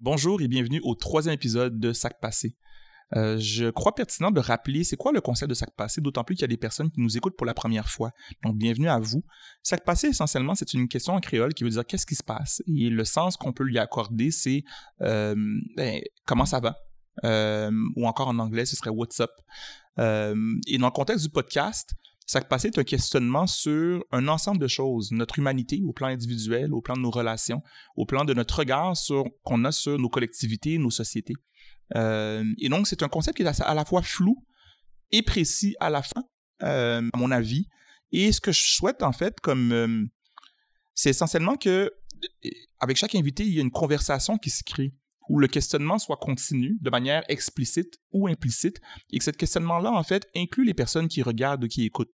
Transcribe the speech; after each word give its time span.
Bonjour 0.00 0.40
et 0.40 0.46
bienvenue 0.46 0.80
au 0.84 0.94
troisième 0.94 1.34
épisode 1.34 1.80
de 1.80 1.92
Sac 1.92 2.20
Passé. 2.20 2.56
Euh, 3.16 3.36
je 3.40 3.68
crois 3.68 3.96
pertinent 3.96 4.30
de 4.30 4.38
rappeler 4.38 4.84
c'est 4.84 4.96
quoi 4.96 5.10
le 5.10 5.20
concept 5.20 5.50
de 5.50 5.54
sac 5.54 5.74
passé, 5.74 6.00
d'autant 6.00 6.22
plus 6.22 6.36
qu'il 6.36 6.42
y 6.42 6.44
a 6.44 6.48
des 6.48 6.56
personnes 6.56 6.88
qui 6.88 7.00
nous 7.00 7.16
écoutent 7.16 7.36
pour 7.36 7.46
la 7.46 7.54
première 7.54 7.88
fois. 7.88 8.12
Donc, 8.44 8.56
bienvenue 8.56 8.88
à 8.88 9.00
vous. 9.00 9.24
Sac 9.64 9.84
passé, 9.84 10.08
essentiellement, 10.08 10.54
c'est 10.54 10.72
une 10.72 10.86
question 10.86 11.14
en 11.14 11.20
créole 11.20 11.52
qui 11.52 11.64
veut 11.64 11.70
dire 11.70 11.84
qu'est-ce 11.84 12.06
qui 12.06 12.14
se 12.14 12.22
passe? 12.22 12.62
Et 12.68 12.90
le 12.90 13.04
sens 13.04 13.36
qu'on 13.36 13.52
peut 13.52 13.64
lui 13.64 13.80
accorder, 13.80 14.30
c'est 14.30 14.62
euh, 15.00 15.34
ben, 15.76 16.00
comment 16.26 16.46
ça 16.46 16.60
va? 16.60 16.76
Euh, 17.24 17.72
ou 17.96 18.06
encore 18.06 18.28
en 18.28 18.38
anglais, 18.38 18.66
ce 18.66 18.76
serait 18.76 18.90
what's 18.90 19.18
up. 19.18 19.32
et 19.98 20.78
dans 20.78 20.86
le 20.86 20.92
contexte 20.92 21.24
du 21.24 21.32
podcast, 21.32 21.90
Sac 22.28 22.46
passé 22.46 22.68
est 22.68 22.78
un 22.78 22.84
questionnement 22.84 23.46
sur 23.46 24.04
un 24.12 24.28
ensemble 24.28 24.58
de 24.58 24.68
choses, 24.68 25.12
notre 25.12 25.38
humanité 25.38 25.80
au 25.86 25.94
plan 25.94 26.08
individuel, 26.08 26.74
au 26.74 26.82
plan 26.82 26.94
de 26.94 27.00
nos 27.00 27.10
relations, 27.10 27.62
au 27.96 28.04
plan 28.04 28.26
de 28.26 28.34
notre 28.34 28.58
regard 28.58 28.98
sur 28.98 29.24
qu'on 29.44 29.64
a 29.64 29.72
sur 29.72 29.98
nos 29.98 30.10
collectivités, 30.10 30.76
nos 30.76 30.90
sociétés. 30.90 31.32
Euh, 31.96 32.44
et 32.58 32.68
donc, 32.68 32.86
c'est 32.86 33.02
un 33.02 33.08
concept 33.08 33.38
qui 33.38 33.44
est 33.44 33.62
à 33.62 33.72
la 33.72 33.84
fois 33.86 34.02
flou 34.02 34.44
et 35.10 35.22
précis 35.22 35.74
à 35.80 35.88
la 35.88 36.02
fin, 36.02 36.22
euh, 36.64 37.08
à 37.10 37.16
mon 37.16 37.30
avis. 37.30 37.66
Et 38.12 38.30
ce 38.30 38.42
que 38.42 38.52
je 38.52 38.60
souhaite, 38.60 39.02
en 39.02 39.12
fait, 39.12 39.40
comme 39.40 39.72
euh, 39.72 40.04
c'est 40.92 41.08
essentiellement 41.08 41.56
que 41.56 41.90
avec 42.78 42.98
chaque 42.98 43.14
invité, 43.14 43.44
il 43.44 43.54
y 43.54 43.58
a 43.58 43.62
une 43.62 43.70
conversation 43.70 44.36
qui 44.36 44.50
se 44.50 44.62
crée 44.64 44.92
où 45.30 45.38
le 45.38 45.46
questionnement 45.46 45.98
soit 45.98 46.16
continu 46.16 46.76
de 46.82 46.90
manière 46.90 47.22
explicite 47.28 47.98
ou 48.12 48.28
implicite 48.28 48.82
et 49.10 49.18
que 49.18 49.24
ce 49.24 49.30
questionnement-là, 49.30 49.92
en 49.92 50.02
fait, 50.02 50.28
inclut 50.36 50.66
les 50.66 50.74
personnes 50.74 51.08
qui 51.08 51.22
regardent 51.22 51.64
ou 51.64 51.68
qui 51.68 51.84
écoutent. 51.84 52.12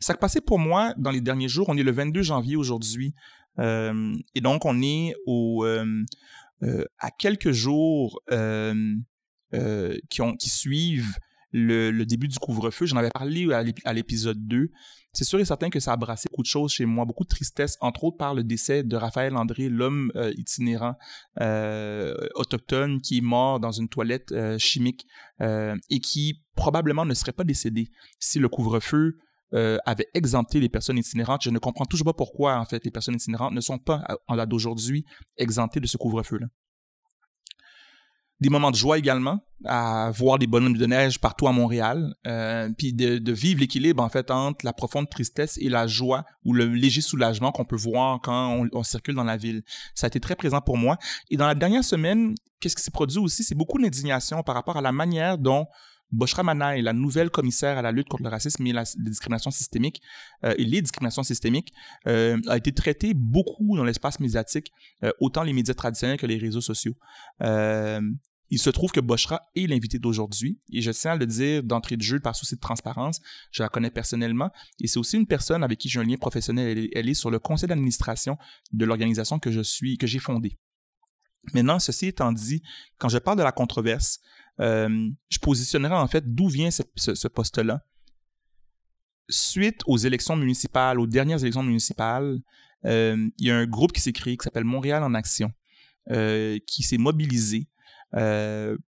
Ça 0.00 0.12
a 0.12 0.16
passé 0.16 0.40
pour 0.40 0.58
moi 0.58 0.94
dans 0.96 1.10
les 1.10 1.20
derniers 1.20 1.48
jours. 1.48 1.68
On 1.68 1.76
est 1.76 1.82
le 1.82 1.90
22 1.90 2.22
janvier 2.22 2.56
aujourd'hui. 2.56 3.14
Euh, 3.58 4.14
et 4.34 4.40
donc, 4.40 4.64
on 4.64 4.80
est 4.80 5.14
au, 5.26 5.64
euh, 5.64 6.04
euh, 6.62 6.84
à 6.98 7.10
quelques 7.10 7.52
jours 7.52 8.20
qui, 8.30 10.22
ont, 10.22 10.36
qui 10.36 10.50
suivent 10.50 11.16
le, 11.52 12.04
début 12.04 12.28
du 12.28 12.38
couvre-feu. 12.38 12.86
J'en 12.86 12.96
avais 12.96 13.10
parlé 13.10 13.52
à 13.84 13.92
l'épisode 13.92 14.46
2. 14.46 14.70
C'est 15.14 15.24
sûr 15.24 15.40
et 15.40 15.44
certain 15.44 15.70
que 15.70 15.80
ça 15.80 15.94
a 15.94 15.96
brassé 15.96 16.28
beaucoup 16.30 16.42
de 16.42 16.48
choses 16.48 16.70
chez 16.70 16.84
moi, 16.84 17.04
beaucoup 17.04 17.24
de 17.24 17.28
tristesse, 17.28 17.76
entre 17.80 18.04
autres 18.04 18.18
par 18.18 18.34
le 18.34 18.44
décès 18.44 18.84
de 18.84 18.94
Raphaël 18.94 19.34
André, 19.36 19.68
l'homme 19.68 20.12
itinérant 20.36 20.94
autochtone 22.36 23.00
qui 23.00 23.18
est 23.18 23.22
mort 23.22 23.58
dans 23.58 23.72
une 23.72 23.88
toilette 23.88 24.32
chimique 24.58 25.06
et 25.40 26.00
qui 26.00 26.44
probablement 26.54 27.04
ne 27.04 27.14
serait 27.14 27.32
pas 27.32 27.42
décédé 27.42 27.90
si 28.20 28.38
le 28.38 28.48
couvre-feu 28.48 29.18
euh, 29.54 29.78
avait 29.86 30.08
exempté 30.12 30.60
les 30.60 30.68
personnes 30.68 30.98
itinérantes. 30.98 31.42
Je 31.42 31.50
ne 31.50 31.58
comprends 31.58 31.86
toujours 31.86 32.04
pas 32.04 32.12
pourquoi, 32.12 32.58
en 32.58 32.64
fait, 32.66 32.84
les 32.84 32.90
personnes 32.90 33.14
itinérantes 33.14 33.54
ne 33.54 33.60
sont 33.60 33.78
pas, 33.78 34.04
en 34.26 34.36
date 34.36 34.50
d'aujourd'hui, 34.50 35.06
exemptées 35.38 35.80
de 35.80 35.86
ce 35.86 35.96
couvre-feu-là. 35.96 36.46
Des 38.40 38.50
moments 38.50 38.70
de 38.70 38.76
joie 38.76 38.98
également, 38.98 39.40
à 39.64 40.12
voir 40.14 40.38
des 40.38 40.46
bonhommes 40.46 40.76
de 40.76 40.86
neige 40.86 41.18
partout 41.18 41.48
à 41.48 41.52
Montréal, 41.52 42.14
euh, 42.26 42.68
puis 42.76 42.92
de, 42.92 43.32
vivre 43.32 43.60
l'équilibre, 43.60 44.02
en 44.02 44.08
fait, 44.10 44.30
entre 44.30 44.64
la 44.66 44.72
profonde 44.72 45.08
tristesse 45.08 45.58
et 45.60 45.68
la 45.68 45.86
joie 45.86 46.24
ou 46.44 46.52
le 46.52 46.66
léger 46.66 47.00
soulagement 47.00 47.50
qu'on 47.50 47.64
peut 47.64 47.74
voir 47.74 48.20
quand 48.20 48.52
on, 48.52 48.68
on, 48.72 48.82
circule 48.82 49.14
dans 49.14 49.24
la 49.24 49.38
ville. 49.38 49.62
Ça 49.94 50.06
a 50.06 50.08
été 50.08 50.20
très 50.20 50.36
présent 50.36 50.60
pour 50.60 50.76
moi. 50.76 50.98
Et 51.30 51.36
dans 51.36 51.46
la 51.46 51.54
dernière 51.54 51.84
semaine, 51.84 52.34
qu'est-ce 52.60 52.76
qui 52.76 52.82
s'est 52.82 52.90
produit 52.90 53.18
aussi? 53.18 53.42
C'est 53.42 53.56
beaucoup 53.56 53.80
d'indignation 53.80 54.42
par 54.42 54.54
rapport 54.54 54.76
à 54.76 54.82
la 54.82 54.92
manière 54.92 55.38
dont 55.38 55.66
Boshra 56.10 56.42
Manaï, 56.42 56.82
la 56.82 56.92
nouvelle 56.92 57.30
commissaire 57.30 57.76
à 57.78 57.82
la 57.82 57.92
lutte 57.92 58.08
contre 58.08 58.22
le 58.22 58.30
racisme 58.30 58.66
et 58.66 58.72
la, 58.72 58.84
discrimination 58.96 59.50
systémique 59.50 60.00
euh, 60.44 60.54
et 60.56 60.64
les 60.64 60.80
discriminations 60.80 61.22
systémiques, 61.22 61.72
euh, 62.06 62.40
a 62.48 62.56
été 62.56 62.72
traitée 62.72 63.12
beaucoup 63.14 63.76
dans 63.76 63.84
l'espace 63.84 64.18
médiatique, 64.20 64.72
euh, 65.04 65.12
autant 65.20 65.42
les 65.42 65.52
médias 65.52 65.74
traditionnels 65.74 66.18
que 66.18 66.26
les 66.26 66.38
réseaux 66.38 66.60
sociaux. 66.60 66.94
il 68.50 68.58
se 68.58 68.70
trouve 68.70 68.90
que 68.92 69.00
Boshra 69.00 69.42
est 69.54 69.66
l'invité 69.66 69.98
d'aujourd'hui 69.98 70.58
et 70.72 70.80
je 70.80 70.90
tiens 70.90 71.12
à 71.12 71.16
le 71.16 71.26
dire 71.26 71.62
d'entrée 71.62 71.98
de 71.98 72.02
jeu 72.02 72.18
par 72.18 72.34
souci 72.34 72.54
de 72.54 72.60
transparence. 72.60 73.20
Je 73.50 73.62
la 73.62 73.68
connais 73.68 73.90
personnellement 73.90 74.50
et 74.80 74.86
c'est 74.86 74.98
aussi 74.98 75.18
une 75.18 75.26
personne 75.26 75.62
avec 75.62 75.78
qui 75.78 75.90
j'ai 75.90 76.00
un 76.00 76.04
lien 76.04 76.16
professionnel. 76.16 76.88
Elle 76.94 77.08
est, 77.10 77.14
sur 77.14 77.30
le 77.30 77.38
conseil 77.38 77.68
d'administration 77.68 78.38
de 78.72 78.86
l'organisation 78.86 79.38
que 79.38 79.50
je 79.50 79.60
suis, 79.60 79.98
que 79.98 80.06
j'ai 80.06 80.18
fondée. 80.18 80.56
Maintenant, 81.52 81.78
ceci 81.78 82.06
étant 82.06 82.32
dit, 82.32 82.62
quand 82.98 83.10
je 83.10 83.18
parle 83.18 83.36
de 83.36 83.42
la 83.42 83.52
controverse, 83.52 84.20
euh, 84.60 85.10
je 85.28 85.38
positionnerai 85.38 85.94
en 85.94 86.08
fait 86.08 86.34
d'où 86.34 86.48
vient 86.48 86.70
ce, 86.70 87.28
poste-là. 87.28 87.84
Suite 89.28 89.82
aux 89.86 89.98
élections 89.98 90.36
municipales, 90.36 90.98
aux 90.98 91.06
dernières 91.06 91.40
élections 91.40 91.62
municipales, 91.62 92.38
euh, 92.86 93.28
il 93.38 93.46
y 93.46 93.50
a 93.50 93.56
un 93.56 93.66
groupe 93.66 93.92
qui 93.92 94.00
s'est 94.00 94.12
créé 94.12 94.36
qui 94.36 94.44
s'appelle 94.44 94.64
Montréal 94.64 95.02
en 95.02 95.14
Action, 95.14 95.52
euh, 96.10 96.58
qui 96.66 96.82
s'est 96.82 96.98
mobilisé 96.98 97.68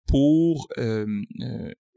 pour 0.08 0.68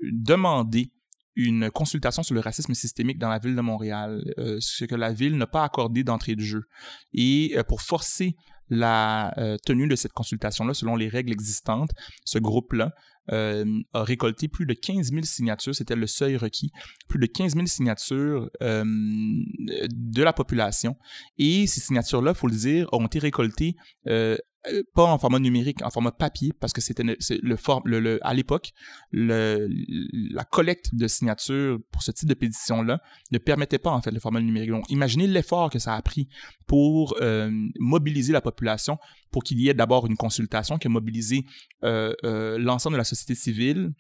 demander 0.01 0.93
une 1.35 1.69
consultation 1.71 2.23
sur 2.23 2.35
le 2.35 2.41
racisme 2.41 2.75
systémique 2.75 3.19
dans 3.19 3.29
la 3.29 3.41
ville 3.41 3.57
de 3.57 3.61
Montréal, 3.61 4.23
ce 4.61 4.85
que 4.85 4.95
la 4.95 5.13
ville 5.13 5.37
n'a 5.37 5.49
pas 5.49 5.65
accordé 5.65 6.05
d'entrée 6.05 6.37
de 6.37 6.43
jeu, 6.43 6.69
et 7.13 7.57
pour 7.67 7.83
forcer 7.83 8.37
la 8.71 9.35
tenue 9.65 9.89
de 9.89 9.97
cette 9.97 10.13
consultation-là 10.13 10.75
selon 10.75 10.97
les 10.97 11.09
règles 11.09 11.33
existantes, 11.33 11.91
ce 12.25 12.39
groupe-là 12.39 12.93
euh, 13.31 13.83
a 13.93 14.05
récolté 14.05 14.49
plus 14.49 14.65
de 14.65 14.73
15 14.73 15.11
000 15.11 15.23
signatures, 15.23 15.75
c'était 15.75 15.97
le 15.97 16.07
seuil 16.07 16.37
requis, 16.37 16.71
plus 17.09 17.19
de 17.19 17.27
15 17.27 17.55
000 17.55 17.67
signatures 17.67 18.49
euh, 18.63 18.85
de 18.85 20.23
la 20.23 20.33
population. 20.33 20.97
Et 21.37 21.67
ces 21.67 21.81
signatures-là, 21.81 22.33
faut 22.33 22.47
le 22.47 22.57
dire, 22.57 22.89
ont 22.93 23.05
été 23.05 23.19
récoltées 23.19 23.77
euh, 24.07 24.37
pas 24.95 25.05
en 25.05 25.19
format 25.19 25.39
numérique, 25.39 25.83
en 25.83 25.91
format 25.91 26.13
papier, 26.13 26.53
parce 26.61 26.73
que 26.73 26.81
c'était 26.81 27.03
le, 27.03 27.17
le, 27.85 28.27
à 28.27 28.35
l'époque, 28.35 28.73
la 29.13 30.45
collecte 30.51 30.95
de 30.95 31.07
signatures 31.07 31.79
pour 31.93 32.03
ce 32.03 32.11
type 32.11 32.29
de 32.29 32.35
pétition-là 32.35 33.01
ne 33.31 33.39
permettait 33.39 33.79
pas 33.79 33.91
en 33.91 34.03
fait 34.03 34.11
le 34.11 34.21
format 34.21 34.41
numérique. 34.41 34.71
Donc, 34.71 34.91
imaginez 34.91 35.27
l'effort 35.27 35.71
que 35.71 35.79
ça 35.79 35.95
a 35.95 36.03
pris 36.03 36.29
pour 36.67 37.17
mobiliser 37.79 38.33
la 38.33 38.41
population, 38.41 38.99
pour 39.31 39.43
qu'il 39.45 39.61
y 39.61 39.69
ait 39.69 39.75
d'abord 39.75 40.07
une 40.07 40.17
consultation 40.17 40.79
qui 40.79 40.89
a 40.89 40.91
mobilisé 40.91 41.45
l'ensemble 41.83 42.95
de 42.95 42.99
la 42.99 43.05
société 43.05 43.35
civile 43.35 43.93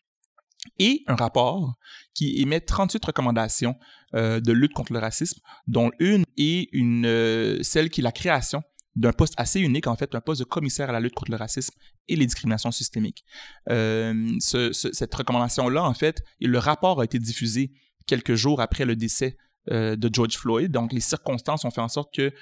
et 0.78 1.02
un 1.06 1.14
rapport 1.14 1.74
qui 2.14 2.40
émet 2.40 2.60
38 2.60 3.04
recommandations 3.04 3.76
euh, 4.14 4.40
de 4.40 4.52
lutte 4.52 4.72
contre 4.72 4.92
le 4.92 4.98
racisme, 4.98 5.40
dont 5.66 5.90
une 5.98 6.24
est 6.36 6.68
une, 6.72 7.06
euh, 7.06 7.62
celle 7.62 7.90
qui 7.90 8.00
est 8.00 8.04
la 8.04 8.12
création 8.12 8.62
d'un 8.98 9.12
poste 9.12 9.34
assez 9.36 9.60
unique, 9.60 9.86
en 9.86 9.94
fait, 9.94 10.14
un 10.14 10.20
poste 10.20 10.40
de 10.40 10.44
commissaire 10.44 10.90
à 10.90 10.92
la 10.92 11.00
lutte 11.00 11.14
contre 11.14 11.30
le 11.30 11.36
racisme 11.36 11.74
et 12.08 12.16
les 12.16 12.26
discriminations 12.26 12.72
systémiques. 12.72 13.24
Euh, 13.70 14.36
cette 14.40 15.14
recommandation-là, 15.14 15.84
en 15.84 15.94
fait, 15.94 16.22
le 16.40 16.58
rapport 16.58 17.00
a 17.00 17.04
été 17.04 17.20
diffusé 17.20 17.70
quelques 18.06 18.34
jours 18.34 18.60
après 18.60 18.84
le 18.84 18.96
décès 18.96 19.36
euh, 19.70 19.94
de 19.94 20.10
George 20.12 20.36
Floyd. 20.36 20.72
Donc, 20.72 20.92
les 20.92 21.00
circonstances 21.00 21.64
ont 21.64 21.70
fait 21.70 21.80
en 21.80 21.88
sorte 21.88 22.12
que 22.12 22.32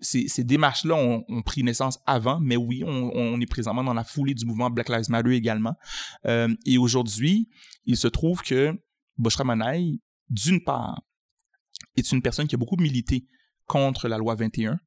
ces, 0.00 0.42
démarches-là 0.42 0.94
ont, 0.94 1.42
pris 1.42 1.62
naissance 1.62 1.98
avant, 2.06 2.40
mais 2.40 2.56
oui, 2.56 2.82
on, 2.86 3.38
est 3.38 3.46
présentement 3.46 3.84
dans 3.84 3.94
la 3.94 4.04
foulée 4.04 4.34
du 4.34 4.46
mouvement 4.46 4.70
Black 4.70 4.88
Lives 4.88 5.10
Matter 5.10 5.34
également. 5.34 5.74
Euh, 6.24 6.48
et 6.64 6.78
aujourd'hui, 6.78 7.50
il 7.84 7.98
se 7.98 8.08
trouve 8.08 8.40
que 8.40 8.72
Bushra 9.18 9.44
Manaï, 9.44 10.00
d'une 10.30 10.64
part, 10.64 11.02
est 11.94 12.10
une 12.10 12.22
personne 12.22 12.46
qui 12.46 12.54
a 12.54 12.58
beaucoup 12.58 12.76
milité 12.76 13.26
contre 13.66 14.08
la 14.08 14.16
loi 14.16 14.34
21. 14.34 14.78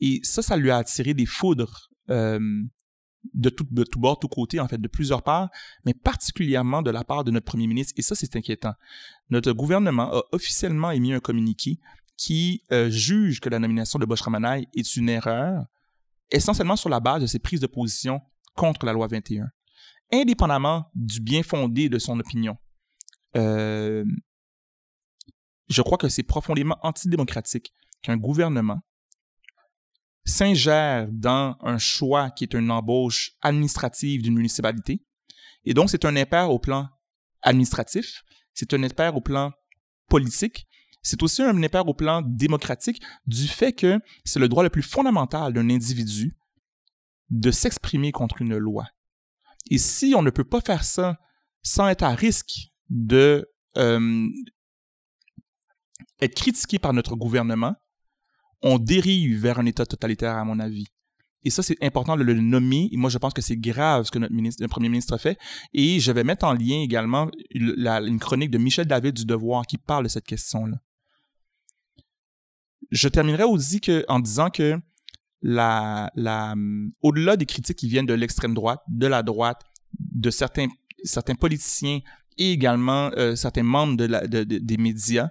Et 0.00 0.20
ça, 0.22 0.42
ça 0.42 0.56
lui 0.56 0.70
a 0.70 0.78
attiré 0.78 1.14
des 1.14 1.26
foudres 1.26 1.90
euh, 2.10 2.38
de 3.34 3.48
tout, 3.48 3.66
de 3.70 3.84
tout 3.84 4.28
côté, 4.28 4.60
en 4.60 4.68
fait, 4.68 4.78
de 4.78 4.88
plusieurs 4.88 5.22
parts, 5.22 5.50
mais 5.84 5.94
particulièrement 5.94 6.82
de 6.82 6.90
la 6.90 7.04
part 7.04 7.24
de 7.24 7.30
notre 7.30 7.46
premier 7.46 7.66
ministre. 7.66 7.94
Et 7.96 8.02
ça, 8.02 8.14
c'est 8.14 8.36
inquiétant. 8.36 8.74
Notre 9.30 9.52
gouvernement 9.52 10.12
a 10.12 10.22
officiellement 10.32 10.90
émis 10.90 11.12
un 11.12 11.20
communiqué 11.20 11.78
qui 12.16 12.62
euh, 12.72 12.88
juge 12.88 13.40
que 13.40 13.48
la 13.48 13.58
nomination 13.58 13.98
de 13.98 14.06
Bosch 14.06 14.22
Ramanaï 14.22 14.66
est 14.74 14.96
une 14.96 15.08
erreur, 15.08 15.66
essentiellement 16.30 16.76
sur 16.76 16.88
la 16.88 17.00
base 17.00 17.22
de 17.22 17.26
ses 17.26 17.38
prises 17.38 17.60
de 17.60 17.66
position 17.66 18.20
contre 18.54 18.86
la 18.86 18.92
loi 18.92 19.06
21. 19.06 19.48
Indépendamment 20.12 20.90
du 20.94 21.20
bien 21.20 21.42
fondé 21.42 21.88
de 21.88 21.98
son 21.98 22.18
opinion, 22.18 22.56
euh, 23.36 24.04
je 25.68 25.82
crois 25.82 25.98
que 25.98 26.08
c'est 26.08 26.22
profondément 26.22 26.78
antidémocratique 26.82 27.74
qu'un 28.02 28.16
gouvernement 28.16 28.80
s'ingère 30.26 31.08
dans 31.10 31.56
un 31.60 31.78
choix 31.78 32.30
qui 32.30 32.44
est 32.44 32.54
une 32.54 32.70
embauche 32.70 33.32
administrative 33.40 34.22
d'une 34.22 34.34
municipalité. 34.34 35.02
Et 35.64 35.72
donc, 35.72 35.88
c'est 35.88 36.04
un 36.04 36.16
impair 36.16 36.50
au 36.50 36.58
plan 36.58 36.88
administratif, 37.42 38.24
c'est 38.52 38.74
un 38.74 38.82
impair 38.82 39.16
au 39.16 39.20
plan 39.20 39.52
politique, 40.08 40.66
c'est 41.02 41.22
aussi 41.22 41.42
un 41.42 41.62
impair 41.62 41.86
au 41.86 41.94
plan 41.94 42.22
démocratique 42.22 43.00
du 43.26 43.46
fait 43.46 43.72
que 43.72 44.00
c'est 44.24 44.40
le 44.40 44.48
droit 44.48 44.64
le 44.64 44.70
plus 44.70 44.82
fondamental 44.82 45.52
d'un 45.52 45.70
individu 45.70 46.36
de 47.30 47.50
s'exprimer 47.50 48.12
contre 48.12 48.42
une 48.42 48.56
loi. 48.56 48.86
Et 49.70 49.78
si 49.78 50.14
on 50.16 50.22
ne 50.22 50.30
peut 50.30 50.44
pas 50.44 50.60
faire 50.60 50.84
ça 50.84 51.18
sans 51.62 51.88
être 51.88 52.02
à 52.02 52.14
risque 52.14 52.72
de 52.88 53.48
euh, 53.76 54.28
être 56.20 56.34
critiqué 56.34 56.78
par 56.78 56.92
notre 56.92 57.14
gouvernement, 57.16 57.74
on 58.66 58.78
dérive 58.78 59.40
vers 59.40 59.60
un 59.60 59.66
État 59.66 59.86
totalitaire, 59.86 60.36
à 60.36 60.44
mon 60.44 60.58
avis. 60.58 60.86
et 61.44 61.50
ça, 61.50 61.62
c'est 61.62 61.76
important 61.82 62.16
de 62.16 62.24
le 62.24 62.34
nommer. 62.34 62.88
Et 62.90 62.96
moi, 62.96 63.08
je 63.08 63.18
pense 63.18 63.32
que 63.32 63.40
c'est 63.40 63.56
grave 63.56 64.04
ce 64.04 64.10
que 64.10 64.18
notre, 64.18 64.66
premier 64.66 64.88
ministre 64.88 65.14
a 65.14 65.18
fait. 65.18 65.38
Et 65.72 66.00
je 66.00 66.10
vais 66.10 66.24
mettre 66.24 66.44
en 66.44 66.52
lien 66.52 66.80
également 66.82 67.30
une 67.54 68.18
chronique 68.18 68.50
de 68.50 68.58
Michel 68.58 68.86
David 68.86 69.14
du 69.14 69.24
Devoir 69.24 69.64
qui 69.66 69.78
parle 69.78 70.04
de 70.04 70.08
cette 70.08 70.26
question-là. 70.26 70.76
Je 72.90 73.08
terminerai 73.08 73.44
aussi 73.44 73.80
en 74.08 74.18
disant 74.18 74.50
que 74.50 74.80
au-delà 77.02 77.36
des 77.36 77.46
critiques 77.46 77.76
qui 77.76 77.88
viennent 77.88 78.06
de 78.06 78.14
l'extrême 78.14 78.54
droite, 78.54 78.80
de 78.88 79.06
la 79.06 79.22
droite, 79.22 79.62
de 80.00 80.30
certains, 80.30 80.66
politiciens 81.38 82.00
et 82.38 82.50
également 82.50 83.10
euh, 83.16 83.36
certains 83.36 83.62
membres 83.62 83.96
des 83.96 84.76
médias, 84.76 85.30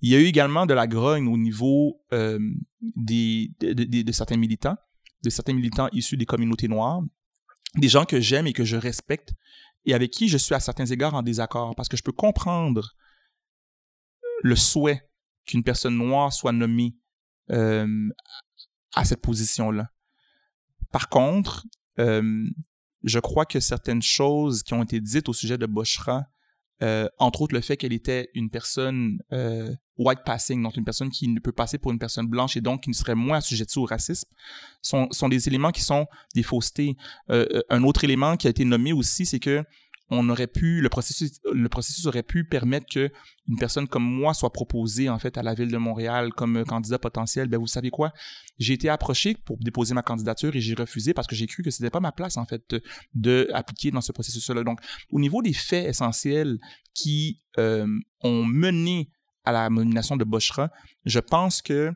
il 0.00 0.10
y 0.10 0.14
a 0.14 0.20
eu 0.20 0.24
également 0.24 0.66
de 0.66 0.74
la 0.74 0.86
grogne 0.86 1.28
au 1.28 1.36
niveau 1.36 2.00
euh, 2.12 2.38
des, 2.80 3.50
de, 3.60 4.12
certains 4.12 4.36
militants, 4.36 4.76
de 5.22 5.30
certains 5.30 5.54
militants 5.54 5.88
issus 5.92 6.16
des 6.16 6.26
communautés 6.26 6.68
noires, 6.68 7.02
des 7.76 7.88
gens 7.88 8.04
que 8.04 8.20
j'aime 8.20 8.46
et 8.46 8.52
que 8.52 8.64
je 8.64 8.76
respecte 8.76 9.32
et 9.84 9.94
avec 9.94 10.10
qui 10.10 10.28
je 10.28 10.38
suis 10.38 10.54
à 10.54 10.60
certains 10.60 10.86
égards 10.86 11.14
en 11.14 11.22
désaccord 11.22 11.74
parce 11.74 11.88
que 11.88 11.96
je 11.96 12.02
peux 12.02 12.12
comprendre 12.12 12.94
le 14.42 14.54
souhait 14.54 15.08
qu'une 15.46 15.64
personne 15.64 15.96
noire 15.96 16.32
soit 16.32 16.52
nommée 16.52 16.96
euh, 17.50 18.08
à 18.94 19.04
cette 19.04 19.20
position-là. 19.20 19.90
Par 20.92 21.08
contre, 21.08 21.66
euh, 21.98 22.48
je 23.02 23.18
crois 23.18 23.46
que 23.46 23.60
certaines 23.60 24.02
choses 24.02 24.62
qui 24.62 24.74
ont 24.74 24.82
été 24.82 25.00
dites 25.00 25.28
au 25.28 25.32
sujet 25.32 25.58
de 25.58 25.66
Boshra, 25.66 26.26
euh, 26.82 27.08
entre 27.18 27.42
autres 27.42 27.54
le 27.54 27.60
fait 27.60 27.76
qu'elle 27.76 27.92
était 27.92 28.30
une 28.34 28.50
personne 28.50 29.18
euh, 29.32 29.74
white 29.96 30.20
passing, 30.24 30.62
donc 30.62 30.76
une 30.76 30.84
personne 30.84 31.10
qui 31.10 31.28
ne 31.28 31.40
peut 31.40 31.52
passer 31.52 31.78
pour 31.78 31.90
une 31.90 31.98
personne 31.98 32.26
blanche 32.26 32.56
et 32.56 32.60
donc 32.60 32.82
qui 32.84 32.90
ne 32.90 32.94
serait 32.94 33.16
moins 33.16 33.38
assujettie 33.38 33.78
au 33.78 33.84
racisme, 33.84 34.28
sont, 34.80 35.08
sont 35.10 35.28
des 35.28 35.48
éléments 35.48 35.72
qui 35.72 35.82
sont 35.82 36.06
des 36.34 36.42
faussetés. 36.42 36.96
Euh, 37.30 37.62
un 37.68 37.82
autre 37.82 38.04
élément 38.04 38.36
qui 38.36 38.46
a 38.46 38.50
été 38.50 38.64
nommé 38.64 38.92
aussi, 38.92 39.26
c'est 39.26 39.40
que 39.40 39.64
on 40.10 40.28
aurait 40.30 40.46
pu, 40.46 40.80
le 40.80 40.88
processus, 40.88 41.40
le 41.52 41.68
processus 41.68 42.06
aurait 42.06 42.22
pu 42.22 42.44
permettre 42.44 42.86
que 42.90 43.10
une 43.46 43.58
personne 43.58 43.86
comme 43.86 44.04
moi 44.04 44.34
soit 44.34 44.52
proposée 44.52 45.08
en 45.08 45.18
fait 45.18 45.36
à 45.36 45.42
la 45.42 45.54
ville 45.54 45.70
de 45.70 45.76
Montréal 45.76 46.32
comme 46.32 46.64
candidat 46.64 46.98
potentiel. 46.98 47.48
Ben 47.48 47.58
vous 47.58 47.66
savez 47.66 47.90
quoi, 47.90 48.12
j'ai 48.58 48.74
été 48.74 48.88
approché 48.88 49.36
pour 49.44 49.58
déposer 49.58 49.94
ma 49.94 50.02
candidature 50.02 50.54
et 50.56 50.60
j'ai 50.60 50.74
refusé 50.74 51.14
parce 51.14 51.26
que 51.26 51.34
j'ai 51.34 51.46
cru 51.46 51.62
que 51.62 51.70
c'était 51.70 51.90
pas 51.90 52.00
ma 52.00 52.12
place 52.12 52.36
en 52.36 52.46
fait 52.46 52.62
de, 53.14 53.48
appliquer 53.52 53.90
dans 53.90 54.00
ce 54.00 54.12
processus-là. 54.12 54.64
Donc, 54.64 54.80
au 55.10 55.20
niveau 55.20 55.42
des 55.42 55.52
faits 55.52 55.86
essentiels 55.86 56.58
qui 56.94 57.40
euh, 57.58 57.86
ont 58.22 58.44
mené 58.44 59.10
à 59.44 59.52
la 59.52 59.70
nomination 59.70 60.16
de 60.16 60.24
Boschra, 60.24 60.70
je 61.04 61.20
pense 61.20 61.62
que 61.62 61.92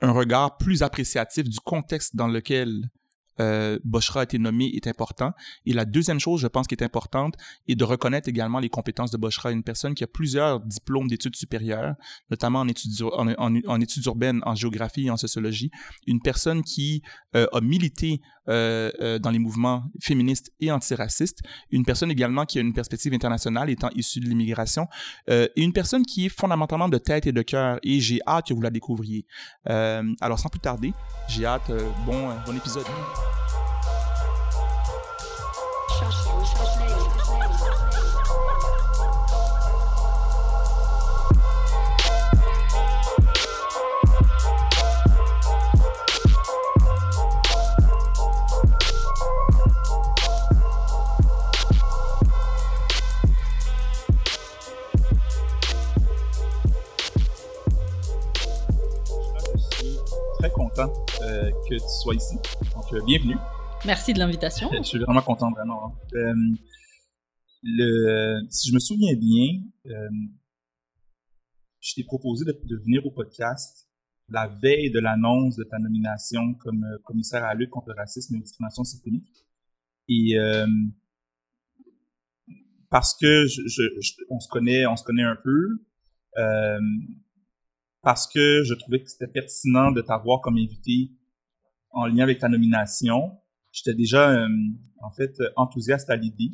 un 0.00 0.12
regard 0.12 0.58
plus 0.58 0.82
appréciatif 0.82 1.48
du 1.48 1.58
contexte 1.60 2.14
dans 2.14 2.28
lequel 2.28 2.90
euh, 3.40 3.78
Boschra 3.84 4.20
a 4.20 4.22
été 4.24 4.38
nommé 4.38 4.70
est 4.74 4.86
important. 4.86 5.32
Et 5.64 5.72
la 5.72 5.84
deuxième 5.84 6.20
chose, 6.20 6.40
je 6.40 6.46
pense, 6.46 6.66
qui 6.66 6.74
est 6.74 6.82
importante, 6.82 7.34
est 7.68 7.74
de 7.74 7.84
reconnaître 7.84 8.28
également 8.28 8.58
les 8.58 8.68
compétences 8.68 9.10
de 9.10 9.16
Boschra. 9.16 9.52
Une 9.52 9.62
personne 9.62 9.94
qui 9.94 10.04
a 10.04 10.06
plusieurs 10.06 10.60
diplômes 10.60 11.08
d'études 11.08 11.36
supérieures, 11.36 11.94
notamment 12.30 12.60
en 12.60 12.68
études, 12.68 12.92
en, 13.02 13.80
études 13.80 14.06
urbaines, 14.06 14.40
en 14.44 14.54
géographie 14.54 15.06
et 15.06 15.10
en 15.10 15.16
sociologie. 15.16 15.70
Une 16.06 16.20
personne 16.20 16.62
qui 16.62 17.02
euh, 17.34 17.46
a 17.52 17.60
milité 17.60 18.20
euh, 18.48 18.90
euh, 19.00 19.18
dans 19.18 19.30
les 19.30 19.38
mouvements 19.38 19.84
féministes 20.00 20.52
et 20.60 20.70
antiracistes. 20.70 21.40
Une 21.70 21.84
personne 21.84 22.10
également 22.10 22.44
qui 22.44 22.58
a 22.58 22.60
une 22.60 22.72
perspective 22.72 23.12
internationale 23.12 23.70
étant 23.70 23.90
issue 23.94 24.20
de 24.20 24.26
l'immigration. 24.26 24.86
Euh, 25.30 25.48
et 25.56 25.62
une 25.62 25.72
personne 25.72 26.04
qui 26.04 26.26
est 26.26 26.28
fondamentalement 26.28 26.88
de 26.88 26.98
tête 26.98 27.26
et 27.26 27.32
de 27.32 27.42
cœur. 27.42 27.78
Et 27.82 28.00
j'ai 28.00 28.20
hâte 28.26 28.48
que 28.48 28.54
vous 28.54 28.62
la 28.62 28.70
découvriez. 28.70 29.26
alors, 29.64 30.38
sans 30.38 30.48
plus 30.48 30.60
tarder, 30.60 30.92
j'ai 31.28 31.44
hâte. 31.44 31.70
bon, 32.06 32.28
bon 32.46 32.56
épisode. 32.56 32.86
Euh, 60.78 61.50
que 61.68 61.74
tu 61.74 62.02
sois 62.02 62.14
ici. 62.14 62.36
Donc, 62.74 62.92
euh, 62.92 63.00
bienvenue. 63.06 63.36
Merci 63.86 64.12
de 64.12 64.18
l'invitation. 64.18 64.68
je 64.76 64.82
suis 64.82 64.98
vraiment 64.98 65.22
content, 65.22 65.50
vraiment. 65.50 65.94
Euh, 66.14 66.34
le, 67.62 68.40
si 68.50 68.68
je 68.68 68.74
me 68.74 68.78
souviens 68.78 69.14
bien, 69.16 69.62
je 71.80 71.94
t'ai 71.94 72.04
proposé 72.04 72.44
de, 72.44 72.76
venir 72.76 73.06
au 73.06 73.10
podcast 73.10 73.88
la 74.28 74.48
veille 74.48 74.90
de 74.90 75.00
l'annonce 75.00 75.56
de 75.56 75.64
ta 75.64 75.78
nomination 75.78 76.54
comme 76.54 76.84
commissaire 77.04 77.42
à 77.44 77.48
la 77.48 77.54
lutte 77.54 77.70
contre 77.70 77.88
le 77.88 77.94
racisme 77.94 78.34
et 78.34 78.38
la 78.38 78.42
discrimination 78.42 78.84
systémique. 78.84 79.46
Et 80.08 80.36
parce 82.90 83.16
que 83.16 83.46
je, 83.46 83.82
on 84.28 84.40
se 84.40 84.48
connaît, 84.48 84.84
on 84.86 84.96
se 84.96 85.04
connaît 85.04 85.24
un 85.24 85.38
peu, 85.42 85.86
parce 88.06 88.28
que 88.28 88.62
je 88.62 88.72
trouvais 88.74 89.02
que 89.02 89.10
c'était 89.10 89.26
pertinent 89.26 89.90
de 89.90 90.00
t'avoir 90.00 90.40
comme 90.40 90.58
invité 90.58 91.10
en 91.90 92.06
lien 92.06 92.22
avec 92.22 92.38
ta 92.38 92.48
nomination. 92.48 93.36
J'étais 93.72 93.94
déjà, 93.94 94.30
euh, 94.30 94.48
en 95.02 95.10
fait, 95.10 95.34
enthousiaste 95.56 96.08
à 96.08 96.14
l'idée. 96.14 96.52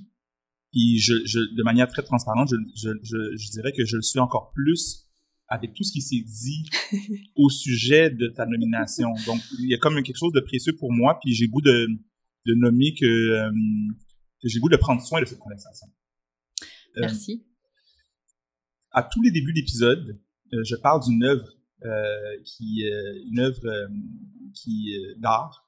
Puis, 0.71 0.99
je, 0.99 1.13
je, 1.27 1.41
de 1.55 1.63
manière 1.63 1.89
très 1.89 2.03
transparente, 2.05 2.49
je, 2.49 3.51
dirais 3.51 3.73
que 3.77 3.85
je 3.85 3.97
le 3.97 4.03
suis 4.03 4.19
encore 4.19 4.53
plus 4.55 5.11
avec 5.47 5.75
tout 5.75 5.85
ce 5.85 5.93
qui 5.93 6.01
s'est 6.01 6.25
dit 6.25 6.71
au 7.37 7.51
sujet 7.51 8.09
de 8.09 8.29
ta 8.29 8.47
nomination. 8.47 9.11
Donc, 9.27 9.43
il 9.59 9.69
y 9.69 9.75
a 9.75 9.77
comme 9.77 10.03
quelque 10.03 10.17
chose 10.17 10.33
de 10.33 10.41
précieux 10.41 10.75
pour 10.79 10.91
moi, 10.91 11.19
puis 11.23 11.35
j'ai 11.35 11.49
goût 11.49 11.61
de, 11.61 11.87
de 12.47 12.55
nommer 12.55 12.95
que, 12.95 13.05
euh, 13.05 13.51
que 14.41 14.49
j'ai 14.49 14.59
goût 14.59 14.71
de 14.71 14.77
prendre 14.79 15.03
soin 15.03 15.21
de 15.21 15.27
cette 15.27 15.39
conversation. 15.39 15.87
Euh, 16.97 17.01
Merci. 17.03 17.45
à 18.91 19.03
tous 19.03 19.21
les 19.21 19.31
débuts 19.31 19.53
d'épisode, 19.53 20.19
je 20.53 20.77
parle 20.77 21.03
d'une 21.03 21.25
œuvre 21.25 21.47
euh, 21.85 22.37
qui, 22.45 22.85
euh, 22.87 23.15
une 23.31 23.41
œuvre 23.41 23.89
qui 24.55 24.95
d'art. 25.19 25.67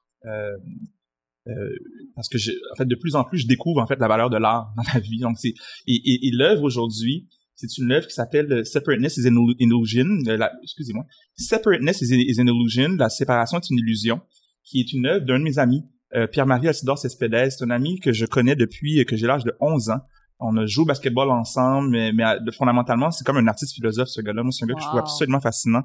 parce 2.15 2.29
que 2.29 2.37
en 2.71 2.75
fait 2.75 2.85
de 2.85 2.95
plus 2.95 3.15
en 3.15 3.23
plus 3.23 3.39
je 3.39 3.47
découvre 3.47 3.81
en 3.81 3.87
fait 3.87 3.99
la 3.99 4.07
valeur 4.07 4.29
de 4.29 4.37
l'art 4.37 4.73
dans 4.77 4.83
la 4.93 4.99
vie 4.99 5.19
donc 5.19 5.37
c'est 5.37 5.53
et, 5.87 5.95
et, 5.95 6.27
et 6.27 6.31
l'œuvre 6.31 6.63
aujourd'hui 6.63 7.27
c'est 7.55 7.77
une 7.77 7.91
œuvre 7.91 8.07
qui 8.07 8.13
s'appelle 8.13 8.65
Separateness 8.65 9.17
is 9.17 9.27
an 9.27 9.35
Illusion. 9.59 10.19
Excusez-moi. 10.61 11.05
Separateness 11.35 12.01
is, 12.01 12.39
an 12.39 12.47
Illusion. 12.47 12.95
La 12.97 13.09
séparation 13.09 13.59
est 13.59 13.69
une 13.69 13.77
illusion, 13.77 14.19
qui 14.63 14.81
est 14.81 14.91
une 14.91 15.05
œuvre 15.05 15.25
d'un 15.25 15.39
de 15.39 15.43
mes 15.45 15.57
amis, 15.57 15.85
Pierre-Marie 16.33 16.67
Alcidor 16.67 16.97
Cespedes. 16.97 17.51
C'est 17.51 17.63
un 17.63 17.69
ami 17.69 18.01
que 18.01 18.11
je 18.11 18.25
connais 18.25 18.57
depuis 18.57 19.05
que 19.05 19.15
j'ai 19.15 19.25
l'âge 19.25 19.45
de 19.45 19.55
11 19.61 19.89
ans 19.91 20.01
on 20.39 20.57
a 20.57 20.65
joué 20.65 20.83
au 20.83 20.85
basketball 20.85 21.29
ensemble, 21.31 21.89
mais, 21.89 22.11
mais 22.11 22.25
fondamentalement, 22.57 23.11
c'est 23.11 23.23
comme 23.23 23.37
un 23.37 23.47
artiste 23.47 23.73
philosophe, 23.73 24.09
ce 24.09 24.21
gars-là. 24.21 24.43
Moi, 24.43 24.51
c'est 24.51 24.65
un 24.65 24.67
gars 24.67 24.75
que 24.75 24.81
je 24.81 24.87
trouve 24.87 24.99
absolument 24.99 25.39
fascinant. 25.39 25.83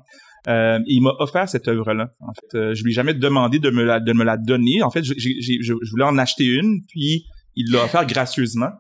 Euh, 0.49 0.81
il 0.87 1.03
m'a 1.03 1.13
offert 1.19 1.49
cette 1.49 1.69
œuvre-là. 1.69 2.11
En 2.21 2.33
fait, 2.33 2.59
euh, 2.59 2.75
je 2.75 2.83
lui 2.83 2.91
ai 2.91 2.95
jamais 2.95 3.15
demandé 3.15 3.59
de 3.59 3.71
me 3.71 3.85
la, 3.85 4.01
de 4.01 4.13
me 4.13 4.25
la 4.25 4.37
donner. 4.37 4.83
En 4.83 4.91
fait, 4.91 5.05
je, 5.05 5.15
je, 5.17 5.91
voulais 5.91 6.05
en 6.05 6.19
acheter 6.19 6.47
une, 6.47 6.83
puis 6.89 7.27
il 7.55 7.71
l'a 7.73 7.85
offert 7.85 8.07
gracieusement. 8.07 8.71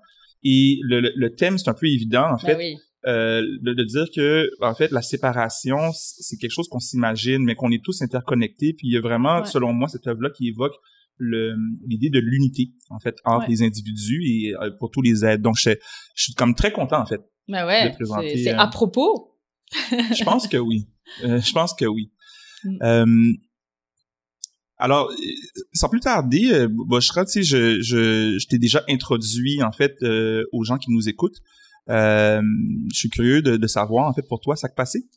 Et 0.42 0.78
le, 0.82 1.12
le, 1.14 1.34
thème, 1.34 1.58
c'est 1.58 1.70
un 1.70 1.74
peu 1.74 1.86
évident, 1.86 2.30
en 2.30 2.36
ben 2.36 2.56
fait. 2.56 2.74
Euh, 3.06 3.40
de, 3.62 3.82
dire 3.82 4.08
que 4.14 4.50
en 4.60 4.74
fait 4.74 4.90
la 4.90 5.00
séparation 5.00 5.90
c'est 5.94 6.36
quelque 6.36 6.50
chose 6.50 6.68
qu'on 6.68 6.80
s'imagine 6.80 7.42
mais 7.42 7.54
qu'on 7.54 7.70
est 7.70 7.82
tous 7.82 8.02
interconnectés 8.02 8.74
puis 8.76 8.88
il 8.88 8.92
y 8.92 8.98
a 8.98 9.00
vraiment 9.00 9.42
selon 9.46 9.72
moi 9.72 9.88
cette 9.88 10.06
œuvre 10.06 10.20
là 10.20 10.28
qui 10.28 10.48
évoque 10.48 10.74
l'idée 11.20 12.10
de 12.10 12.18
l'unité 12.18 12.72
en 12.88 12.98
fait 12.98 13.16
entre 13.24 13.48
les 13.48 13.62
individus 13.62 14.22
et 14.26 14.54
euh, 14.54 14.70
pour 14.78 14.90
tous 14.90 15.02
les 15.02 15.24
êtres. 15.24 15.42
Donc 15.42 15.56
je, 15.58 15.70
je 16.14 16.22
suis 16.22 16.34
comme 16.34 16.54
très 16.54 16.72
content 16.72 17.00
en 17.00 17.06
fait. 17.06 17.20
Ben 17.48 17.66
ouais, 17.66 17.94
c'est 18.42 18.50
à 18.50 18.66
euh, 18.66 18.70
propos. 18.70 19.38
je 19.72 20.24
pense 20.24 20.48
que 20.48 20.56
oui. 20.56 20.88
Euh, 21.24 21.40
je 21.40 21.52
pense 21.52 21.74
que 21.74 21.84
oui. 21.84 22.10
Mm. 22.64 23.34
alors, 24.76 25.10
sans 25.72 25.88
plus 25.88 26.00
tarder, 26.00 26.66
Boshra, 26.68 27.24
tu 27.24 27.32
sais, 27.32 27.42
je, 27.42 27.80
je, 27.80 28.38
je 28.38 28.46
t'ai 28.46 28.58
déjà 28.58 28.84
introduit 28.88 29.62
en 29.62 29.72
fait 29.72 29.96
aux 30.52 30.64
gens 30.64 30.78
qui 30.78 30.90
nous 30.90 31.08
écoutent. 31.08 31.40
je 31.88 32.42
suis 32.92 33.08
curieux 33.10 33.42
de, 33.42 33.56
de, 33.56 33.66
savoir 33.66 34.08
en 34.08 34.12
fait 34.12 34.26
pour 34.28 34.40
toi, 34.40 34.56
ça 34.56 34.68
que 34.68 34.74
passé? 34.74 35.08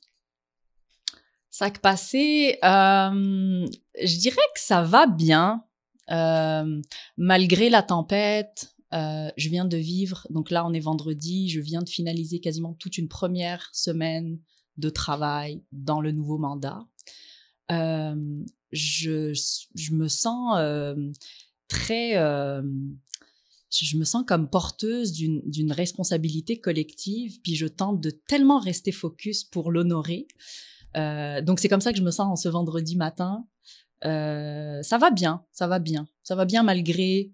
Ça 1.50 1.70
que 1.70 1.80
passé, 1.80 2.58
je 2.64 4.20
dirais 4.20 4.48
que 4.56 4.62
ça 4.62 4.84
va 4.84 5.06
bien. 5.08 5.64
Euh, 6.12 6.82
malgré 7.18 7.70
la 7.70 7.84
tempête, 7.84 8.76
euh, 8.94 9.30
je 9.38 9.50
viens 9.50 9.66
de 9.66 9.78
vivre, 9.78 10.28
donc 10.30 10.52
là 10.52 10.66
on 10.66 10.74
est 10.74 10.80
vendredi, 10.80 11.50
je 11.50 11.60
viens 11.60 11.82
de 11.82 11.90
finaliser 11.90 12.40
quasiment 12.40 12.74
toute 12.74 12.98
une 12.98 13.08
première 13.08 13.70
semaine 13.74 14.40
de 14.78 14.90
travail 14.90 15.64
dans 15.72 16.02
le 16.02 16.12
nouveau 16.12 16.38
mandat. 16.38 16.86
euh, 17.72 18.44
je, 18.72 19.94
me 19.94 20.08
sens 20.08 20.58
très... 21.68 22.14
Je 23.76 23.98
me 23.98 24.04
sens 24.04 24.24
comme 24.28 24.50
porteuse 24.50 25.14
d'une 25.14 25.72
responsabilité 25.72 26.60
collective, 26.60 27.42
puis 27.42 27.56
je 27.56 27.66
tente 27.66 28.02
de 28.02 28.12
tellement 28.12 28.60
rester 28.60 28.92
focus 28.92 29.44
pour 29.44 29.72
l'honorer. 29.72 30.28
Donc 30.96 31.60
c'est 31.60 31.70
comme 31.70 31.82
ça 31.82 31.92
que 31.92 31.98
je 31.98 32.04
me 32.04 32.12
sens 32.12 32.28
en 32.32 32.36
ce 32.36 32.50
vendredi 32.50 32.96
matin. 32.96 33.48
Euh, 34.06 34.82
ça 34.84 34.98
va 34.98 35.12
bien, 35.12 35.44
ça 35.52 35.68
va 35.68 35.80
bien, 35.80 36.08
ça 36.24 36.36
va 36.36 36.46
bien 36.46 36.64
malgré 36.64 37.32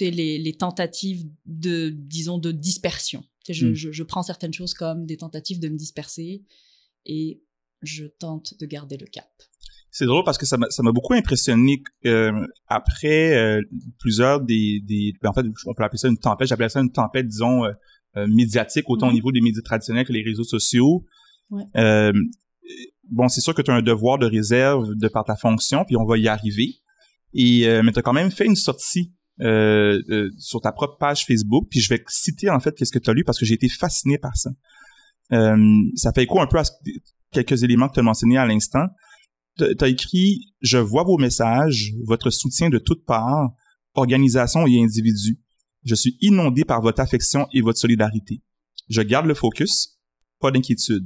les, 0.00 0.38
les 0.38 0.54
tentatives 0.54 1.24
de, 1.46 1.90
disons, 1.90 2.38
de 2.38 2.50
dispersion. 2.52 3.24
Je, 3.48 3.66
Mm. 3.68 3.74
je, 3.74 3.92
je 3.92 4.02
prends 4.02 4.22
certaines 4.22 4.52
choses 4.52 4.74
comme 4.74 5.04
des 5.06 5.16
tentatives 5.16 5.60
de 5.60 5.68
me 5.68 5.76
disperser 5.76 6.42
et 7.06 7.42
je 7.82 8.06
tente 8.06 8.54
de 8.58 8.66
garder 8.66 8.96
le 8.96 9.06
cap. 9.06 9.28
C'est 9.90 10.06
drôle 10.06 10.24
parce 10.24 10.38
que 10.38 10.46
ça 10.46 10.56
m'a 10.56 10.92
beaucoup 10.92 11.12
impressionné 11.12 11.82
euh, 12.06 12.32
après 12.66 13.34
euh, 13.36 13.60
plusieurs 13.98 14.40
des, 14.40 14.80
des 14.84 15.12
ben, 15.20 15.28
en 15.30 15.32
fait 15.34 15.44
on 15.66 15.74
peut 15.74 15.82
appeler 15.84 15.98
ça 15.98 16.08
une 16.08 16.16
tempête 16.16 16.48
j'appelais 16.48 16.70
ça 16.70 16.80
une 16.80 16.90
tempête 16.92 17.26
disons 17.28 17.64
euh, 17.66 18.26
médiatique 18.28 18.88
autant 18.88 19.06
au 19.08 19.10
Mhm. 19.10 19.14
niveau 19.16 19.32
des 19.32 19.40
médias 19.42 19.60
traditionnels 19.62 20.06
que 20.06 20.12
les 20.14 20.22
réseaux 20.22 20.44
sociaux 20.44 21.04
Ouais. 21.50 21.64
Bon 23.12 23.28
c'est 23.28 23.40
sûr 23.40 23.54
que 23.54 23.62
tu 23.62 23.70
as 23.70 23.74
un 23.74 23.82
devoir 23.82 24.18
de 24.18 24.26
réserve 24.26 24.94
de 24.94 25.08
par 25.08 25.24
ta 25.24 25.36
fonction 25.36 25.84
puis 25.86 25.96
on 25.96 26.04
va 26.04 26.16
y 26.18 26.28
arriver 26.28 26.76
et 27.34 27.66
euh, 27.68 27.82
mais 27.84 27.92
tu 27.92 27.98
as 27.98 28.02
quand 28.02 28.12
même 28.12 28.30
fait 28.30 28.46
une 28.46 28.56
sortie 28.56 29.12
euh, 29.40 30.00
euh, 30.10 30.30
sur 30.38 30.60
ta 30.60 30.72
propre 30.72 30.96
page 30.98 31.24
Facebook 31.26 31.66
puis 31.70 31.80
je 31.80 31.88
vais 31.88 32.02
citer 32.08 32.48
en 32.50 32.60
fait 32.60 32.74
qu'est-ce 32.74 32.92
que 32.92 32.98
tu 32.98 33.10
as 33.10 33.14
lu 33.14 33.24
parce 33.24 33.38
que 33.38 33.44
j'ai 33.44 33.54
été 33.54 33.68
fasciné 33.68 34.18
par 34.18 34.36
ça 34.36 34.50
euh, 35.32 35.56
ça 35.94 36.12
fait 36.12 36.24
écho 36.24 36.40
un 36.40 36.46
peu 36.46 36.58
à 36.58 36.64
ce- 36.64 36.72
quelques 37.32 37.62
éléments 37.62 37.88
que 37.88 37.94
tu 37.94 38.00
as 38.00 38.04
mentionnés 38.04 38.38
à 38.38 38.46
l'instant 38.46 38.86
T'as 39.78 39.88
écrit 39.88 40.46
«Je 40.62 40.78
vois 40.78 41.04
vos 41.04 41.18
messages, 41.18 41.92
votre 42.06 42.30
soutien 42.30 42.70
de 42.70 42.78
toutes 42.78 43.04
parts, 43.04 43.50
organisations 43.94 44.66
et 44.66 44.82
individus. 44.82 45.38
Je 45.84 45.94
suis 45.94 46.16
inondé 46.22 46.64
par 46.64 46.80
votre 46.80 47.00
affection 47.00 47.46
et 47.52 47.60
votre 47.60 47.78
solidarité. 47.78 48.40
Je 48.88 49.02
garde 49.02 49.26
le 49.26 49.34
focus, 49.34 50.00
pas 50.40 50.50
d'inquiétude. 50.50 51.04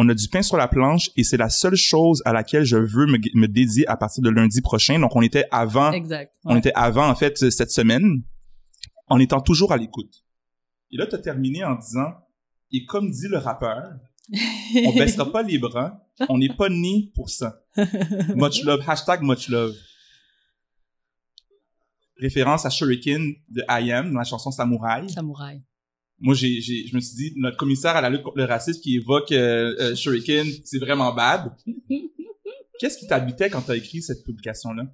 On 0.00 0.08
a 0.08 0.14
du 0.14 0.28
pain 0.28 0.42
sur 0.42 0.56
la 0.56 0.68
planche 0.68 1.10
et 1.16 1.24
c'est 1.24 1.36
la 1.36 1.48
seule 1.48 1.74
chose 1.74 2.22
à 2.24 2.32
laquelle 2.32 2.62
je 2.64 2.76
veux 2.76 3.06
me, 3.06 3.18
me 3.34 3.48
dédier 3.48 3.84
à 3.88 3.96
partir 3.96 4.22
de 4.22 4.30
lundi 4.30 4.60
prochain. 4.60 5.00
Donc, 5.00 5.16
on 5.16 5.22
était 5.22 5.46
avant, 5.50 5.90
Exact. 5.90 6.32
on 6.44 6.54
était 6.54 6.70
avant, 6.76 7.08
en 7.08 7.16
fait, 7.16 7.50
cette 7.50 7.72
semaine, 7.72 8.22
en 9.08 9.18
étant 9.18 9.40
toujours 9.40 9.72
à 9.72 9.76
l'écoute. 9.76 10.24
Et 10.92 10.96
là, 10.98 11.08
tu 11.08 11.16
as 11.16 11.18
terminé 11.18 11.64
en 11.64 11.74
disant, 11.74 12.12
et 12.70 12.84
comme 12.84 13.10
dit 13.10 13.26
le 13.28 13.38
rappeur, 13.38 13.82
on 14.86 14.94
baissera 14.94 15.32
pas 15.32 15.42
les 15.42 15.58
bras, 15.58 16.06
on 16.28 16.38
n'est 16.38 16.54
pas 16.54 16.68
né 16.68 17.10
pour 17.16 17.28
ça. 17.28 17.60
Much 18.36 18.62
love, 18.62 18.88
hashtag 18.88 19.22
much 19.22 19.48
love. 19.48 19.74
Référence 22.20 22.66
à 22.66 22.70
Shuriken 22.70 23.34
de 23.48 23.64
I 23.68 23.90
Am 23.90 24.12
dans 24.12 24.18
la 24.18 24.24
chanson 24.24 24.52
Samouraï. 24.52 25.10
Samouraï. 25.10 25.60
Moi, 26.20 26.34
j'ai, 26.34 26.60
j'ai, 26.60 26.86
je 26.86 26.94
me 26.94 27.00
suis 27.00 27.16
dit, 27.16 27.32
notre 27.36 27.56
commissaire 27.56 27.96
à 27.96 28.00
la 28.00 28.10
lutte 28.10 28.22
contre 28.22 28.38
le 28.38 28.44
racisme 28.44 28.80
qui 28.80 28.96
évoque 28.96 29.30
euh, 29.32 29.74
euh, 29.78 29.94
Shuriken, 29.94 30.46
c'est 30.64 30.78
vraiment 30.78 31.12
bad. 31.12 31.54
Qu'est-ce 32.78 32.98
qui 32.98 33.06
t'habitait 33.06 33.50
quand 33.50 33.62
tu 33.62 33.70
as 33.70 33.76
écrit 33.76 34.02
cette 34.02 34.24
publication-là? 34.24 34.84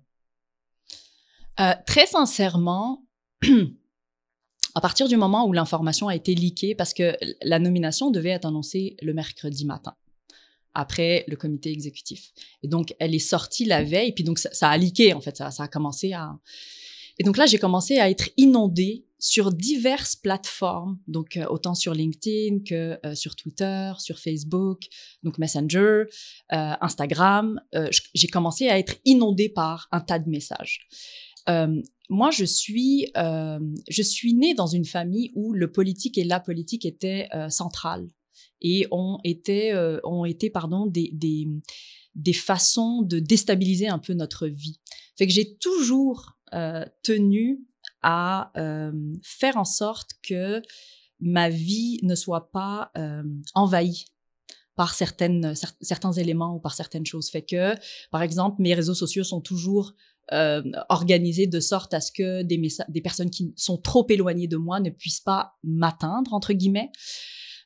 Euh, 1.61 1.73
très 1.87 2.07
sincèrement, 2.07 3.07
à 4.75 4.81
partir 4.81 5.09
du 5.09 5.17
moment 5.17 5.47
où 5.47 5.53
l'information 5.53 6.09
a 6.09 6.17
été 6.17 6.35
leakée, 6.35 6.75
parce 6.75 6.93
que 6.93 7.17
la 7.43 7.59
nomination 7.59 8.11
devait 8.11 8.31
être 8.31 8.47
annoncée 8.47 8.97
le 9.01 9.15
mercredi 9.15 9.65
matin, 9.65 9.95
après 10.75 11.25
le 11.29 11.37
comité 11.37 11.71
exécutif. 11.71 12.33
Et 12.63 12.69
donc, 12.69 12.95
elle 12.99 13.15
est 13.15 13.19
sortie 13.19 13.65
la 13.65 13.83
veille, 13.83 14.13
puis 14.13 14.25
donc 14.25 14.39
ça, 14.39 14.53
ça 14.53 14.69
a 14.69 14.77
leaké, 14.77 15.15
en 15.15 15.21
fait, 15.21 15.37
ça, 15.37 15.51
ça 15.51 15.65
a 15.65 15.69
commencé 15.69 16.13
à... 16.13 16.39
Et 17.19 17.25
donc 17.25 17.37
là, 17.37 17.47
j'ai 17.47 17.59
commencé 17.59 17.99
à 17.99 18.11
être 18.11 18.31
inondée 18.37 19.05
sur 19.25 19.53
diverses 19.53 20.17
plateformes, 20.17 20.99
donc 21.09 21.39
euh, 21.39 21.47
autant 21.49 21.75
sur 21.75 21.95
LinkedIn 21.95 22.59
que 22.69 22.99
euh, 23.07 23.15
sur 23.15 23.37
Twitter, 23.37 23.93
sur 23.99 24.19
Facebook, 24.19 24.83
donc 25.23 25.39
Messenger, 25.39 26.05
euh, 26.53 26.75
Instagram. 26.83 27.59
J'ai 28.13 28.29
commencé 28.29 28.69
à 28.69 28.79
être 28.79 28.97
inondée 29.07 29.49
par 29.49 29.89
un 29.93 30.01
tas 30.01 30.19
de 30.19 30.29
messages. 30.29 30.87
Moi, 32.11 32.31
je 32.31 32.45
suis, 32.45 33.11
je 33.15 34.03
suis 34.03 34.35
née 34.35 34.53
dans 34.53 34.67
une 34.67 34.85
famille 34.85 35.33
où 35.35 35.55
le 35.55 35.73
politique 35.73 36.19
et 36.19 36.25
la 36.25 36.39
politique 36.39 36.85
étaient 36.85 37.29
centrales 37.49 38.09
et 38.61 38.87
ont 38.91 39.19
été, 39.25 39.75
ont 40.05 40.27
été 40.27 40.51
pardon, 40.51 40.87
des, 40.87 41.11
des, 41.15 41.49
des 42.15 42.33
façons 42.35 43.01
de 43.03 43.19
déstabiliser 43.21 43.89
un 43.89 43.99
peu 43.99 44.13
notre 44.13 44.47
vie. 44.47 44.81
Fait 45.17 45.27
que 45.27 45.33
j'ai 45.33 45.57
toujours 45.57 46.37
euh, 46.55 46.85
tenu 47.03 47.67
à 48.03 48.53
euh, 48.57 48.93
faire 49.23 49.57
en 49.57 49.65
sorte 49.65 50.11
que 50.23 50.63
ma 51.21 51.49
vie 51.49 51.99
ne 52.03 52.15
soit 52.15 52.51
pas 52.53 52.91
euh, 52.97 53.23
envahie 53.55 54.07
par 54.77 54.95
certains 54.95 56.13
éléments 56.13 56.55
ou 56.57 56.61
par 56.61 56.75
certaines 56.75 57.07
choses. 57.07 57.31
Fait 57.31 57.43
que, 57.43 57.75
par 58.11 58.23
exemple, 58.23 58.61
mes 58.61 58.75
réseaux 58.75 58.95
sociaux 58.95 59.25
sont 59.25 59.41
toujours 59.41 59.95
organisés 60.89 61.47
de 61.47 61.61
sorte 61.61 61.95
à 61.95 62.01
ce 62.01 62.11
que 62.11 62.43
des, 62.43 62.61
des 62.89 63.01
personnes 63.01 63.31
qui 63.31 63.53
sont 63.57 63.77
trop 63.77 64.05
éloignées 64.09 64.49
de 64.49 64.57
moi 64.57 64.81
ne 64.81 64.91
puissent 64.91 65.21
pas 65.21 65.55
m'atteindre, 65.63 66.35
entre 66.35 66.55
guillemets. 66.55 66.91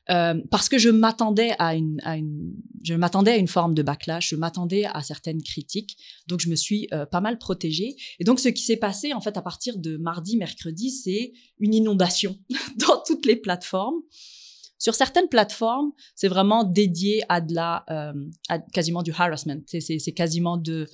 Euh, 0.09 0.41
parce 0.49 0.69
que 0.69 0.77
je 0.77 0.89
m'attendais 0.89 1.51
à 1.59 1.75
une, 1.75 1.99
à 2.03 2.17
une, 2.17 2.53
je 2.83 2.95
m'attendais 2.95 3.31
à 3.31 3.37
une 3.37 3.47
forme 3.47 3.75
de 3.75 3.83
backlash, 3.83 4.29
je 4.29 4.35
m'attendais 4.35 4.85
à 4.85 5.01
certaines 5.01 5.43
critiques, 5.43 5.97
donc 6.27 6.39
je 6.39 6.49
me 6.49 6.55
suis 6.55 6.87
euh, 6.93 7.05
pas 7.05 7.21
mal 7.21 7.37
protégée. 7.37 7.95
Et 8.19 8.23
donc 8.23 8.39
ce 8.39 8.49
qui 8.49 8.63
s'est 8.63 8.77
passé 8.77 9.13
en 9.13 9.21
fait 9.21 9.37
à 9.37 9.41
partir 9.41 9.77
de 9.77 9.97
mardi, 9.97 10.37
mercredi, 10.37 10.89
c'est 10.89 11.33
une 11.59 11.73
inondation 11.73 12.37
dans 12.77 13.01
toutes 13.05 13.25
les 13.25 13.35
plateformes. 13.35 14.01
Sur 14.79 14.95
certaines 14.95 15.27
plateformes, 15.27 15.91
c'est 16.15 16.29
vraiment 16.29 16.63
dédié 16.63 17.21
à 17.27 17.41
de 17.41 17.53
la, 17.53 17.83
euh, 17.89 18.13
à 18.47 18.59
quasiment 18.59 19.03
du 19.03 19.11
harassment, 19.11 19.61
c'est, 19.67 20.13
quasiment 20.13 20.57
du 20.57 20.87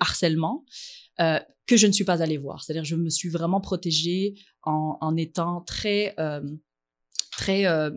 harcèlement 0.00 0.64
que 1.66 1.76
je 1.76 1.86
ne 1.86 1.92
suis 1.92 2.04
pas 2.04 2.22
allée 2.22 2.38
voir. 2.38 2.62
C'est-à-dire, 2.62 2.84
je 2.84 2.96
me 2.96 3.10
suis 3.10 3.28
vraiment 3.28 3.60
protégée 3.60 4.34
en, 4.62 5.16
étant 5.16 5.60
très, 5.60 6.14
euh, 7.50 7.90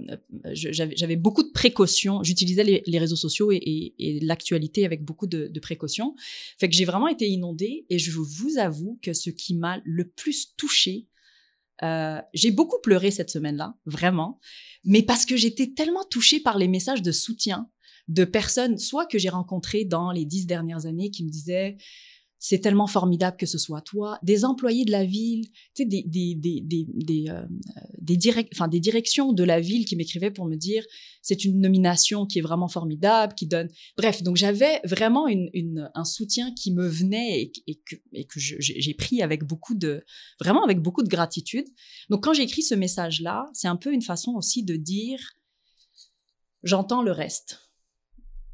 j'avais, 0.52 1.16
beaucoup 1.16 1.44
de 1.44 1.52
précautions. 1.52 2.24
J'utilisais 2.24 2.64
les, 2.64 3.00
réseaux 3.00 3.16
sociaux 3.16 3.52
et, 3.52 4.20
l'actualité 4.22 4.86
avec 4.86 5.04
beaucoup 5.04 5.28
de, 5.28 5.48
de 5.48 5.60
précautions. 5.60 6.16
Fait 6.60 6.70
que 6.70 6.76
j'ai 6.76 6.86
vraiment 6.86 7.08
été 7.08 7.28
inondée 7.28 7.86
et 7.90 8.00
je 8.00 8.12
vous 8.12 8.58
avoue 8.58 9.00
que 9.02 9.14
ce 9.14 9.30
qui 9.30 9.56
m'a 9.56 9.82
le 9.86 10.08
plus 10.10 10.56
touchée, 10.58 11.08
euh, 11.84 12.22
j'ai 12.34 12.52
beaucoup 12.52 12.80
pleuré 12.82 13.12
cette 13.12 13.30
semaine-là, 13.30 13.76
vraiment, 13.86 14.40
mais 14.84 15.04
parce 15.04 15.26
que 15.26 15.38
j'étais 15.38 15.68
tellement 15.68 16.04
touchée 16.04 16.40
par 16.40 16.58
les 16.58 16.68
messages 16.68 17.02
de 17.02 17.12
soutien 17.12 17.70
de 18.08 18.26
personnes, 18.26 18.78
soit 18.78 19.06
que 19.06 19.18
j'ai 19.18 19.30
rencontrées 19.30 19.86
dans 19.86 20.12
les 20.12 20.26
dix 20.26 20.46
dernières 20.46 20.86
années, 20.86 21.12
qui 21.12 21.24
me 21.24 21.30
disaient 21.30 21.78
c'est 22.40 22.60
tellement 22.60 22.88
formidable 22.88 23.36
que 23.38 23.46
ce 23.46 23.58
soit 23.58 23.82
toi, 23.82 24.18
des 24.24 24.46
employés 24.46 24.86
de 24.86 24.92
la 24.92 25.04
ville, 25.04 25.46
tu 25.76 25.84
sais, 25.84 25.86
des, 25.86 26.04
des, 26.04 26.36
des, 26.36 26.62
des, 26.62 26.86
des, 26.88 27.26
euh, 27.30 27.46
des, 28.00 28.16
direc- 28.16 28.48
enfin, 28.54 28.70
des 28.70 28.80
directions 28.80 29.34
de 29.34 29.44
la 29.44 29.60
ville 29.60 29.86
qui 29.86 29.98
m'écrivaient 29.98 30.32
pour 30.32 30.46
me 30.46 30.56
dire 30.56 30.86
c'est 31.22 31.44
une 31.44 31.60
nomination 31.60 32.26
qui 32.26 32.40
est 32.40 32.42
vraiment 32.42 32.70
formidable, 32.70 33.34
qui 33.36 33.46
donne. 33.46 33.68
Bref, 33.98 34.24
donc 34.24 34.38
j'avais 34.38 34.80
vraiment 34.86 35.28
une, 35.28 35.50
une, 35.54 35.92
un 35.94 36.06
soutien 36.06 36.54
qui 36.54 36.72
me 36.72 36.88
venait 36.88 37.42
et, 37.42 37.52
et 37.68 37.76
que, 37.76 37.96
et 38.14 38.24
que 38.24 38.40
j'ai 38.40 38.94
pris 38.94 39.22
avec 39.22 39.44
beaucoup 39.44 39.76
de, 39.76 40.04
vraiment 40.40 40.64
avec 40.64 40.82
beaucoup 40.82 41.04
de 41.04 41.10
gratitude. 41.10 41.68
Donc 42.10 42.24
quand 42.24 42.34
j'ai 42.34 42.44
écrit 42.44 42.64
ce 42.64 42.74
message-là, 42.74 43.48
c'est 43.54 43.68
un 43.68 43.76
peu 43.76 43.94
une 43.94 44.02
façon 44.02 44.32
aussi 44.32 44.64
de 44.64 44.78
dire 44.78 45.20
j'entends 46.64 47.02
le 47.02 47.12
reste 47.12 47.69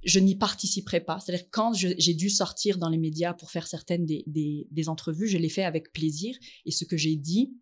je 0.06 0.20
n'y 0.20 0.36
participerai 0.36 1.02
pas. 1.02 1.20
C'est-à-dire 1.20 1.48
quand 1.52 1.74
j'ai 1.74 2.14
dû 2.14 2.30
sortir 2.30 2.78
dans 2.78 2.90
les 2.90 2.98
médias 3.00 3.34
pour 3.34 3.50
faire 3.52 3.68
certaines 3.68 4.06
des, 4.06 4.24
des, 4.28 4.68
des 4.72 4.88
entrevues, 4.88 5.28
je 5.28 5.38
l'ai 5.38 5.50
fait 5.50 5.64
avec 5.64 5.92
plaisir. 5.92 6.36
Et 6.66 6.72
ce 6.72 6.86
que 6.86 6.96
j'ai 6.96 7.16
dit 7.16 7.54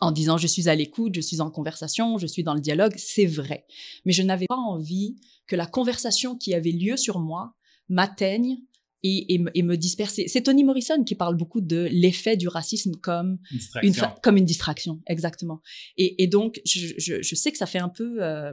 en 0.00 0.10
disant 0.12 0.38
je 0.38 0.46
suis 0.46 0.68
à 0.68 0.74
l'écoute, 0.74 1.14
je 1.14 1.20
suis 1.20 1.40
en 1.40 1.50
conversation, 1.50 2.16
je 2.18 2.26
suis 2.26 2.42
dans 2.44 2.54
le 2.54 2.60
dialogue, 2.60 2.94
c'est 2.96 3.26
vrai. 3.26 3.66
Mais 4.04 4.12
je 4.12 4.22
n'avais 4.22 4.46
pas 4.46 4.56
envie 4.56 5.16
que 5.46 5.56
la 5.56 5.66
conversation 5.66 6.36
qui 6.36 6.54
avait 6.54 6.70
lieu 6.72 6.96
sur 6.96 7.18
moi 7.18 7.54
m'atteigne 7.88 8.58
et, 9.02 9.34
et, 9.34 9.38
me- 9.38 9.50
et 9.54 9.62
me 9.62 9.76
disperse. 9.76 10.18
C'est 10.26 10.42
Toni 10.42 10.64
Morrison 10.64 11.04
qui 11.04 11.14
parle 11.14 11.36
beaucoup 11.36 11.60
de 11.60 11.88
l'effet 11.92 12.36
du 12.36 12.48
racisme 12.48 12.92
comme 13.02 13.38
Une 13.50 13.58
distraction. 13.58 13.88
une 13.88 13.94
fa- 13.94 14.16
comme 14.22 14.36
une 14.36 14.44
distraction, 14.46 15.02
exactement. 15.06 15.60
Et, 15.96 16.22
et 16.22 16.26
donc, 16.26 16.60
je, 16.64 16.88
je, 16.98 17.20
je 17.20 17.34
sais 17.34 17.52
que 17.52 17.58
ça 17.58 17.66
fait 17.66 17.78
un 17.78 17.88
peu... 17.90 18.22
euh, 18.22 18.52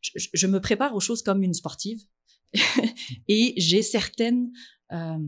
je, 0.00 0.26
je 0.32 0.46
me 0.46 0.60
prépare 0.60 0.94
aux 0.94 1.00
choses 1.00 1.22
comme 1.22 1.42
une 1.42 1.54
sportive. 1.54 2.02
et 3.28 3.54
j'ai 3.56 3.82
certaines, 3.82 4.50
euh, 4.92 5.18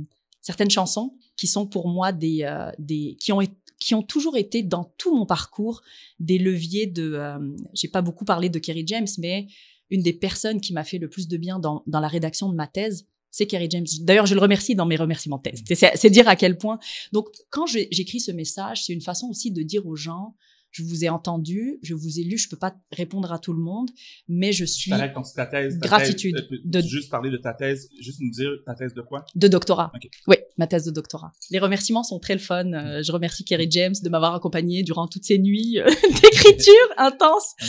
certaines 0.40 0.70
chansons 0.70 1.16
qui 1.36 1.46
sont 1.46 1.66
pour 1.66 1.88
moi 1.88 2.12
des... 2.12 2.42
euh, 2.42 2.70
qui, 3.18 3.32
ont, 3.32 3.40
qui 3.78 3.94
ont 3.94 4.02
toujours 4.02 4.36
été 4.36 4.62
dans 4.62 4.84
tout 4.98 5.14
mon 5.14 5.26
parcours 5.26 5.82
des 6.20 6.38
leviers 6.38 6.86
de... 6.86 7.12
Euh, 7.14 7.38
j'ai 7.72 7.88
pas 7.88 8.02
beaucoup 8.02 8.24
parlé 8.24 8.48
de 8.48 8.58
Kerry 8.58 8.84
James, 8.86 9.08
mais 9.18 9.46
une 9.90 10.02
des 10.02 10.12
personnes 10.12 10.60
qui 10.60 10.72
m'a 10.72 10.84
fait 10.84 10.98
le 10.98 11.08
plus 11.08 11.28
de 11.28 11.36
bien 11.36 11.58
dans, 11.58 11.82
dans 11.86 12.00
la 12.00 12.08
rédaction 12.08 12.48
de 12.48 12.54
ma 12.54 12.66
thèse, 12.66 13.06
c'est 13.30 13.46
Kerry 13.46 13.66
James. 13.68 13.86
D'ailleurs, 14.02 14.26
je 14.26 14.34
le 14.34 14.40
remercie 14.40 14.76
dans 14.76 14.86
mes 14.86 14.94
remerciements 14.94 15.38
de 15.38 15.50
thèse. 15.50 15.64
C'est 15.96 16.10
dire 16.10 16.28
à 16.28 16.36
quel 16.36 16.56
point. 16.56 16.78
Donc, 17.12 17.26
quand 17.50 17.66
j'écris 17.66 18.20
ce 18.20 18.30
message, 18.30 18.84
c'est 18.84 18.92
une 18.92 19.00
façon 19.00 19.26
aussi 19.26 19.50
de 19.50 19.62
dire 19.62 19.84
aux 19.86 19.96
gens, 19.96 20.36
je 20.74 20.82
vous 20.82 21.04
ai 21.04 21.08
entendu, 21.08 21.78
je 21.82 21.94
vous 21.94 22.18
ai 22.18 22.24
lu, 22.24 22.36
je 22.36 22.48
peux 22.48 22.56
pas 22.56 22.74
répondre 22.90 23.32
à 23.32 23.38
tout 23.38 23.52
le 23.52 23.60
monde, 23.60 23.90
mais 24.26 24.50
je 24.52 24.64
suis 24.64 24.90
ta 24.90 25.46
thèse, 25.46 25.78
gratitude. 25.78 26.34
Euh, 26.36 26.56
de, 26.64 26.80
juste 26.80 27.10
parler 27.10 27.30
de 27.30 27.36
ta 27.36 27.54
thèse, 27.54 27.88
juste 28.00 28.20
nous 28.20 28.30
dire 28.30 28.50
ta 28.66 28.74
thèse 28.74 28.92
de 28.92 29.00
quoi? 29.00 29.24
De 29.36 29.46
doctorat. 29.46 29.92
Oui, 30.26 30.36
ma 30.58 30.66
thèse 30.66 30.84
de 30.84 30.90
doctorat. 30.90 31.32
Les 31.50 31.60
remerciements 31.60 32.02
sont 32.02 32.18
très 32.18 32.34
le 32.34 32.40
fun. 32.40 32.72
Euh, 32.72 33.04
je 33.04 33.12
remercie 33.12 33.44
Kerry 33.44 33.68
James 33.70 33.94
de 34.02 34.08
m'avoir 34.08 34.34
accompagné 34.34 34.82
durant 34.82 35.06
toutes 35.06 35.24
ces 35.24 35.38
nuits 35.38 35.78
euh, 35.78 35.86
d'écriture 36.22 36.74
intense. 36.96 37.54
Ah, 37.60 37.64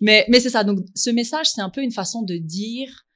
mais 0.00 0.26
mais 0.28 0.40
c'est 0.40 0.50
ça. 0.50 0.64
Donc 0.64 0.80
ce 0.96 1.10
message, 1.10 1.48
c'est 1.48 1.60
un 1.60 1.70
peu 1.70 1.82
une 1.82 1.92
façon 1.92 2.22
de 2.22 2.36
dire 2.38 3.06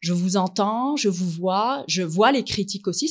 je 0.00 0.12
vous 0.12 0.36
entends, 0.36 0.96
je 0.96 1.08
vous 1.08 1.30
vois, 1.30 1.82
je 1.88 2.02
vois 2.02 2.30
les 2.30 2.44
critiques 2.44 2.88
aussi. 2.88 3.10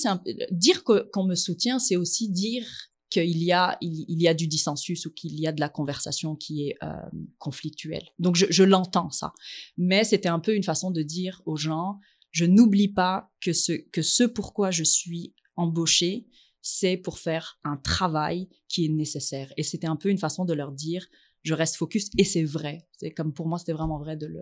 Dire 0.51 0.83
qu'on 0.83 1.25
me 1.25 1.35
soutient, 1.35 1.79
c'est 1.79 1.95
aussi 1.95 2.29
dire 2.29 2.65
qu'il 3.09 3.43
y 3.43 3.51
a 3.51 3.77
il, 3.81 4.21
y 4.21 4.27
a 4.27 4.33
du 4.33 4.47
dissensus 4.47 5.05
ou 5.05 5.11
qu'il 5.11 5.39
y 5.39 5.47
a 5.47 5.51
de 5.51 5.59
la 5.59 5.69
conversation 5.69 6.35
qui 6.35 6.67
est 6.67 6.77
euh, 6.83 6.93
conflictuelle. 7.37 8.09
Donc 8.19 8.35
je, 8.35 8.45
je 8.49 8.63
l'entends 8.63 9.11
ça, 9.11 9.33
mais 9.77 10.03
c'était 10.03 10.29
un 10.29 10.39
peu 10.39 10.55
une 10.55 10.63
façon 10.63 10.91
de 10.91 11.01
dire 11.01 11.41
aux 11.45 11.57
gens 11.57 11.99
je 12.31 12.45
n'oublie 12.45 12.89
pas 12.89 13.31
que 13.41 13.53
ce 13.53 13.71
que 13.71 14.01
ce 14.01 14.23
pourquoi 14.23 14.71
je 14.71 14.83
suis 14.83 15.33
embauché, 15.55 16.27
c'est 16.61 16.97
pour 16.97 17.19
faire 17.19 17.59
un 17.63 17.77
travail 17.77 18.49
qui 18.67 18.85
est 18.85 18.89
nécessaire. 18.89 19.51
Et 19.57 19.63
c'était 19.63 19.87
un 19.87 19.95
peu 19.95 20.09
une 20.09 20.17
façon 20.17 20.45
de 20.45 20.53
leur 20.53 20.71
dire 20.71 21.07
je 21.43 21.53
reste 21.53 21.77
focus 21.77 22.09
et 22.17 22.25
c'est 22.25 22.43
vrai. 22.43 22.87
C'est 22.99 23.11
comme 23.11 23.33
pour 23.33 23.47
moi 23.47 23.57
c'était 23.57 23.73
vraiment 23.73 23.99
vrai 23.99 24.17
de 24.17 24.27
le 24.27 24.41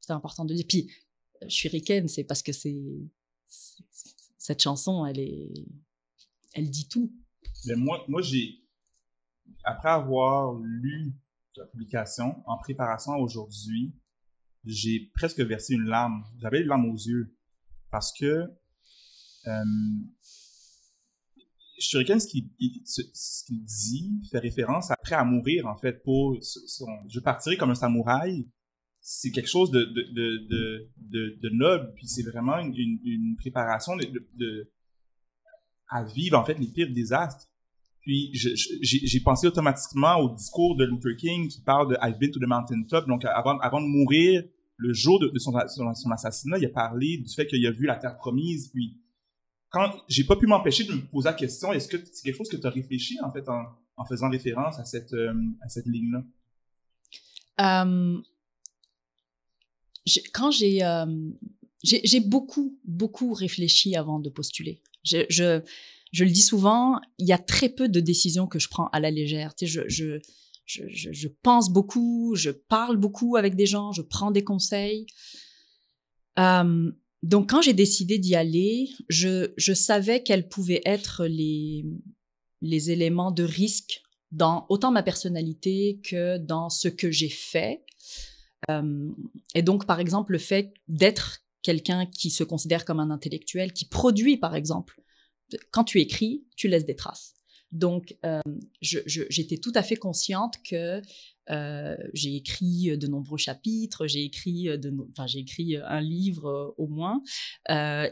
c'était 0.00 0.12
important 0.12 0.44
de 0.44 0.54
dire. 0.54 0.66
Puis 0.68 0.90
suis 1.48 1.68
ricaine, 1.68 2.08
c'est 2.08 2.24
parce 2.24 2.42
que 2.42 2.52
c'est 2.52 2.82
cette 4.38 4.60
chanson 4.60 5.06
elle 5.06 5.20
est 5.20 5.52
elle 6.52 6.70
dit 6.70 6.88
tout 6.88 7.10
mais 7.66 7.76
moi, 7.76 8.04
moi 8.08 8.22
j'ai, 8.22 8.60
après 9.64 9.90
avoir 9.90 10.54
lu 10.54 11.14
la 11.56 11.66
publication 11.66 12.42
en 12.46 12.58
préparation 12.58 13.14
aujourd'hui, 13.16 13.94
j'ai 14.64 15.10
presque 15.14 15.40
versé 15.40 15.74
une 15.74 15.84
larme. 15.84 16.24
J'avais 16.40 16.60
une 16.60 16.68
larme 16.68 16.86
aux 16.86 16.96
yeux 16.96 17.36
parce 17.90 18.12
que 18.18 18.48
euh, 19.46 19.64
Shuriken, 21.78 22.20
ce 22.20 22.26
qu'il 22.28 23.64
dit, 23.64 24.20
fait 24.30 24.38
référence 24.38 24.90
après 24.90 25.14
à 25.14 25.24
mourir, 25.24 25.66
en 25.66 25.76
fait, 25.76 26.02
pour 26.02 26.38
je 26.40 27.20
partirai 27.20 27.56
comme 27.56 27.70
un 27.70 27.74
samouraï. 27.74 28.48
C'est 29.06 29.30
quelque 29.32 29.50
chose 29.50 29.70
de, 29.70 29.84
de, 29.84 30.88
de, 30.96 31.38
de, 31.38 31.48
noble, 31.50 31.92
puis 31.94 32.06
c'est 32.08 32.22
vraiment 32.22 32.58
une, 32.58 32.74
une, 33.04 33.36
préparation 33.36 33.96
de, 33.96 34.72
à 35.88 36.04
vivre, 36.04 36.38
en 36.38 36.44
fait, 36.44 36.58
les 36.58 36.66
pires 36.66 36.92
désastres. 36.92 37.48
Puis 38.04 38.30
j'ai 38.34 39.20
pensé 39.20 39.46
automatiquement 39.46 40.16
au 40.16 40.34
discours 40.34 40.76
de 40.76 40.84
Luther 40.84 41.16
King 41.16 41.48
qui 41.48 41.62
parle 41.62 41.88
de 41.88 41.96
I've 42.02 42.18
been 42.18 42.30
to 42.30 42.38
the 42.38 42.46
mountaintop. 42.46 43.06
Donc 43.08 43.24
avant, 43.24 43.54
de 43.54 43.86
mourir, 43.86 44.44
le 44.76 44.92
jour 44.92 45.18
de, 45.20 45.32
son, 45.38 45.54
assassinat, 46.10 46.58
il 46.58 46.66
a 46.66 46.68
parlé 46.68 47.16
du 47.16 47.32
fait 47.32 47.46
qu'il 47.46 47.66
a 47.66 47.70
vu 47.70 47.86
la 47.86 47.96
terre 47.96 48.18
promise. 48.18 48.68
Puis 48.68 49.00
quand 49.70 49.90
j'ai 50.06 50.24
pas 50.24 50.36
pu 50.36 50.46
m'empêcher 50.46 50.84
de 50.84 50.92
me 50.92 51.00
poser 51.00 51.30
la 51.30 51.34
question, 51.34 51.72
est-ce 51.72 51.88
que 51.88 51.96
c'est 51.96 52.24
quelque 52.24 52.36
chose 52.36 52.50
que 52.50 52.58
tu 52.58 52.66
as 52.66 52.70
réfléchi 52.70 53.18
en 53.22 53.32
fait 53.32 53.48
en, 53.48 54.04
faisant 54.04 54.28
référence 54.28 54.78
à 54.78 54.84
cette, 54.84 55.14
euh, 55.14 55.32
cette 55.68 55.86
ligne-là? 55.86 56.24
Um, 57.56 58.22
quand 60.34 60.50
j'ai 60.50 60.84
euh, 60.84 61.06
j'ai 61.82 62.20
beaucoup 62.20 62.78
beaucoup 62.84 63.32
réfléchi 63.32 63.96
avant 63.96 64.18
de 64.18 64.28
postuler. 64.28 64.82
Je, 65.04 65.60
le 66.18 66.30
dis 66.30 66.42
souvent, 66.42 67.00
il 67.18 67.26
y 67.26 67.32
a 67.32 67.38
très 67.38 67.68
peu 67.68 67.88
de 67.88 68.00
décisions 68.00 68.46
que 68.46 68.58
je 68.58 68.68
prends 68.68 68.88
à 68.88 69.00
la 69.00 69.10
légère. 69.10 69.54
Je, 69.60 71.28
pense 71.42 71.70
beaucoup, 71.70 72.34
je 72.34 72.50
parle 72.50 72.96
beaucoup 72.96 73.36
avec 73.36 73.54
des 73.54 73.66
gens, 73.66 73.92
je 73.92 74.02
prends 74.02 74.30
des 74.30 74.44
conseils. 74.44 75.06
Euh, 76.38 76.90
donc, 77.22 77.50
quand 77.50 77.62
j'ai 77.62 77.72
décidé 77.72 78.18
d'y 78.18 78.34
aller, 78.34 78.90
je, 79.08 79.72
savais 79.74 80.22
quels 80.22 80.48
pouvaient 80.48 80.82
être 80.84 81.26
les, 81.26 81.86
les 82.60 82.90
éléments 82.90 83.30
de 83.30 83.44
risque 83.44 84.02
dans 84.32 84.66
autant 84.68 84.90
ma 84.90 85.02
personnalité 85.02 86.00
que 86.02 86.38
dans 86.38 86.68
ce 86.68 86.88
que 86.88 87.10
j'ai 87.10 87.28
fait. 87.28 87.84
Euh, 88.70 89.10
et 89.54 89.62
donc, 89.62 89.86
par 89.86 90.00
exemple, 90.00 90.32
le 90.32 90.38
fait 90.38 90.74
d'être 90.88 91.43
quelqu'un 91.64 92.06
qui 92.06 92.30
se 92.30 92.44
considère 92.44 92.84
comme 92.84 93.00
un 93.00 93.10
intellectuel, 93.10 93.72
qui 93.72 93.88
produit, 93.88 94.36
par 94.36 94.54
exemple, 94.54 95.02
quand 95.72 95.82
tu 95.82 96.00
écris, 96.00 96.44
tu 96.56 96.68
laisses 96.68 96.84
des 96.84 96.94
traces. 96.94 97.34
Donc, 97.72 98.16
euh, 98.24 98.40
j'étais 98.80 99.56
tout 99.56 99.72
à 99.74 99.82
fait 99.82 99.96
consciente 99.96 100.54
que 100.62 101.02
euh, 101.50 101.96
j'ai 102.12 102.36
écrit 102.36 102.96
de 102.96 103.06
nombreux 103.08 103.36
chapitres, 103.36 104.06
j'ai 104.06 104.22
écrit, 104.22 104.66
de, 104.78 104.94
j'ai 105.26 105.40
écrit 105.40 105.76
un 105.76 106.00
livre 106.00 106.46
euh, 106.46 106.74
au 106.78 106.86
moins, 106.86 107.20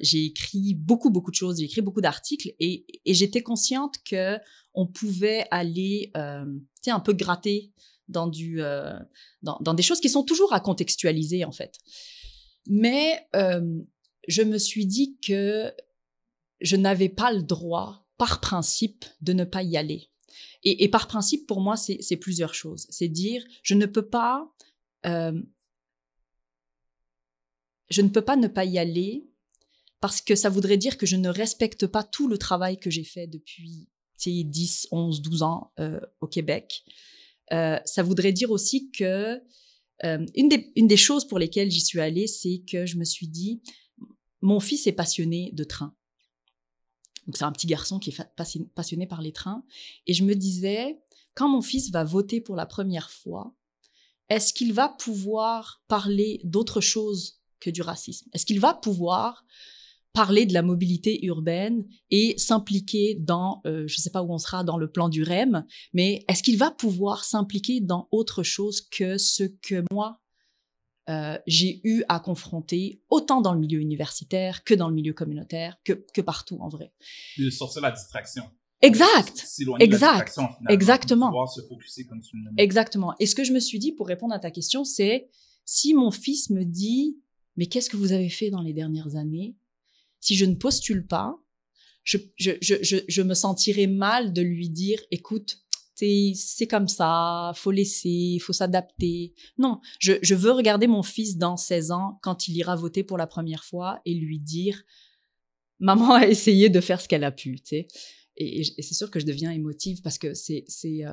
j'ai 0.00 0.24
écrit 0.24 0.74
beaucoup, 0.74 1.10
beaucoup 1.10 1.30
de 1.30 1.36
choses, 1.36 1.58
j'ai 1.60 1.66
écrit 1.66 1.80
beaucoup 1.80 2.00
d'articles 2.00 2.52
et, 2.58 2.84
j'étais 3.06 3.42
consciente 3.42 3.96
que 4.04 4.36
on 4.74 4.86
pouvait 4.86 5.46
aller, 5.52 6.10
tu 6.82 6.90
un 6.90 7.00
peu 7.00 7.12
gratter 7.12 7.72
dans 8.08 8.26
du, 8.26 8.60
dans, 9.42 9.74
des 9.74 9.82
choses 9.82 10.00
qui 10.00 10.08
sont 10.08 10.24
toujours 10.24 10.52
à 10.52 10.58
contextualiser 10.58 11.44
en 11.44 11.52
fait. 11.52 11.78
Mais 12.66 13.26
je 14.28 14.42
me 14.42 14.58
suis 14.58 14.86
dit 14.86 15.18
que 15.18 15.72
je 16.60 16.76
n'avais 16.76 17.08
pas 17.08 17.32
le 17.32 17.42
droit, 17.42 18.06
par 18.16 18.40
principe, 18.40 19.04
de 19.20 19.32
ne 19.32 19.44
pas 19.44 19.62
y 19.62 19.76
aller. 19.76 20.08
Et, 20.64 20.88
par 20.88 21.08
principe, 21.08 21.46
pour 21.46 21.60
moi, 21.60 21.76
c'est 21.76 22.16
plusieurs 22.16 22.54
choses. 22.54 22.86
C'est 22.88 23.08
dire, 23.08 23.44
je 23.62 23.74
ne 23.74 23.86
peux 23.86 24.06
pas, 24.06 24.48
euh, 25.06 25.42
je 27.90 28.00
ne 28.00 28.08
peux 28.08 28.22
pas 28.22 28.36
ne 28.36 28.46
pas 28.46 28.64
y 28.64 28.78
aller 28.78 29.26
parce 30.00 30.20
que 30.20 30.36
ça 30.36 30.48
voudrait 30.48 30.76
dire 30.76 30.98
que 30.98 31.06
je 31.06 31.16
ne 31.16 31.28
respecte 31.28 31.86
pas 31.88 32.04
tout 32.04 32.28
le 32.28 32.38
travail 32.38 32.78
que 32.78 32.90
j'ai 32.90 33.04
fait 33.04 33.26
depuis 33.26 33.88
10, 34.24 34.88
11, 34.92 35.20
12 35.20 35.42
ans 35.42 35.72
euh, 35.80 36.00
au 36.20 36.28
Québec. 36.28 36.84
Euh, 37.52 37.80
ça 37.84 38.04
voudrait 38.04 38.32
dire 38.32 38.52
aussi 38.52 38.90
que 38.92 39.42
une 40.02 40.48
des, 40.48 40.72
une 40.76 40.88
des 40.88 40.96
choses 40.96 41.26
pour 41.26 41.38
lesquelles 41.38 41.70
j'y 41.70 41.80
suis 41.80 42.00
allée, 42.00 42.26
c'est 42.26 42.62
que 42.66 42.86
je 42.86 42.96
me 42.96 43.04
suis 43.04 43.28
dit, 43.28 43.62
mon 44.40 44.60
fils 44.60 44.86
est 44.86 44.92
passionné 44.92 45.50
de 45.52 45.64
train. 45.64 45.94
C'est 47.32 47.44
un 47.44 47.52
petit 47.52 47.68
garçon 47.68 48.00
qui 48.00 48.10
est 48.10 48.68
passionné 48.74 49.06
par 49.06 49.22
les 49.22 49.32
trains. 49.32 49.64
Et 50.06 50.14
je 50.14 50.24
me 50.24 50.34
disais, 50.34 51.00
quand 51.34 51.48
mon 51.48 51.62
fils 51.62 51.90
va 51.90 52.02
voter 52.04 52.40
pour 52.40 52.56
la 52.56 52.66
première 52.66 53.10
fois, 53.10 53.54
est-ce 54.28 54.52
qu'il 54.52 54.72
va 54.72 54.88
pouvoir 54.88 55.82
parler 55.88 56.40
d'autre 56.42 56.80
chose 56.80 57.40
que 57.60 57.70
du 57.70 57.82
racisme? 57.82 58.28
Est-ce 58.32 58.44
qu'il 58.44 58.60
va 58.60 58.74
pouvoir 58.74 59.44
parler 60.12 60.46
de 60.46 60.52
la 60.52 60.62
mobilité 60.62 61.24
urbaine 61.24 61.86
et 62.10 62.34
s'impliquer 62.36 63.16
dans, 63.18 63.62
euh, 63.66 63.86
je 63.88 63.94
ne 63.94 64.00
sais 64.00 64.10
pas 64.10 64.22
où 64.22 64.32
on 64.32 64.38
sera 64.38 64.64
dans 64.64 64.76
le 64.76 64.90
plan 64.90 65.08
du 65.08 65.22
REM, 65.22 65.64
mais 65.94 66.24
est-ce 66.28 66.42
qu'il 66.42 66.58
va 66.58 66.70
pouvoir 66.70 67.24
s'impliquer 67.24 67.80
dans 67.80 68.08
autre 68.10 68.42
chose 68.42 68.80
que 68.80 69.16
ce 69.18 69.44
que 69.44 69.84
moi, 69.90 70.20
euh, 71.08 71.38
j'ai 71.46 71.80
eu 71.84 72.04
à 72.08 72.20
confronter 72.20 73.02
autant 73.08 73.40
dans 73.40 73.54
le 73.54 73.60
milieu 73.60 73.80
universitaire 73.80 74.64
que 74.64 74.74
dans 74.74 74.88
le 74.88 74.94
milieu 74.94 75.12
communautaire, 75.12 75.78
que, 75.84 75.92
que 76.14 76.20
partout 76.20 76.58
en 76.60 76.68
vrai? 76.68 76.92
De 77.38 77.50
sortir 77.50 77.82
la 77.82 77.90
distraction. 77.90 78.44
Exact. 78.82 79.46
Exact. 79.78 80.38
Exactement. 80.68 81.28
Pouvoir 81.28 81.48
se 81.48 81.62
focuser 81.62 82.04
comme 82.04 82.20
tu 82.20 82.36
Exactement. 82.58 83.14
Et 83.20 83.26
ce 83.26 83.34
que 83.34 83.44
je 83.44 83.52
me 83.52 83.60
suis 83.60 83.78
dit 83.78 83.92
pour 83.92 84.08
répondre 84.08 84.34
à 84.34 84.40
ta 84.40 84.50
question, 84.50 84.84
c'est 84.84 85.28
si 85.64 85.94
mon 85.94 86.10
fils 86.10 86.50
me 86.50 86.64
dit, 86.64 87.18
mais 87.56 87.66
qu'est-ce 87.66 87.88
que 87.88 87.96
vous 87.96 88.12
avez 88.12 88.28
fait 88.28 88.50
dans 88.50 88.60
les 88.60 88.72
dernières 88.72 89.14
années? 89.14 89.56
Si 90.22 90.34
je 90.36 90.46
ne 90.46 90.54
postule 90.54 91.06
pas, 91.06 91.36
je, 92.04 92.16
je, 92.36 92.52
je, 92.60 92.96
je 93.06 93.22
me 93.22 93.34
sentirais 93.34 93.86
mal 93.86 94.32
de 94.32 94.40
lui 94.40 94.70
dire, 94.70 94.98
écoute, 95.10 95.58
c'est 96.34 96.66
comme 96.66 96.88
ça, 96.88 97.52
faut 97.54 97.70
laisser, 97.70 98.38
faut 98.40 98.52
s'adapter. 98.52 99.34
Non, 99.58 99.80
je, 100.00 100.14
je 100.22 100.34
veux 100.34 100.50
regarder 100.50 100.86
mon 100.86 101.02
fils 101.02 101.36
dans 101.36 101.56
16 101.56 101.90
ans 101.92 102.18
quand 102.22 102.48
il 102.48 102.56
ira 102.56 102.74
voter 102.74 103.04
pour 103.04 103.18
la 103.18 103.26
première 103.26 103.64
fois 103.64 104.00
et 104.04 104.14
lui 104.14 104.40
dire 104.40 104.82
maman 105.78 106.14
a 106.14 106.26
essayé 106.26 106.70
de 106.70 106.80
faire 106.80 107.00
ce 107.00 107.08
qu'elle 107.08 107.24
a 107.24 107.32
pu, 107.32 107.58
sais. 107.62 107.86
Et, 108.36 108.64
c'est 108.64 108.94
sûr 108.94 109.10
que 109.10 109.20
je 109.20 109.26
deviens 109.26 109.50
émotive 109.50 110.00
parce 110.00 110.16
que 110.18 110.32
c'est 110.32 110.64
c'est 110.66 111.04
euh, 111.04 111.12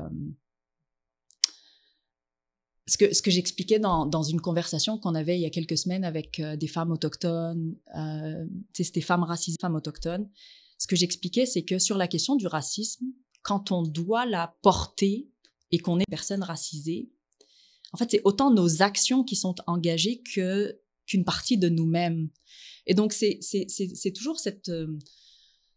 ce 2.89 3.21
que 3.21 3.31
j'expliquais 3.31 3.79
dans 3.79 4.23
une 4.23 4.41
conversation 4.41 4.97
qu'on 4.97 5.15
avait 5.15 5.37
il 5.37 5.41
y 5.41 5.45
a 5.45 5.49
quelques 5.49 5.77
semaines 5.77 6.03
avec 6.03 6.39
euh, 6.39 6.55
des 6.55 6.67
femmes 6.67 6.91
autochtones, 6.91 7.75
euh, 7.95 8.45
c'était 8.73 9.01
femmes 9.01 9.23
racisées, 9.23 9.57
femmes 9.61 9.75
autochtones. 9.75 10.29
Ce 10.77 10.87
que 10.87 10.95
j'expliquais, 10.95 11.45
c'est 11.45 11.63
que 11.63 11.77
sur 11.77 11.97
la 11.97 12.07
question 12.07 12.35
du 12.35 12.47
racisme, 12.47 13.05
quand 13.41 13.71
on 13.71 13.83
doit 13.83 14.25
la 14.25 14.55
porter 14.61 15.29
et 15.71 15.79
qu'on 15.79 15.99
est 15.99 16.09
personne 16.09 16.43
racisée, 16.43 17.11
en 17.93 17.97
fait, 17.97 18.11
c'est 18.11 18.21
autant 18.23 18.51
nos 18.51 18.81
actions 18.81 19.23
qui 19.23 19.35
sont 19.35 19.55
engagées 19.67 20.21
que 20.33 20.79
qu'une 21.05 21.25
partie 21.25 21.57
de 21.57 21.69
nous-mêmes. 21.69 22.29
Et 22.85 22.93
donc, 22.93 23.13
c'est 23.13 23.39
toujours 24.15 24.39
cette, 24.39 24.69
euh, 24.69 24.87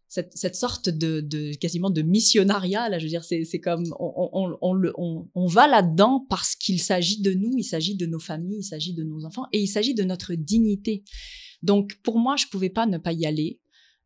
cette, 0.07 0.55
sorte 0.55 0.89
de, 0.89 1.55
quasiment 1.55 1.89
de 1.89 2.01
missionnariat. 2.01 2.89
Là, 2.89 2.99
je 2.99 3.05
veux 3.05 3.09
dire, 3.09 3.23
c'est 3.23 3.59
comme 3.59 3.83
on, 3.99 4.57
on, 5.33 5.47
va 5.47 5.67
là-dedans 5.67 6.25
parce 6.29 6.55
qu'il 6.55 6.79
s'agit 6.79 7.21
de 7.21 7.33
nous, 7.33 7.51
il 7.57 7.63
s'agit 7.63 7.95
de 7.95 8.05
nos 8.05 8.19
familles, 8.19 8.59
il 8.59 8.63
s'agit 8.63 8.93
de 8.93 9.03
nos 9.03 9.25
enfants 9.25 9.45
et 9.51 9.59
il 9.59 9.67
s'agit 9.67 9.95
de 9.95 10.03
notre 10.03 10.35
dignité. 10.35 11.03
Donc, 11.63 11.95
pour 12.03 12.19
moi, 12.19 12.35
je 12.35 12.45
pouvais 12.47 12.69
pas 12.69 12.85
ne 12.85 12.97
pas 12.97 13.13
y 13.13 13.25
aller. 13.25 13.59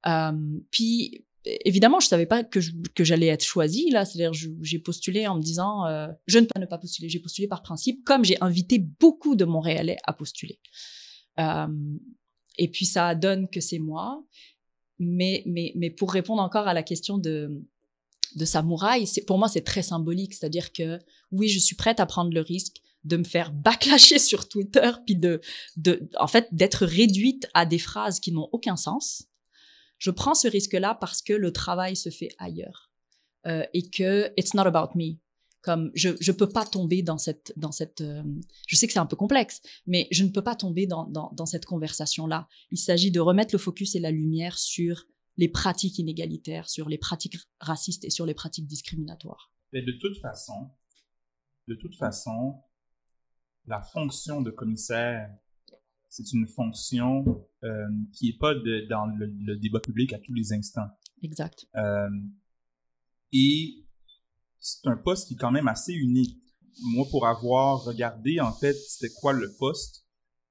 Euh, 0.07 0.31
puis, 0.71 1.25
évidemment, 1.65 1.99
je 1.99 2.07
savais 2.07 2.25
pas 2.25 2.43
que, 2.43 2.59
j'allais 2.99 3.27
être 3.27 3.43
choisie 3.43 3.89
là. 3.89 4.05
C'est-à-dire, 4.05 4.33
j'ai 4.61 4.79
postulé 4.79 5.27
en 5.27 5.37
me 5.37 5.41
disant, 5.41 5.85
euh, 5.85 6.07
je 6.25 6.39
ne 6.39 6.45
peux 6.45 6.59
ne 6.59 6.65
pas 6.65 6.77
postuler. 6.77 7.09
J'ai 7.09 7.19
postulé 7.19 7.47
par 7.47 7.63
principe, 7.63 8.03
comme 8.05 8.23
j'ai 8.23 8.37
invité 8.41 8.79
beaucoup 8.79 9.35
de 9.35 9.45
Montréalais 9.45 9.97
à 10.03 10.13
postuler. 10.13 10.59
Euh, 11.39 11.67
et 12.57 12.69
puis 12.69 12.85
ça 12.85 13.13
donne 13.15 13.49
que 13.49 13.61
c'est 13.61 13.79
moi. 13.79 14.23
Mais, 14.99 15.43
mais, 15.45 15.73
mais 15.75 15.89
pour 15.89 16.11
répondre 16.11 16.41
encore 16.41 16.67
à 16.67 16.73
la 16.73 16.83
question 16.83 17.17
de, 17.17 17.63
de 18.35 18.45
samouraï, 18.45 19.05
pour 19.25 19.37
moi, 19.37 19.47
c'est 19.47 19.61
très 19.61 19.83
symbolique. 19.83 20.33
C'est-à-dire 20.33 20.73
que 20.73 20.99
oui, 21.31 21.47
je 21.49 21.59
suis 21.59 21.75
prête 21.75 21.99
à 21.99 22.05
prendre 22.05 22.33
le 22.33 22.41
risque 22.41 22.77
de 23.03 23.17
me 23.17 23.23
faire 23.23 23.51
backlasher 23.51 24.19
sur 24.19 24.49
Twitter, 24.49 24.91
puis 25.05 25.15
de, 25.15 25.39
de, 25.75 26.09
en 26.19 26.27
fait, 26.27 26.47
d'être 26.51 26.85
réduite 26.85 27.47
à 27.53 27.65
des 27.65 27.79
phrases 27.79 28.19
qui 28.19 28.31
n'ont 28.31 28.49
aucun 28.51 28.75
sens 28.75 29.27
je 29.97 30.11
prends 30.11 30.35
ce 30.35 30.47
risque-là 30.47 30.95
parce 30.99 31.21
que 31.21 31.33
le 31.33 31.51
travail 31.51 31.95
se 31.95 32.09
fait 32.09 32.29
ailleurs 32.37 32.91
euh, 33.45 33.65
et 33.73 33.89
que 33.89 34.31
it's 34.37 34.53
not 34.53 34.63
about 34.67 34.97
me. 34.97 35.17
Comme 35.61 35.91
je 35.95 36.09
je 36.19 36.31
peux 36.31 36.49
pas 36.49 36.65
tomber 36.65 37.01
dans 37.01 37.17
cette 37.17 37.53
dans 37.57 37.71
cette 37.71 38.01
euh, 38.01 38.23
je 38.67 38.75
sais 38.75 38.87
que 38.87 38.93
c'est 38.93 38.99
un 38.99 39.05
peu 39.05 39.15
complexe 39.15 39.61
mais 39.85 40.07
je 40.11 40.23
ne 40.23 40.29
peux 40.29 40.43
pas 40.43 40.55
tomber 40.55 40.87
dans 40.87 41.05
dans, 41.07 41.31
dans 41.33 41.45
cette 41.45 41.65
conversation 41.65 42.27
là. 42.27 42.47
Il 42.71 42.77
s'agit 42.77 43.11
de 43.11 43.19
remettre 43.19 43.53
le 43.53 43.59
focus 43.59 43.95
et 43.95 43.99
la 43.99 44.11
lumière 44.11 44.57
sur 44.57 45.05
les 45.37 45.49
pratiques 45.49 45.99
inégalitaires, 45.99 46.69
sur 46.69 46.89
les 46.89 46.97
pratiques 46.97 47.37
racistes 47.59 48.05
et 48.05 48.09
sur 48.09 48.25
les 48.25 48.33
pratiques 48.33 48.67
discriminatoires. 48.67 49.51
Mais 49.73 49.81
de 49.81 49.91
toute 49.91 50.17
façon, 50.19 50.71
de 51.67 51.75
toute 51.75 51.95
façon, 51.95 52.55
la 53.65 53.81
fonction 53.81 54.41
de 54.41 54.49
commissaire 54.49 55.29
c'est 56.09 56.33
une 56.33 56.47
fonction 56.47 57.45
euh, 57.63 57.87
qui 58.13 58.29
est 58.29 58.37
pas 58.37 58.53
de, 58.53 58.87
dans 58.89 59.05
le, 59.05 59.55
débat 59.57 59.79
public 59.79 60.13
à 60.13 60.19
tous 60.19 60.33
les 60.33 60.53
instants. 60.53 60.89
Exact. 61.21 61.67
Euh, 61.75 62.09
et 63.33 63.85
c'est 64.59 64.87
un 64.87 64.97
poste 64.97 65.27
qui 65.27 65.35
est 65.35 65.37
quand 65.37 65.51
même 65.51 65.67
assez 65.67 65.93
unique. 65.93 66.37
Moi, 66.93 67.05
pour 67.09 67.27
avoir 67.27 67.83
regardé, 67.83 68.39
en 68.39 68.51
fait, 68.51 68.73
c'était 68.73 69.13
quoi 69.19 69.33
le 69.33 69.51
poste, 69.57 70.03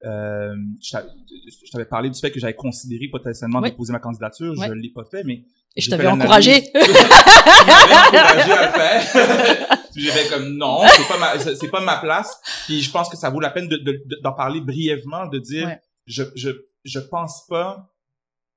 euh, 0.04 0.54
je 0.82 1.70
t'avais 1.72 1.84
parlé 1.86 2.10
du 2.10 2.18
fait 2.18 2.30
que 2.30 2.38
j'avais 2.38 2.54
considéré 2.54 3.08
potentiellement 3.08 3.60
de 3.60 3.68
déposer 3.68 3.92
ma 3.92 3.98
candidature. 3.98 4.54
Je 4.54 4.72
l'ai 4.72 4.90
pas 4.90 5.04
fait, 5.04 5.24
mais... 5.24 5.44
Et 5.78 5.82
je 5.82 5.90
t'avais 5.90 6.06
encouragé. 6.06 6.64
je 6.74 6.80
encouragé 8.16 8.52
à 8.52 8.66
le 8.66 8.72
faire. 8.72 9.78
J'avais 9.96 10.28
comme 10.28 10.56
non, 10.56 10.80
c'est 10.88 11.08
pas 11.08 11.18
ma, 11.18 11.38
c'est 11.38 11.70
pas 11.70 11.80
ma 11.80 11.96
place. 11.96 12.38
Puis 12.66 12.82
je 12.82 12.90
pense 12.90 13.08
que 13.08 13.16
ça 13.16 13.30
vaut 13.30 13.40
la 13.40 13.50
peine 13.50 13.68
de, 13.68 14.04
d'en 14.22 14.32
parler 14.32 14.60
brièvement, 14.60 15.26
de 15.26 15.38
dire, 15.38 15.76
je, 16.06 16.22
je, 16.34 16.50
je 16.84 16.98
pense 16.98 17.46
pas 17.48 17.90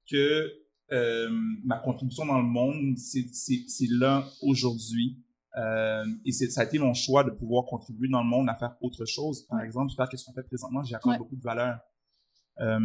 que 0.10 0.52
euh, 0.92 1.30
ma 1.64 1.78
contribution 1.78 2.26
dans 2.26 2.40
le 2.40 2.48
monde, 2.48 2.98
c'est, 2.98 3.26
c'est, 3.34 3.64
c'est 3.68 3.88
là 3.90 4.26
aujourd'hui. 4.42 5.18
Euh, 5.58 6.06
et 6.26 6.32
ça 6.32 6.62
a 6.62 6.64
été 6.64 6.78
mon 6.80 6.94
choix 6.94 7.24
de 7.24 7.32
pouvoir 7.32 7.66
contribuer 7.66 8.08
dans 8.10 8.22
le 8.22 8.30
monde 8.30 8.50
à 8.50 8.56
faire 8.56 8.76
autre 8.82 9.06
chose. 9.06 9.46
Par 9.48 9.62
exemple, 9.62 9.92
faire 9.96 10.08
qu'est-ce 10.08 10.26
qu'on 10.26 10.34
fait 10.34 10.44
présentement, 10.44 10.84
j'ai 10.84 10.96
encore 10.96 11.18
beaucoup 11.18 11.36
de 11.36 11.44
valeur. 11.44 11.80
Euh, 12.60 12.80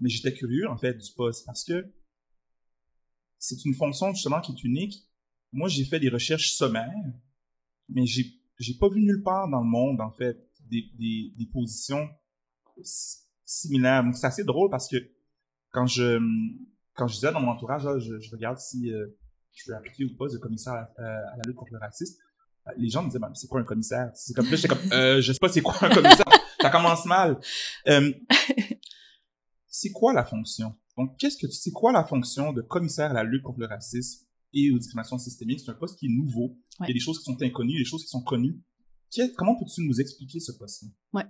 mais 0.00 0.08
j'étais 0.08 0.32
curieux, 0.32 0.68
en 0.68 0.76
fait, 0.76 0.94
du 0.94 1.12
poste 1.16 1.46
parce 1.46 1.64
que 1.64 1.92
c'est 3.38 3.64
une 3.64 3.74
fonction, 3.74 4.12
justement, 4.12 4.40
qui 4.40 4.52
est 4.52 4.64
unique. 4.64 5.08
Moi, 5.52 5.68
j'ai 5.68 5.84
fait 5.84 6.00
des 6.00 6.08
recherches 6.08 6.52
sommaires 6.52 6.92
mais 7.90 8.06
j'ai 8.06 8.24
j'ai 8.58 8.74
pas 8.74 8.88
vu 8.88 9.00
nulle 9.00 9.22
part 9.22 9.48
dans 9.48 9.60
le 9.60 9.68
monde 9.68 10.00
en 10.00 10.10
fait 10.10 10.38
des, 10.68 10.84
des, 10.98 11.32
des 11.36 11.46
positions 11.46 12.08
similaires. 13.44 14.04
Donc 14.04 14.16
c'est 14.16 14.26
assez 14.26 14.44
drôle 14.44 14.70
parce 14.70 14.88
que 14.88 14.96
quand 15.70 15.86
je 15.86 16.18
quand 16.94 17.06
je 17.06 17.14
disais 17.14 17.32
dans 17.32 17.40
mon 17.40 17.48
entourage, 17.48 17.82
je, 18.00 18.18
je, 18.18 18.30
regarde 18.30 18.58
si 18.58 18.92
euh, 18.92 19.06
je 19.52 19.64
peux 19.66 19.74
appliquer 19.74 20.04
ou 20.04 20.16
pas 20.16 20.28
de 20.28 20.38
commissaire 20.38 20.74
à, 20.74 21.36
la 21.36 21.44
lutte 21.44 21.56
contre 21.56 21.72
le 21.72 21.78
racisme, 21.78 22.16
euh, 22.68 22.72
les 22.76 22.88
gens 22.88 23.02
me 23.02 23.08
disaient 23.08 23.18
ben, 23.18 23.32
c'est 23.34 23.48
quoi 23.48 23.60
un 23.60 23.64
commissaire? 23.64 24.10
C'est 24.14 24.34
comme 24.34 24.48
là 24.50 24.56
j'étais 24.56 24.68
comme 24.68 24.92
euh, 24.92 25.20
je 25.20 25.32
sais 25.32 25.38
pas 25.40 25.48
c'est 25.48 25.62
quoi 25.62 25.76
un 25.82 25.90
commissaire. 25.90 26.26
Ça 26.60 26.70
commence 26.70 27.06
mal. 27.06 27.40
Euh, 27.88 28.12
c'est 29.66 29.90
quoi 29.90 30.12
la 30.12 30.24
fonction? 30.24 30.74
Donc 30.96 31.16
qu'est-ce 31.18 31.38
que 31.38 31.50
c'est 31.50 31.70
quoi 31.70 31.92
la 31.92 32.04
fonction 32.04 32.52
de 32.52 32.60
commissaire 32.60 33.10
à 33.10 33.14
la 33.14 33.24
lutte 33.24 33.42
contre 33.42 33.60
le 33.60 33.66
racisme 33.66 34.26
et 34.52 34.70
aux 34.70 34.78
discriminations 34.78 35.18
systémiques? 35.18 35.60
C'est 35.60 35.70
un 35.70 35.74
poste 35.74 35.98
qui 35.98 36.06
est 36.06 36.10
nouveau. 36.10 36.58
Il 36.80 36.88
y 36.88 36.90
a 36.90 36.94
des 36.94 37.00
choses 37.00 37.18
qui 37.18 37.24
sont 37.24 37.40
inconnues, 37.42 37.78
des 37.78 37.84
choses 37.84 38.02
qui 38.02 38.10
sont 38.10 38.22
connues. 38.22 38.60
Comment 39.36 39.56
peux-tu 39.58 39.82
nous 39.86 40.00
expliquer 40.00 40.38
ce 40.38 40.52
poste 40.52 40.84
Ouais. 41.12 41.24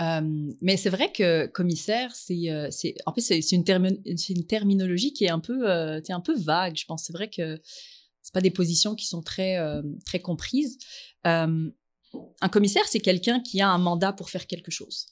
Euh, 0.00 0.52
mais 0.60 0.76
c'est 0.76 0.90
vrai 0.90 1.10
que 1.10 1.46
commissaire, 1.46 2.14
c'est, 2.14 2.50
euh, 2.50 2.68
c'est, 2.70 2.94
en 3.06 3.14
fait, 3.14 3.20
c'est, 3.20 3.52
une, 3.52 3.64
une, 4.04 4.46
terminologie 4.46 5.12
qui 5.12 5.24
est 5.24 5.30
un 5.30 5.40
peu, 5.40 5.70
euh, 5.70 6.00
un 6.08 6.20
peu 6.20 6.36
vague. 6.38 6.76
Je 6.76 6.84
pense, 6.84 7.04
c'est 7.04 7.12
vrai 7.12 7.28
que 7.28 7.60
c'est 8.22 8.34
pas 8.34 8.40
des 8.40 8.50
positions 8.50 8.94
qui 8.94 9.06
sont 9.06 9.22
très, 9.22 9.58
euh, 9.58 9.82
très 10.04 10.20
comprises. 10.20 10.78
un 11.24 11.72
commissaire, 12.50 12.84
c'est 12.86 13.00
quelqu'un 13.00 13.40
qui 13.40 13.60
a 13.60 13.68
un 13.68 13.78
mandat 13.78 14.12
pour 14.12 14.30
faire 14.30 14.46
quelque 14.46 14.70
chose 14.70 15.06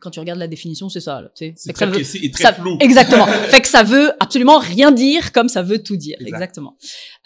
quand 0.00 0.10
tu 0.10 0.20
regardes 0.20 0.38
la 0.38 0.48
définition, 0.48 0.88
c'est 0.88 1.00
ça. 1.00 1.22
C'est 1.34 1.54
très 1.72 1.90
précis 1.90 2.20
et 2.22 2.30
très 2.30 2.52
flou. 2.54 2.76
Exactement. 2.80 3.26
fait 3.50 3.60
que 3.60 3.68
ça 3.68 3.82
veut 3.82 4.12
absolument 4.20 4.58
rien 4.58 4.92
dire 4.92 5.32
comme 5.32 5.48
ça 5.48 5.62
veut 5.62 5.82
tout 5.82 5.96
dire. 5.96 6.16
Exactement. 6.20 6.76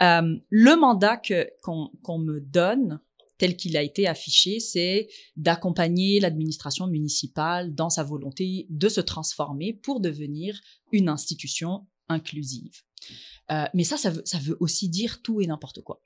Euh, 0.00 0.36
le 0.50 0.76
mandat 0.76 1.16
que 1.16 1.48
qu'on 1.62 2.18
me 2.18 2.40
donne, 2.40 3.00
tel 3.42 3.56
qu'il 3.56 3.76
a 3.76 3.82
été 3.82 4.06
affiché, 4.06 4.60
c'est 4.60 5.08
d'accompagner 5.34 6.20
l'administration 6.20 6.86
municipale 6.86 7.74
dans 7.74 7.90
sa 7.90 8.04
volonté 8.04 8.68
de 8.70 8.88
se 8.88 9.00
transformer 9.00 9.72
pour 9.72 9.98
devenir 9.98 10.60
une 10.92 11.08
institution 11.08 11.88
inclusive. 12.08 12.82
Euh, 13.50 13.64
mais 13.74 13.82
ça, 13.82 13.96
ça 13.96 14.10
veut, 14.10 14.22
ça 14.24 14.38
veut 14.38 14.56
aussi 14.60 14.88
dire 14.88 15.22
tout 15.22 15.40
et 15.40 15.46
n'importe 15.48 15.82
quoi. 15.82 16.00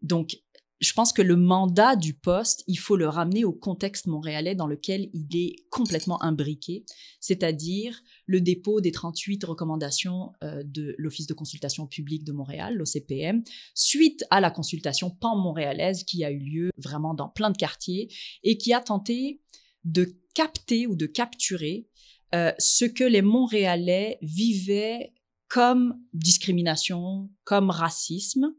Donc, 0.00 0.38
je 0.80 0.92
pense 0.92 1.12
que 1.12 1.22
le 1.22 1.36
mandat 1.36 1.96
du 1.96 2.12
poste, 2.12 2.62
il 2.66 2.78
faut 2.78 2.96
le 2.96 3.08
ramener 3.08 3.44
au 3.44 3.52
contexte 3.52 4.06
montréalais 4.06 4.54
dans 4.54 4.66
lequel 4.66 5.08
il 5.14 5.34
est 5.34 5.56
complètement 5.70 6.22
imbriqué, 6.22 6.84
c'est-à-dire 7.20 8.02
le 8.26 8.40
dépôt 8.40 8.80
des 8.80 8.92
38 8.92 9.44
recommandations 9.44 10.32
euh, 10.42 10.62
de 10.64 10.94
l'Office 10.98 11.26
de 11.26 11.34
consultation 11.34 11.86
publique 11.86 12.24
de 12.24 12.32
Montréal, 12.32 12.76
l'OCPM, 12.76 13.42
suite 13.74 14.24
à 14.30 14.40
la 14.40 14.50
consultation 14.50 15.10
pan-montréalaise 15.10 16.04
qui 16.04 16.24
a 16.24 16.30
eu 16.30 16.38
lieu 16.38 16.70
vraiment 16.76 17.14
dans 17.14 17.28
plein 17.28 17.50
de 17.50 17.56
quartiers 17.56 18.12
et 18.42 18.58
qui 18.58 18.74
a 18.74 18.80
tenté 18.80 19.40
de 19.84 20.14
capter 20.34 20.86
ou 20.86 20.94
de 20.94 21.06
capturer 21.06 21.88
euh, 22.34 22.52
ce 22.58 22.84
que 22.84 23.04
les 23.04 23.22
Montréalais 23.22 24.18
vivaient 24.20 25.14
comme 25.48 25.98
discrimination, 26.12 27.30
comme 27.44 27.70
racisme 27.70 28.52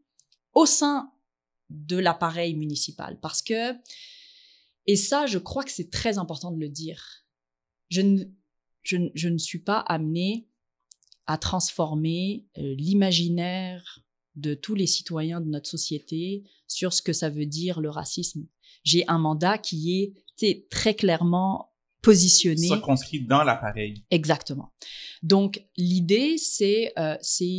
au 0.54 0.66
sein 0.66 1.12
de 1.70 1.98
l'appareil 1.98 2.56
municipal. 2.56 3.20
Parce 3.20 3.42
que, 3.42 3.74
et 4.86 4.96
ça, 4.96 5.26
je 5.26 5.38
crois 5.38 5.64
que 5.64 5.72
c'est 5.72 5.92
très 5.92 6.18
important 6.18 6.52
de 6.52 6.60
le 6.60 6.70
dire, 6.70 7.26
je 7.90 8.02
ne, 8.02 8.24
je, 8.84 8.98
je 9.14 9.30
ne 9.30 9.38
suis 9.38 9.60
pas 9.60 9.80
amenée 9.80 10.48
à 11.26 11.38
transformer 11.38 12.46
euh, 12.58 12.74
l'imaginaire 12.76 14.00
de 14.36 14.54
tous 14.54 14.76
les 14.76 14.88
citoyens 14.88 15.42
de 15.42 15.50
notre 15.50 15.70
société 15.70 16.44
sur 16.68 16.94
ce 16.94 17.02
que 17.02 17.14
ça 17.14 17.30
veut 17.30 17.46
dire 17.46 17.82
le 17.82 17.90
racisme. 17.90 18.48
J'ai 18.84 19.08
un 19.08 19.18
mandat 19.18 19.58
qui 19.58 20.14
est 20.42 20.70
très 20.70 20.96
clairement 20.96 21.74
positionné. 22.02 22.68
Circonscrit 22.68 23.22
dans 23.22 23.44
l'appareil. 23.44 24.04
Exactement. 24.12 24.72
Donc 25.24 25.64
l'idée 25.78 26.38
c'est 26.38 26.94
euh, 26.98 27.18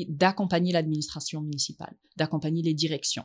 d'accompagner 0.09 0.73
l'administration 0.73 1.41
municipale, 1.41 1.97
d'accompagner 2.17 2.63
les 2.63 2.75
directions. 2.75 3.25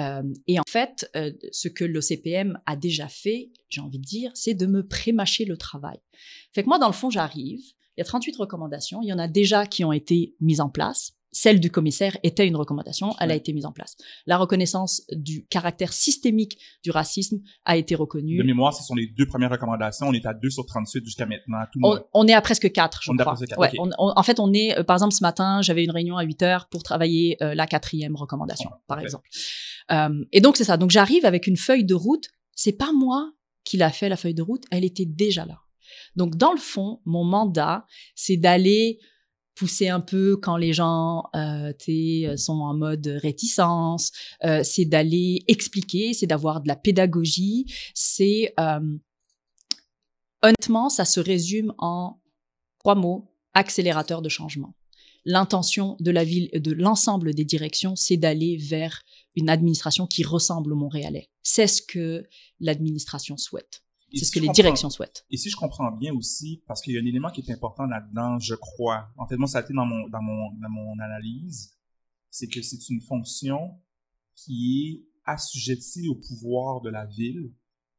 Euh, 0.00 0.22
et 0.46 0.58
en 0.60 0.64
fait, 0.68 1.10
euh, 1.16 1.32
ce 1.50 1.68
que 1.68 1.84
l'OCPM 1.84 2.58
a 2.66 2.76
déjà 2.76 3.08
fait, 3.08 3.50
j'ai 3.68 3.80
envie 3.80 3.98
de 3.98 4.04
dire, 4.04 4.30
c'est 4.34 4.54
de 4.54 4.66
me 4.66 4.86
prémâcher 4.86 5.44
le 5.44 5.56
travail. 5.56 5.98
Fait 6.52 6.62
que 6.62 6.68
moi, 6.68 6.78
dans 6.78 6.86
le 6.86 6.92
fond, 6.92 7.10
j'arrive. 7.10 7.60
Il 7.96 8.00
y 8.00 8.02
a 8.02 8.04
38 8.04 8.36
recommandations. 8.36 9.02
Il 9.02 9.08
y 9.08 9.12
en 9.12 9.18
a 9.18 9.26
déjà 9.26 9.66
qui 9.66 9.84
ont 9.84 9.92
été 9.92 10.36
mises 10.40 10.60
en 10.60 10.68
place 10.68 11.17
celle 11.38 11.60
du 11.60 11.70
commissaire 11.70 12.16
était 12.24 12.48
une 12.48 12.56
recommandation, 12.56 13.14
elle 13.20 13.30
a 13.30 13.36
été 13.36 13.52
mise 13.52 13.64
en 13.64 13.70
place. 13.70 13.96
La 14.26 14.38
reconnaissance 14.38 15.02
du 15.12 15.46
caractère 15.46 15.92
systémique 15.92 16.58
du 16.82 16.90
racisme 16.90 17.38
a 17.64 17.76
été 17.76 17.94
reconnue. 17.94 18.38
De 18.38 18.42
mémoire, 18.42 18.74
ce 18.74 18.82
sont 18.82 18.96
les 18.96 19.06
deux 19.06 19.26
premières 19.26 19.50
recommandations. 19.50 20.08
On 20.08 20.12
est 20.12 20.26
à 20.26 20.34
2 20.34 20.50
sur 20.50 20.66
38 20.66 21.04
jusqu'à 21.04 21.26
maintenant. 21.26 21.58
Tout 21.72 21.78
on, 21.84 22.00
on, 22.12 22.26
est 22.26 22.32
à 22.32 22.40
presque 22.40 22.72
4, 22.72 23.02
je 23.04 23.12
on 23.12 23.16
crois. 23.16 23.34
Est 23.34 23.52
à 23.52 23.56
presque 23.56 23.56
4. 23.56 23.60
Ouais, 23.60 23.70
on, 23.78 24.12
en 24.16 24.22
fait, 24.24 24.40
on 24.40 24.52
est, 24.52 24.76
euh, 24.76 24.82
par 24.82 24.96
exemple, 24.96 25.14
ce 25.14 25.22
matin, 25.22 25.62
j'avais 25.62 25.84
une 25.84 25.92
réunion 25.92 26.16
à 26.16 26.24
8 26.24 26.42
heures 26.42 26.68
pour 26.68 26.82
travailler 26.82 27.36
euh, 27.40 27.54
la 27.54 27.68
quatrième 27.68 28.16
recommandation, 28.16 28.70
par 28.88 28.98
exemple. 28.98 29.28
Euh, 29.92 30.24
et 30.32 30.40
donc, 30.40 30.56
c'est 30.56 30.64
ça. 30.64 30.76
Donc, 30.76 30.90
j'arrive 30.90 31.24
avec 31.24 31.46
une 31.46 31.56
feuille 31.56 31.84
de 31.84 31.94
route. 31.94 32.28
C'est 32.56 32.76
pas 32.76 32.92
moi 32.92 33.32
qui 33.62 33.76
l'a 33.76 33.92
fait, 33.92 34.08
la 34.08 34.16
feuille 34.16 34.34
de 34.34 34.42
route. 34.42 34.64
Elle 34.72 34.84
était 34.84 35.06
déjà 35.06 35.46
là. 35.46 35.60
Donc, 36.16 36.36
dans 36.36 36.52
le 36.52 36.58
fond, 36.58 37.00
mon 37.04 37.22
mandat, 37.22 37.86
c'est 38.16 38.36
d'aller 38.36 38.98
pousser 39.58 39.88
un 39.88 40.00
peu 40.00 40.36
quand 40.36 40.56
les 40.56 40.72
gens 40.72 41.24
euh, 41.34 41.72
sont 42.36 42.60
en 42.60 42.74
mode 42.74 43.08
réticence, 43.20 44.12
euh, 44.44 44.62
c'est 44.62 44.84
d'aller 44.84 45.42
expliquer, 45.48 46.14
c'est 46.14 46.28
d'avoir 46.28 46.60
de 46.60 46.68
la 46.68 46.76
pédagogie, 46.76 47.66
c'est 47.92 48.54
euh, 48.60 48.96
honnêtement, 50.42 50.88
ça 50.88 51.04
se 51.04 51.18
résume 51.18 51.74
en 51.78 52.20
trois 52.78 52.94
mots 52.94 53.34
accélérateur 53.52 54.22
de 54.22 54.28
changement. 54.28 54.74
L'intention 55.24 55.96
de 55.98 56.12
la 56.12 56.22
ville 56.22 56.48
de 56.54 56.72
l'ensemble 56.72 57.34
des 57.34 57.44
directions, 57.44 57.96
c'est 57.96 58.16
d'aller 58.16 58.56
vers 58.56 59.02
une 59.34 59.50
administration 59.50 60.06
qui 60.06 60.22
ressemble 60.22 60.72
au 60.72 60.76
Montréalais. 60.76 61.30
C'est 61.42 61.66
ce 61.66 61.82
que 61.82 62.24
l'administration 62.60 63.36
souhaite. 63.36 63.82
C'est 64.14 64.24
ce 64.24 64.32
que 64.32 64.40
les 64.40 64.48
directions 64.48 64.90
souhaitent. 64.90 65.26
Et 65.30 65.36
si 65.36 65.50
je 65.50 65.56
comprends 65.56 65.90
bien 65.90 66.14
aussi, 66.14 66.62
parce 66.66 66.80
qu'il 66.80 66.94
y 66.94 66.98
a 66.98 67.00
un 67.00 67.06
élément 67.06 67.30
qui 67.30 67.42
est 67.42 67.52
important 67.52 67.84
là-dedans, 67.84 68.38
je 68.38 68.54
crois. 68.54 69.08
En 69.16 69.26
fait, 69.26 69.36
moi, 69.36 69.46
ça 69.46 69.58
a 69.58 69.60
été 69.62 69.74
dans 69.74 69.84
mon, 69.84 70.08
dans 70.08 70.22
mon, 70.22 70.52
dans 70.54 70.70
mon 70.70 70.98
analyse, 70.98 71.76
c'est 72.30 72.48
que 72.48 72.62
c'est 72.62 72.88
une 72.88 73.00
fonction 73.02 73.78
qui 74.34 74.82
est 74.82 75.08
assujettie 75.24 76.08
au 76.08 76.14
pouvoir 76.14 76.80
de 76.80 76.90
la 76.90 77.04
ville. 77.04 77.52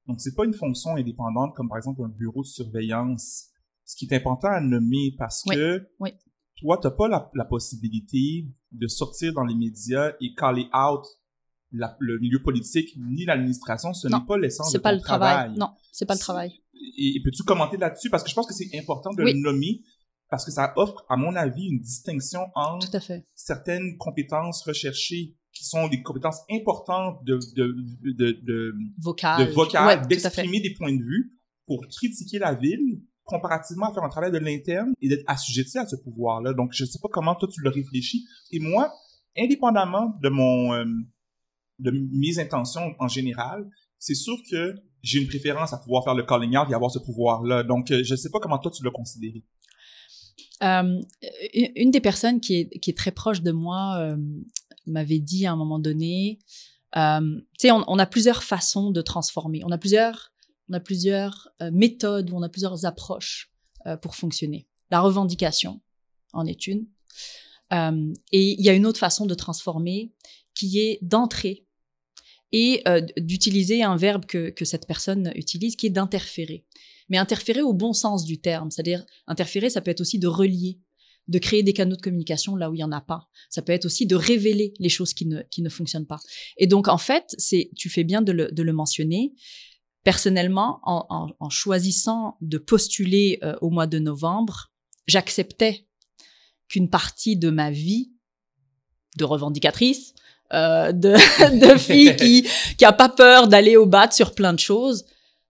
Donc, 0.07 0.19
c'est 0.21 0.33
pas 0.33 0.45
une 0.45 0.53
fonction 0.53 0.95
indépendante 0.95 1.55
comme 1.55 1.69
par 1.69 1.77
exemple 1.77 2.01
un 2.03 2.09
bureau 2.09 2.41
de 2.41 2.47
surveillance. 2.47 3.49
Ce 3.85 3.95
qui 3.95 4.05
est 4.05 4.15
important 4.15 4.49
à 4.49 4.61
nommer 4.61 5.13
parce 5.17 5.43
que 5.43 5.87
oui. 5.99 6.11
toi, 6.57 6.79
t'as 6.81 6.91
pas 6.91 7.07
la, 7.07 7.29
la 7.35 7.45
possibilité 7.45 8.47
de 8.71 8.87
sortir 8.87 9.33
dans 9.33 9.43
les 9.43 9.55
médias 9.55 10.13
et 10.21 10.33
caller 10.35 10.69
out 10.73 11.05
le 11.71 12.19
milieu 12.19 12.41
politique 12.41 12.95
ni 12.97 13.25
l'administration, 13.25 13.93
ce 13.93 14.07
n'est 14.07 14.25
pas 14.27 14.37
l'essence 14.37 14.71
de 14.71 14.77
ton 14.77 14.83
pas 14.83 14.93
le 14.93 15.01
travail. 15.01 15.51
Non, 15.57 15.69
c'est 15.91 16.05
pas 16.05 16.15
le 16.15 16.19
travail. 16.19 16.61
Et, 16.97 17.21
peux-tu 17.23 17.43
commenter 17.43 17.77
là-dessus? 17.77 18.09
Parce 18.09 18.23
que 18.23 18.29
je 18.29 18.35
pense 18.35 18.47
que 18.47 18.53
c'est 18.53 18.69
important 18.77 19.11
de 19.13 19.23
le 19.23 19.33
nommer 19.33 19.81
parce 20.29 20.45
que 20.45 20.51
ça 20.51 20.73
offre, 20.75 21.03
à 21.09 21.17
mon 21.17 21.35
avis, 21.35 21.67
une 21.67 21.79
distinction 21.79 22.41
entre 22.53 22.87
certaines 23.33 23.97
compétences 23.97 24.63
recherchées 24.63 25.35
qui 25.51 25.65
sont 25.65 25.87
des 25.87 26.03
compétences 26.03 26.41
importantes 26.51 27.23
de 27.25 27.39
de 27.55 27.75
de 28.13 28.31
de 28.43 28.73
vocal, 29.01 29.51
vocal 29.51 30.07
d'exprimer 30.07 30.61
des 30.61 30.73
points 30.75 30.95
de 30.95 31.01
vue 31.01 31.33
pour 31.65 31.85
critiquer 31.87 32.39
la 32.39 32.53
ville 32.53 33.01
comparativement 33.25 33.89
à 33.89 33.93
faire 33.93 34.03
un 34.03 34.09
travail 34.09 34.31
de 34.31 34.37
l'interne 34.37 34.93
et 35.01 35.09
d'être 35.09 35.23
assujetti 35.27 35.77
à 35.77 35.87
ce 35.87 35.95
pouvoir-là. 35.95 36.53
Donc, 36.53 36.71
je 36.73 36.83
sais 36.85 36.99
pas 37.01 37.09
comment 37.11 37.35
toi 37.35 37.47
tu 37.51 37.61
le 37.61 37.69
réfléchis. 37.69 38.25
Et 38.51 38.59
moi, 38.59 38.91
indépendamment 39.37 40.15
de 40.21 40.29
mon 40.29 40.73
euh, 40.73 40.85
de 41.79 41.91
mes 41.91 42.39
intentions 42.39 42.93
en 42.99 43.07
général, 43.07 43.69
c'est 43.97 44.15
sûr 44.15 44.37
que 44.49 44.75
j'ai 45.01 45.19
une 45.19 45.27
préférence 45.27 45.73
à 45.73 45.77
pouvoir 45.77 46.03
faire 46.03 46.15
le 46.15 46.23
calling 46.23 46.57
out 46.57 46.67
et 46.69 46.73
avoir 46.73 46.91
ce 46.91 46.99
pouvoir-là. 46.99 47.63
Donc, 47.63 47.91
euh, 47.91 48.03
je 48.03 48.13
ne 48.13 48.17
sais 48.17 48.29
pas 48.29 48.39
comment 48.39 48.57
toi 48.57 48.71
tu 48.71 48.83
l'as 48.83 48.91
considéré. 48.91 49.43
Euh, 50.61 51.01
une 51.75 51.91
des 51.91 52.01
personnes 52.01 52.41
qui 52.41 52.69
est, 52.71 52.97
très 52.97 53.11
proche 53.11 53.41
de 53.41 53.51
moi 53.51 53.97
euh, 53.97 54.17
m'avait 54.85 55.19
dit 55.19 55.45
à 55.45 55.53
un 55.53 55.55
moment 55.55 55.79
donné, 55.79 56.39
tu 56.93 56.99
sais, 57.57 57.71
on, 57.71 57.99
a 57.99 58.05
plusieurs 58.05 58.43
façons 58.43 58.91
de 58.91 59.01
transformer. 59.01 59.61
On 59.63 59.71
a 59.71 59.77
plusieurs, 59.77 60.33
on 60.69 60.73
a 60.73 60.79
plusieurs 60.79 61.49
méthodes 61.71 62.31
ou 62.31 62.35
on 62.35 62.41
a 62.41 62.49
plusieurs 62.49 62.85
approches 62.85 63.53
pour 64.01 64.15
fonctionner. 64.15 64.67
La 64.89 64.99
revendication 64.99 65.81
en 66.33 66.45
est 66.45 66.65
une. 66.67 66.87
et 67.71 68.51
il 68.53 68.61
y 68.61 68.69
a 68.69 68.73
une 68.73 68.87
autre 68.87 68.99
façon 68.99 69.27
de 69.27 69.35
transformer 69.35 70.11
qui 70.55 70.79
est 70.79 70.97
d'entrer 71.03 71.67
et 72.51 72.81
euh, 72.87 73.01
d'utiliser 73.17 73.83
un 73.83 73.95
verbe 73.95 74.25
que, 74.25 74.49
que 74.49 74.65
cette 74.65 74.87
personne 74.87 75.31
utilise 75.35 75.75
qui 75.75 75.87
est 75.87 75.91
d'interférer. 75.91 76.65
Mais 77.09 77.17
interférer 77.17 77.61
au 77.61 77.73
bon 77.73 77.93
sens 77.93 78.25
du 78.25 78.39
terme, 78.39 78.71
c'est-à-dire 78.71 79.05
interférer, 79.27 79.69
ça 79.69 79.81
peut 79.81 79.91
être 79.91 80.01
aussi 80.01 80.19
de 80.19 80.27
relier, 80.27 80.79
de 81.27 81.39
créer 81.39 81.63
des 81.63 81.73
canaux 81.73 81.95
de 81.95 82.01
communication 82.01 82.55
là 82.55 82.69
où 82.69 82.75
il 82.75 82.79
y 82.79 82.83
en 82.83 82.91
a 82.91 83.01
pas. 83.01 83.29
Ça 83.49 83.61
peut 83.61 83.71
être 83.71 83.85
aussi 83.85 84.05
de 84.07 84.15
révéler 84.15 84.73
les 84.79 84.89
choses 84.89 85.13
qui 85.13 85.25
ne, 85.25 85.41
qui 85.51 85.61
ne 85.61 85.69
fonctionnent 85.69 86.07
pas. 86.07 86.19
Et 86.57 86.67
donc, 86.67 86.87
en 86.87 86.97
fait, 86.97 87.35
c'est, 87.37 87.69
tu 87.75 87.89
fais 87.89 88.03
bien 88.03 88.21
de 88.21 88.31
le, 88.31 88.51
de 88.51 88.63
le 88.63 88.73
mentionner. 88.73 89.33
Personnellement, 90.03 90.79
en, 90.83 91.05
en, 91.09 91.29
en 91.39 91.49
choisissant 91.49 92.37
de 92.41 92.57
postuler 92.57 93.37
euh, 93.43 93.55
au 93.61 93.69
mois 93.69 93.87
de 93.87 93.99
novembre, 93.99 94.71
j'acceptais 95.07 95.87
qu'une 96.67 96.89
partie 96.89 97.37
de 97.37 97.49
ma 97.49 97.69
vie 97.69 98.11
de 99.17 99.25
revendicatrice 99.25 100.13
euh, 100.53 100.91
de, 100.91 101.13
de 101.73 101.77
fille 101.77 102.15
qui 102.15 102.47
qui 102.77 102.85
a 102.85 102.93
pas 102.93 103.09
peur 103.09 103.47
d'aller 103.47 103.77
au 103.77 103.85
bat 103.85 104.09
sur 104.11 104.33
plein 104.33 104.53
de 104.53 104.59
choses, 104.59 105.05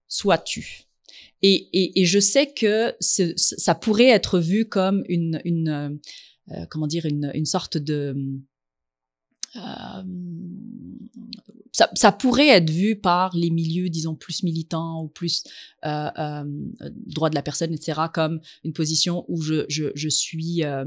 sois-tu. 0.08 0.86
Et, 1.42 1.70
et, 1.72 2.02
et, 2.02 2.06
je 2.06 2.20
sais 2.20 2.52
que 2.52 2.94
ça 3.00 3.74
pourrait 3.74 4.08
être 4.10 4.40
vu 4.40 4.66
comme 4.68 5.06
une, 5.08 5.40
une 5.46 6.00
euh, 6.52 6.66
comment 6.70 6.88
dire, 6.88 7.06
une, 7.06 7.32
une 7.34 7.46
sorte 7.46 7.78
de 7.78 8.14
euh, 9.56 10.04
ça, 11.72 11.90
ça, 11.94 12.12
pourrait 12.12 12.48
être 12.48 12.70
vu 12.70 12.96
par 12.96 13.36
les 13.36 13.50
milieux, 13.50 13.90
disons, 13.90 14.16
plus 14.16 14.44
militants 14.44 15.04
ou 15.04 15.08
plus 15.08 15.44
euh, 15.86 16.10
euh, 16.18 16.44
droit 17.06 17.30
de 17.30 17.36
la 17.36 17.42
personne, 17.42 17.74
etc., 17.74 18.02
comme 18.14 18.42
une 18.64 18.74
position 18.74 19.26
où 19.28 19.42
je, 19.42 19.66
je, 19.70 19.86
je 19.96 20.10
suis, 20.10 20.64
euh, 20.64 20.86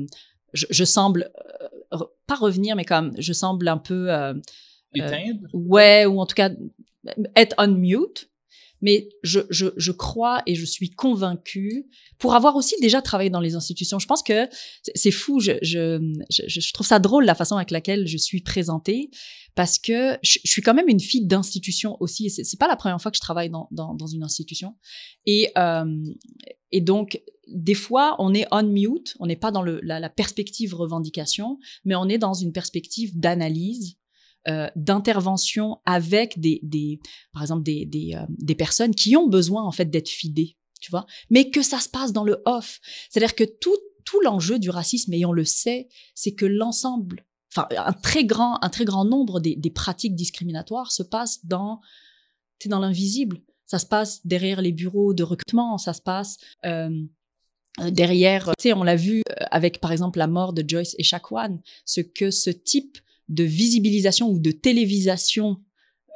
je, 0.52 0.66
je, 0.70 0.84
semble 0.84 1.30
pas 2.26 2.36
revenir, 2.36 2.76
mais 2.76 2.84
comme 2.84 3.12
je 3.18 3.32
semble 3.32 3.68
un 3.68 3.78
peu 3.78 4.12
euh, 4.12 4.34
euh 4.98 5.32
ouais, 5.52 6.06
ou 6.06 6.20
en 6.20 6.26
tout 6.26 6.34
cas 6.34 6.50
être 7.36 7.54
on 7.58 7.68
mute. 7.68 8.30
Mais 8.82 9.08
je, 9.22 9.90
crois 9.92 10.42
et 10.46 10.54
je 10.54 10.64
suis 10.64 10.90
convaincue, 10.90 11.86
pour 12.18 12.34
avoir 12.34 12.56
aussi 12.56 12.74
déjà 12.80 13.00
travaillé 13.00 13.30
dans 13.30 13.40
les 13.40 13.54
institutions, 13.54 13.98
je 13.98 14.06
pense 14.06 14.22
que 14.22 14.48
c'est 14.94 15.10
fou, 15.10 15.40
je, 15.40 16.72
trouve 16.72 16.86
ça 16.86 16.98
drôle 16.98 17.24
la 17.24 17.34
façon 17.34 17.56
avec 17.56 17.70
laquelle 17.70 18.06
je 18.06 18.18
suis 18.18 18.42
présentée, 18.42 19.10
parce 19.54 19.78
que 19.78 20.18
je, 20.22 20.38
suis 20.44 20.62
quand 20.62 20.74
même 20.74 20.88
une 20.88 21.00
fille 21.00 21.26
d'institution 21.26 21.96
aussi, 22.00 22.26
et 22.26 22.30
c'est 22.30 22.58
pas 22.58 22.68
la 22.68 22.76
première 22.76 23.00
fois 23.00 23.10
que 23.10 23.16
je 23.16 23.22
travaille 23.22 23.50
dans, 23.50 24.06
une 24.12 24.22
institution. 24.22 24.74
Et, 25.26 25.50
euh, 25.56 26.04
et 26.72 26.80
donc, 26.80 27.20
des 27.48 27.74
fois, 27.74 28.16
on 28.18 28.34
est 28.34 28.46
on 28.50 28.62
mute, 28.62 29.14
on 29.20 29.26
n'est 29.26 29.36
pas 29.36 29.50
dans 29.50 29.62
la, 29.62 30.10
perspective 30.10 30.74
revendication, 30.74 31.58
mais 31.84 31.94
on 31.94 32.08
est 32.08 32.18
dans 32.18 32.34
une 32.34 32.52
perspective 32.52 33.18
d'analyse, 33.18 33.96
euh, 34.48 34.68
d'intervention 34.74 35.78
avec 35.84 36.40
des, 36.40 36.58
des, 36.64 36.98
par 37.32 37.42
exemple, 37.42 37.62
des, 37.62 37.86
euh, 38.16 38.26
des 38.28 38.54
personnes 38.56 38.92
qui 38.92 39.16
ont 39.16 39.28
besoin 39.28 39.62
en 39.62 39.70
fait 39.70 39.84
d'être 39.84 40.08
fidées, 40.08 40.56
tu 40.80 40.90
vois, 40.90 41.06
mais 41.30 41.50
que 41.50 41.62
ça 41.62 41.78
se 41.78 41.88
passe 41.88 42.12
dans 42.12 42.24
le 42.24 42.42
off. 42.44 42.80
C'est-à-dire 43.08 43.36
que 43.36 43.44
tout, 43.44 43.76
tout 44.04 44.20
l'enjeu 44.20 44.58
du 44.58 44.68
racisme, 44.68 45.12
et 45.14 45.24
on 45.24 45.32
le 45.32 45.44
sait, 45.44 45.88
c'est 46.16 46.34
que 46.34 46.44
l'ensemble, 46.44 47.24
enfin, 47.54 47.68
un 47.76 47.92
très 47.92 48.24
grand, 48.24 48.58
un 48.64 48.68
très 48.68 48.84
grand 48.84 49.04
nombre 49.04 49.38
des, 49.38 49.70
pratiques 49.70 50.16
discriminatoires 50.16 50.90
se 50.90 51.04
passe 51.04 51.46
dans, 51.46 51.80
dans 52.66 52.80
l'invisible. 52.80 53.42
Ça 53.66 53.78
se 53.78 53.86
passe 53.86 54.26
derrière 54.26 54.60
les 54.60 54.72
bureaux 54.72 55.14
de 55.14 55.22
recrutement, 55.22 55.78
ça 55.78 55.92
se 55.92 56.02
passe 56.02 56.38
euh, 56.66 56.90
derrière, 57.90 58.46
tu 58.58 58.68
sais, 58.68 58.72
on 58.72 58.82
l'a 58.82 58.96
vu 58.96 59.22
avec 59.50 59.80
par 59.80 59.92
exemple 59.92 60.18
la 60.18 60.26
mort 60.26 60.52
de 60.52 60.64
Joyce 60.66 60.94
et 60.98 61.02
Chakwan, 61.02 61.60
ce 61.84 62.00
que 62.00 62.30
ce 62.30 62.50
type 62.50 62.98
de 63.28 63.44
visibilisation 63.44 64.30
ou 64.30 64.38
de 64.38 64.50
télévisation 64.50 65.60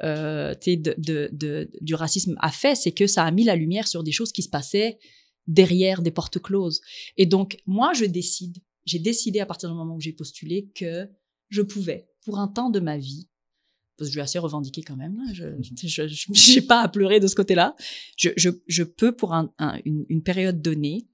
euh, 0.03 0.53
de, 0.53 0.93
de, 0.97 1.29
de, 1.31 1.71
du 1.81 1.95
racisme 1.95 2.35
a 2.39 2.51
fait, 2.51 2.75
c'est 2.75 2.91
que 2.91 3.07
ça 3.07 3.23
a 3.23 3.31
mis 3.31 3.43
la 3.43 3.55
lumière 3.55 3.87
sur 3.87 4.03
des 4.03 4.11
choses 4.11 4.31
qui 4.31 4.43
se 4.43 4.49
passaient 4.49 4.99
derrière 5.47 6.01
des 6.01 6.11
portes 6.11 6.39
closes. 6.39 6.81
Et 7.15 7.25
donc, 7.25 7.57
moi, 7.65 7.93
je 7.93 8.05
décide, 8.05 8.57
j'ai 8.85 8.99
décidé 8.99 9.39
à 9.39 9.45
partir 9.45 9.69
du 9.69 9.75
moment 9.75 9.95
où 9.95 10.01
j'ai 10.01 10.13
postulé 10.13 10.69
que 10.75 11.09
je 11.49 11.61
pouvais, 11.61 12.09
pour 12.25 12.39
un 12.39 12.47
temps 12.47 12.69
de 12.69 12.79
ma 12.79 12.97
vie, 12.97 13.27
parce 13.97 14.09
que 14.09 14.11
je 14.11 14.19
suis 14.19 14.21
assez 14.21 14.37
revendiquée 14.37 14.83
quand 14.83 14.97
même, 14.97 15.17
là, 15.17 15.33
je 15.33 16.55
n'ai 16.55 16.61
pas 16.61 16.81
à 16.81 16.87
pleurer 16.89 17.19
de 17.19 17.27
ce 17.27 17.35
côté-là, 17.35 17.75
je, 18.17 18.29
je, 18.37 18.49
je 18.67 18.83
peux, 18.83 19.15
pour 19.15 19.33
un, 19.33 19.51
une, 19.85 20.05
une 20.09 20.21
période 20.21 20.61
donnée, 20.61 21.07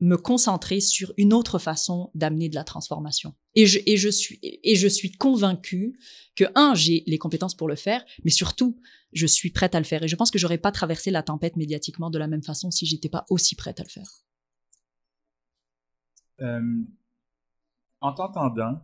me 0.00 0.16
concentrer 0.16 0.80
sur 0.80 1.12
une 1.16 1.32
autre 1.32 1.58
façon 1.58 2.10
d'amener 2.14 2.48
de 2.48 2.54
la 2.54 2.64
transformation. 2.64 3.34
Et 3.54 3.66
je, 3.66 3.80
et 3.86 3.96
je 3.96 4.08
suis, 4.08 4.38
et 4.42 4.76
je 4.76 4.86
suis 4.86 5.12
convaincue 5.12 5.98
que, 6.36 6.44
un, 6.54 6.74
j'ai 6.74 7.02
les 7.06 7.18
compétences 7.18 7.56
pour 7.56 7.68
le 7.68 7.74
faire, 7.74 8.04
mais 8.24 8.30
surtout, 8.30 8.80
je 9.12 9.26
suis 9.26 9.50
prête 9.50 9.74
à 9.74 9.78
le 9.78 9.84
faire. 9.84 10.02
Et 10.02 10.08
je 10.08 10.16
pense 10.16 10.30
que 10.30 10.38
j'aurais 10.38 10.58
pas 10.58 10.72
traversé 10.72 11.10
la 11.10 11.22
tempête 11.22 11.56
médiatiquement 11.56 12.10
de 12.10 12.18
la 12.18 12.28
même 12.28 12.42
façon 12.42 12.70
si 12.70 12.86
j'étais 12.86 13.08
pas 13.08 13.26
aussi 13.28 13.56
prête 13.56 13.80
à 13.80 13.82
le 13.82 13.88
faire. 13.88 14.10
Euh, 16.40 16.82
en 18.00 18.14
t'entendant, 18.14 18.80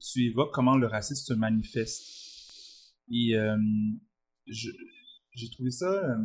tu 0.00 0.26
évoques 0.26 0.52
comment 0.52 0.76
le 0.76 0.86
racisme 0.86 1.24
se 1.24 1.32
manifeste. 1.32 2.02
Et 3.10 3.36
euh, 3.36 3.56
j'ai 4.46 5.50
trouvé 5.50 5.70
ça 5.70 5.86
euh, 5.86 6.16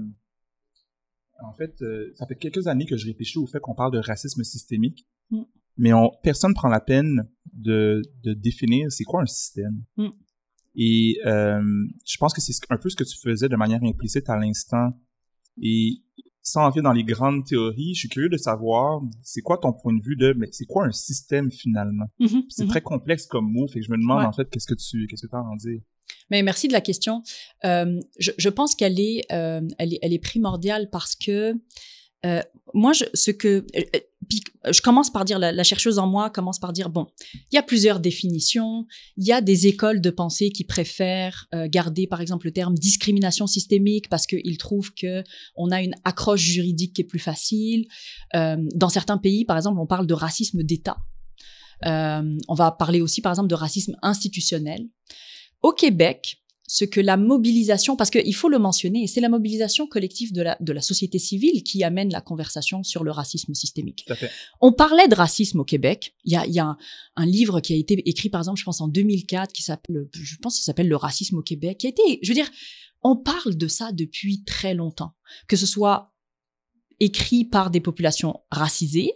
en 1.42 1.54
fait, 1.54 1.82
ça 2.16 2.28
fait 2.28 2.36
quelques 2.36 2.68
années 2.68 2.86
que 2.86 2.98
je 2.98 3.06
réfléchis 3.06 3.38
au 3.38 3.48
fait 3.48 3.62
qu'on 3.62 3.74
parle 3.74 3.94
de 3.94 4.00
racisme 4.00 4.44
systémique, 4.44 5.08
mm. 5.32 5.44
Mais 5.80 5.94
on, 5.94 6.12
personne 6.22 6.54
prend 6.54 6.68
la 6.68 6.82
peine 6.82 7.28
de, 7.54 8.02
de 8.24 8.34
définir 8.34 8.92
c'est 8.92 9.06
quoi 9.06 9.22
un 9.22 9.26
système. 9.26 9.84
Mm. 9.98 10.10
Et 10.76 11.20
euh, 11.26 11.62
je 12.06 12.18
pense 12.18 12.34
que 12.34 12.42
c'est 12.42 12.54
un 12.70 12.78
peu 12.78 12.90
ce 12.90 12.96
que 12.96 13.04
tu 13.04 13.18
faisais 13.18 13.50
de 13.50 13.56
manière 13.56 13.84
implicite 13.84 14.30
à 14.30 14.38
l'instant. 14.38 14.92
Et 15.62 16.04
sans 16.42 16.66
entrer 16.66 16.82
dans 16.82 16.94
les 16.94 17.04
grandes 17.04 17.46
théories, 17.46 17.94
je 17.96 18.00
suis 18.00 18.10
curieux 18.10 18.30
de 18.30 18.38
savoir, 18.38 19.02
c'est 19.24 19.42
quoi 19.42 19.58
ton 19.58 19.74
point 19.74 19.94
de 19.94 20.04
vue 20.04 20.16
de, 20.16 20.34
mais 20.38 20.48
c'est 20.52 20.66
quoi 20.66 20.86
un 20.86 20.92
système 20.92 21.52
finalement? 21.52 22.06
Mhm, 22.20 22.44
C'est 22.50 22.64
mhm. 22.64 22.70
très 22.70 22.82
complexe 22.82 23.26
comme 23.26 23.52
mot, 23.52 23.68
fait 23.68 23.80
que 23.80 23.86
je 23.86 23.92
me 23.92 23.98
demande 23.98 24.20
Ouais. 24.20 24.26
en 24.26 24.34
fait 24.34 24.50
qu'est-ce 24.50 24.68
que 24.68 24.76
tu, 24.76 25.08
qu'est-ce 25.08 25.28
que 25.28 25.36
as 25.36 25.40
à 25.40 25.42
en 25.42 25.56
dire? 25.56 25.82
Mais 26.32 26.44
merci 26.44 26.68
de 26.68 26.74
la 26.74 26.82
question. 26.82 27.24
Euh, 27.66 28.00
je, 28.20 28.32
je 28.38 28.50
pense 28.50 28.76
qu'elle 28.76 29.00
est, 29.00 29.22
euh, 29.32 29.62
elle 29.78 29.94
est, 29.94 30.00
elle 30.02 30.14
est 30.14 30.20
primordiale 30.20 30.90
parce 30.92 31.16
que 31.16 31.54
euh, 32.26 32.42
moi, 32.74 32.94
je, 32.94 33.06
ce 33.14 33.32
que, 33.32 33.48
euh, 33.48 33.64
euh, 33.76 34.00
euh, 34.66 34.72
je 34.72 34.82
commence 34.82 35.10
par 35.10 35.26
dire, 35.26 35.40
la, 35.40 35.64
chercheuse 35.64 35.98
en 35.98 36.08
moi 36.08 36.30
commence 36.30 36.60
par 36.60 36.74
dire, 36.74 36.90
bon, 36.90 37.08
il 37.52 37.56
y 37.56 37.58
a 37.58 37.64
plusieurs 37.64 38.00
définitions, 38.00 38.86
il 39.18 39.26
y 39.26 39.32
a 39.32 39.42
des 39.42 39.68
écoles 39.68 40.02
de 40.02 40.10
pensée 40.10 40.50
qui 40.52 40.64
préfèrent 40.64 41.48
garder, 41.68 42.08
par 42.08 42.22
exemple, 42.22 42.46
le 42.46 42.52
terme 42.52 42.76
discrimination 42.76 43.48
systémique 43.48 44.10
parce 44.10 44.28
qu'ils 44.28 44.58
trouvent 44.58 44.94
que 44.94 45.24
on 45.56 45.72
a 45.72 45.82
une 45.82 45.96
accroche 46.04 46.42
juridique 46.42 46.94
qui 46.94 47.02
est 47.02 47.06
plus 47.06 47.20
facile. 47.20 47.88
Euh, 48.36 48.58
dans 48.76 48.90
certains 48.90 49.18
pays, 49.18 49.46
par 49.46 49.58
exemple, 49.58 49.80
on 49.80 49.88
parle 49.88 50.06
de 50.06 50.14
racisme 50.14 50.64
d'État. 50.64 50.98
On 51.86 52.54
va 52.54 52.72
parler 52.72 53.02
aussi, 53.02 53.22
par 53.22 53.32
exemple, 53.32 53.50
de 53.50 53.56
racisme 53.56 53.96
institutionnel. 54.02 54.88
Au 55.62 55.72
Québec, 55.72 56.39
ce 56.72 56.86
que 56.86 57.02
la 57.02 57.18
mobilisation, 57.18 57.96
parce 57.96 58.12
qu'il 58.12 58.36
faut 58.36 58.48
le 58.48 58.60
mentionner, 58.60 59.08
c'est 59.08 59.22
la 59.22 59.30
mobilisation 59.30 59.88
collective 59.88 60.32
de 60.34 60.44
la, 60.44 60.56
de 60.60 60.72
la 60.72 60.82
société 60.82 61.18
civile 61.18 61.64
qui 61.64 61.84
amène 61.84 62.12
la 62.12 62.22
conversation 62.22 62.84
sur 62.84 63.04
le 63.04 63.10
racisme 63.10 63.56
systémique. 63.56 64.04
Tout 64.06 64.14
à 64.14 64.16
fait. 64.16 64.30
On 64.62 64.72
parlait 64.72 65.08
de 65.08 65.16
racisme 65.16 65.62
au 65.62 65.64
Québec. 65.64 66.16
Il 66.26 66.34
y 66.34 66.36
a, 66.36 66.46
il 66.46 66.54
y 66.54 66.60
a 66.60 66.66
un, 66.66 66.78
un 67.16 67.26
livre 67.26 67.60
qui 67.60 67.74
a 67.74 67.76
été 67.76 68.08
écrit, 68.08 68.30
par 68.30 68.42
exemple, 68.42 68.60
je 68.60 68.66
pense 68.66 68.82
en 68.82 68.88
2004, 68.88 69.52
qui 69.52 69.64
s'appelle, 69.64 70.08
je 70.14 70.36
pense, 70.36 70.54
que 70.54 70.60
ça 70.60 70.68
s'appelle 70.68 70.88
Le 70.88 70.96
racisme 70.96 71.40
au 71.40 71.42
Québec, 71.42 71.80
qui 71.80 71.88
a 71.88 71.90
été, 71.90 72.20
je 72.22 72.28
veux 72.28 72.36
dire, 72.36 72.52
on 73.02 73.16
parle 73.16 73.56
de 73.56 73.68
ça 73.68 73.92
depuis 73.92 74.44
très 74.44 74.76
longtemps, 74.76 75.16
que 75.48 75.56
ce 75.56 75.66
soit 75.66 76.14
écrit 77.00 77.46
par 77.46 77.72
des 77.72 77.82
populations 77.82 78.42
racisées, 78.52 79.12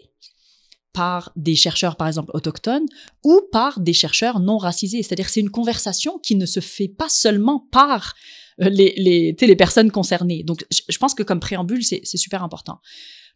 par 0.93 1.31
des 1.35 1.55
chercheurs, 1.55 1.95
par 1.95 2.07
exemple, 2.07 2.31
autochtones, 2.33 2.85
ou 3.23 3.41
par 3.51 3.79
des 3.79 3.93
chercheurs 3.93 4.39
non 4.39 4.57
racisés. 4.57 5.01
C'est-à-dire 5.01 5.27
c'est 5.27 5.39
une 5.39 5.49
conversation 5.49 6.19
qui 6.19 6.35
ne 6.35 6.45
se 6.45 6.59
fait 6.59 6.87
pas 6.87 7.09
seulement 7.09 7.67
par 7.71 8.13
euh, 8.61 8.69
les, 8.69 8.93
les, 8.97 9.35
les 9.39 9.55
personnes 9.55 9.91
concernées. 9.91 10.43
Donc, 10.43 10.65
je, 10.71 10.97
pense 10.97 11.15
que 11.15 11.23
comme 11.23 11.39
préambule, 11.39 11.83
c'est 11.83 12.05
super 12.05 12.43
important. 12.43 12.79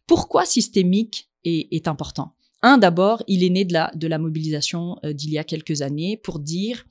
Pourquoi 0.06 0.44
systémique 0.44 1.28
est, 1.44 1.68
est 1.72 1.88
important? 1.88 2.34
Un, 2.62 2.78
d'abord, 2.78 3.22
il 3.26 3.44
est 3.44 3.50
né 3.50 3.64
de 3.64 3.72
la, 3.72 3.90
de 3.94 4.06
la 4.06 4.18
mobilisation 4.18 4.96
euh, 5.04 5.12
d'il 5.12 5.30
y 5.30 5.38
a 5.38 5.44
quelques 5.44 5.82
années 5.82 6.16
pour 6.16 6.38
dire 6.38 6.84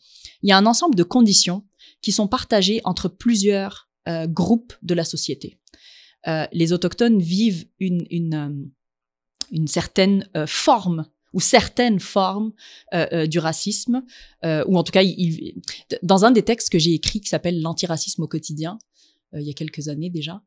il 0.43 0.49
y 0.49 0.51
a 0.51 0.57
un 0.57 0.65
ensemble 0.65 0.95
de 0.95 1.03
conditions 1.03 1.65
qui 2.01 2.11
sont 2.11 2.27
partagées 2.27 2.81
entre 2.83 3.07
plusieurs 3.07 3.89
euh, 4.07 4.27
groupes 4.27 4.73
de 4.81 4.93
la 4.93 5.03
société. 5.03 5.59
Les 6.51 6.73
autochtones 6.73 7.21
vivent 7.21 7.69
une, 7.79 8.05
une, 8.09 8.69
une 9.51 9.67
certaine 9.67 10.27
euh, 10.35 10.45
forme 10.47 11.05
ou 11.33 11.39
certaines 11.39 11.99
formes 11.99 12.51
euh, 12.93 13.05
euh, 13.11 13.27
du 13.27 13.39
racisme, 13.39 14.03
euh, 14.45 14.63
ou 14.67 14.77
en 14.77 14.83
tout 14.83 14.91
cas, 14.91 15.03
il, 15.03 15.61
dans 16.01 16.25
un 16.25 16.31
des 16.31 16.43
textes 16.43 16.69
que 16.69 16.79
j'ai 16.79 16.93
écrit 16.93 17.21
qui 17.21 17.29
s'appelle 17.29 17.61
L'antiracisme 17.61 18.23
au 18.23 18.27
quotidien, 18.27 18.79
euh, 19.33 19.41
il 19.41 19.47
y 19.47 19.49
a 19.49 19.53
quelques 19.53 19.87
années 19.87 20.09
déjà, 20.09 20.41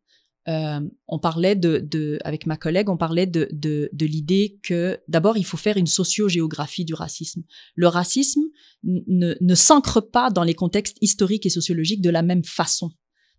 on 1.06 1.20
parlait 1.20 1.54
de, 1.54 1.78
de, 1.78 2.18
avec 2.24 2.44
ma 2.44 2.56
collègue, 2.56 2.88
on 2.88 2.96
parlait 2.96 3.26
de, 3.26 3.48
de, 3.52 3.88
de 3.92 4.06
l'idée 4.06 4.58
que 4.64 4.98
d'abord 5.06 5.36
il 5.36 5.44
faut 5.44 5.58
faire 5.58 5.76
une 5.76 5.86
sociogéographie 5.86 6.84
du 6.84 6.94
racisme. 6.94 7.44
Le 7.76 7.86
racisme 7.86 8.42
ne, 8.82 9.36
ne 9.40 9.54
s'ancre 9.54 10.00
pas 10.00 10.28
dans 10.30 10.42
les 10.42 10.54
contextes 10.54 10.96
historiques 11.02 11.46
et 11.46 11.50
sociologiques 11.50 12.00
de 12.00 12.10
la 12.10 12.22
même 12.22 12.42
façon. 12.42 12.90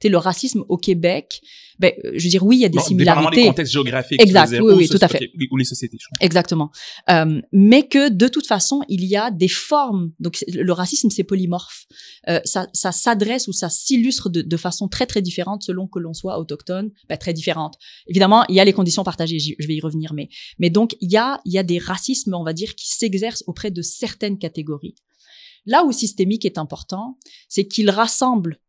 Sais, 0.02 0.10
le 0.10 0.18
racisme 0.18 0.64
au 0.68 0.78
Québec, 0.78 1.42
ben, 1.80 1.92
euh, 2.06 2.12
je 2.16 2.24
veux 2.24 2.30
dire, 2.30 2.44
oui, 2.46 2.58
il 2.58 2.60
y 2.62 2.66
a 2.66 2.70
des 2.70 2.78
Bon, 2.78 2.84
dépendamment 2.84 3.30
des 3.30 3.36
similarités. 3.36 3.48
contextes 3.48 3.74
géographiques. 3.74 4.22
Exact, 4.22 4.52
oui, 4.62 4.74
oui, 4.76 4.88
tout 4.90 5.00
à 5.02 5.08
fait. 5.08 5.32
ou 5.50 5.58
les 5.58 5.64
sociétés, 5.66 5.98
je. 6.00 6.08
Exactement. 6.20 6.70
Euh, 7.10 7.42
mais 7.52 7.88
que 7.88 8.10
de 8.10 8.28
toute 8.28 8.46
façon, 8.46 8.82
il 8.88 9.04
y 9.06 9.16
a 9.16 9.32
des 9.32 9.48
formes. 9.48 10.12
Donc 10.20 10.44
le 10.48 10.72
racisme, 10.74 11.10
c'est 11.10 11.24
polymorphe. 11.24 11.86
Euh, 12.30 12.40
ça, 12.46 12.68
ça 12.74 12.92
s'adresse 12.92 13.48
ou 13.48 13.54
ça 13.54 13.70
s'illustre 13.70 14.30
de, 14.30 14.42
de 14.42 14.58
façon 14.58 14.88
très 14.88 15.08
très 15.08 15.22
différente 15.22 15.64
selon 15.64 15.88
que 15.88 16.00
l'on 16.00 16.14
soit 16.14 16.38
autochtone, 16.40 16.92
ben, 17.10 17.18
très 17.18 17.34
différente. 17.34 17.76
Évidemment, 18.08 18.46
il 18.50 18.56
y 18.56 18.60
a 18.60 18.66
les 18.66 18.74
conditions 18.74 19.04
partagées. 19.04 19.40
Je 19.40 19.68
vais 19.68 19.76
y 19.76 19.82
revenir, 19.82 20.14
mais 20.14 20.30
mais 20.60 20.70
donc 20.70 20.96
il 21.02 21.12
y 21.12 21.18
a 21.18 21.42
il 21.46 21.54
y 21.54 21.58
a 21.58 21.64
des 21.64 21.80
racismes, 21.80 22.36
on 22.36 22.44
va 22.44 22.54
dire, 22.54 22.76
qui 22.76 22.90
s'exercent 22.90 23.44
auprès 23.48 23.72
de 23.72 23.82
certaines 23.82 24.38
catégories. 24.38 24.96
Là 25.66 25.84
où 25.86 25.92
systémique 25.92 26.46
est 26.46 26.58
important, 26.58 27.18
c'est 27.48 27.68
qu'il 27.68 27.90
rassemble, 27.90 28.60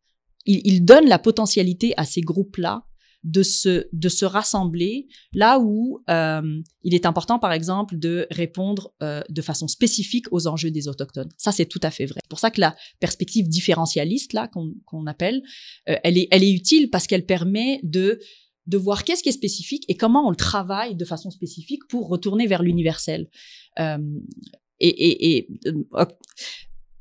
il, 0.46 0.84
donne 0.84 1.08
la 1.08 1.18
potentialité 1.18 1.94
à 1.96 2.04
ces 2.04 2.20
groupes-là 2.20 2.84
de 3.24 3.44
se 3.44 3.86
de 3.92 4.08
se 4.08 4.24
rassembler 4.24 5.06
là 5.32 5.60
où 5.60 6.00
euh, 6.10 6.60
il 6.82 6.94
est 6.94 7.06
important, 7.06 7.38
par 7.38 7.52
exemple, 7.52 7.96
de 7.96 8.26
répondre 8.30 8.92
euh, 9.02 9.22
de 9.28 9.42
façon 9.42 9.68
spécifique 9.68 10.26
aux 10.32 10.48
enjeux 10.48 10.72
des 10.72 10.88
autochtones. 10.88 11.28
Ça, 11.36 11.52
c'est 11.52 11.66
tout 11.66 11.78
à 11.84 11.92
fait 11.92 12.06
vrai. 12.06 12.20
C'est 12.24 12.28
pour 12.28 12.40
ça 12.40 12.50
que 12.50 12.60
la 12.60 12.74
perspective 12.98 13.48
différentialiste, 13.48 14.32
là, 14.32 14.48
qu'on 14.48 15.06
appelle, 15.06 15.42
euh, 15.88 15.94
elle, 16.02 16.18
est, 16.18 16.26
elle 16.32 16.42
est 16.42 16.50
utile 16.50 16.90
parce 16.90 17.06
qu'elle 17.06 17.26
permet 17.26 17.80
de 17.84 18.18
de 18.68 18.78
voir 18.78 19.02
qu'est-ce 19.02 19.24
qui 19.24 19.28
est 19.28 19.32
spécifique 19.32 19.84
et 19.88 19.96
comment 19.96 20.26
on 20.26 20.30
le 20.30 20.36
travaille 20.36 20.94
de 20.94 21.04
façon 21.04 21.30
spécifique 21.30 21.82
pour 21.88 22.08
retourner 22.08 22.46
vers 22.46 22.62
l'universel. 22.62 23.28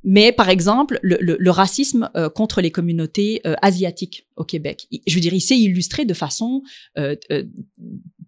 Mais 0.04 0.32
par 0.32 0.50
exemple, 0.50 1.00
le, 1.04 1.18
le, 1.20 1.38
le 1.40 1.52
racisme 1.52 2.10
euh, 2.16 2.30
contre 2.30 2.62
les 2.62 2.72
communautés 2.72 3.42
euh, 3.46 3.56
asiatiques 3.62 4.28
au 4.36 4.44
Québec, 4.44 4.88
je 5.06 5.14
veux 5.14 5.22
dire, 5.22 5.34
il 5.34 5.42
s'est 5.42 5.58
illustré 5.58 6.06
de 6.06 6.14
façon 6.14 6.64
euh, 6.98 7.16
euh, 7.32 7.44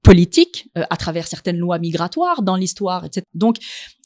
politique 0.04 0.70
euh, 0.78 0.84
à 0.90 0.98
travers 0.98 1.28
certaines 1.28 1.58
lois 1.58 1.80
migratoires 1.80 2.44
dans 2.44 2.56
l'histoire, 2.56 3.06
etc. 3.06 3.26
Donc, 3.34 3.58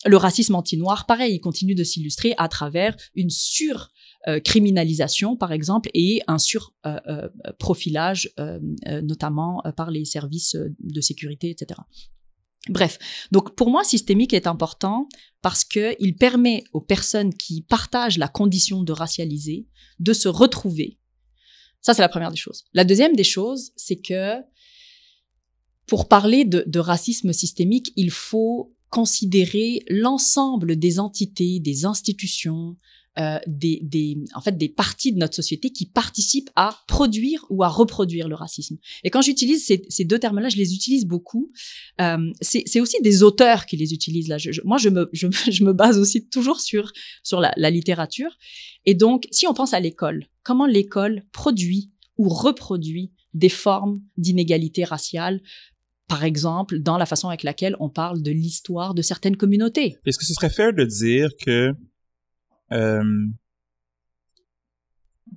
le 0.06 0.16
racisme 0.16 0.56
anti-noir, 0.56 1.06
pareil, 1.06 1.36
il 1.36 1.40
continue 1.40 1.76
de 1.76 1.84
s'illustrer 1.84 2.34
à 2.38 2.48
travers 2.48 2.96
une 3.16 3.30
sur 3.30 3.90
euh, 4.28 4.40
criminalisation, 4.40 5.36
par 5.36 5.52
exemple, 5.52 5.90
et 5.94 6.22
un 6.28 6.38
sur 6.38 6.74
profilage, 7.60 8.34
notamment 9.02 9.62
par 9.76 9.92
les 9.92 10.06
services 10.06 10.56
de 10.80 11.02
sécurité, 11.02 11.50
etc. 11.50 11.82
Bref, 12.70 13.00
donc 13.32 13.56
pour 13.56 13.70
moi, 13.70 13.84
systémique 13.84 14.34
est 14.34 14.48
important 14.48 15.08
parce 15.42 15.64
que 15.64 15.96
il 16.00 16.16
permet 16.16 16.64
aux 16.74 16.82
personnes 16.82 17.34
qui 17.34 17.62
partagent 17.62 18.18
la 18.18 18.28
condition 18.28 18.84
de 18.84 18.92
racialiser 18.92 19.68
de 20.00 20.14
se 20.14 20.28
retrouver. 20.28 21.00
Ça, 21.82 21.94
c'est 21.94 22.02
la 22.02 22.10
première 22.10 22.32
des 22.32 22.38
choses. 22.38 22.66
La 22.74 22.84
deuxième 22.84 23.16
des 23.16 23.24
choses, 23.24 23.72
c'est 23.76 23.96
que 23.96 24.36
pour 25.86 26.08
parler 26.08 26.44
de, 26.44 26.64
de 26.68 26.80
racisme 26.80 27.32
systémique, 27.34 27.94
il 27.96 28.12
faut 28.12 28.76
considérer 28.90 29.84
l'ensemble 29.90 30.78
des 30.78 31.00
entités, 31.00 31.60
des 31.60 31.86
institutions, 31.86 32.76
euh, 33.20 33.40
des, 33.48 33.80
des, 33.82 34.18
en 34.36 34.42
fait, 34.42 34.58
des 34.58 34.70
parties 34.70 35.12
de 35.12 35.18
notre 35.18 35.36
société 35.36 35.72
qui 35.72 35.86
participent 35.86 36.50
à 36.56 36.78
produire 36.88 37.46
ou 37.50 37.64
à 37.64 37.68
reproduire 37.68 38.28
le 38.28 38.36
racisme. 38.36 38.78
Et 39.04 39.10
quand 39.10 39.22
j'utilise 39.22 39.66
ces, 39.66 40.06
deux 40.06 40.20
termes-là, 40.20 40.50
je 40.50 40.58
les 40.58 40.74
utilise 40.74 41.06
beaucoup. 41.06 41.52
Euh, 42.00 42.32
c'est 42.42 42.80
aussi 42.80 42.98
des 43.02 43.24
auteurs 43.24 43.66
qui 43.66 43.76
les 43.78 43.94
utilisent 43.94 44.28
là. 44.28 44.38
Moi, 44.64 44.78
je 44.78 44.90
me, 44.90 45.10
je, 45.14 45.64
me- 45.64 45.74
base 45.74 45.98
aussi 46.00 46.28
toujours 46.28 46.60
sur 46.62 46.92
sur 47.24 47.40
la, 47.40 47.54
la 47.58 47.70
littérature. 47.70 48.38
Et 48.86 48.94
donc, 48.94 49.28
si 49.32 49.48
on 49.48 49.54
pense 49.54 49.74
à 49.74 49.80
l'école, 49.80 50.26
comment 50.44 50.66
l'école 50.66 51.24
produit 51.32 51.92
ou 52.18 52.30
reproduit 52.30 53.12
des 53.34 53.50
formes 53.50 54.02
d'inégalité 54.18 54.84
raciale, 54.84 55.42
par 56.08 56.24
exemple, 56.24 56.80
dans 56.80 56.98
la 56.98 57.06
façon 57.06 57.28
avec 57.28 57.44
laquelle 57.44 57.76
on 57.80 57.90
parle 57.90 58.22
de 58.22 58.32
l'histoire 58.32 58.94
de 58.94 59.02
certaines 59.02 59.38
communautés? 59.38 59.98
Est-ce 60.06 60.18
que 60.18 60.26
ce 60.26 60.34
serait 60.34 60.50
fair 60.50 60.74
de 60.74 60.86
dire 60.86 61.30
que 61.44 61.74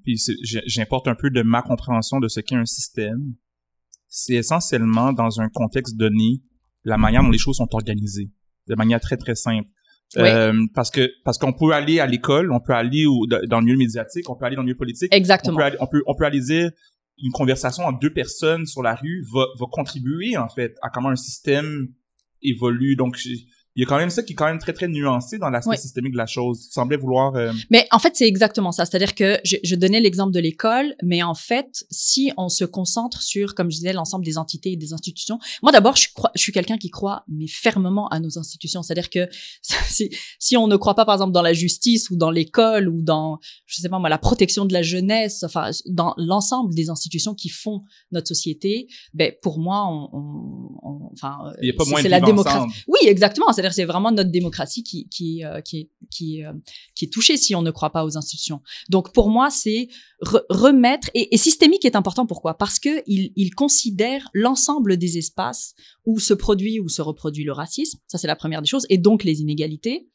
puis 0.05 0.19
c'est- 0.19 0.37
j'ai- 0.43 0.63
j'importe 0.67 1.09
un 1.09 1.15
peu 1.15 1.31
de 1.31 1.43
ma 1.43 1.63
compréhension 1.63 2.21
de 2.21 2.29
ce 2.29 2.41
qu'est 2.41 2.57
un 2.57 2.65
système. 2.67 3.35
C'est 4.09 4.35
essentiellement 4.35 5.13
dans 5.13 5.41
un 5.41 5.49
contexte 5.49 5.97
donné 5.97 6.43
la 6.85 6.97
manière 6.97 7.23
dont 7.23 7.31
les 7.31 7.39
choses 7.39 7.57
sont 7.57 7.69
organisées, 7.73 8.31
de 8.67 8.75
manière 8.75 9.01
très 9.01 9.17
très 9.17 9.35
simple. 9.35 9.69
Oui. 10.17 10.23
Euh, 10.25 10.53
parce 10.75 10.91
que 10.91 11.09
parce 11.25 11.39
qu'on 11.39 11.53
peut 11.53 11.73
aller 11.73 12.01
à 12.01 12.07
l'école, 12.07 12.51
on 12.51 12.59
peut 12.59 12.73
aller 12.73 13.07
au- 13.07 13.27
dans 13.29 13.61
le 13.61 13.65
milieu 13.67 13.77
médiatique, 13.79 14.29
on 14.29 14.35
peut 14.35 14.45
aller 14.45 14.57
dans 14.57 14.63
le 14.63 14.67
milieu 14.67 14.77
politique, 14.77 15.09
on 15.13 15.17
Exactement. 15.17 15.57
peut, 15.59 15.63
aller, 15.63 15.77
on 15.79 15.87
peut 15.87 16.03
on 16.07 16.17
peut 16.17 16.25
aller 16.25 16.41
dire 16.41 16.71
une 17.23 17.31
conversation 17.33 17.85
entre 17.85 18.01
deux 18.01 18.13
personnes 18.13 18.67
sur 18.67 18.83
la 18.83 18.95
rue 18.97 19.25
va, 19.33 19.45
va 19.59 19.67
contribuer 19.71 20.37
en 20.37 20.49
fait 20.49 20.75
à 20.83 20.89
comment 20.89 21.11
un 21.11 21.17
système 21.17 21.87
évolue. 22.43 22.97
Donc 22.97 23.17
il 23.81 23.85
y 23.85 23.87
a 23.87 23.89
quand 23.89 23.97
même 23.97 24.11
ça 24.11 24.23
qui 24.23 24.35
est 24.35 24.37
quand 24.37 24.45
même 24.45 24.59
très 24.59 24.75
très 24.75 24.89
nuancé 24.89 25.39
dans 25.39 25.49
l'aspect 25.49 25.79
systémique 25.79 26.13
de 26.13 26.19
la 26.19 26.27
chose. 26.27 26.67
Tu 26.67 26.73
semblais 26.73 26.99
vouloir. 26.99 27.35
Euh, 27.35 27.51
mais 27.71 27.89
en 27.93 27.99
fait, 27.99 28.15
c'est 28.15 28.27
exactement 28.27 28.73
ça. 28.73 28.85
C'est-à-dire 28.85 29.15
que 29.15 29.41
je, 29.43 29.57
je 29.65 29.75
donnais 29.75 30.01
l'exemple 30.01 30.35
de 30.35 30.39
l'école, 30.39 30.95
mais 31.03 31.23
en 31.23 31.33
fait, 31.33 31.87
si 31.91 32.31
on 32.37 32.51
se 32.51 32.67
concentre 32.67 33.23
sur, 33.23 33.55
comme 33.55 33.71
je 33.71 33.77
disais, 33.77 33.95
l'ensemble 33.95 34.23
des 34.23 34.37
entités 34.37 34.73
et 34.73 34.77
des 34.77 34.93
institutions. 34.93 35.39
Moi, 35.63 35.73
d'abord, 35.73 35.97
je, 35.97 36.09
je 36.35 36.43
suis 36.43 36.53
quelqu'un 36.53 36.77
qui 36.77 36.91
croit 36.91 37.25
mais 37.27 37.47
fermement 37.47 38.07
à 38.09 38.21
nos 38.21 38.39
institutions. 38.39 38.83
C'est-à-dire 38.83 39.09
que 39.09 39.27
si, 39.63 40.11
si 40.39 40.59
on 40.59 40.67
ne 40.67 40.77
croit 40.77 40.95
pas, 40.95 41.07
par 41.07 41.15
exemple, 41.15 41.33
dans 41.33 41.41
la 41.41 41.55
justice 41.55 42.11
ou 42.11 42.17
dans 42.17 42.31
l'école 42.31 42.87
ou 42.87 43.01
dans, 43.01 43.39
je 43.65 43.81
sais 43.81 43.89
pas 43.89 43.99
moi, 43.99 44.11
la 44.11 44.19
protection 44.19 44.67
de 44.67 44.75
la 44.75 44.83
jeunesse, 44.83 45.43
enfin, 45.43 45.71
dans 45.87 46.13
l'ensemble 46.19 46.75
des 46.75 46.91
institutions 46.91 47.35
qui 47.35 47.49
font 47.49 47.85
notre 48.13 48.29
société, 48.29 48.89
ben 49.15 49.33
pour 49.41 49.59
moi, 49.59 49.87
on, 49.89 50.11
on, 50.83 51.11
enfin, 51.15 51.39
c'est 52.03 52.09
la 52.11 52.21
démocratie. 52.21 52.69
Oui, 52.87 53.09
exactement. 53.09 53.51
C'est-à-dire 53.55 53.70
c'est 53.73 53.85
vraiment 53.85 54.13
notre 54.13 54.31
démocratie 54.31 55.09
euh, 55.45 55.57
euh, 55.57 55.61
qui 56.11 56.43
est 57.03 57.13
touchée 57.13 57.37
si 57.37 57.55
on 57.55 57.63
ne 57.63 57.71
croit 57.71 57.91
pas 57.91 58.05
aux 58.05 58.17
institutions. 58.17 58.61
Donc 58.89 59.13
pour 59.13 59.31
moi, 59.31 59.51
c'est 59.51 59.89
remettre 60.21 61.11
et, 61.15 61.37
systémique 61.37 61.85
est 61.85 61.97
important. 61.97 62.27
Pourquoi? 62.27 62.59
Parce 62.59 62.79
que 62.79 63.03
il, 63.07 63.55
considère 63.55 64.29
l'ensemble 64.33 64.97
des 64.97 65.19
espaces 65.19 65.75
où 66.07 66.19
se 66.19 66.35
produit 66.35 66.81
ou 66.81 66.89
se 66.89 67.03
reproduit 67.03 67.45
le 67.45 67.53
racisme. 67.53 67.99
Ça 68.07 68.19
c'est 68.19 68.27
la 68.27 68.37
première 68.37 68.63
des 68.63 68.69
choses, 68.69 68.87
et 68.89 68.99
donc 68.99 69.25
les 69.25 69.41
inégalités. 69.41 70.09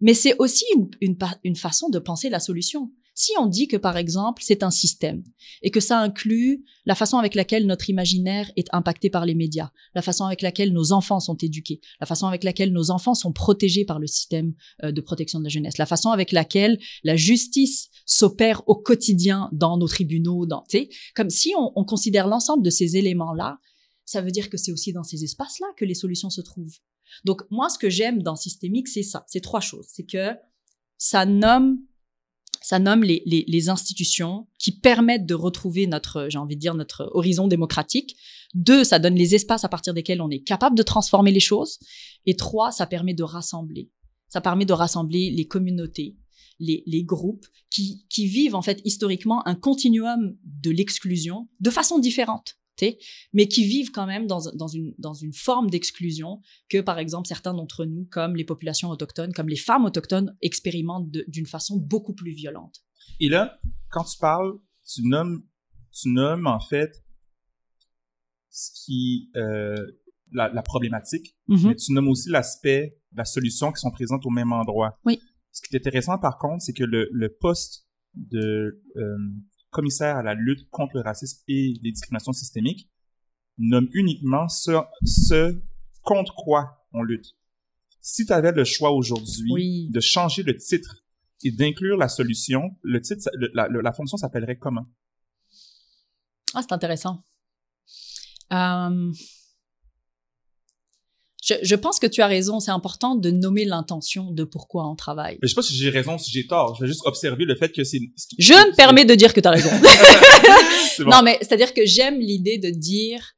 Mais 0.00 0.14
c'est 0.14 0.36
aussi 0.38 0.64
une 1.00 1.56
façon 1.56 1.88
de 1.88 1.98
penser 1.98 2.28
la 2.28 2.40
solution. 2.40 2.92
Si 3.20 3.32
on 3.36 3.46
dit 3.46 3.66
que, 3.66 3.76
par 3.76 3.96
exemple, 3.96 4.44
c'est 4.44 4.62
un 4.62 4.70
système 4.70 5.24
et 5.62 5.72
que 5.72 5.80
ça 5.80 5.98
inclut 5.98 6.64
la 6.86 6.94
façon 6.94 7.18
avec 7.18 7.34
laquelle 7.34 7.66
notre 7.66 7.90
imaginaire 7.90 8.48
est 8.54 8.68
impacté 8.72 9.10
par 9.10 9.26
les 9.26 9.34
médias, 9.34 9.72
la 9.96 10.02
façon 10.02 10.24
avec 10.24 10.40
laquelle 10.40 10.72
nos 10.72 10.92
enfants 10.92 11.18
sont 11.18 11.34
éduqués, 11.34 11.80
la 11.98 12.06
façon 12.06 12.28
avec 12.28 12.44
laquelle 12.44 12.72
nos 12.72 12.92
enfants 12.92 13.14
sont 13.14 13.32
protégés 13.32 13.84
par 13.84 13.98
le 13.98 14.06
système 14.06 14.54
euh, 14.84 14.92
de 14.92 15.00
protection 15.00 15.40
de 15.40 15.44
la 15.44 15.50
jeunesse, 15.50 15.78
la 15.78 15.86
façon 15.86 16.10
avec 16.10 16.30
laquelle 16.30 16.78
la 17.02 17.16
justice 17.16 17.88
s'opère 18.06 18.62
au 18.68 18.76
quotidien 18.76 19.48
dans 19.50 19.78
nos 19.78 19.88
tribunaux, 19.88 20.46
dans, 20.46 20.62
comme 21.16 21.30
si 21.30 21.52
on, 21.58 21.72
on 21.74 21.84
considère 21.84 22.28
l'ensemble 22.28 22.62
de 22.62 22.70
ces 22.70 22.96
éléments-là, 22.96 23.58
ça 24.04 24.20
veut 24.20 24.30
dire 24.30 24.48
que 24.48 24.56
c'est 24.56 24.70
aussi 24.70 24.92
dans 24.92 25.02
ces 25.02 25.24
espaces-là 25.24 25.66
que 25.76 25.84
les 25.84 25.94
solutions 25.94 26.30
se 26.30 26.40
trouvent. 26.40 26.78
Donc 27.24 27.42
moi, 27.50 27.68
ce 27.68 27.80
que 27.80 27.90
j'aime 27.90 28.22
dans 28.22 28.36
systémique, 28.36 28.86
c'est 28.86 29.02
ça, 29.02 29.24
c'est 29.26 29.40
trois 29.40 29.60
choses. 29.60 29.86
C'est 29.88 30.06
que 30.06 30.36
ça 30.98 31.26
nomme 31.26 31.80
ça 32.60 32.78
nomme 32.78 33.02
les, 33.02 33.22
les, 33.24 33.68
institutions 33.68 34.46
qui 34.58 34.72
permettent 34.72 35.26
de 35.26 35.34
retrouver 35.34 35.86
notre, 35.86 36.28
j'ai 36.28 36.38
envie 36.38 36.56
de 36.56 36.60
dire, 36.60 36.74
notre 36.74 37.10
horizon 37.12 37.48
démocratique. 37.48 38.16
Deux, 38.54 38.84
ça 38.84 38.98
donne 38.98 39.14
les 39.14 39.34
espaces 39.34 39.64
à 39.64 39.68
partir 39.68 39.94
desquels 39.94 40.20
on 40.20 40.30
est 40.30 40.42
capable 40.42 40.76
de 40.76 40.82
transformer 40.82 41.32
les 41.32 41.40
choses. 41.40 41.78
Et 42.26 42.36
trois, 42.36 42.70
ça 42.70 42.86
permet 42.86 43.14
de 43.14 43.22
rassembler. 43.22 43.90
Ça 44.28 44.40
permet 44.40 44.64
de 44.64 44.72
rassembler 44.72 45.30
les 45.30 45.46
communautés, 45.46 46.16
les, 46.58 46.82
les 46.86 47.04
groupes 47.04 47.46
qui, 47.70 48.04
qui 48.10 48.26
vivent 48.26 48.54
en 48.54 48.62
fait 48.62 48.80
historiquement 48.84 49.46
un 49.46 49.54
continuum 49.54 50.36
de 50.44 50.70
l'exclusion 50.70 51.48
de 51.60 51.70
façon 51.70 51.98
différente 51.98 52.57
mais 53.32 53.48
qui 53.48 53.64
vivent 53.64 53.90
quand 53.90 54.06
même 54.06 54.26
dans, 54.26 54.40
dans, 54.54 54.68
une, 54.68 54.94
dans 54.98 55.14
une 55.14 55.32
forme 55.32 55.70
d'exclusion 55.70 56.40
que, 56.68 56.80
par 56.80 56.98
exemple, 56.98 57.28
certains 57.28 57.54
d'entre 57.54 57.84
nous, 57.84 58.06
comme 58.10 58.36
les 58.36 58.44
populations 58.44 58.90
autochtones, 58.90 59.32
comme 59.32 59.48
les 59.48 59.56
femmes 59.56 59.84
autochtones, 59.84 60.36
expérimentent 60.42 61.10
d'une 61.10 61.46
façon 61.46 61.76
beaucoup 61.76 62.14
plus 62.14 62.32
violente. 62.32 62.82
Et 63.20 63.28
là, 63.28 63.58
quand 63.90 64.04
tu 64.04 64.18
parles, 64.18 64.58
tu 64.86 65.02
nommes, 65.06 65.42
tu 65.92 66.08
nommes 66.08 66.46
en 66.46 66.60
fait 66.60 67.02
ce 68.50 68.70
qui, 68.74 69.30
euh, 69.36 69.74
la, 70.32 70.48
la, 70.48 70.62
problématique, 70.62 71.36
mm-hmm. 71.48 71.68
mais 71.68 71.76
tu 71.76 71.92
nommes 71.92 72.08
aussi 72.08 72.28
l'aspect, 72.28 72.98
la 73.14 73.24
solution 73.24 73.72
qui 73.72 73.80
sont 73.80 73.90
présentes 73.90 74.26
au 74.26 74.30
même 74.30 74.52
endroit. 74.52 74.98
Oui. 75.04 75.20
Ce 75.52 75.60
qui 75.62 75.74
est 75.74 75.78
intéressant, 75.78 76.18
par 76.18 76.38
contre, 76.38 76.62
c'est 76.62 76.72
que 76.72 76.84
le, 76.84 77.08
le 77.12 77.28
poste 77.28 77.86
de 78.14 78.82
euh, 78.96 79.16
commissaire 79.70 80.16
à 80.16 80.22
la 80.22 80.34
lutte 80.34 80.68
contre 80.70 80.96
le 80.96 81.02
racisme 81.02 81.42
et 81.48 81.74
les 81.82 81.92
discriminations 81.92 82.32
systémiques 82.32 82.88
nomme 83.58 83.88
uniquement 83.92 84.48
ce, 84.48 84.70
ce 85.04 85.60
contre 86.02 86.34
quoi 86.34 86.86
on 86.92 87.02
lutte. 87.02 87.36
Si 88.00 88.24
tu 88.24 88.32
avais 88.32 88.52
le 88.52 88.64
choix 88.64 88.92
aujourd'hui 88.92 89.88
de 89.90 90.00
changer 90.00 90.42
le 90.42 90.56
titre 90.56 91.04
et 91.44 91.50
d'inclure 91.50 91.96
la 91.96 92.08
solution, 92.08 92.76
le 92.82 93.00
titre, 93.00 93.28
la, 93.54 93.68
la, 93.68 93.92
fonction 93.92 94.16
s'appellerait 94.16 94.58
comment? 94.58 94.86
Ah, 96.54 96.62
c'est 96.62 96.72
intéressant. 96.72 97.22
Euh, 98.52 99.12
je, 101.62 101.74
pense 101.74 101.98
que 101.98 102.06
tu 102.06 102.22
as 102.22 102.26
raison. 102.26 102.60
C'est 102.60 102.70
important 102.70 103.14
de 103.14 103.30
nommer 103.30 103.64
l'intention 103.64 104.30
de 104.30 104.44
pourquoi 104.44 104.88
on 104.88 104.96
travaille. 104.96 105.38
Mais 105.42 105.48
je 105.48 105.48
sais 105.48 105.54
pas 105.54 105.62
si 105.62 105.74
j'ai 105.74 105.90
raison, 105.90 106.18
si 106.18 106.30
j'ai 106.30 106.46
tort. 106.46 106.74
Je 106.76 106.84
vais 106.84 106.88
juste 106.88 107.02
observer 107.04 107.44
le 107.44 107.56
fait 107.56 107.70
que 107.70 107.84
c'est. 107.84 108.00
Je 108.38 108.52
me 108.52 108.76
permets 108.76 109.04
de 109.04 109.14
dire 109.14 109.32
que 109.32 109.40
tu 109.40 109.48
as 109.48 109.52
raison. 109.52 109.70
Non, 111.06 111.22
mais 111.22 111.38
c'est-à-dire 111.40 111.74
que 111.74 111.86
j'aime 111.86 112.18
l'idée 112.18 112.58
de 112.58 112.70
dire 112.70 113.34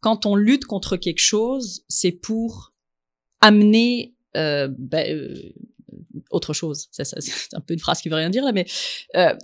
quand 0.00 0.24
on 0.24 0.36
lutte 0.36 0.64
contre 0.64 0.96
quelque 0.96 1.20
chose, 1.20 1.82
c'est 1.86 2.12
pour 2.12 2.72
amener 3.42 4.14
euh, 4.38 4.68
ben, 4.78 5.06
euh, 5.14 5.52
autre 6.30 6.54
chose. 6.54 6.88
C'est, 6.92 7.04
un 7.52 7.60
peu 7.60 7.74
une 7.74 7.80
phrase 7.80 8.00
qui 8.00 8.08
veut 8.08 8.16
rien 8.16 8.30
dire 8.30 8.42
là, 8.42 8.52
mais 8.52 8.64
euh, 9.16 9.34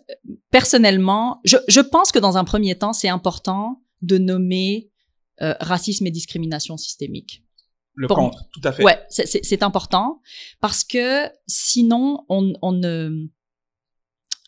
personnellement, 0.50 1.40
je, 1.44 1.58
je 1.68 1.80
pense 1.80 2.12
que 2.12 2.18
dans 2.18 2.38
un 2.38 2.44
premier 2.44 2.78
temps, 2.78 2.94
c'est 2.94 3.11
important 3.11 3.82
de 4.00 4.16
nommer 4.16 4.90
euh, 5.42 5.54
racisme 5.61 6.06
et 6.06 6.11
discrimination 6.11 6.76
systémique. 6.76 7.42
Le 7.95 8.09
contre, 8.09 8.49
tout 8.53 8.61
à 8.64 8.72
fait. 8.72 8.82
Ouais, 8.82 8.99
c'est 9.09 9.62
important 9.62 10.20
parce 10.61 10.84
que 10.84 11.28
sinon, 11.47 12.24
on, 12.28 12.53
on 12.62 12.72
ne, 12.72 13.26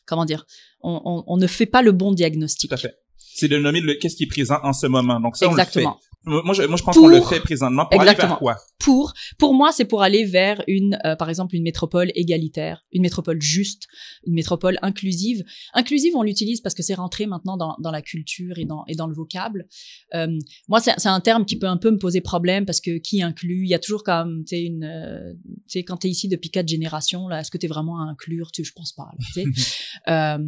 comment 0.07 0.25
dire, 0.25 0.47
on, 0.81 1.01
on, 1.05 1.25
on, 1.27 1.37
ne 1.37 1.47
fait 1.47 1.67
pas 1.67 1.83
le 1.83 1.93
bon 1.93 2.13
diagnostic. 2.13 2.71
Tout 2.71 2.75
à 2.75 2.79
fait. 2.79 2.95
C'est 3.17 3.49
de 3.49 3.59
nommer 3.59 3.81
le 3.81 3.95
qu'est-ce 3.95 4.17
qui 4.17 4.25
est 4.25 4.29
présent 4.29 4.59
en 4.63 4.73
ce 4.73 4.87
moment. 4.87 5.21
Donc 5.21 5.37
ça, 5.37 5.47
Exactement. 5.47 5.91
on 5.91 5.95
le 5.95 6.01
fait. 6.01 6.12
Moi, 6.25 6.55
je, 6.55 6.63
moi, 6.63 6.77
je 6.77 6.83
pense 6.83 6.97
qu'on 6.97 7.09
le 7.09 7.21
fait 7.21 7.41
présentement 7.41 7.87
pour 7.87 8.01
aller 8.01 8.15
vers 8.15 8.39
quoi? 8.39 8.57
Pour, 8.79 9.13
pour 9.39 9.55
moi, 9.55 9.73
c'est 9.73 9.85
pour 9.85 10.03
aller 10.03 10.25
vers 10.25 10.63
une, 10.69 10.99
euh, 11.05 11.17
par 11.17 11.29
exemple, 11.29 11.57
une 11.57 11.63
métropole 11.63 12.11
égalitaire, 12.15 12.85
une 12.93 13.03
métropole 13.03 13.41
juste, 13.41 13.87
une 14.27 14.35
métropole 14.35 14.79
inclusive. 14.83 15.45
Inclusive, 15.75 16.15
on 16.17 16.23
l'utilise 16.23 16.61
parce 16.61 16.75
que 16.75 16.83
c'est 16.83 16.95
rentré 16.95 17.27
maintenant 17.27 17.57
dans, 17.57 17.77
dans 17.81 17.91
la 17.91 18.03
culture 18.03 18.59
et 18.59 18.65
dans, 18.65 18.85
et 18.87 18.95
dans 18.95 19.07
le 19.07 19.15
vocable. 19.15 19.67
Euh, 20.15 20.39
moi, 20.69 20.81
c'est 20.81 21.07
un 21.07 21.21
terme 21.21 21.45
qui 21.45 21.59
peut 21.59 21.67
un 21.67 21.77
peu 21.77 21.91
me 21.91 21.99
poser 21.99 22.21
problème 22.21 22.67
parce 22.67 22.81
que 22.81 22.99
qui 22.99 23.23
inclut 23.23 23.65
Il 23.65 23.69
y 23.69 23.75
a 23.75 23.79
toujours 23.79 24.05
comme, 24.05 24.45
tu 24.45 24.57
sais, 24.57 24.63
une, 24.63 24.85
euh, 24.85 25.33
tu 25.45 25.79
sais, 25.79 25.85
quand 25.85 25.99
t'es 25.99 26.09
ici 26.09 26.29
depuis 26.29 26.51
quatre 26.51 26.69
générations, 26.69 27.29
là, 27.29 27.41
est-ce 27.41 27.51
que 27.51 27.59
t'es 27.59 27.69
vraiment 27.69 28.01
à 28.01 28.05
inclure? 28.05 28.53
Tu 28.53 28.65
je 28.65 28.73
pense 28.73 28.93
pas. 28.93 29.11
tu 29.33 29.33
sais. 29.33 29.45
euh, 30.09 30.39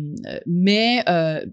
mais 0.47 1.03
euh, 1.09 1.45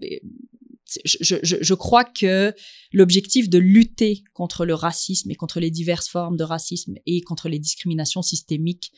je, 1.04 1.74
crois 1.74 2.04
que 2.04 2.54
l'objectif 2.92 3.48
de 3.48 3.58
lutter 3.58 4.22
contre 4.32 4.64
le 4.64 4.74
racisme 4.74 5.30
et 5.30 5.34
contre 5.34 5.60
les 5.60 5.70
diverses 5.70 6.08
formes 6.08 6.36
de 6.36 6.44
racisme 6.44 6.94
et 7.06 7.20
contre 7.20 7.48
les 7.48 7.58
discriminations 7.58 8.22
systémiques 8.22 8.92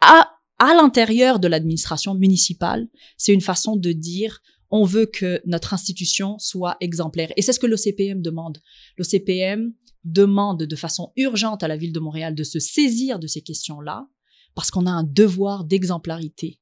à, 0.00 0.30
l'intérieur 0.58 1.40
de 1.40 1.48
l'administration 1.48 2.14
municipale, 2.14 2.88
c'est 3.16 3.32
une 3.32 3.40
façon 3.40 3.76
de 3.76 3.92
dire 3.92 4.40
on 4.70 4.84
veut 4.84 5.06
que 5.06 5.40
notre 5.46 5.74
institution 5.74 6.38
soit 6.38 6.76
exemplaire. 6.80 7.32
Et 7.36 7.42
c'est 7.42 7.52
ce 7.52 7.58
que 7.58 7.66
l'OCPM 7.66 8.22
demande. 8.22 8.58
L'OCPM 8.98 9.72
demande 10.04 10.62
de 10.64 10.76
façon 10.76 11.12
urgente 11.16 11.62
à 11.62 11.68
la 11.68 11.76
ville 11.76 11.92
de 11.92 12.00
Montréal 12.00 12.34
de 12.34 12.44
se 12.44 12.58
saisir 12.58 13.18
de 13.18 13.26
ces 13.26 13.40
questions-là 13.40 14.06
parce 14.54 14.70
qu'on 14.70 14.86
a 14.86 14.90
un 14.90 15.02
devoir 15.02 15.64
d'exemplarité. 15.64 16.60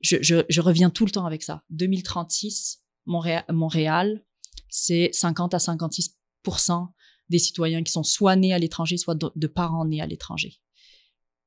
Je 0.00 0.60
reviens 0.60 0.90
tout 0.90 1.04
le 1.04 1.10
temps 1.10 1.26
avec 1.26 1.42
ça. 1.42 1.62
2036, 1.70 2.82
Montréal, 3.06 4.24
c'est 4.68 5.10
50 5.12 5.54
à 5.54 5.58
56% 5.58 6.88
des 7.28 7.38
citoyens 7.38 7.82
qui 7.82 7.92
sont 7.92 8.02
soit 8.02 8.36
nés 8.36 8.52
à 8.52 8.58
l'étranger, 8.58 8.96
soit 8.96 9.14
de, 9.14 9.46
parents 9.46 9.84
nés 9.84 10.00
à 10.00 10.06
l'étranger. 10.06 10.60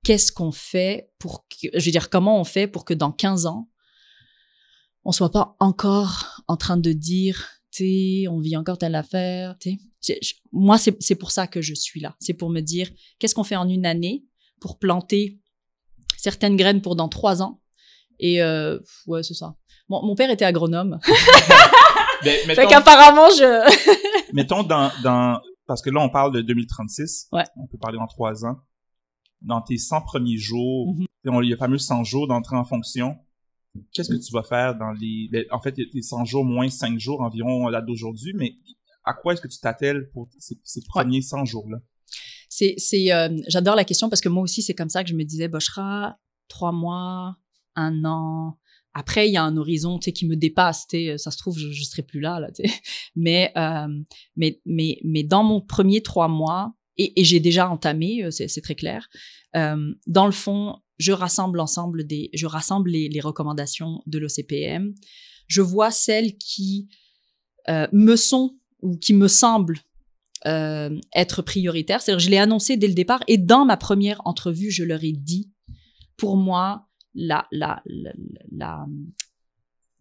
Qu'est-ce 0.04 0.32
qu'on 0.32 0.52
fait 0.52 1.12
pour 1.20 1.46
que, 1.48 1.68
je 1.74 1.86
veux 1.86 1.92
dire, 1.92 2.10
comment 2.10 2.40
on 2.40 2.44
fait 2.44 2.68
pour 2.68 2.86
que 2.86 2.94
dans 2.94 3.12
15 3.12 3.46
ans, 3.46 3.70
on 5.04 5.12
soit 5.12 5.32
pas 5.32 5.56
encore 5.60 6.44
en 6.48 6.58
train 6.58 6.78
de 6.78 6.92
dire, 6.92 7.50
tu 7.72 8.28
on 8.30 8.40
vit 8.40 8.58
encore 8.58 8.78
telle 8.78 8.96
affaire, 8.96 9.58
tu 9.60 9.78
Moi, 10.52 10.78
c'est 10.78 11.16
pour 11.16 11.32
ça 11.32 11.48
que 11.48 11.62
je 11.62 11.74
suis 11.74 12.00
là. 12.00 12.16
C'est 12.20 12.34
pour 12.34 12.50
me 12.50 12.62
dire, 12.62 12.90
qu'est-ce 13.18 13.36
qu'on 13.36 13.44
fait 13.44 13.56
en 13.56 13.70
une 13.70 13.86
année 13.86 14.26
pour 14.60 14.80
planter 14.80 15.40
certaines 16.18 16.58
graines 16.58 16.82
pour 16.82 16.96
dans 16.96 17.10
trois 17.10 17.42
ans? 17.42 17.62
Et 18.20 18.42
euh, 18.42 18.80
ouais, 19.08 19.24
c'est 19.24 19.34
ça. 19.34 19.56
Mon, 19.90 20.06
mon 20.06 20.16
père 20.16 20.30
était 20.30 20.46
agronome. 20.46 21.00
Mais, 22.24 22.38
mettons, 22.48 22.62
fait 22.62 22.68
qu'apparemment, 22.68 23.30
je... 23.30 24.34
mettons 24.34 24.64
dans, 24.64 24.92
dans... 25.04 25.40
Parce 25.66 25.82
que 25.82 25.90
là, 25.90 26.02
on 26.02 26.10
parle 26.10 26.34
de 26.34 26.42
2036. 26.42 27.30
Ouais. 27.32 27.44
On 27.56 27.68
peut 27.68 27.78
parler 27.78 27.98
en 27.98 28.08
trois 28.08 28.46
ans. 28.46 28.58
Dans 29.42 29.62
tes 29.62 29.78
100 29.78 30.02
premiers 30.02 30.38
jours, 30.38 30.94
mm 30.94 31.06
-hmm. 31.26 31.44
il 31.44 31.50
y 31.50 31.54
a 31.54 31.58
fameux 31.58 31.78
100 31.78 32.04
jours 32.04 32.28
d'entrée 32.28 32.58
en 32.58 32.66
fonction. 32.66 33.18
Qu'est-ce 33.94 34.10
que 34.10 34.18
tu 34.18 34.34
vas 34.34 34.44
faire 34.44 34.76
dans 34.76 34.92
les... 34.92 35.30
En 35.52 35.62
fait, 35.62 35.76
les 35.78 36.02
100 36.02 36.26
jours 36.26 36.44
moins 36.44 36.70
5 36.70 37.00
jours 37.00 37.22
environ 37.22 37.70
là 37.70 37.82
d'aujourd'hui, 37.82 38.34
mais 38.36 38.56
à 39.06 39.14
quoi 39.14 39.34
est-ce 39.34 39.42
que 39.42 39.48
tu 39.48 39.60
t'attelles 39.60 40.10
pour 40.12 40.28
ces, 40.40 40.60
ces 40.64 40.82
premiers 40.94 41.22
100 41.22 41.46
jours-là? 41.46 41.78
c'est, 42.50 42.74
c'est, 42.78 43.14
euh, 43.14 43.30
j'adore 43.48 43.76
la 43.76 43.86
question 43.86 44.10
parce 44.10 44.22
que 44.22 44.28
moi 44.28 44.44
aussi, 44.44 44.62
c'est 44.62 44.74
comme 44.74 44.90
ça 44.90 45.04
que 45.04 45.10
je 45.10 45.16
me 45.16 45.24
disais, 45.24 45.48
Bochra, 45.48 46.18
trois 46.48 46.72
mois, 46.72 47.38
un 47.76 48.04
an. 48.04 48.58
Après, 49.00 49.30
il 49.30 49.32
y 49.32 49.38
a 49.38 49.44
un 49.44 49.56
horizon, 49.56 49.98
qui 49.98 50.28
me 50.28 50.36
dépasse. 50.36 50.86
Tu 50.88 51.18
ça 51.18 51.32
se 51.32 51.38
trouve, 51.38 51.58
je, 51.58 51.72
je 51.72 51.84
serai 51.86 52.02
plus 52.04 52.20
là. 52.20 52.46
Mais, 53.16 53.54
euh, 53.56 53.88
mais, 54.36 54.60
mais, 54.66 55.00
mais 55.06 55.24
dans 55.24 55.44
mon 55.44 55.62
premier 55.62 56.02
trois 56.02 56.28
mois, 56.28 56.74
et, 56.98 57.24
j'ai 57.24 57.40
déjà 57.40 57.70
entamé, 57.70 58.26
euh, 58.26 58.30
c'est, 58.30 58.62
très 58.62 58.76
clair. 58.76 59.08
Euh, 59.56 59.94
dans 60.06 60.26
le 60.26 60.34
fond, 60.34 60.76
je 60.98 61.14
rassemble 61.14 61.58
l'ensemble 61.58 62.06
des, 62.06 62.30
je 62.34 62.46
rassemble 62.46 62.90
les, 62.90 63.22
recommandations 63.22 64.04
de 64.06 64.20
l'OCPM. 64.20 64.94
Je 65.48 65.62
vois 65.62 65.92
celles 65.92 66.38
qui 66.38 66.90
euh, 67.70 67.88
me 67.94 68.18
sont 68.18 68.58
ou 68.82 68.98
qui 68.98 69.14
me 69.14 69.30
semblent 69.30 69.80
euh, 70.46 71.00
être 71.16 71.42
prioritaires. 71.42 72.02
C'est-à-dire, 72.02 72.20
je 72.20 72.30
l'ai 72.30 72.38
annoncé 72.38 72.76
dès 72.76 72.88
le 72.88 72.94
départ 72.94 73.24
et 73.30 73.38
dans 73.38 73.64
ma 73.64 73.78
première 73.78 74.22
entrevue, 74.26 74.72
je 74.72 74.84
leur 74.84 75.04
ai 75.06 75.14
dit, 75.14 75.50
pour 76.18 76.36
moi, 76.36 76.89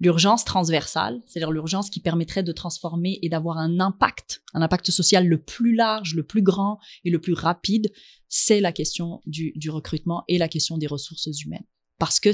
l'urgence 0.00 0.44
transversale, 0.44 1.20
c'est-à-dire 1.26 1.50
l'urgence 1.50 1.90
qui 1.90 2.00
permettrait 2.00 2.42
de 2.42 2.52
transformer 2.52 3.18
et 3.22 3.28
d'avoir 3.28 3.58
un 3.58 3.80
impact, 3.80 4.42
un 4.54 4.62
impact 4.62 4.90
social 4.90 5.26
le 5.26 5.42
plus 5.42 5.74
large, 5.74 6.14
le 6.14 6.22
plus 6.22 6.42
grand 6.42 6.78
et 7.04 7.10
le 7.10 7.20
plus 7.20 7.34
rapide, 7.34 7.92
c'est 8.28 8.60
la 8.60 8.72
question 8.72 9.20
du, 9.26 9.52
recrutement 9.70 10.24
et 10.28 10.38
la 10.38 10.48
question 10.48 10.78
des 10.78 10.86
ressources 10.86 11.26
humaines 11.44 11.64
parce 11.98 12.20
que 12.20 12.30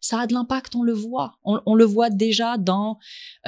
ça 0.00 0.20
a 0.20 0.26
de 0.28 0.32
l'impact, 0.32 0.76
on 0.76 0.82
le 0.82 0.92
voit. 0.92 1.38
On, 1.42 1.74
le 1.74 1.84
voit 1.84 2.08
déjà 2.08 2.56
dans... 2.56 2.98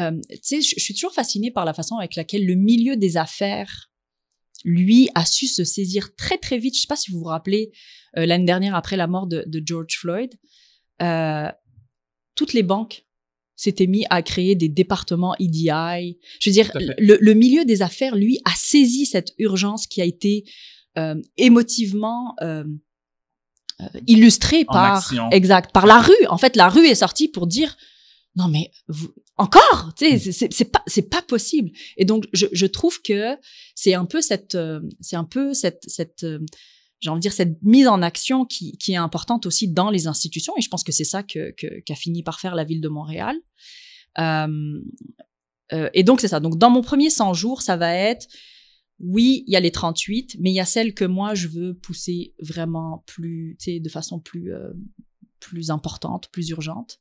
Euh, 0.01 0.19
tu 0.31 0.39
sais, 0.43 0.61
je, 0.61 0.75
suis 0.81 0.95
toujours 0.95 1.13
fascinée 1.13 1.53
par 1.53 1.65
la 1.65 1.73
façon 1.73 1.97
avec 1.97 2.17
laquelle 2.17 2.45
le 2.45 2.57
milieu 2.57 2.97
des 2.97 3.17
affaires, 3.17 3.89
lui, 4.65 5.09
a 5.15 5.25
su 5.25 5.47
se 5.47 5.63
saisir 5.63 6.15
très, 6.17 6.39
très 6.39 6.59
vite. 6.59 6.75
Je 6.75 6.81
sais 6.81 6.87
pas 6.89 6.97
si 6.97 7.13
vous 7.13 7.21
vous 7.21 7.25
rappelez, 7.25 7.71
euh, 8.17 8.27
l'année 8.27 8.47
dernière, 8.47 8.75
après 8.75 8.97
la 8.97 9.07
mort 9.07 9.29
de 9.29 9.63
George 9.65 9.97
Floyd, 9.97 10.35
euh, 11.03 11.49
toutes 12.35 12.53
les 12.53 12.63
banques 12.63 13.05
s'étaient 13.57 13.87
mis 13.87 14.07
à 14.09 14.23
créer 14.23 14.55
des 14.55 14.69
départements 14.69 15.35
EDI. 15.39 16.19
Je 16.41 16.49
veux 16.49 16.55
dire, 16.55 16.71
le, 16.99 17.19
le, 17.21 17.35
milieu 17.35 17.67
des 17.67 17.83
affaires, 17.83 18.17
lui, 18.17 18.39
a 18.47 18.53
saisi 18.57 19.05
cette 19.05 19.35
urgence 19.39 19.87
qui 19.87 20.01
a 20.01 20.05
été 20.05 20.45
euh, 20.99 21.15
émotivement 21.37 22.35
euh, 22.41 22.65
euh, 23.81 23.87
illustré 24.07 24.65
par 24.65 25.13
exact 25.31 25.73
par 25.73 25.87
la 25.87 26.01
rue. 26.01 26.27
En 26.29 26.39
fait, 26.39 26.57
la 26.57 26.69
rue 26.69 26.87
est 26.87 26.97
sortie 26.97 27.29
pour 27.29 27.47
dire 27.47 27.77
non 28.37 28.49
mais 28.49 28.71
vous, 28.89 29.13
encore, 29.37 29.93
tu 29.97 30.19
sais, 30.19 30.49
c'est 30.51 30.65
pas 30.73 30.83
c'est 30.87 31.09
pas 31.09 31.23
possible. 31.23 31.71
Et 31.97 32.05
donc 32.05 32.27
je, 32.33 32.47
je 32.53 32.67
trouve 32.67 33.01
que 33.03 33.37
c'est 33.75 33.95
un 33.95 34.05
peu 34.05 34.21
cette 34.21 34.55
euh, 34.55 34.81
c'est 35.01 35.17
un 35.17 35.25
peu 35.25 35.55
cette 35.55 35.85
cette 35.87 36.27
j'ai 37.01 37.09
envie 37.09 37.19
de 37.19 37.23
dire 37.23 37.33
cette 37.33 37.63
mise 37.63 37.89
en 37.89 38.03
action 38.03 38.45
qui, 38.45 38.77
est 38.89 38.97
importante 38.97 39.47
aussi 39.47 39.69
dans 39.69 39.91
les 39.91 40.07
institutions 40.07 40.53
et 40.57 40.61
je 40.61 40.69
pense 40.69 40.85
que 40.85 40.93
c'est 40.93 41.05
ça 41.05 41.23
qu'a 41.23 41.95
fini 41.95 42.23
par 42.23 42.41
faire 42.41 42.55
la 42.55 42.65
ville 42.65 42.81
de 42.81 42.89
Montréal. 42.89 43.37
Euh, 44.19 44.81
euh, 45.73 45.89
et 45.95 46.03
donc 46.03 46.21
c'est 46.21 46.29
ça. 46.29 46.41
Donc 46.41 46.59
dans 46.59 46.71
mon 46.71 46.83
premier 46.83 47.11
100 47.11 47.33
jours, 47.35 47.63
ça 47.63 47.77
va 47.77 47.95
être 47.95 48.27
oui, 49.03 49.45
il 49.47 49.55
y 49.55 49.57
a 49.57 49.61
les 49.61 49.71
38, 49.71 50.37
mais 50.41 50.51
il 50.51 50.55
y 50.55 50.61
a 50.61 50.67
celles 50.67 50.93
que 50.93 51.07
moi, 51.07 51.35
je 51.35 51.49
veux 51.49 51.73
pousser 51.73 52.35
vraiment 52.39 53.03
plus, 53.07 53.57
tu 53.59 53.81
de 53.81 53.89
façon 53.89 54.21
plus, 54.21 54.53
euh, 54.53 54.75
plus 55.39 55.71
importante, 55.71 56.29
plus 56.31 56.51
urgente. 56.51 57.01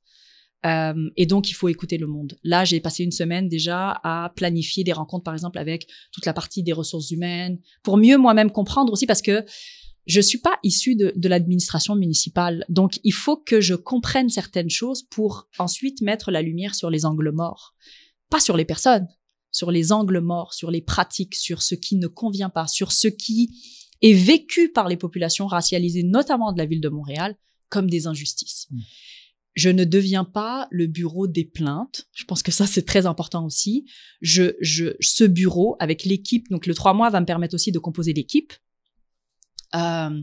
Et 1.15 1.25
donc, 1.25 1.49
il 1.49 1.53
faut 1.53 1.69
écouter 1.69 1.97
le 1.97 2.07
monde. 2.07 2.37
Là, 2.43 2.65
j'ai 2.65 2.81
passé 2.81 3.03
une 3.03 3.13
semaine 3.13 3.47
déjà 3.47 3.97
à 4.03 4.33
planifier 4.35 4.83
des 4.83 4.91
rencontres, 4.91 5.23
par 5.23 5.33
exemple, 5.33 5.57
avec 5.57 5.89
toute 6.11 6.25
la 6.25 6.33
partie 6.33 6.63
des 6.63 6.73
ressources 6.73 7.11
humaines, 7.11 7.59
pour 7.81 7.95
mieux 7.95 8.17
moi-même 8.17 8.51
comprendre 8.51 8.91
aussi, 8.91 9.05
parce 9.05 9.21
que 9.21 9.45
je 10.09 10.21
suis 10.21 10.39
pas 10.39 10.57
issue 10.63 10.95
de, 10.95 11.13
de 11.15 11.29
l'administration 11.29 11.95
municipale. 11.95 12.65
Donc, 12.67 12.99
il 13.03 13.13
faut 13.13 13.37
que 13.37 13.61
je 13.61 13.75
comprenne 13.75 14.27
certaines 14.27 14.71
choses 14.71 15.03
pour 15.03 15.47
ensuite 15.59 16.01
mettre 16.01 16.31
la 16.31 16.41
lumière 16.41 16.73
sur 16.73 16.89
les 16.89 17.05
angles 17.05 17.31
morts. 17.31 17.75
Pas 18.31 18.39
sur 18.39 18.57
les 18.57 18.65
personnes, 18.65 19.07
sur 19.51 19.69
les 19.69 19.91
angles 19.91 20.19
morts, 20.19 20.55
sur 20.55 20.71
les 20.71 20.81
pratiques, 20.81 21.35
sur 21.35 21.61
ce 21.61 21.75
qui 21.75 21.95
ne 21.95 22.07
convient 22.07 22.49
pas, 22.49 22.65
sur 22.65 22.91
ce 22.91 23.07
qui 23.07 23.51
est 24.01 24.13
vécu 24.13 24.69
par 24.69 24.87
les 24.87 24.97
populations 24.97 25.45
racialisées, 25.45 26.03
notamment 26.03 26.53
de 26.53 26.57
la 26.57 26.65
ville 26.65 26.81
de 26.81 26.89
Montréal, 26.89 27.35
comme 27.69 27.87
des 27.87 28.07
injustices. 28.07 28.65
Mmh. 28.71 28.79
Je 29.53 29.69
ne 29.69 29.83
deviens 29.83 30.23
pas 30.23 30.67
le 30.71 30.87
bureau 30.87 31.27
des 31.27 31.45
plaintes. 31.45 32.07
Je 32.15 32.23
pense 32.23 32.41
que 32.41 32.51
ça, 32.51 32.65
c'est 32.65 32.85
très 32.85 33.05
important 33.05 33.45
aussi. 33.45 33.85
Je, 34.21 34.55
je, 34.59 34.95
ce 35.01 35.23
bureau, 35.23 35.75
avec 35.79 36.03
l'équipe, 36.03 36.49
donc 36.49 36.65
le 36.65 36.73
trois 36.73 36.95
mois 36.95 37.11
va 37.11 37.19
me 37.19 37.27
permettre 37.27 37.53
aussi 37.53 37.71
de 37.71 37.77
composer 37.77 38.13
l'équipe. 38.13 38.53
Euh, 39.75 40.21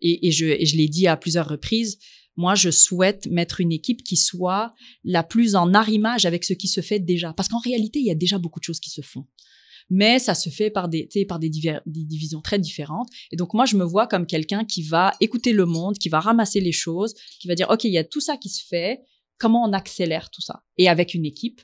et, 0.00 0.30
je, 0.30 0.46
et 0.46 0.66
je 0.66 0.76
l'ai 0.76 0.88
dit 0.88 1.06
à 1.06 1.16
plusieurs 1.16 1.48
reprises, 1.48 1.98
moi, 2.36 2.54
je 2.54 2.70
souhaite 2.70 3.26
mettre 3.26 3.60
une 3.60 3.72
équipe 3.72 4.04
qui 4.04 4.16
soit 4.16 4.72
la 5.02 5.24
plus 5.24 5.56
en 5.56 5.74
arrimage 5.74 6.24
avec 6.24 6.44
ce 6.44 6.52
qui 6.52 6.68
se 6.68 6.80
fait 6.80 7.00
déjà. 7.00 7.32
Parce 7.32 7.48
qu'en 7.48 7.58
réalité, 7.58 7.98
il 7.98 8.06
y 8.06 8.12
a 8.12 8.14
déjà 8.14 8.38
beaucoup 8.38 8.60
de 8.60 8.64
choses 8.64 8.78
qui 8.78 8.90
se 8.90 9.00
font. 9.00 9.26
Mais 9.90 10.20
ça 10.20 10.34
se 10.36 10.48
fait 10.48 10.70
par 10.70 10.88
des, 10.88 11.08
par 11.26 11.40
des, 11.40 11.50
des 11.50 11.80
divisions 11.86 12.40
très 12.40 12.60
différentes. 12.60 13.08
Et 13.32 13.36
donc, 13.36 13.54
moi, 13.54 13.66
je 13.66 13.74
me 13.74 13.84
vois 13.84 14.06
comme 14.06 14.24
quelqu'un 14.24 14.64
qui 14.64 14.82
va 14.82 15.14
écouter 15.20 15.52
le 15.52 15.66
monde, 15.66 15.98
qui 15.98 16.08
va 16.08 16.20
ramasser 16.20 16.60
les 16.60 16.70
choses, 16.70 17.12
qui 17.40 17.48
va 17.48 17.56
dire, 17.56 17.68
OK, 17.70 17.82
il 17.84 17.92
y 17.92 17.98
a 17.98 18.04
tout 18.04 18.20
ça 18.20 18.36
qui 18.36 18.50
se 18.50 18.64
fait. 18.64 19.00
Comment 19.38 19.64
on 19.64 19.72
accélère 19.72 20.30
tout 20.30 20.42
ça? 20.42 20.62
Et 20.76 20.88
avec 20.88 21.14
une 21.14 21.24
équipe 21.24 21.60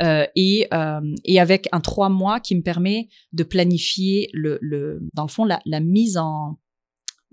euh, 0.00 0.26
et, 0.34 0.66
euh, 0.72 1.14
et 1.24 1.38
avec 1.38 1.68
un 1.70 1.80
trois 1.80 2.08
mois 2.08 2.40
qui 2.40 2.56
me 2.56 2.62
permet 2.62 3.08
de 3.32 3.44
planifier 3.44 4.28
le, 4.32 4.58
le 4.60 5.00
dans 5.12 5.24
le 5.24 5.28
fond 5.28 5.44
la 5.44 5.80
mise 5.80 6.16
en 6.18 6.56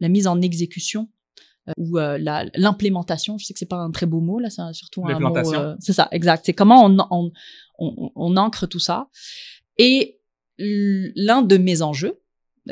la 0.03 0.09
mise 0.09 0.27
en 0.27 0.41
exécution 0.41 1.09
euh, 1.69 1.71
ou 1.77 1.97
euh, 1.97 2.19
l'implémentation. 2.55 3.37
Je 3.37 3.45
sais 3.45 3.53
que 3.53 3.59
c'est 3.59 3.65
pas 3.65 3.77
un 3.77 3.89
très 3.89 4.05
beau 4.05 4.19
mot 4.19 4.39
là, 4.39 4.49
c'est 4.49 4.61
surtout 4.73 5.03
un 5.07 5.17
mot. 5.17 5.35
Euh, 5.35 5.75
c'est 5.79 5.93
ça, 5.93 6.09
exact. 6.11 6.45
C'est 6.45 6.53
comment 6.53 6.85
on, 6.85 6.97
on, 7.09 7.31
on, 7.79 8.11
on 8.15 8.37
ancre 8.37 8.67
tout 8.67 8.79
ça. 8.79 9.09
Et 9.77 10.19
l'un 10.59 11.41
de 11.41 11.57
mes 11.57 11.81
enjeux 11.81 12.21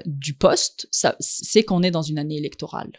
du 0.06 0.34
poste, 0.36 0.88
c'est 1.20 1.64
qu'on 1.64 1.82
est 1.82 1.92
dans 1.92 2.04
une 2.04 2.20
année 2.20 2.38
électorale 2.38 2.92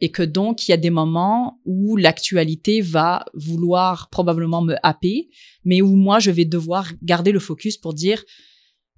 et 0.00 0.10
que 0.10 0.22
donc 0.22 0.66
il 0.66 0.70
y 0.70 0.74
a 0.74 0.78
des 0.78 0.90
moments 0.90 1.60
où 1.64 1.96
l'actualité 1.96 2.80
va 2.80 3.24
vouloir 3.34 4.08
probablement 4.08 4.62
me 4.62 4.76
happer, 4.82 5.30
mais 5.64 5.82
où 5.82 5.96
moi 5.96 6.20
je 6.20 6.30
vais 6.30 6.44
devoir 6.44 6.90
garder 7.02 7.32
le 7.32 7.40
focus 7.40 7.76
pour 7.76 7.92
dire 7.92 8.22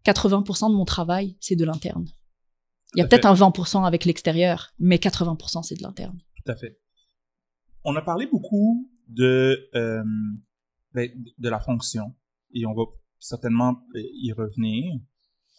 80% 0.06 0.70
de 0.70 0.76
mon 0.76 0.84
travail 0.84 1.36
c'est 1.40 1.56
de 1.56 1.64
l'interne. 1.64 2.06
Il 2.94 3.00
y 3.00 3.02
a 3.02 3.06
peut-être 3.06 3.26
un 3.26 3.34
20% 3.34 3.86
avec 3.86 4.04
l'extérieur, 4.04 4.72
mais 4.78 4.96
80% 4.96 5.62
c'est 5.62 5.76
de 5.76 5.82
l'interne. 5.82 6.18
Tout 6.44 6.52
à 6.52 6.56
fait. 6.56 6.78
On 7.84 7.96
a 7.96 8.02
parlé 8.02 8.26
beaucoup 8.26 8.90
de, 9.08 9.68
euh, 9.74 10.02
ben, 10.92 11.10
de 11.38 11.48
la 11.48 11.58
fonction 11.58 12.14
et 12.52 12.66
on 12.66 12.74
va 12.74 12.84
certainement 13.18 13.82
y 13.94 14.32
revenir. 14.32 15.00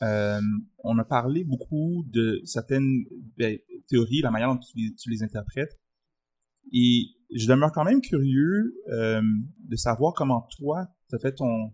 Euh, 0.02 0.42
on 0.84 0.98
a 1.00 1.06
parlé 1.06 1.44
beaucoup 1.44 2.04
de 2.08 2.42
certaines 2.46 3.04
ben, 3.38 3.58
théories, 3.88 4.22
la 4.22 4.32
manière 4.32 4.54
dont 4.54 4.60
tu, 4.60 4.96
tu, 4.96 5.10
les 5.10 5.24
interprètes. 5.24 5.80
Et 6.72 7.08
je 7.34 7.48
demeure 7.48 7.72
quand 7.72 7.84
même 7.84 8.02
curieux 8.02 8.76
euh, 8.92 9.22
de 9.60 9.76
savoir 9.76 10.14
comment 10.14 10.48
toi, 10.58 10.88
tu 11.10 11.16
as 11.16 11.20
fait 11.20 11.34
ton, 11.34 11.74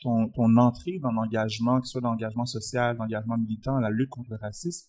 ton, 0.00 0.28
ton 0.28 0.56
entrée 0.56 0.98
dans 1.00 1.12
l'engagement, 1.12 1.80
que 1.80 1.86
ce 1.86 1.92
soit 1.92 2.00
l'engagement 2.00 2.46
social, 2.46 2.96
l'engagement 2.96 3.38
militant, 3.38 3.78
la 3.78 3.90
lutte 3.90 4.10
contre 4.10 4.30
le 4.30 4.36
racisme, 4.36 4.88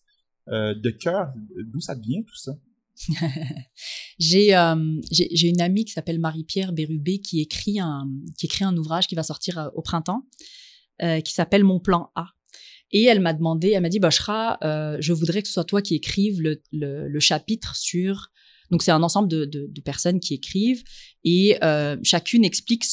euh, 0.49 0.73
de 0.73 0.89
cœur, 0.89 1.33
d'où 1.65 1.81
ça 1.81 1.95
vient 1.95 2.21
tout 2.21 2.35
ça? 2.35 2.53
Euh, 4.19 5.01
j'ai 5.11 5.47
une 5.47 5.61
amie 5.61 5.85
qui 5.85 5.91
s'appelle 5.91 6.19
Marie-Pierre 6.19 6.73
Bérubé 6.73 7.19
qui 7.19 7.39
écrit 7.39 7.79
un 7.79 8.09
qui 8.35 8.47
écrit 8.47 8.65
un 8.65 8.75
ouvrage 8.75 9.05
qui 9.05 9.13
va 9.13 9.21
sortir 9.21 9.59
euh, 9.59 9.69
au 9.75 9.83
printemps 9.83 10.23
qui 11.23 11.31
s'appelle 11.31 11.63
Mon 11.63 11.79
plan 11.79 12.09
A. 12.15 12.29
Et 12.91 13.03
elle 13.03 13.19
m'a 13.19 13.33
demandé, 13.33 13.69
elle 13.69 13.83
m'a 13.83 13.89
dit, 13.89 13.99
Boshra, 13.99 14.57
je 14.99 15.13
voudrais 15.13 15.43
que 15.43 15.47
ce 15.47 15.53
soit 15.53 15.65
toi 15.65 15.83
qui 15.83 15.93
écrives 15.93 16.41
le, 16.41 16.59
le, 16.71 17.19
chapitre 17.19 17.75
sur. 17.75 18.31
Donc 18.71 18.81
c'est 18.81 18.89
un 18.89 19.03
ensemble 19.03 19.27
de, 19.27 19.45
de, 19.45 19.81
personnes 19.81 20.19
qui 20.19 20.33
écrivent 20.33 20.83
et 21.23 21.59
chacune 22.01 22.43
explique 22.43 22.85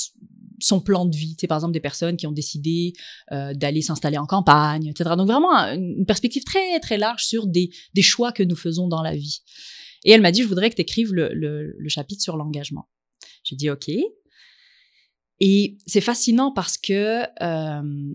son 0.64 0.80
plan 0.80 1.04
de 1.04 1.14
vie. 1.14 1.36
C'est 1.38 1.46
par 1.46 1.58
exemple 1.58 1.74
des 1.74 1.80
personnes 1.80 2.16
qui 2.16 2.26
ont 2.26 2.32
décidé 2.32 2.94
euh, 3.32 3.52
d'aller 3.52 3.82
s'installer 3.82 4.16
en 4.16 4.26
campagne, 4.26 4.86
etc. 4.86 5.10
Donc 5.16 5.26
vraiment 5.26 5.52
une 5.74 6.06
perspective 6.06 6.42
très 6.42 6.80
très 6.80 6.96
large 6.96 7.24
sur 7.24 7.46
des, 7.46 7.70
des 7.92 8.02
choix 8.02 8.32
que 8.32 8.42
nous 8.42 8.56
faisons 8.56 8.88
dans 8.88 9.02
la 9.02 9.14
vie. 9.14 9.42
Et 10.04 10.10
elle 10.10 10.22
m'a 10.22 10.32
dit, 10.32 10.42
je 10.42 10.48
voudrais 10.48 10.70
que 10.70 10.76
tu 10.76 10.82
écrives 10.82 11.12
le, 11.12 11.76
chapitre 11.88 12.22
sur 12.22 12.36
l'engagement. 12.36 12.88
J'ai 13.42 13.56
dit, 13.56 13.68
OK. 13.70 13.90
Et 15.40 15.76
c'est 15.86 16.00
fascinant 16.00 16.52
parce 16.52 16.78
que 16.78 17.24
euh, 17.42 18.14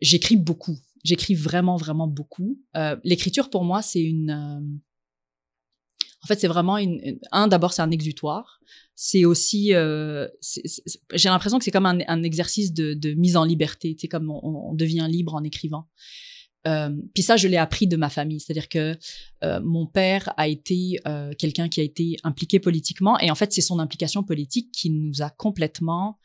j'écris 0.00 0.36
beaucoup. 0.36 0.78
J'écris 1.02 1.34
vraiment, 1.34 1.76
vraiment 1.76 2.08
beaucoup. 2.08 2.60
Euh, 2.76 2.96
L'écriture, 3.04 3.48
pour 3.48 3.64
moi, 3.64 3.80
c'est 3.80 4.02
une... 4.02 4.80
En 6.22 6.26
fait, 6.26 6.38
c'est 6.38 6.48
vraiment 6.48 6.76
une... 6.78 7.18
Un, 7.32 7.48
d'abord, 7.48 7.72
c'est 7.72 7.82
un 7.82 7.90
exutoire. 7.90 8.60
C'est 8.94 9.24
aussi... 9.24 9.74
Euh, 9.74 10.28
J'ai 11.14 11.28
l'impression 11.28 11.58
que 11.58 11.64
c'est 11.64 11.70
comme 11.70 11.86
un, 11.86 12.22
exercice 12.22 12.72
de, 12.72 13.14
mise 13.14 13.36
en 13.36 13.44
liberté. 13.44 13.96
C'est 13.98 14.08
comme 14.08 14.30
on, 14.30 14.70
on, 14.70 14.74
devient 14.74 15.06
libre 15.08 15.34
en 15.34 15.42
écrivant. 15.42 15.86
euh, 16.66 16.90
puis 17.14 17.22
ça, 17.22 17.36
je 17.36 17.48
l'ai 17.48 17.56
appris 17.56 17.86
de 17.86 17.96
ma 17.96 18.10
famille. 18.10 18.40
C'est-à-dire 18.40 18.68
que 18.68 18.96
euh, 19.44 19.60
mon 19.62 19.86
père 19.86 20.32
a 20.36 20.46
été 20.46 21.00
euh, 21.06 21.32
quelqu'un 21.38 21.68
qui 21.68 21.80
a 21.80 21.84
été 21.84 22.16
impliqué 22.22 22.60
politiquement. 22.60 23.18
Et 23.20 23.30
en 23.30 23.34
fait, 23.34 23.52
c'est 23.52 23.62
son 23.62 23.78
implication 23.78 24.22
politique 24.22 24.70
qui 24.72 24.90
nous 24.90 25.22
a 25.22 25.30
complètement 25.30 26.18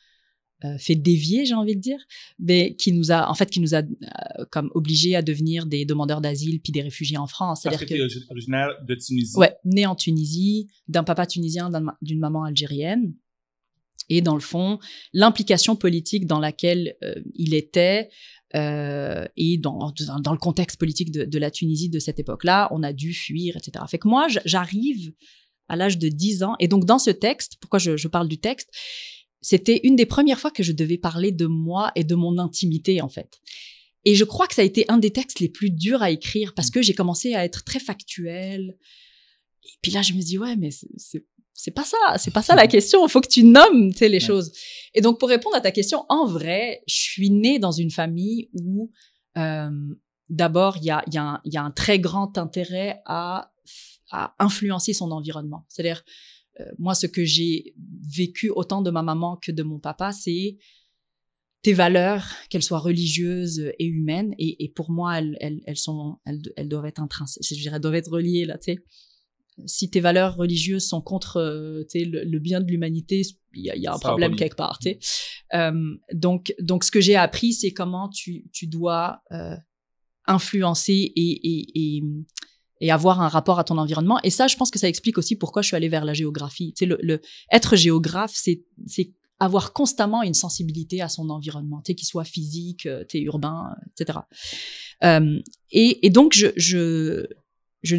euh, 0.63 0.77
fait 0.77 0.95
dévier, 0.95 1.45
j'ai 1.45 1.53
envie 1.53 1.75
de 1.75 1.81
dire, 1.81 1.99
mais 2.39 2.75
qui 2.75 2.93
nous 2.93 3.11
a, 3.11 3.29
en 3.29 3.33
fait, 3.33 3.49
qui 3.49 3.59
nous 3.59 3.75
a 3.75 3.79
euh, 3.79 4.45
comme 4.51 4.71
obligés 4.73 5.13
à 5.13 5.21
devenir 5.21 5.65
des 5.65 5.83
demandeurs 5.83 6.21
d'asile 6.21 6.61
puis 6.61 6.71
des 6.71 6.81
réfugiés 6.81 7.17
en 7.17 7.27
France. 7.27 7.63
Que, 7.63 7.69
C'est-à-dire 7.69 8.07
tu 8.07 8.19
es 8.19 8.31
originaire 8.31 8.69
de 8.87 8.95
Tunisie. 8.95 9.37
Ouais, 9.37 9.53
né 9.65 9.85
en 9.85 9.95
Tunisie, 9.95 10.69
d'un 10.87 11.03
papa 11.03 11.27
tunisien, 11.27 11.69
d'une 12.01 12.19
maman 12.19 12.45
algérienne. 12.45 13.13
Et 14.07 14.21
dans 14.21 14.35
le 14.35 14.39
fond, 14.39 14.79
l'implication 15.11 15.75
politique 15.75 16.25
dans 16.25 16.39
laquelle 16.39 16.95
euh, 17.03 17.15
il 17.33 17.53
était 17.53 18.09
et 18.53 19.57
dans, 19.57 19.91
dans, 20.07 20.19
dans 20.21 20.31
le 20.31 20.37
contexte 20.37 20.79
politique 20.79 21.11
de, 21.11 21.25
de 21.25 21.39
la 21.39 21.51
Tunisie 21.51 21.89
de 21.89 21.99
cette 21.99 22.19
époque-là, 22.19 22.69
on 22.71 22.83
a 22.83 22.93
dû 22.93 23.13
fuir, 23.13 23.57
etc. 23.57 23.83
Fait 23.89 23.97
que 23.97 24.07
moi, 24.07 24.27
j'arrive 24.45 25.11
à 25.67 25.75
l'âge 25.75 25.97
de 25.97 26.07
10 26.07 26.43
ans. 26.43 26.55
Et 26.61 26.69
donc, 26.69 26.85
dans 26.85 26.99
ce 26.99 27.09
texte, 27.09 27.57
pourquoi 27.59 27.79
je, 27.79 27.97
je 27.97 28.07
parle 28.07 28.29
du 28.29 28.37
texte 28.37 28.69
C'était 29.45 29.81
une 29.83 29.95
des 29.95 30.07
premières 30.07 30.39
fois 30.39 30.49
que 30.49 30.63
je 30.63 30.71
devais 30.71 30.97
parler 30.97 31.31
de 31.31 31.45
moi 31.45 31.91
et 31.95 32.03
de 32.03 32.15
mon 32.15 32.39
intimité, 32.39 32.99
en 33.01 33.09
fait. 33.09 33.39
Et 34.03 34.15
je 34.15 34.23
crois 34.23 34.47
que 34.47 34.55
ça 34.55 34.63
a 34.63 34.65
été 34.65 34.85
un 34.89 34.97
des 34.97 35.11
textes 35.11 35.39
les 35.39 35.49
plus 35.49 35.69
durs 35.69 36.01
à 36.01 36.09
écrire 36.09 36.53
parce 36.55 36.71
que 36.71 36.81
j'ai 36.81 36.95
commencé 36.95 37.35
à 37.35 37.45
être 37.45 37.63
très 37.63 37.79
factuel. 37.79 38.75
Et 39.63 39.69
puis 39.83 39.91
là, 39.91 40.01
je 40.01 40.13
me 40.13 40.21
dis, 40.21 40.39
ouais, 40.39 40.55
mais 40.55 40.71
c'est- 40.71 41.71
pas 41.71 41.83
ça, 41.83 41.97
c'est 42.17 42.31
pas 42.33 42.41
ça 42.41 42.55
la 42.55 42.65
question. 42.75 43.05
Il 43.05 43.09
faut 43.11 43.21
que 43.21 43.27
tu 43.27 43.43
nommes, 43.43 43.91
tu 43.91 43.99
sais, 43.99 44.09
les 44.09 44.15
Ouais. 44.15 44.19
choses. 44.19 44.51
Et 44.95 45.01
donc, 45.01 45.19
pour 45.19 45.29
répondre 45.29 45.55
à 45.55 45.61
ta 45.61 45.71
question, 45.71 46.05
en 46.09 46.25
vrai, 46.25 46.81
je 46.87 46.95
suis 46.95 47.29
née 47.29 47.59
dans 47.59 47.71
une 47.71 47.91
famille 47.91 48.49
où, 48.53 48.91
euh, 49.37 49.69
d'abord, 50.29 50.77
il 50.77 50.85
y 50.85 50.89
a, 50.91 51.03
y 51.07 51.57
a 51.57 51.63
un 51.63 51.71
très 51.71 51.99
grand 51.99 52.37
intérêt 52.39 53.01
à, 53.05 53.51
à 54.11 54.35
influencer 54.39 54.93
son 54.93 55.11
environnement. 55.11 55.65
C'est-à-dire, 55.69 56.03
euh, 56.59 56.71
moi, 56.77 56.95
ce 56.95 57.07
que 57.07 57.23
j'ai 57.23 57.75
vécu 58.15 58.49
autant 58.49 58.81
de 58.81 58.91
ma 58.91 59.01
maman 59.01 59.37
que 59.37 59.51
de 59.51 59.63
mon 59.63 59.79
papa, 59.79 60.11
c'est 60.11 60.57
tes 61.61 61.73
valeurs, 61.73 62.27
qu'elles 62.49 62.63
soient 62.63 62.79
religieuses 62.79 63.71
et 63.79 63.85
humaines. 63.85 64.35
Et, 64.37 64.63
et 64.63 64.69
pour 64.69 64.91
moi, 64.91 65.17
elles, 65.17 65.35
elles, 65.39 65.61
elles 65.65 65.77
sont, 65.77 66.17
elles, 66.25 66.41
elles 66.57 66.69
doivent 66.69 66.85
être 66.85 67.01
intrinsèques. 67.01 67.43
Je 67.43 67.55
dirais, 67.55 67.75
elles 67.75 67.81
doivent 67.81 67.95
être 67.95 68.11
reliées 68.11 68.45
là. 68.45 68.57
Tu 68.59 68.73
sais, 68.73 68.83
si 69.65 69.89
tes 69.89 69.99
valeurs 69.99 70.35
religieuses 70.35 70.87
sont 70.87 71.01
contre, 71.01 71.37
euh, 71.37 71.83
le, 71.93 72.23
le 72.23 72.39
bien 72.39 72.61
de 72.61 72.67
l'humanité, 72.67 73.21
il 73.53 73.63
y 73.63 73.69
a, 73.69 73.75
il 73.75 73.81
y 73.81 73.87
a 73.87 73.93
un 73.93 73.97
Ça 73.97 74.09
problème 74.09 74.35
quelque 74.35 74.55
part. 74.55 74.79
Tu 74.79 74.89
sais. 74.89 74.99
Euh, 75.53 75.95
donc, 76.13 76.53
donc, 76.59 76.83
ce 76.83 76.91
que 76.91 77.01
j'ai 77.01 77.15
appris, 77.15 77.53
c'est 77.53 77.71
comment 77.71 78.09
tu, 78.09 78.45
tu 78.51 78.67
dois 78.67 79.21
euh, 79.31 79.55
influencer 80.27 80.93
et, 80.93 81.11
et, 81.15 81.95
et, 81.97 82.03
et 82.85 82.91
avoir 82.91 83.19
un 83.19 83.27
rapport 83.27 83.57
à 83.57 83.63
ton 83.63 83.79
environnement. 83.79 84.19
Et 84.23 84.29
ça, 84.29 84.45
je 84.47 84.55
pense 84.57 84.69
que 84.69 84.77
ça 84.77 84.87
explique 84.87 85.17
aussi 85.17 85.35
pourquoi 85.35 85.63
je 85.63 85.67
suis 85.69 85.75
allée 85.75 85.89
vers 85.89 86.05
la 86.05 86.13
géographie. 86.13 86.71
Tu 86.73 86.79
sais, 86.79 86.85
le, 86.85 86.99
le 87.01 87.19
être 87.51 87.75
géographe, 87.75 88.33
c'est 88.35 88.63
c'est 88.85 89.11
avoir 89.39 89.73
constamment 89.73 90.21
une 90.21 90.35
sensibilité 90.35 91.01
à 91.01 91.09
son 91.09 91.29
environnement, 91.31 91.81
qu'il 91.81 92.05
soit 92.05 92.23
physique, 92.23 92.85
euh, 92.85 93.03
sais, 93.09 93.21
urbain, 93.21 93.71
euh, 93.71 93.89
etc. 93.99 94.19
Euh, 95.03 95.39
et, 95.71 96.05
et 96.05 96.09
donc, 96.11 96.33
je, 96.33 96.47
je, 96.55 97.25
je, 97.81 97.95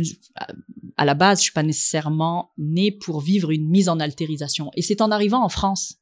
à 0.96 1.04
la 1.04 1.14
base, 1.14 1.38
je 1.40 1.42
suis 1.44 1.52
pas 1.52 1.64
nécessairement 1.64 2.52
née 2.56 2.92
pour 2.92 3.20
vivre 3.20 3.50
une 3.50 3.68
mise 3.68 3.88
en 3.88 3.98
altérisation. 3.98 4.70
Et 4.76 4.82
c'est 4.82 5.00
en 5.02 5.10
arrivant 5.10 5.44
en 5.44 5.48
France, 5.48 5.96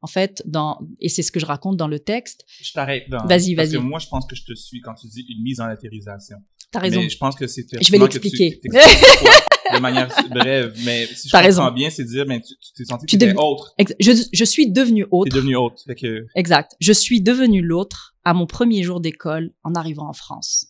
en 0.00 0.06
fait, 0.06 0.42
dans, 0.46 0.80
et 1.00 1.08
c'est 1.08 1.22
ce 1.22 1.32
que 1.32 1.40
je 1.40 1.46
raconte 1.46 1.76
dans 1.76 1.88
le 1.88 1.98
texte. 1.98 2.44
Je 2.62 2.72
t'arrête. 2.72 3.04
Vas-y, 3.10 3.54
Parce 3.56 3.68
vas-y. 3.68 3.72
que 3.72 3.78
moi, 3.78 3.98
je 3.98 4.06
pense 4.08 4.26
que 4.26 4.36
je 4.36 4.44
te 4.44 4.54
suis 4.54 4.80
quand 4.80 4.94
tu 4.94 5.08
dis 5.08 5.24
une 5.28 5.42
mise 5.42 5.60
en 5.60 5.64
atterrisation. 5.66 6.38
T'as 6.70 6.80
raison. 6.80 7.00
Mais 7.00 7.08
je 7.08 7.16
pense 7.16 7.34
que 7.34 7.46
c'est 7.46 7.66
Je 7.80 7.90
vais 7.90 7.98
l'expliquer. 7.98 8.60
de 9.74 9.80
manière 9.80 10.08
brève. 10.30 10.74
Mais 10.84 11.06
si 11.06 11.28
je 11.28 11.32
comprends 11.32 11.44
raison. 11.44 11.70
bien, 11.72 11.90
c'est 11.90 12.04
de 12.04 12.08
dire, 12.08 12.26
ben, 12.26 12.40
tu 12.40 12.54
t'es 12.76 12.84
senti 12.84 13.06
Tu 13.06 13.16
étais 13.16 13.34
autre. 13.36 13.74
Je, 14.00 14.12
je 14.32 14.44
suis 14.44 14.70
devenue 14.70 15.06
autre. 15.10 15.30
T'es 15.30 15.36
devenu 15.36 15.56
autre. 15.56 15.82
Fait 15.86 15.94
que, 15.94 16.26
Exact. 16.34 16.72
Je 16.80 16.92
suis 16.92 17.20
devenue 17.20 17.62
l'autre 17.62 18.16
à 18.24 18.34
mon 18.34 18.46
premier 18.46 18.82
jour 18.82 19.00
d'école 19.00 19.52
en 19.64 19.74
arrivant 19.74 20.08
en 20.08 20.12
France, 20.12 20.66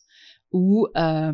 où 0.51 0.87
euh, 0.95 1.33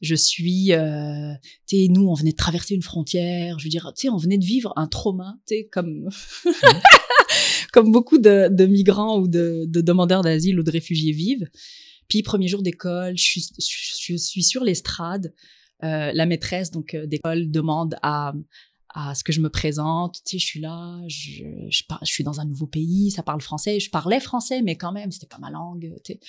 je 0.00 0.14
suis, 0.14 0.72
euh, 0.72 1.32
tu 1.66 1.76
sais, 1.76 1.88
nous, 1.90 2.08
on 2.08 2.14
venait 2.14 2.32
de 2.32 2.36
traverser 2.36 2.74
une 2.74 2.82
frontière. 2.82 3.58
Je 3.58 3.64
veux 3.64 3.70
dire, 3.70 3.92
tu 3.96 4.06
sais, 4.06 4.08
on 4.08 4.16
venait 4.16 4.38
de 4.38 4.44
vivre 4.44 4.72
un 4.76 4.86
trauma, 4.86 5.36
tu 5.46 5.56
sais, 5.56 5.68
comme 5.70 6.08
comme 7.72 7.92
beaucoup 7.92 8.18
de, 8.18 8.48
de 8.50 8.66
migrants 8.66 9.18
ou 9.18 9.28
de, 9.28 9.64
de 9.66 9.80
demandeurs 9.80 10.22
d'asile 10.22 10.58
ou 10.58 10.62
de 10.62 10.70
réfugiés 10.70 11.12
vivent. 11.12 11.48
Puis 12.08 12.22
premier 12.22 12.48
jour 12.48 12.62
d'école, 12.62 13.16
je 13.16 13.40
suis, 13.58 14.42
sur 14.42 14.64
l'estrade. 14.64 15.34
Euh, 15.84 16.10
la 16.14 16.24
maîtresse 16.24 16.70
donc 16.70 16.94
euh, 16.94 17.06
d'école 17.06 17.50
demande 17.50 17.96
à 18.02 18.32
à 18.98 19.14
ce 19.14 19.22
que 19.22 19.30
je 19.30 19.42
me 19.42 19.50
présente. 19.50 20.14
Tu 20.24 20.30
sais, 20.30 20.38
je 20.38 20.46
suis 20.46 20.60
là, 20.60 20.98
je, 21.06 21.44
je, 21.68 21.82
par- 21.86 22.02
je 22.02 22.10
suis 22.10 22.24
dans 22.24 22.40
un 22.40 22.46
nouveau 22.46 22.66
pays, 22.66 23.10
ça 23.10 23.22
parle 23.22 23.42
français. 23.42 23.78
Je 23.78 23.90
parlais 23.90 24.20
français, 24.20 24.62
mais 24.62 24.76
quand 24.76 24.90
même, 24.90 25.10
c'était 25.10 25.26
pas 25.26 25.36
ma 25.38 25.50
langue. 25.50 25.92
Tu 26.02 26.14
sais. 26.14 26.20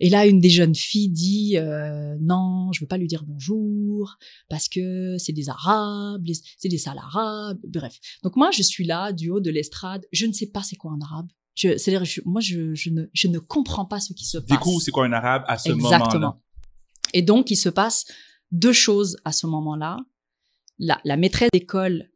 Et 0.00 0.08
là, 0.08 0.26
une 0.26 0.40
des 0.40 0.50
jeunes 0.50 0.74
filles 0.74 1.10
dit 1.10 1.56
euh, 1.56 2.16
non, 2.20 2.70
je 2.72 2.80
veux 2.80 2.86
pas 2.86 2.96
lui 2.98 3.08
dire 3.08 3.24
bonjour 3.24 4.16
parce 4.48 4.68
que 4.68 5.16
c'est 5.18 5.32
des 5.32 5.48
Arabes, 5.48 6.26
c'est 6.58 6.68
des 6.68 6.78
sales 6.78 6.98
Arabes. 6.98 7.60
Bref. 7.66 7.98
Donc 8.22 8.36
moi, 8.36 8.50
je 8.52 8.62
suis 8.62 8.84
là 8.84 9.12
du 9.12 9.30
haut 9.30 9.40
de 9.40 9.50
l'estrade. 9.50 10.06
Je 10.12 10.26
ne 10.26 10.32
sais 10.32 10.46
pas 10.46 10.62
c'est 10.62 10.76
quoi 10.76 10.92
un 10.92 11.00
arabe. 11.00 11.28
Je, 11.56 11.76
c'est-à-dire, 11.78 12.04
je- 12.04 12.20
moi, 12.24 12.40
je, 12.40 12.74
je 12.74 12.90
ne, 12.90 13.06
je 13.12 13.26
ne 13.28 13.38
comprends 13.40 13.86
pas 13.86 13.98
ce 13.98 14.12
qui 14.12 14.24
se 14.24 14.38
passe. 14.38 14.46
découvre 14.58 14.80
c'est 14.80 14.90
quoi 14.92 15.04
un 15.06 15.12
arabe 15.12 15.42
à 15.48 15.58
ce 15.58 15.70
Exactement. 15.72 16.20
moment-là. 16.20 16.40
Et 17.14 17.22
donc, 17.22 17.50
il 17.50 17.56
se 17.56 17.68
passe 17.70 18.04
deux 18.52 18.72
choses 18.74 19.16
à 19.24 19.32
ce 19.32 19.46
moment-là. 19.46 19.96
La, 20.78 21.00
la 21.04 21.16
maîtresse 21.16 21.48
d'école 21.52 22.10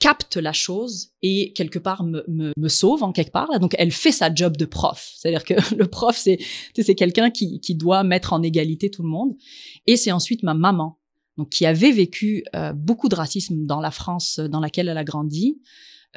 capte 0.00 0.36
la 0.36 0.52
chose 0.52 1.12
et 1.22 1.52
quelque 1.54 1.78
part 1.78 2.04
me, 2.04 2.22
me, 2.28 2.52
me 2.58 2.68
sauve 2.68 3.02
en 3.02 3.12
quelque 3.12 3.30
part. 3.32 3.58
Donc, 3.58 3.74
elle 3.78 3.90
fait 3.90 4.12
sa 4.12 4.32
job 4.34 4.56
de 4.58 4.66
prof. 4.66 5.12
C'est-à-dire 5.16 5.44
que 5.44 5.54
le 5.74 5.86
prof, 5.86 6.14
c'est 6.16 6.38
c'est 6.78 6.94
quelqu'un 6.94 7.30
qui, 7.30 7.60
qui 7.60 7.74
doit 7.74 8.04
mettre 8.04 8.34
en 8.34 8.42
égalité 8.42 8.90
tout 8.90 9.02
le 9.02 9.08
monde. 9.08 9.34
Et 9.86 9.96
c'est 9.96 10.12
ensuite 10.12 10.42
ma 10.42 10.52
maman, 10.52 10.98
donc 11.38 11.48
qui 11.48 11.64
avait 11.64 11.92
vécu 11.92 12.44
euh, 12.54 12.74
beaucoup 12.74 13.08
de 13.08 13.14
racisme 13.14 13.64
dans 13.64 13.80
la 13.80 13.90
France 13.90 14.40
dans 14.40 14.60
laquelle 14.60 14.88
elle 14.90 14.98
a 14.98 15.04
grandi, 15.04 15.58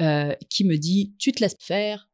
euh, 0.00 0.32
qui 0.50 0.64
me 0.64 0.76
dit 0.76 1.12
tu 1.18 1.32
te 1.32 1.40
laisses 1.40 1.56
faire 1.58 2.06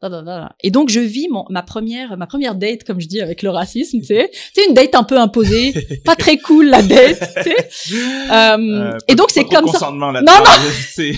et 0.63 0.71
donc 0.71 0.89
je 0.89 1.01
vis 1.01 1.29
mon, 1.31 1.45
ma 1.51 1.63
première 1.63 2.17
ma 2.17 2.27
première 2.27 2.55
date 2.55 2.85
comme 2.85 3.01
je 3.01 3.07
dis 3.09 3.21
avec 3.21 3.43
le 3.43 3.51
racisme 3.51 4.01
tu 4.01 4.07
sais. 4.07 4.31
C'est 4.55 4.67
une 4.67 4.75
date 4.75 4.95
un 4.95 5.03
peu 5.05 5.19
imposée 5.19 5.75
pas 6.05 6.17
très 6.17 6.39
cool 6.39 6.67
la 6.71 6.83
date 6.83 7.19
tu 7.45 7.51
sais. 7.51 7.57
Euh, 8.33 8.57
Euh, 8.59 8.99
et 9.09 9.15
donc 9.15 9.31
c'est 9.31 9.45
comme 9.45 9.67
ça. 9.73 9.79
Non. 10.23 10.33
C'est- 10.95 11.13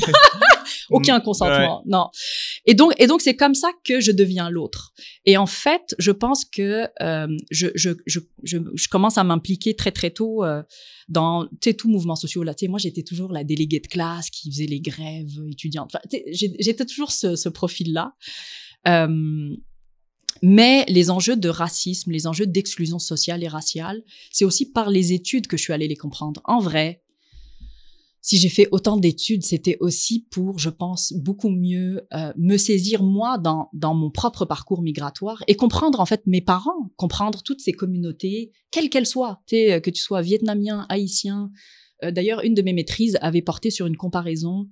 aucun 0.91 1.21
consentement 1.21 1.83
non. 1.87 2.09
Et 2.65 2.75
donc 2.75 2.93
et 2.99 3.07
donc 3.07 3.21
c'est 3.21 3.37
comme 3.37 3.55
ça 3.55 3.69
que 3.85 4.01
je 4.01 4.13
deviens 4.13 4.51
l'autre. 4.51 4.93
Et 5.25 5.37
en 5.37 5.47
fait 5.47 5.95
je 5.99 6.11
pense 6.11 6.45
que 6.45 6.87
euh, 7.01 7.29
je, 7.51 7.69
je, 7.75 7.91
je, 8.07 8.21
je, 8.43 8.59
je 8.75 8.89
commence 8.89 9.19
à 9.19 9.25
m'impliquer 9.25 9.75
très 9.75 9.93
très 9.93 10.11
tôt 10.11 10.45
euh, 10.45 10.63
dans 11.09 11.47
tout 11.79 11.89
mouvement 11.89 12.17
social 12.17 12.45
là. 12.45 12.55
Moi 12.69 12.79
j'étais 12.79 13.03
toujours 13.03 13.33
la 13.33 13.45
déléguée 13.45 13.81
de 13.81 13.87
classe 13.87 14.31
qui 14.31 14.51
faisait 14.51 14.67
les 14.67 14.81
grèves 14.81 15.31
étudiantes. 15.51 15.91
Enfin, 15.95 16.05
j'étais 16.33 16.85
toujours 16.85 17.13
ce, 17.13 17.37
ce 17.37 17.49
profil 17.49 17.93
là 17.93 18.15
euh, 18.89 19.57
mais 20.43 20.85
les 20.89 21.11
enjeux 21.11 21.37
de 21.37 21.49
racisme, 21.49 22.11
les 22.11 22.27
enjeux 22.27 22.47
d'exclusion 22.47 22.99
sociale 22.99 23.43
et 23.43 23.49
raciale, 23.49 24.03
c'est 24.31 24.45
aussi 24.45 24.71
par 24.71 24.91
les 24.91 25.13
études 25.13 25.47
que 25.47 25.57
je 25.57 25.63
suis 25.63 25.73
allée 25.73 25.89
les 25.89 25.97
comprendre. 25.97 26.41
En 26.45 26.61
vrai, 26.61 27.03
si 28.27 28.39
j'ai 28.39 28.49
fait 28.49 28.67
autant 28.73 28.97
d'études, 28.97 29.45
c'était 29.45 29.77
aussi 29.79 30.27
pour, 30.33 30.59
je 30.59 30.69
pense, 30.69 31.13
beaucoup 31.13 31.49
mieux 31.49 32.09
euh, 32.13 32.33
me 32.37 32.57
saisir 32.57 33.05
moi 33.05 33.39
dans, 33.39 33.69
dans 33.73 33.95
mon 33.95 34.11
propre 34.11 34.45
parcours 34.45 34.83
migratoire 34.83 35.45
et 35.47 35.55
comprendre 35.55 36.01
en 36.01 36.07
fait 36.07 36.23
mes 36.27 36.41
parents, 36.41 36.91
comprendre 36.97 37.45
toutes 37.45 37.61
ces 37.61 37.71
communautés, 37.71 38.51
quelles 38.73 38.91
qu'elles 38.91 39.07
soient, 39.07 39.43
tu 39.47 39.55
sais, 39.55 39.81
que 39.81 39.91
tu 39.91 40.03
sois 40.03 40.23
vietnamien, 40.23 40.87
haïtien. 40.89 41.53
Euh, 42.03 42.11
D'ailleurs, 42.11 42.43
une 42.43 42.55
de 42.55 42.63
mes 42.63 42.73
maîtrises 42.73 43.17
avait 43.21 43.43
porté 43.43 43.71
sur 43.71 43.87
une 43.87 43.97
comparaison 43.97 44.69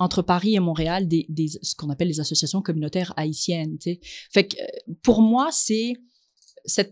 entre 0.00 0.20
Paris 0.20 0.56
et 0.56 0.60
Montréal 0.60 1.06
des, 1.06 1.26
des 1.28 1.46
ce 1.62 1.76
qu'on 1.76 1.90
appelle 1.90 2.08
les 2.08 2.18
associations 2.18 2.60
communautaires 2.60 3.14
haïtiennes. 3.16 3.78
Tu 3.78 3.92
sais. 3.92 4.00
Fait 4.32 4.48
que 4.48 4.56
euh, 4.60 4.94
pour 5.04 5.22
moi, 5.22 5.50
c'est 5.52 5.92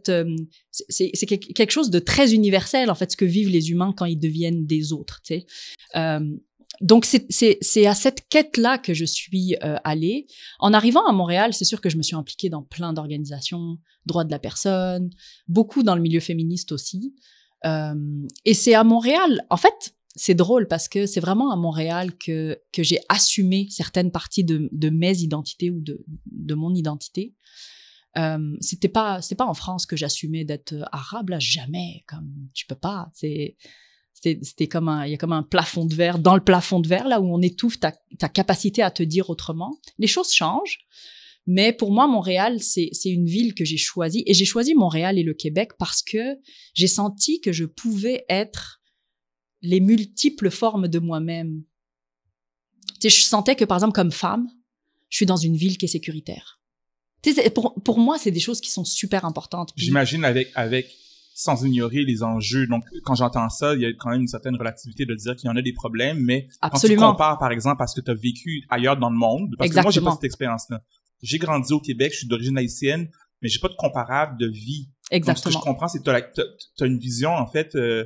euh, 0.08 0.36
c'est 0.70 1.26
quelque 1.26 1.70
chose 1.70 1.90
de 1.90 1.98
très 1.98 2.34
universel 2.34 2.90
en 2.90 2.94
fait 2.94 3.12
ce 3.12 3.16
que 3.16 3.24
vivent 3.24 3.50
les 3.50 3.70
humains 3.70 3.92
quand 3.96 4.04
ils 4.04 4.18
deviennent 4.18 4.66
des 4.66 4.92
autres 4.92 5.20
euh, 5.96 6.20
donc 6.80 7.04
c'est 7.04 7.86
à 7.86 7.94
cette 7.94 8.28
quête 8.28 8.56
là 8.56 8.78
que 8.78 8.94
je 8.94 9.04
suis 9.04 9.54
euh, 9.62 9.76
allée. 9.84 10.26
En 10.58 10.72
arrivant 10.72 11.06
à 11.06 11.12
Montréal 11.12 11.54
c'est 11.54 11.64
sûr 11.64 11.80
que 11.80 11.88
je 11.88 11.96
me 11.96 12.02
suis 12.02 12.16
impliquée 12.16 12.50
dans 12.50 12.62
plein 12.62 12.92
d'organisations 12.92 13.78
droits 14.06 14.24
de 14.24 14.30
la 14.30 14.40
personne 14.40 15.10
beaucoup 15.46 15.82
dans 15.82 15.94
le 15.94 16.02
milieu 16.02 16.20
féministe 16.20 16.72
aussi. 16.72 17.14
Et 18.44 18.54
c'est 18.54 18.74
à 18.74 18.84
Montréal 18.84 19.46
en 19.50 19.56
fait 19.56 19.94
c'est 20.16 20.34
drôle 20.34 20.68
parce 20.68 20.88
que 20.88 21.06
c'est 21.06 21.20
vraiment 21.20 21.50
à 21.50 21.56
Montréal 21.56 22.12
que 22.18 22.58
j'ai 22.76 22.98
assumé 23.08 23.68
certaines 23.70 24.10
parties 24.10 24.44
de 24.44 24.90
mes 24.90 25.18
identités 25.18 25.70
ou 25.70 25.80
de 25.80 26.54
mon 26.54 26.74
identité 26.74 27.34
Euh, 28.16 28.56
c'était 28.60 28.88
pas 28.88 29.20
c'était 29.22 29.34
pas 29.34 29.46
en 29.46 29.54
France 29.54 29.86
que 29.86 29.96
j'assumais 29.96 30.44
d'être 30.44 30.74
arabe 30.92 31.30
là 31.30 31.40
jamais 31.40 32.04
comme 32.06 32.32
tu 32.54 32.64
peux 32.64 32.76
pas 32.76 33.10
c'est 33.12 33.56
c'était 34.12 34.68
comme 34.68 34.88
un 34.88 35.04
il 35.04 35.10
y 35.10 35.14
a 35.14 35.16
comme 35.16 35.32
un 35.32 35.42
plafond 35.42 35.84
de 35.84 35.96
verre 35.96 36.20
dans 36.20 36.36
le 36.36 36.44
plafond 36.44 36.78
de 36.78 36.86
verre 36.86 37.08
là 37.08 37.20
où 37.20 37.26
on 37.26 37.42
étouffe 37.42 37.80
ta, 37.80 37.92
ta 38.20 38.28
capacité 38.28 38.82
à 38.82 38.92
te 38.92 39.02
dire 39.02 39.30
autrement. 39.30 39.76
Les 39.98 40.06
choses 40.06 40.32
changent 40.32 40.86
mais 41.46 41.72
pour 41.72 41.90
moi 41.90 42.06
Montréal 42.06 42.62
c'est 42.62 42.88
c'est 42.92 43.10
une 43.10 43.26
ville 43.26 43.52
que 43.52 43.64
j'ai 43.64 43.76
choisie 43.78 44.22
et 44.26 44.34
j'ai 44.34 44.44
choisi 44.44 44.74
Montréal 44.76 45.18
et 45.18 45.24
le 45.24 45.34
Québec 45.34 45.72
parce 45.76 46.00
que 46.00 46.38
j'ai 46.72 46.86
senti 46.86 47.40
que 47.40 47.50
je 47.50 47.64
pouvais 47.64 48.24
être 48.28 48.80
les 49.60 49.80
multiples 49.80 50.50
formes 50.50 50.86
de 50.86 51.00
moi-même. 51.00 51.64
Tu 53.00 53.10
sais 53.10 53.10
je 53.10 53.24
sentais 53.24 53.56
que 53.56 53.64
par 53.64 53.78
exemple 53.78 53.94
comme 53.94 54.12
femme 54.12 54.48
je 55.08 55.16
suis 55.16 55.26
dans 55.26 55.36
une 55.36 55.56
ville 55.56 55.78
qui 55.78 55.86
est 55.86 55.88
sécuritaire 55.88 56.60
pour, 57.54 57.74
pour 57.82 57.98
moi, 57.98 58.18
c'est 58.18 58.30
des 58.30 58.40
choses 58.40 58.60
qui 58.60 58.70
sont 58.70 58.84
super 58.84 59.24
importantes. 59.24 59.72
J'imagine 59.76 60.24
avec, 60.24 60.50
avec, 60.54 60.94
sans 61.34 61.64
ignorer 61.64 62.04
les 62.04 62.22
enjeux. 62.22 62.66
Donc, 62.66 62.84
quand 63.04 63.14
j'entends 63.14 63.48
ça, 63.48 63.74
il 63.74 63.80
y 63.80 63.86
a 63.86 63.92
quand 63.98 64.10
même 64.10 64.22
une 64.22 64.28
certaine 64.28 64.56
relativité 64.56 65.04
de 65.04 65.14
dire 65.14 65.34
qu'il 65.36 65.48
y 65.48 65.52
en 65.52 65.56
a 65.56 65.62
des 65.62 65.72
problèmes, 65.72 66.18
mais 66.18 66.48
Absolument. 66.60 67.00
quand 67.00 67.08
tu 67.08 67.12
compares, 67.12 67.38
par 67.38 67.50
exemple, 67.50 67.82
à 67.82 67.86
ce 67.86 68.00
que 68.00 68.04
tu 68.04 68.10
as 68.10 68.14
vécu 68.14 68.64
ailleurs 68.70 68.96
dans 68.96 69.10
le 69.10 69.16
monde, 69.16 69.54
parce 69.58 69.70
que 69.70 69.80
moi, 69.80 69.90
j'ai 69.90 70.00
pas 70.00 70.12
cette 70.12 70.24
expérience-là. 70.24 70.82
J'ai 71.22 71.38
grandi 71.38 71.72
au 71.72 71.80
Québec, 71.80 72.12
je 72.12 72.18
suis 72.18 72.28
d'origine 72.28 72.56
haïtienne, 72.58 73.08
mais 73.42 73.48
j'ai 73.48 73.58
pas 73.58 73.68
de 73.68 73.76
comparable 73.76 74.38
de 74.38 74.46
vie. 74.46 74.90
Exactement. 75.10 75.34
Donc, 75.34 75.38
ce 75.38 75.58
que 75.58 75.64
je 75.64 75.70
comprends, 75.70 75.88
c'est 75.88 76.02
que 76.02 76.54
tu 76.76 76.84
as, 76.84 76.86
une 76.86 76.98
vision, 76.98 77.30
en 77.30 77.46
fait, 77.46 77.74
euh, 77.74 78.04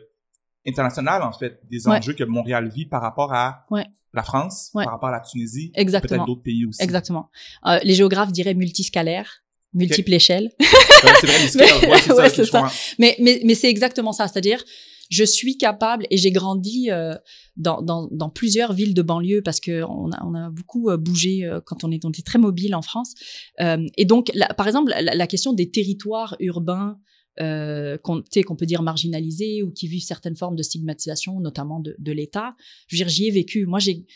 internationale, 0.67 1.23
en 1.23 1.33
fait, 1.33 1.61
des 1.69 1.89
enjeux 1.89 2.13
que 2.15 2.25
Montréal 2.25 2.69
vit 2.69 2.87
par 2.87 3.03
rapport 3.03 3.33
à 3.33 3.65
ouais 3.71 3.87
la 4.15 4.23
France 4.23 4.71
par 4.73 4.91
rapport 4.91 5.09
à 5.11 5.13
la 5.13 5.21
Tunisie, 5.21 5.71
peut-être 5.75 6.25
d'autres 6.27 6.43
pays 6.43 6.65
aussi. 6.65 6.83
Exactement. 6.83 7.31
Euh, 7.67 7.79
les 7.83 7.95
géographes 7.95 8.33
diraient 8.33 8.55
multiscalaire, 8.55 9.43
multiple 9.75 10.15
échelle. 10.15 10.51
c'est 10.59 11.27
vrai, 12.09 12.31
c'est 12.31 12.45
ça. 12.47 12.71
Mais, 12.99 13.17
mais, 13.21 13.41
mais 13.45 13.55
c'est 13.55 13.69
exactement 13.69 14.13
ça. 14.13 14.29
C'est-à-dire, 14.29 14.63
je 15.11 15.25
suis 15.25 15.57
capable 15.57 16.07
et 16.11 16.17
j'ai 16.17 16.31
grandi 16.31 16.91
euh, 16.91 17.15
dans, 17.57 17.83
dans, 17.83 18.09
dans, 18.11 18.29
plusieurs 18.29 18.73
villes 18.73 18.95
de 18.95 19.03
banlieue 19.03 19.43
parce 19.43 19.61
que 19.61 19.83
on 19.85 20.11
a, 20.13 20.25
on 20.25 20.35
a 20.35 20.51
beaucoup 20.51 20.91
euh, 20.91 20.97
bougé 20.97 21.45
euh, 21.45 21.61
quand 21.65 21.85
on, 21.85 21.91
est, 21.91 22.05
on 22.05 22.11
était 22.11 22.23
très 22.23 22.39
mobile 22.39 22.75
en 22.75 22.83
France. 22.83 23.15
Et 23.97 24.05
donc, 24.05 24.31
par 24.57 24.67
exemple, 24.67 24.91
la, 24.91 25.15
la, 25.15 25.27
question 25.27 25.53
des 25.53 25.71
territoires 25.71 26.37
urbains 26.41 26.99
euh, 27.41 27.99
qu'on 27.99 28.57
peut 28.57 28.67
dire 28.67 28.83
marginalisés 28.83 29.63
ou 29.63 29.71
qui 29.71 29.89
vivent 29.89 30.03
certaines 30.03 30.37
formes 30.37 30.57
de 30.57 30.63
stigmatisation, 30.63 31.41
notamment 31.41 31.81
de, 31.81 32.13
l'État. 32.13 32.55
Je 32.89 33.05
j'y 33.07 33.27
ai 33.27 33.31
vécu. 33.31 33.67
Moi, 33.67 33.79
j'ai, 33.79 34.07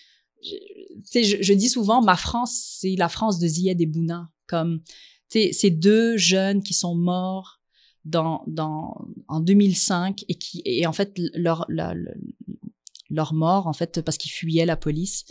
je, 0.43 1.37
je 1.41 1.53
dis 1.53 1.69
souvent, 1.69 2.03
ma 2.03 2.17
France, 2.17 2.77
c'est 2.81 2.97
la 2.97 3.09
France 3.09 3.39
de 3.39 3.47
Zied 3.47 3.81
et 3.81 3.87
Bouna. 3.87 4.31
Comme, 4.47 4.83
ces 5.29 5.71
deux 5.71 6.17
jeunes 6.17 6.63
qui 6.63 6.75
sont 6.75 6.95
morts 6.95 7.61
en 8.15 9.41
2005 9.41 10.25
et 10.29 10.35
qui, 10.35 10.63
et 10.65 10.87
en 10.87 10.93
fait, 10.93 11.19
leur, 11.35 11.65
leur, 11.69 11.95
leur 13.09 13.33
mort, 13.33 13.67
en 13.67 13.73
fait, 13.73 14.03
parce 14.03 14.19
qu'ils 14.19 14.33
fuyaient 14.33 14.67
la 14.67 14.77
police, 14.77 15.25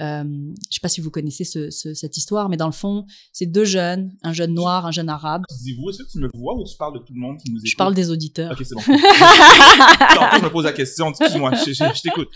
euh, 0.00 0.24
je 0.70 0.74
sais 0.74 0.80
pas 0.80 0.88
si 0.88 1.00
vous 1.00 1.10
connaissez 1.10 1.44
ce, 1.44 1.70
ce, 1.70 1.94
cette 1.94 2.16
histoire, 2.16 2.48
mais 2.48 2.56
dans 2.56 2.66
le 2.66 2.72
fond, 2.72 3.06
c'est 3.32 3.46
deux 3.46 3.64
jeunes, 3.64 4.12
un 4.22 4.32
jeune 4.32 4.52
noir, 4.52 4.86
un 4.86 4.90
jeune 4.90 5.08
arabe. 5.08 5.42
Dis-vous, 5.62 5.90
est-ce 5.90 6.02
que 6.02 6.10
tu 6.10 6.18
me 6.18 6.28
vois 6.34 6.54
ou 6.56 6.64
tu 6.64 6.76
parles 6.76 6.94
de 6.94 7.04
tout 7.04 7.14
le 7.14 7.20
monde 7.20 7.38
qui 7.38 7.50
nous 7.50 7.58
écoute? 7.58 7.70
Je 7.70 7.76
parle 7.76 7.94
des 7.94 8.10
auditeurs. 8.10 8.52
Ok, 8.52 8.64
c'est 8.64 8.74
bon. 8.74 8.80
je 8.86 10.44
me 10.44 10.50
pose 10.50 10.64
la 10.64 10.72
question, 10.72 11.10
excuse-moi, 11.10 11.52
je, 11.54 11.72
je, 11.72 12.02
t'écoute. 12.02 12.28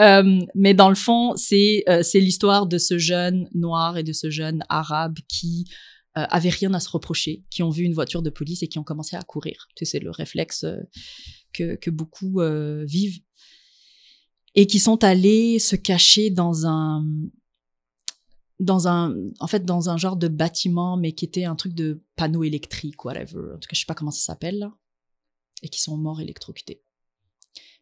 Euh, 0.00 0.40
mais 0.54 0.74
dans 0.74 0.88
le 0.88 0.94
fond, 0.94 1.34
c'est 1.36 1.84
euh, 1.88 2.02
c'est 2.02 2.20
l'histoire 2.20 2.66
de 2.66 2.78
ce 2.78 2.98
jeune 2.98 3.48
noir 3.54 3.96
et 3.96 4.02
de 4.02 4.12
ce 4.12 4.30
jeune 4.30 4.64
arabe 4.68 5.18
qui 5.28 5.66
avaient 6.14 6.48
rien 6.48 6.74
à 6.74 6.80
se 6.80 6.88
reprocher, 6.88 7.44
qui 7.48 7.62
ont 7.62 7.70
vu 7.70 7.84
une 7.84 7.94
voiture 7.94 8.22
de 8.22 8.30
police 8.30 8.64
et 8.64 8.66
qui 8.66 8.80
ont 8.80 8.82
commencé 8.82 9.14
à 9.14 9.22
courir. 9.22 9.68
Tu 9.76 9.84
sais, 9.84 9.92
c'est 9.92 9.98
le 10.00 10.10
réflexe 10.10 10.66
que, 11.52 11.76
que 11.76 11.90
beaucoup 11.90 12.40
vivent 12.84 13.20
et 14.58 14.66
qui 14.66 14.80
sont 14.80 15.04
allés 15.04 15.60
se 15.60 15.76
cacher 15.76 16.30
dans 16.30 16.66
un 16.66 17.06
dans 18.58 18.88
un 18.88 19.14
en 19.38 19.46
fait 19.46 19.64
dans 19.64 19.88
un 19.88 19.96
genre 19.96 20.16
de 20.16 20.26
bâtiment 20.26 20.96
mais 20.96 21.12
qui 21.12 21.24
était 21.24 21.44
un 21.44 21.54
truc 21.54 21.74
de 21.74 22.02
panneau 22.16 22.42
électrique 22.42 23.04
whatever. 23.04 23.52
En 23.54 23.58
tout 23.58 23.68
cas 23.68 23.74
je 23.74 23.78
sais 23.78 23.86
pas 23.86 23.94
comment 23.94 24.10
ça 24.10 24.24
s'appelle 24.24 24.68
et 25.62 25.68
qui 25.68 25.80
sont 25.80 25.96
morts 25.96 26.20
électrocutés. 26.20 26.82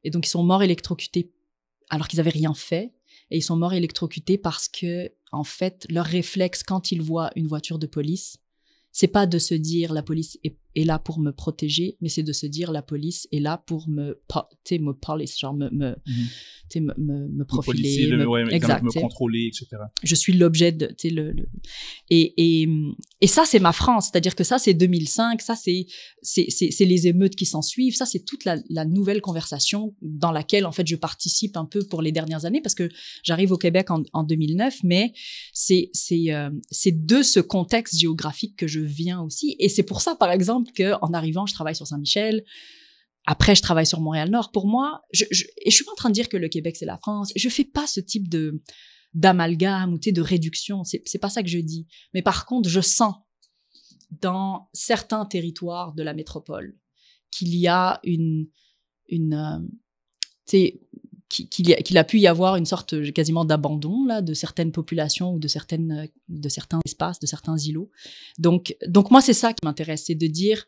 Et 0.04 0.10
donc 0.10 0.26
ils 0.26 0.28
sont 0.28 0.42
morts 0.42 0.62
électrocutés 0.62 1.32
alors 1.88 2.08
qu'ils 2.08 2.20
avaient 2.20 2.28
rien 2.28 2.52
fait. 2.52 2.92
Et 3.30 3.38
ils 3.38 3.42
sont 3.42 3.56
morts 3.56 3.72
électrocutés 3.72 4.36
parce 4.36 4.68
que 4.68 5.10
en 5.32 5.44
fait 5.44 5.86
leur 5.88 6.04
réflexe 6.04 6.62
quand 6.62 6.92
ils 6.92 7.00
voient 7.00 7.30
une 7.36 7.46
voiture 7.46 7.78
de 7.78 7.86
police 7.86 8.36
c'est 8.92 9.08
pas 9.08 9.26
de 9.26 9.38
se 9.38 9.54
dire 9.54 9.94
la 9.94 10.02
police 10.02 10.38
est, 10.44 10.58
là 10.84 10.98
pour 10.98 11.18
me 11.18 11.32
protéger, 11.32 11.96
mais 12.00 12.08
c'est 12.08 12.22
de 12.22 12.32
se 12.32 12.46
dire 12.46 12.70
la 12.72 12.82
police 12.82 13.26
est 13.32 13.40
là 13.40 13.62
pour 13.66 13.88
me, 13.88 14.20
tu 14.64 14.78
me 14.78 14.92
police, 14.92 15.38
genre 15.38 15.54
me, 15.54 15.70
me, 15.70 15.96
mhm. 16.06 16.82
me, 16.82 16.94
me, 16.98 17.28
me, 17.28 17.44
profiler, 17.44 18.10
me, 18.10 18.26
ouais, 18.26 18.44
exact, 18.50 18.82
me 18.82 18.90
contrôler, 18.90 19.46
etc. 19.46 19.82
Je 20.02 20.14
suis 20.14 20.34
l'objet 20.34 20.72
de, 20.72 20.86
tu 20.98 21.10
le, 21.10 21.32
le, 21.32 21.48
et, 22.10 22.34
et, 22.36 22.68
et 23.20 23.26
ça, 23.26 23.44
c'est 23.46 23.58
ma 23.58 23.72
France. 23.72 24.10
C'est-à-dire 24.10 24.34
que 24.34 24.44
ça, 24.44 24.58
c'est 24.58 24.74
2005, 24.74 25.40
ça, 25.40 25.56
c'est, 25.56 25.86
c'est, 26.22 26.48
c'est, 26.50 26.84
les 26.84 27.06
émeutes 27.06 27.36
qui 27.36 27.46
s'en 27.46 27.62
suivent, 27.62 27.96
ça, 27.96 28.06
c'est 28.06 28.24
toute 28.24 28.44
la, 28.44 28.56
la 28.68 28.84
nouvelle 28.84 29.20
conversation 29.20 29.94
dans 30.02 30.32
laquelle, 30.32 30.66
en 30.66 30.72
fait, 30.72 30.86
je 30.86 30.96
participe 30.96 31.56
un 31.56 31.64
peu 31.64 31.84
pour 31.84 32.02
les 32.02 32.12
dernières 32.12 32.44
années 32.44 32.60
parce 32.60 32.74
que 32.74 32.88
j'arrive 33.22 33.52
au 33.52 33.58
Québec 33.58 33.90
en, 33.90 34.02
en 34.12 34.22
2009, 34.22 34.80
mais 34.84 35.12
c'est, 35.52 35.90
c'est, 35.92 36.32
euh, 36.32 36.50
c'est 36.70 37.06
de 37.06 37.22
ce 37.22 37.40
contexte 37.40 37.98
géographique 37.98 38.56
que 38.56 38.66
je 38.66 38.80
viens 38.80 39.22
aussi. 39.22 39.56
Et 39.58 39.68
c'est 39.68 39.82
pour 39.82 40.00
ça, 40.00 40.14
par 40.16 40.30
exemple, 40.30 40.65
que 40.72 40.94
en 41.02 41.12
arrivant, 41.12 41.46
je 41.46 41.54
travaille 41.54 41.76
sur 41.76 41.86
Saint-Michel. 41.86 42.44
Après, 43.26 43.54
je 43.54 43.62
travaille 43.62 43.86
sur 43.86 44.00
Montréal-Nord. 44.00 44.52
Pour 44.52 44.66
moi, 44.66 45.02
je, 45.12 45.24
je, 45.30 45.44
et 45.64 45.70
je 45.70 45.74
suis 45.74 45.84
pas 45.84 45.92
en 45.92 45.96
train 45.96 46.10
de 46.10 46.14
dire 46.14 46.28
que 46.28 46.36
le 46.36 46.48
Québec, 46.48 46.76
c'est 46.76 46.86
la 46.86 46.98
France. 46.98 47.32
Je 47.34 47.48
fais 47.48 47.64
pas 47.64 47.86
ce 47.86 48.00
type 48.00 48.28
de 48.28 48.62
d'amalgame 49.14 49.94
ou 49.94 49.98
de 49.98 50.20
réduction. 50.20 50.84
C'est, 50.84 51.02
c'est 51.06 51.18
pas 51.18 51.30
ça 51.30 51.42
que 51.42 51.48
je 51.48 51.58
dis. 51.58 51.86
Mais 52.12 52.22
par 52.22 52.44
contre, 52.44 52.68
je 52.68 52.80
sens 52.80 53.14
dans 54.10 54.68
certains 54.72 55.24
territoires 55.24 55.94
de 55.94 56.02
la 56.02 56.12
métropole 56.12 56.78
qu'il 57.30 57.54
y 57.56 57.66
a 57.66 57.98
une, 58.04 58.46
une, 59.08 59.34
euh, 59.34 60.68
qu'il 61.28 61.72
a, 61.72 62.00
a 62.00 62.04
pu 62.04 62.18
y 62.18 62.26
avoir 62.26 62.56
une 62.56 62.66
sorte 62.66 63.12
quasiment 63.12 63.44
d'abandon 63.44 64.04
là 64.04 64.22
de 64.22 64.34
certaines 64.34 64.72
populations 64.72 65.34
ou 65.34 65.38
de 65.38 65.48
certaines 65.48 66.08
de 66.28 66.48
certains 66.48 66.80
espaces 66.84 67.18
de 67.18 67.26
certains 67.26 67.56
îlots. 67.58 67.90
Donc 68.38 68.76
donc 68.86 69.10
moi 69.10 69.20
c'est 69.20 69.32
ça 69.32 69.52
qui 69.52 69.64
m'intéresse 69.64 70.04
c'est 70.06 70.14
de 70.14 70.26
dire 70.26 70.66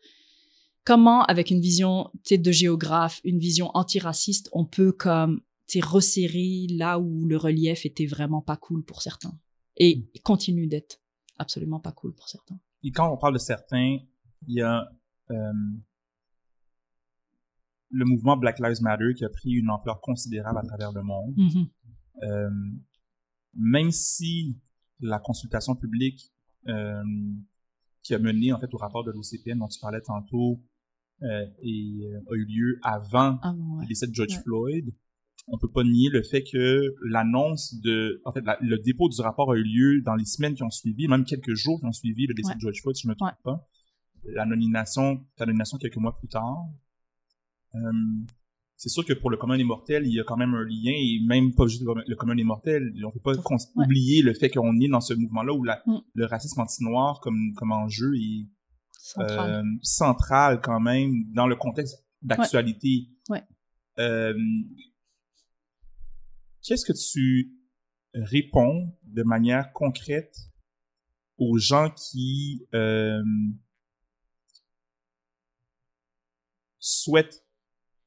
comment 0.85 1.23
avec 1.23 1.49
une 1.49 1.61
vision 1.61 2.09
de 2.29 2.51
géographe 2.51 3.21
une 3.23 3.39
vision 3.39 3.71
antiraciste 3.73 4.49
on 4.51 4.65
peut 4.65 4.91
comme 4.91 5.41
resserrer 5.79 6.67
là 6.71 6.99
où 6.99 7.25
le 7.25 7.37
relief 7.37 7.85
était 7.85 8.07
vraiment 8.07 8.41
pas 8.41 8.57
cool 8.57 8.83
pour 8.83 9.01
certains 9.01 9.37
et 9.77 10.03
continue 10.23 10.67
d'être 10.67 10.99
absolument 11.37 11.79
pas 11.79 11.91
cool 11.91 12.13
pour 12.13 12.27
certains. 12.27 12.59
Et 12.83 12.91
quand 12.91 13.13
on 13.13 13.17
parle 13.17 13.35
de 13.35 13.39
certains 13.39 13.99
il 14.47 14.55
y 14.55 14.61
a 14.61 14.89
euh, 15.31 15.35
le 17.91 18.05
mouvement 18.05 18.37
Black 18.37 18.59
Lives 18.59 18.81
Matter 18.81 19.13
qui 19.15 19.25
a 19.25 19.29
pris 19.29 19.51
une 19.51 19.69
ampleur 19.69 20.01
considérable 20.01 20.59
à 20.59 20.63
travers 20.63 20.91
le 20.91 21.03
monde. 21.03 21.35
Mm-hmm. 21.35 21.67
euh, 22.23 22.49
même 23.55 23.91
si 23.91 24.57
la 24.99 25.19
consultation 25.19 25.75
publique 25.75 26.31
euh, 26.67 27.03
qui 28.03 28.13
a 28.13 28.19
mené 28.19 28.53
en 28.53 28.59
fait 28.59 28.73
au 28.73 28.77
rapport 28.77 29.03
de 29.03 29.11
l'OCPN 29.11 29.59
dont 29.59 29.67
tu 29.67 29.79
parlais 29.79 30.01
tantôt 30.01 30.61
euh, 31.23 31.45
et, 31.61 32.11
a 32.29 32.35
eu 32.35 32.45
lieu 32.45 32.79
avant 32.83 33.39
ah, 33.41 33.53
ouais. 33.53 33.81
le 33.81 33.87
décès 33.87 34.07
de 34.07 34.13
George 34.13 34.39
Floyd, 34.43 34.93
on 35.47 35.57
peut 35.57 35.71
pas 35.71 35.83
nier 35.83 36.09
le 36.09 36.21
fait 36.23 36.43
que 36.43 36.95
l'annonce 37.09 37.75
de, 37.81 38.21
en 38.25 38.31
fait, 38.31 38.43
le 38.61 38.77
dépôt 38.77 39.09
du 39.09 39.19
rapport 39.21 39.51
a 39.51 39.57
eu 39.57 39.63
lieu 39.63 40.01
dans 40.01 40.15
les 40.15 40.25
semaines 40.25 40.53
qui 40.53 40.63
ont 40.63 40.69
suivi, 40.69 41.07
même 41.07 41.25
quelques 41.25 41.55
jours 41.55 41.79
qui 41.79 41.85
ont 41.85 41.91
suivi 41.91 42.27
le 42.27 42.33
décès 42.33 42.53
de 42.55 42.59
George 42.59 42.79
Floyd, 42.81 42.95
si 42.95 43.03
je 43.03 43.07
me 43.07 43.15
trompe 43.15 43.33
pas. 43.43 43.67
La 44.25 44.45
nomination, 44.45 45.25
la 45.39 45.45
nomination 45.45 45.77
quelques 45.77 45.97
mois 45.97 46.15
plus 46.17 46.27
tard, 46.27 46.67
c'est 48.75 48.89
sûr 48.89 49.05
que 49.05 49.13
pour 49.13 49.29
le 49.29 49.37
commun 49.37 49.57
immortel, 49.57 50.07
il 50.07 50.13
y 50.13 50.19
a 50.19 50.23
quand 50.23 50.37
même 50.37 50.53
un 50.53 50.63
lien, 50.63 50.93
et 50.93 51.19
même 51.25 51.53
pas 51.53 51.67
juste 51.67 51.83
le 51.83 52.15
commun 52.15 52.37
immortel, 52.37 52.93
on 53.05 53.11
peut 53.11 53.19
pas 53.19 53.33
oublier 53.75 54.21
le 54.21 54.33
fait 54.33 54.49
qu'on 54.49 54.79
est 54.79 54.87
dans 54.87 55.01
ce 55.01 55.13
mouvement-là 55.13 55.53
où 55.53 55.63
la, 55.63 55.81
mm. 55.85 55.97
le 56.13 56.25
racisme 56.25 56.61
anti-noir 56.61 57.19
comme, 57.19 57.53
comme 57.55 57.71
enjeu 57.71 58.15
est 58.15 58.47
central. 58.97 59.49
Euh, 59.51 59.63
central 59.81 60.61
quand 60.61 60.79
même 60.79 61.11
dans 61.33 61.47
le 61.47 61.55
contexte 61.55 62.05
d'actualité. 62.21 63.09
Ouais. 63.29 63.43
Euh, 63.99 64.33
Qu'est-ce 66.61 66.85
que 66.85 66.93
tu 66.93 67.53
réponds 68.13 68.93
de 69.03 69.23
manière 69.23 69.71
concrète 69.73 70.35
aux 71.37 71.57
gens 71.57 71.89
qui 71.89 72.67
euh, 72.73 73.23
souhaitent 76.79 77.45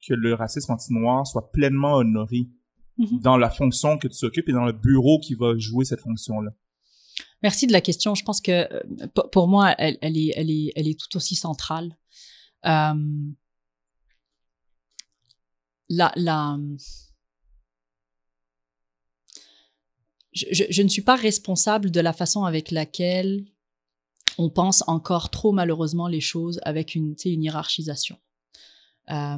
que 0.05 0.13
le 0.13 0.33
racisme 0.33 0.71
anti-noir 0.73 1.25
soit 1.25 1.51
pleinement 1.51 1.95
honoré 1.95 2.49
mhm. 2.97 3.19
dans 3.19 3.37
la 3.37 3.49
fonction 3.49 3.97
que 3.97 4.07
tu 4.07 4.25
occupes 4.25 4.49
et 4.49 4.53
dans 4.53 4.65
le 4.65 4.73
bureau 4.73 5.19
qui 5.19 5.35
va 5.35 5.57
jouer 5.57 5.85
cette 5.85 6.01
fonction-là? 6.01 6.51
Merci 7.41 7.67
de 7.67 7.73
la 7.73 7.81
question. 7.81 8.15
Je 8.15 8.23
pense 8.23 8.41
que 8.41 8.51
euh, 8.73 9.07
pour 9.31 9.47
moi, 9.47 9.75
elle, 9.77 9.97
elle, 10.01 10.17
est, 10.17 10.33
elle, 10.35 10.49
est, 10.49 10.71
elle 10.75 10.87
est 10.87 10.99
tout 10.99 11.15
aussi 11.17 11.35
centrale. 11.35 11.97
Euh, 12.65 12.93
la, 15.89 16.11
la, 16.15 16.57
je, 20.31 20.45
je, 20.51 20.63
je, 20.69 20.81
ne 20.81 20.87
suis 20.87 21.01
pas 21.01 21.15
responsable 21.15 21.91
de 21.91 21.99
la 21.99 22.13
façon 22.13 22.45
avec 22.45 22.71
laquelle 22.71 23.45
on 24.37 24.49
pense 24.49 24.83
encore 24.87 25.29
trop 25.29 25.51
malheureusement 25.51 26.07
les 26.07 26.21
choses 26.21 26.59
avec 26.63 26.95
une, 26.95 27.15
une 27.25 27.43
hiérarchisation. 27.43 28.17
Euh, 29.11 29.37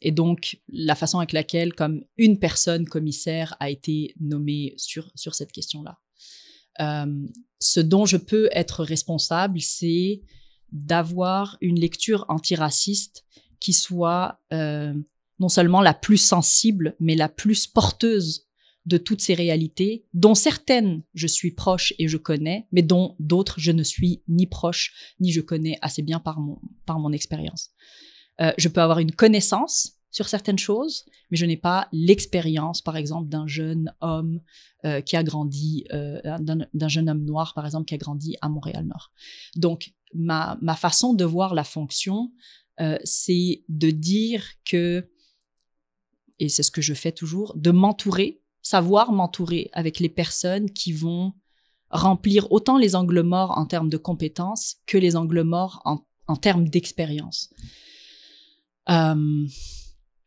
et 0.00 0.12
donc, 0.12 0.60
la 0.68 0.94
façon 0.94 1.18
avec 1.18 1.32
laquelle, 1.32 1.74
comme 1.74 2.04
une 2.16 2.38
personne 2.38 2.86
commissaire 2.86 3.56
a 3.60 3.70
été 3.70 4.14
nommée 4.20 4.74
sur, 4.76 5.10
sur 5.14 5.34
cette 5.34 5.52
question-là. 5.52 5.98
Euh, 6.80 7.26
ce 7.58 7.80
dont 7.80 8.04
je 8.04 8.16
peux 8.16 8.48
être 8.52 8.84
responsable, 8.84 9.60
c'est 9.60 10.22
d'avoir 10.72 11.56
une 11.60 11.80
lecture 11.80 12.24
antiraciste 12.28 13.24
qui 13.60 13.72
soit 13.72 14.40
euh, 14.52 14.94
non 15.38 15.48
seulement 15.48 15.80
la 15.80 15.94
plus 15.94 16.18
sensible, 16.18 16.96
mais 17.00 17.14
la 17.14 17.28
plus 17.28 17.66
porteuse 17.66 18.46
de 18.84 18.98
toutes 18.98 19.20
ces 19.20 19.34
réalités, 19.34 20.06
dont 20.14 20.34
certaines 20.34 21.02
je 21.14 21.26
suis 21.26 21.50
proche 21.50 21.92
et 21.98 22.06
je 22.06 22.16
connais, 22.16 22.68
mais 22.70 22.82
dont 22.82 23.16
d'autres 23.18 23.58
je 23.58 23.72
ne 23.72 23.82
suis 23.82 24.22
ni 24.28 24.46
proche 24.46 25.14
ni 25.18 25.32
je 25.32 25.40
connais 25.40 25.76
assez 25.82 26.02
bien 26.02 26.20
par 26.20 26.38
mon, 26.38 26.60
par 26.84 27.00
mon 27.00 27.12
expérience. 27.12 27.72
Euh, 28.40 28.52
je 28.58 28.68
peux 28.68 28.80
avoir 28.80 28.98
une 28.98 29.12
connaissance 29.12 29.92
sur 30.10 30.28
certaines 30.28 30.58
choses, 30.58 31.04
mais 31.30 31.36
je 31.36 31.44
n'ai 31.46 31.56
pas 31.56 31.88
l'expérience, 31.92 32.80
par 32.80 32.96
exemple, 32.96 33.28
d'un 33.28 33.46
jeune 33.46 33.92
homme 34.00 34.40
euh, 34.84 35.00
qui 35.00 35.16
a 35.16 35.22
grandi, 35.22 35.84
euh, 35.92 36.20
d'un 36.38 36.88
jeune 36.88 37.10
homme 37.10 37.24
noir, 37.24 37.52
par 37.54 37.66
exemple, 37.66 37.86
qui 37.86 37.94
a 37.94 37.98
grandi 37.98 38.36
à 38.40 38.48
Montréal-Nord. 38.48 39.12
Donc, 39.56 39.92
ma, 40.14 40.58
façon 40.76 41.12
de 41.12 41.24
voir 41.24 41.54
la 41.54 41.64
fonction, 41.64 42.32
c'est 43.04 43.64
de 43.68 43.90
dire 43.90 44.44
que, 44.64 45.10
et 46.38 46.48
c'est 46.50 46.62
ce 46.62 46.70
que 46.70 46.82
je 46.82 46.94
fais 46.94 47.12
toujours, 47.12 47.54
de 47.56 47.70
m'entourer, 47.70 48.42
savoir 48.62 49.12
m'entourer 49.12 49.70
avec 49.72 49.98
les 49.98 50.10
personnes 50.10 50.70
qui 50.70 50.92
vont 50.92 51.32
remplir 51.90 52.50
autant 52.52 52.78
les 52.78 52.94
angles 52.94 53.22
morts 53.22 53.56
en 53.56 53.66
termes 53.66 53.88
de 53.88 53.96
compétences 53.96 54.76
que 54.86 54.98
les 54.98 55.16
angles 55.16 55.42
morts 55.42 55.82
en 56.26 56.36
termes 56.36 56.68
d'expérience. 56.68 57.50
Euh, 58.88 59.46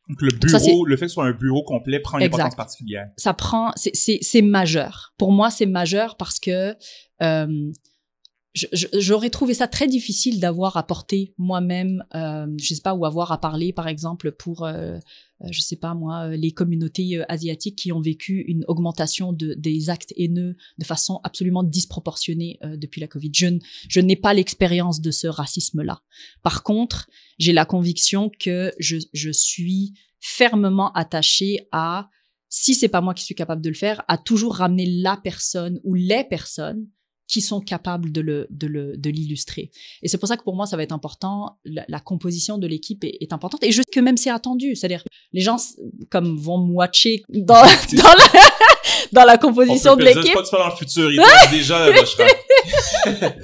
donc 0.09 0.21
le 0.21 0.31
bureau, 0.39 0.85
le 0.85 0.97
fait 0.97 1.05
que 1.05 1.09
ce 1.09 1.13
soit 1.13 1.25
un 1.25 1.33
bureau 1.33 1.63
complet 1.63 1.99
prend 1.99 2.17
une 2.17 2.25
importance 2.25 2.55
particulière. 2.55 3.09
Ça 3.15 3.33
prend, 3.33 3.71
c'est 3.75 4.41
majeur. 4.41 5.13
Pour 5.17 5.31
moi, 5.31 5.51
c'est 5.51 5.67
majeur 5.67 6.17
parce 6.17 6.39
que 6.39 6.75
euh, 7.21 7.71
j'aurais 8.53 9.29
trouvé 9.29 9.53
ça 9.53 9.67
très 9.67 9.87
difficile 9.87 10.39
d'avoir 10.39 10.75
à 10.75 10.83
porter 10.85 11.33
moi-même, 11.37 12.03
euh, 12.15 12.47
je 12.59 12.73
sais 12.73 12.81
pas, 12.81 12.95
ou 12.95 13.05
avoir 13.05 13.31
à 13.31 13.39
parler, 13.39 13.73
par 13.73 13.87
exemple, 13.87 14.31
pour, 14.31 14.65
euh, 14.65 14.97
euh 15.43 15.47
je 15.51 15.61
sais 15.61 15.75
pas 15.75 15.93
moi, 15.93 16.25
euh, 16.25 16.35
les 16.35 16.51
communautés 16.51 17.23
asiatiques 17.29 17.75
qui 17.75 17.91
ont 17.91 18.01
vécu 18.01 18.41
une 18.47 18.65
augmentation 18.67 19.33
de, 19.33 19.53
des 19.53 19.89
actes 19.89 20.13
haineux 20.17 20.55
de 20.79 20.85
façon 20.85 21.19
absolument 21.23 21.63
disproportionnée 21.63 22.59
depuis 22.63 23.01
la 23.01 23.07
Covid. 23.07 23.31
Je, 23.35 23.59
je 23.87 23.99
n'ai 23.99 24.15
pas 24.15 24.33
l'expérience 24.33 24.99
de 24.99 25.11
ce 25.11 25.27
racisme-là. 25.27 26.01
Par 26.41 26.63
contre, 26.63 27.07
j'ai 27.37 27.53
la 27.53 27.65
conviction 27.65 28.31
que 28.39 28.73
je, 28.79 28.97
je 29.13 29.31
suis 29.31 29.93
fermement 30.19 30.91
attachée 30.93 31.67
à, 31.71 32.09
si 32.49 32.73
c'est 32.73 32.89
pas 32.89 33.01
moi 33.01 33.13
qui 33.13 33.23
suis 33.23 33.35
capable 33.35 33.61
de 33.61 33.69
le 33.69 33.75
faire, 33.75 34.03
à 34.07 34.17
toujours 34.17 34.55
ramener 34.55 34.87
la 34.87 35.17
personne 35.17 35.79
ou 35.83 35.93
les 35.93 36.23
personnes 36.23 36.87
qui 37.29 37.41
sont 37.41 37.61
capables 37.61 38.11
de 38.11 38.21
le 38.21 38.47
de 38.49 38.65
le 38.65 38.97
de 38.97 39.09
l'illustrer. 39.09 39.69
Et 40.01 40.07
c'est 40.07 40.17
pour 40.17 40.27
ça 40.27 40.35
que 40.35 40.43
pour 40.43 40.55
moi 40.55 40.65
ça 40.65 40.75
va 40.75 40.83
être 40.83 40.91
important. 40.91 41.59
La, 41.63 41.99
composition 41.99 42.57
de 42.57 42.65
l'équipe 42.65 43.03
est, 43.03 43.17
est, 43.21 43.31
importante 43.33 43.63
et 43.63 43.71
je 43.71 43.83
que 43.89 43.99
même 43.99 44.17
c'est 44.17 44.31
attendu. 44.31 44.75
C'est-à-dire 44.75 45.03
les 45.31 45.41
gens 45.41 45.57
comme 46.09 46.37
vont 46.37 46.57
me 46.57 46.73
watcher 46.73 47.23
dans 47.29 47.53
dans 47.93 48.13
la 48.13 48.25
dans 49.11 49.25
la 49.25 49.37
composition 49.37 49.95
de 49.95 50.03
l'équipe. 50.03 50.33
Pas 50.33 50.57
dans 50.57 50.69
le 50.69 50.75
futur, 50.75 51.11
il 51.11 51.23
déjà. 51.51 51.87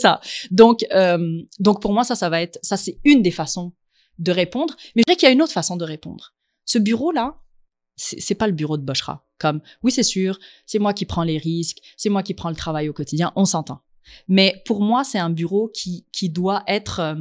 Ça. 0.00 0.20
Donc 0.50 0.84
euh, 0.92 1.42
donc 1.58 1.80
pour 1.80 1.94
moi 1.94 2.04
ça 2.04 2.14
ça 2.14 2.28
va 2.28 2.42
être 2.42 2.58
ça 2.62 2.76
c'est 2.76 2.98
une 3.04 3.22
des 3.22 3.30
façons 3.30 3.72
de 4.18 4.30
répondre. 4.30 4.76
Mais 4.94 5.02
je 5.02 5.04
dirais 5.06 5.16
qu'il 5.16 5.26
y 5.26 5.30
a 5.30 5.32
une 5.32 5.42
autre 5.42 5.54
façon 5.54 5.76
de 5.78 5.84
répondre. 5.84 6.34
Ce 6.66 6.78
bureau 6.78 7.12
là, 7.12 7.36
c'est 7.96 8.34
pas 8.34 8.46
le 8.46 8.52
bureau 8.52 8.76
de 8.76 8.82
Boschra. 8.82 9.24
Comme, 9.40 9.60
oui, 9.82 9.90
c'est 9.90 10.02
sûr, 10.02 10.38
c'est 10.66 10.78
moi 10.78 10.92
qui 10.92 11.06
prends 11.06 11.24
les 11.24 11.38
risques, 11.38 11.78
c'est 11.96 12.10
moi 12.10 12.22
qui 12.22 12.34
prends 12.34 12.50
le 12.50 12.56
travail 12.56 12.88
au 12.88 12.92
quotidien, 12.92 13.32
on 13.34 13.44
s'entend. 13.44 13.80
Mais 14.28 14.62
pour 14.66 14.82
moi, 14.82 15.02
c'est 15.02 15.18
un 15.18 15.30
bureau 15.30 15.70
qui, 15.72 16.06
qui 16.12 16.28
doit 16.28 16.62
être, 16.66 17.00
euh, 17.00 17.14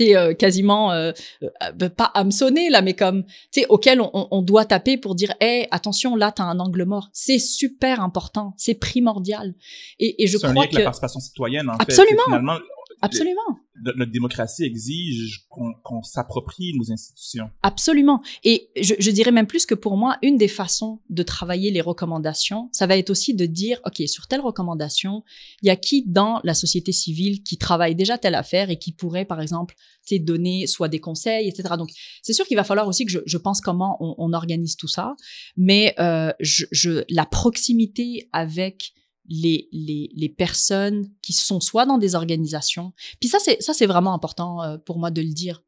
euh, 0.00 0.34
quasiment, 0.34 0.92
euh, 0.92 1.12
euh, 1.42 1.88
pas 1.88 2.10
hameçonné, 2.14 2.70
là, 2.70 2.82
mais 2.82 2.94
comme, 2.94 3.24
tu 3.52 3.64
auquel 3.68 4.00
on, 4.00 4.10
on, 4.30 4.42
doit 4.42 4.64
taper 4.64 4.98
pour 4.98 5.14
dire, 5.14 5.34
hé, 5.40 5.66
attention, 5.70 6.16
là, 6.16 6.32
t'as 6.32 6.44
un 6.44 6.60
angle 6.60 6.84
mort. 6.84 7.08
C'est 7.12 7.38
super 7.38 8.00
important, 8.00 8.54
c'est 8.56 8.74
primordial. 8.74 9.54
Et, 9.98 10.22
et 10.22 10.26
je 10.26 10.36
crois 10.38 10.52
que... 10.52 10.58
Avec 10.58 10.72
la 10.74 10.82
participation 10.84 11.20
citoyenne, 11.20 11.70
en 11.70 11.76
Absolument. 11.78 12.60
Absolument. 13.02 13.58
Notre 13.84 14.10
démocratie 14.10 14.64
exige 14.64 15.46
qu'on 15.48 16.02
s'approprie 16.02 16.72
nos 16.76 16.92
institutions. 16.92 17.50
Absolument. 17.62 18.22
Et 18.44 18.68
je, 18.80 18.94
je, 18.98 19.10
dirais 19.10 19.32
même 19.32 19.46
plus 19.46 19.66
que 19.66 19.74
pour 19.74 19.96
moi, 19.96 20.16
une 20.22 20.36
des 20.36 20.48
façons 20.48 21.00
de 21.10 21.22
travailler 21.22 21.70
les 21.70 21.80
recommandations, 21.80 22.68
ça 22.72 22.86
va 22.86 22.96
être 22.96 23.10
aussi 23.10 23.34
de 23.34 23.46
dire, 23.46 23.80
OK, 23.84 24.02
sur 24.06 24.26
telle 24.26 24.40
recommandation, 24.40 25.22
il 25.62 25.66
y 25.66 25.70
a 25.70 25.76
qui 25.76 26.04
dans 26.06 26.40
la 26.44 26.54
société 26.54 26.92
civile 26.92 27.42
qui 27.42 27.58
travaille 27.58 27.94
déjà 27.94 28.18
telle 28.18 28.34
affaire 28.34 28.70
et 28.70 28.78
qui 28.78 28.92
pourrait, 28.92 29.24
par 29.24 29.40
exemple, 29.40 29.74
donner 30.14 30.66
soit 30.66 30.88
des 30.88 31.00
conseils, 31.00 31.48
etc. 31.48 31.74
Donc, 31.76 31.90
c'est 32.22 32.32
sûr 32.32 32.46
qu'il 32.46 32.56
va 32.56 32.64
falloir 32.64 32.86
aussi 32.86 33.04
que 33.04 33.10
je, 33.10 33.18
je 33.26 33.38
pense 33.38 33.60
comment 33.60 33.96
on, 34.00 34.14
on, 34.18 34.32
organise 34.32 34.76
tout 34.76 34.88
ça. 34.88 35.16
Mais 35.56 35.94
euh, 35.98 36.32
je, 36.40 36.66
je, 36.70 37.04
la 37.08 37.26
proximité 37.26 38.28
avec 38.32 38.92
les, 39.28 39.68
les, 39.72 40.28
personnes 40.28 41.10
qui 41.22 41.32
sont 41.32 41.60
soit 41.60 41.86
dans 41.86 41.98
des 41.98 42.14
organisations. 42.14 42.92
Puis 43.20 43.28
ça, 43.28 43.38
c'est, 43.40 43.62
ça, 43.62 43.74
c'est 43.74 43.86
vraiment 43.86 44.14
important 44.14 44.62
euh, 44.62 44.78
pour 44.78 44.98
moi 44.98 45.10
de 45.10 45.22
le 45.22 45.32
dire. 45.32 45.62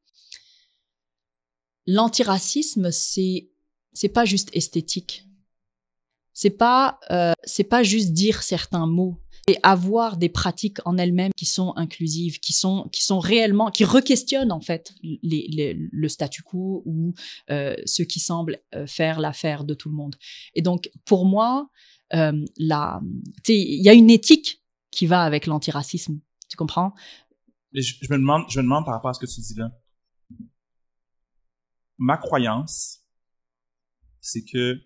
L'antiracisme, 1.86 2.90
c'est, 2.90 3.50
c'est 3.92 4.08
pas 4.08 4.24
juste 4.24 4.50
esthétique. 4.52 5.24
C'est 6.34 6.50
pas, 6.50 7.00
euh, 7.10 7.32
c'est 7.44 7.64
pas 7.64 7.82
juste 7.82 8.12
dire 8.12 8.42
certains 8.42 8.86
mots 8.86 9.18
et 9.48 9.56
avoir 9.62 10.18
des 10.18 10.28
pratiques 10.28 10.78
en 10.84 10.98
elles-mêmes 10.98 11.32
qui 11.34 11.46
sont 11.46 11.72
inclusives, 11.76 12.38
qui 12.38 12.52
sont, 12.52 12.88
qui 12.92 13.02
sont 13.02 13.18
réellement, 13.18 13.70
qui 13.70 13.84
requestionnent 13.84 14.52
en 14.52 14.60
fait 14.60 14.92
les, 15.02 15.74
le 15.90 16.08
statu 16.08 16.42
quo 16.42 16.82
ou 16.84 17.14
euh, 17.50 17.74
ce 17.86 18.02
qui 18.02 18.20
semble 18.20 18.60
faire 18.86 19.20
l'affaire 19.20 19.64
de 19.64 19.72
tout 19.72 19.88
le 19.88 19.96
monde. 19.96 20.16
Et 20.54 20.60
donc, 20.60 20.90
pour 21.06 21.24
moi, 21.24 21.70
la, 22.10 23.00
il 23.48 23.82
y 23.82 23.88
a 23.88 23.94
une 23.94 24.10
éthique 24.10 24.62
qui 24.90 25.06
va 25.06 25.22
avec 25.22 25.46
l'antiracisme. 25.46 26.20
Tu 26.48 26.56
comprends? 26.56 26.94
je, 27.72 27.94
je, 28.00 28.12
me 28.12 28.18
demande, 28.18 28.44
je 28.48 28.58
me 28.58 28.64
demande 28.64 28.84
par 28.84 28.94
rapport 28.94 29.10
à 29.10 29.14
ce 29.14 29.20
que 29.20 29.26
tu 29.26 29.40
dis 29.40 29.54
là. 29.54 29.70
Ma 31.98 32.16
croyance, 32.16 33.04
c'est 34.20 34.44
que 34.44 34.80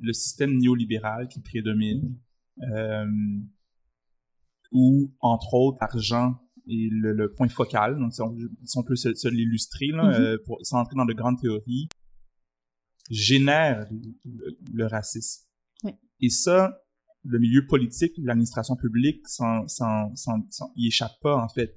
le 0.00 0.12
système 0.12 0.56
néolibéral 0.56 1.28
qui 1.28 1.40
prédomine, 1.40 2.18
euh, 2.62 3.06
où, 4.72 5.12
entre 5.20 5.54
autres, 5.54 5.78
l'argent 5.80 6.40
est 6.68 6.88
le, 6.90 7.32
point 7.32 7.48
focal, 7.48 7.98
donc 7.98 8.14
si 8.14 8.22
on, 8.78 8.82
peut 8.82 8.96
se, 8.96 9.28
l'illustrer, 9.28 9.88
là, 9.88 10.04
mm-hmm. 10.04 10.20
euh, 10.20 10.38
pour, 10.46 10.58
sans 10.62 10.80
entrer 10.80 10.94
dans 10.96 11.04
de 11.04 11.12
grandes 11.12 11.40
théories, 11.40 11.88
génère 13.10 13.86
le, 14.24 14.56
le 14.72 14.86
racisme. 14.86 15.49
Et 16.20 16.30
ça, 16.30 16.82
le 17.24 17.38
milieu 17.38 17.66
politique, 17.66 18.12
l'administration 18.18 18.76
publique, 18.76 19.26
sans, 19.28 19.66
sans, 19.68 20.14
sans, 20.16 20.44
y 20.76 20.86
échappe 20.88 21.18
pas, 21.22 21.36
en 21.36 21.48
fait. 21.48 21.74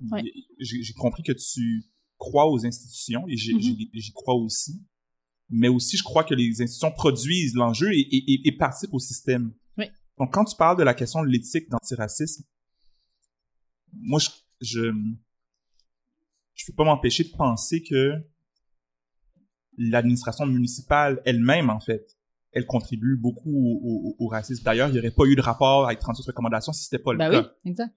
J'ai 0.59 0.93
compris 0.93 1.23
que 1.23 1.33
tu 1.33 1.83
crois 2.17 2.49
aux 2.49 2.65
institutions, 2.65 3.27
et 3.27 3.35
mm-hmm. 3.35 3.89
j'y 3.93 4.11
crois 4.13 4.35
aussi. 4.35 4.81
Mais 5.49 5.67
aussi, 5.67 5.97
je 5.97 6.03
crois 6.03 6.23
que 6.23 6.33
les 6.33 6.61
institutions 6.61 6.91
produisent 6.91 7.53
l'enjeu 7.53 7.91
et, 7.91 7.99
et, 7.99 8.47
et, 8.47 8.51
participent 8.53 8.93
au 8.93 8.99
système. 8.99 9.53
Oui. 9.77 9.85
Donc, 10.17 10.33
quand 10.33 10.45
tu 10.45 10.55
parles 10.55 10.77
de 10.77 10.83
la 10.83 10.93
question 10.93 11.21
de 11.21 11.27
l'éthique 11.27 11.69
d'antiracisme, 11.69 12.43
moi, 13.91 14.19
je, 14.19 14.29
je, 14.61 14.91
je 16.55 16.65
peux 16.65 16.73
pas 16.73 16.85
m'empêcher 16.85 17.25
de 17.25 17.29
penser 17.37 17.83
que 17.83 18.13
l'administration 19.77 20.45
municipale 20.45 21.21
elle-même, 21.25 21.69
en 21.69 21.79
fait, 21.79 22.17
elle 22.53 22.65
contribue 22.65 23.17
beaucoup 23.17 23.51
au, 23.83 24.15
au, 24.19 24.27
racisme. 24.27 24.63
D'ailleurs, 24.63 24.89
il 24.89 24.93
n'y 24.93 24.99
aurait 24.99 25.11
pas 25.11 25.25
eu 25.25 25.35
de 25.35 25.41
rapport 25.41 25.85
avec 25.85 25.99
38 25.99 26.27
recommandations 26.27 26.71
si 26.71 26.83
c'était 26.83 26.99
pas 26.99 27.13
le 27.13 27.19
ben 27.19 27.31
cas. 27.31 27.41
oui, 27.41 27.71
exact. 27.71 27.93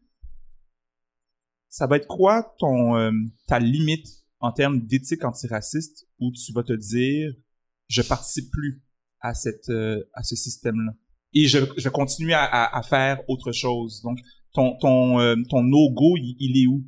Ça 1.68 1.86
va 1.86 1.96
être 1.96 2.06
quoi 2.06 2.54
ton 2.58 2.96
euh, 2.96 3.12
ta 3.46 3.58
limite 3.58 4.06
en 4.40 4.52
termes 4.52 4.80
d'éthique 4.80 5.24
antiraciste 5.24 6.06
où 6.20 6.32
tu 6.32 6.52
vas 6.52 6.62
te 6.62 6.72
dire 6.72 7.32
je 7.88 8.02
participe 8.02 8.50
plus 8.50 8.82
à 9.20 9.34
cette 9.34 9.68
euh, 9.68 10.02
à 10.14 10.22
ce 10.22 10.36
système-là? 10.36 10.92
et 11.36 11.46
je, 11.46 11.58
je 11.76 11.84
vais 11.84 11.90
continuer 11.90 12.32
à, 12.32 12.44
à, 12.44 12.78
à 12.78 12.82
faire 12.82 13.20
autre 13.28 13.52
chose. 13.52 14.00
Donc, 14.02 14.18
ton, 14.52 14.76
ton, 14.78 15.20
euh, 15.20 15.36
ton 15.50 15.62
no-go, 15.62 16.16
il, 16.16 16.34
il 16.40 16.62
est 16.62 16.66
où? 16.66 16.82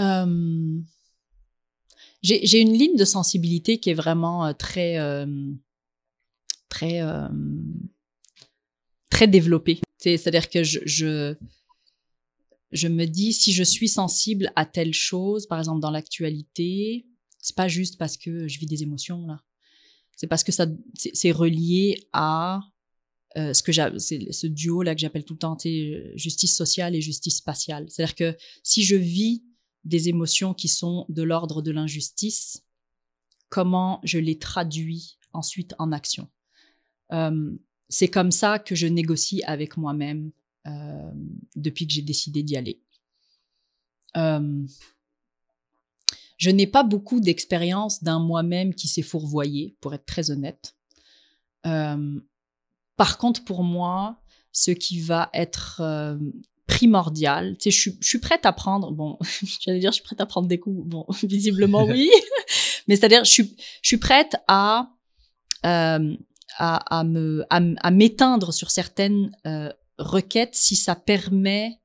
Euh, 0.00 0.80
j'ai 2.22 2.60
une 2.60 2.72
ligne 2.72 2.96
de 2.96 3.04
sensibilité 3.04 3.78
qui 3.78 3.90
est 3.90 3.94
vraiment 3.94 4.46
euh, 4.46 4.52
très 4.52 4.98
euh, 4.98 5.26
très 6.68 7.00
euh, 7.00 7.28
très 9.10 9.26
développée. 9.28 9.80
C'est- 9.98 10.16
C'est-à-dire 10.16 10.48
que 10.50 10.62
je, 10.62 11.34
je 12.72 12.88
me 12.88 13.06
dis 13.06 13.32
si 13.32 13.52
je 13.52 13.62
suis 13.62 13.88
sensible 13.88 14.52
à 14.56 14.66
telle 14.66 14.94
chose, 14.94 15.46
par 15.46 15.58
exemple 15.58 15.80
dans 15.80 15.90
l'actualité, 15.90 17.06
c'est 17.40 17.56
pas 17.56 17.68
juste 17.68 17.98
parce 17.98 18.16
que 18.16 18.46
je 18.48 18.58
vis 18.58 18.66
des 18.66 18.82
émotions 18.82 19.26
là. 19.26 19.40
C'est 20.16 20.26
parce 20.26 20.42
que 20.42 20.52
ça 20.52 20.66
c'est 20.94 21.30
relié 21.30 22.08
à 22.12 22.60
ce 23.36 23.62
que 23.62 23.70
c'est 24.00 24.32
ce 24.32 24.46
duo 24.48 24.82
là 24.82 24.94
que 24.96 25.00
j'appelle 25.00 25.24
tout 25.24 25.34
le 25.34 25.38
temps 25.38 25.56
justice 26.16 26.56
sociale 26.56 26.96
et 26.96 27.00
justice 27.00 27.36
spatiale. 27.36 27.86
C'est-à-dire 27.88 28.16
que 28.16 28.36
si 28.64 28.82
je 28.82 28.96
vis 28.96 29.44
des 29.84 30.08
émotions 30.08 30.54
qui 30.54 30.68
sont 30.68 31.06
de 31.08 31.22
l'ordre 31.22 31.62
de 31.62 31.70
l'injustice, 31.70 32.64
comment 33.48 34.00
je 34.04 34.18
les 34.18 34.38
traduis 34.38 35.18
ensuite 35.32 35.74
en 35.78 35.92
action. 35.92 36.28
Euh, 37.12 37.56
c'est 37.88 38.08
comme 38.08 38.30
ça 38.30 38.58
que 38.58 38.74
je 38.74 38.86
négocie 38.86 39.42
avec 39.44 39.76
moi-même 39.76 40.30
euh, 40.66 41.10
depuis 41.56 41.86
que 41.86 41.92
j'ai 41.92 42.02
décidé 42.02 42.42
d'y 42.42 42.56
aller. 42.56 42.82
Euh, 44.16 44.66
je 46.36 46.50
n'ai 46.50 46.66
pas 46.66 46.82
beaucoup 46.82 47.20
d'expérience 47.20 48.02
d'un 48.02 48.20
moi-même 48.20 48.74
qui 48.74 48.88
s'est 48.88 49.02
fourvoyé, 49.02 49.76
pour 49.80 49.94
être 49.94 50.06
très 50.06 50.30
honnête. 50.30 50.76
Par 51.62 53.18
contre, 53.18 53.44
pour 53.44 53.62
moi, 53.62 54.22
ce 54.52 54.70
qui 54.70 55.00
va 55.00 55.30
être 55.34 55.82
primordial, 56.68 57.56
tu 57.58 57.64
sais, 57.64 57.70
je, 57.72 57.80
suis- 57.80 57.98
je 58.00 58.06
suis 58.06 58.18
prête 58.18 58.46
à 58.46 58.52
prendre, 58.52 58.92
bon, 58.92 59.18
j'allais 59.60 59.80
dire, 59.80 59.90
je 59.90 59.96
suis 59.96 60.04
prête 60.04 60.20
à 60.20 60.26
prendre 60.26 60.46
des 60.46 60.60
coups, 60.60 60.86
bon, 60.86 61.04
visiblement 61.24 61.84
oui, 61.84 62.08
mais 62.86 62.94
c'est-à-dire, 62.94 63.24
je 63.24 63.30
suis, 63.30 63.56
je 63.82 63.88
suis 63.88 63.96
prête 63.96 64.36
à, 64.46 64.90
euh, 65.66 66.14
à, 66.58 66.98
à 66.98 67.04
me, 67.04 67.44
à, 67.50 67.90
m'éteindre 67.90 68.52
sur 68.52 68.70
certaines 68.70 69.32
euh, 69.46 69.72
requêtes 69.98 70.54
si 70.54 70.76
ça 70.76 70.94
permet, 70.94 71.80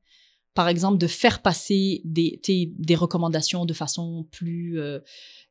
par 0.53 0.67
exemple, 0.67 0.97
de 0.99 1.07
faire 1.07 1.41
passer 1.41 2.01
des, 2.03 2.39
des 2.45 2.95
recommandations 2.95 3.65
de 3.65 3.73
façon 3.73 4.27
plus, 4.31 4.79
euh, 4.79 4.99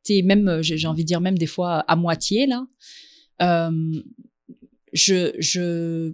tu 0.05 0.15
sais, 0.15 0.21
même, 0.21 0.47
euh, 0.47 0.61
j'ai 0.61 0.77
j'ai 0.77 0.87
envie 0.87 1.03
de 1.03 1.07
dire 1.07 1.21
même 1.21 1.37
des 1.37 1.47
fois 1.47 1.79
à 1.79 1.95
moitié 1.95 2.45
là. 2.47 2.65
Euh, 3.41 4.01
je, 4.93 5.33
je, 5.39 6.13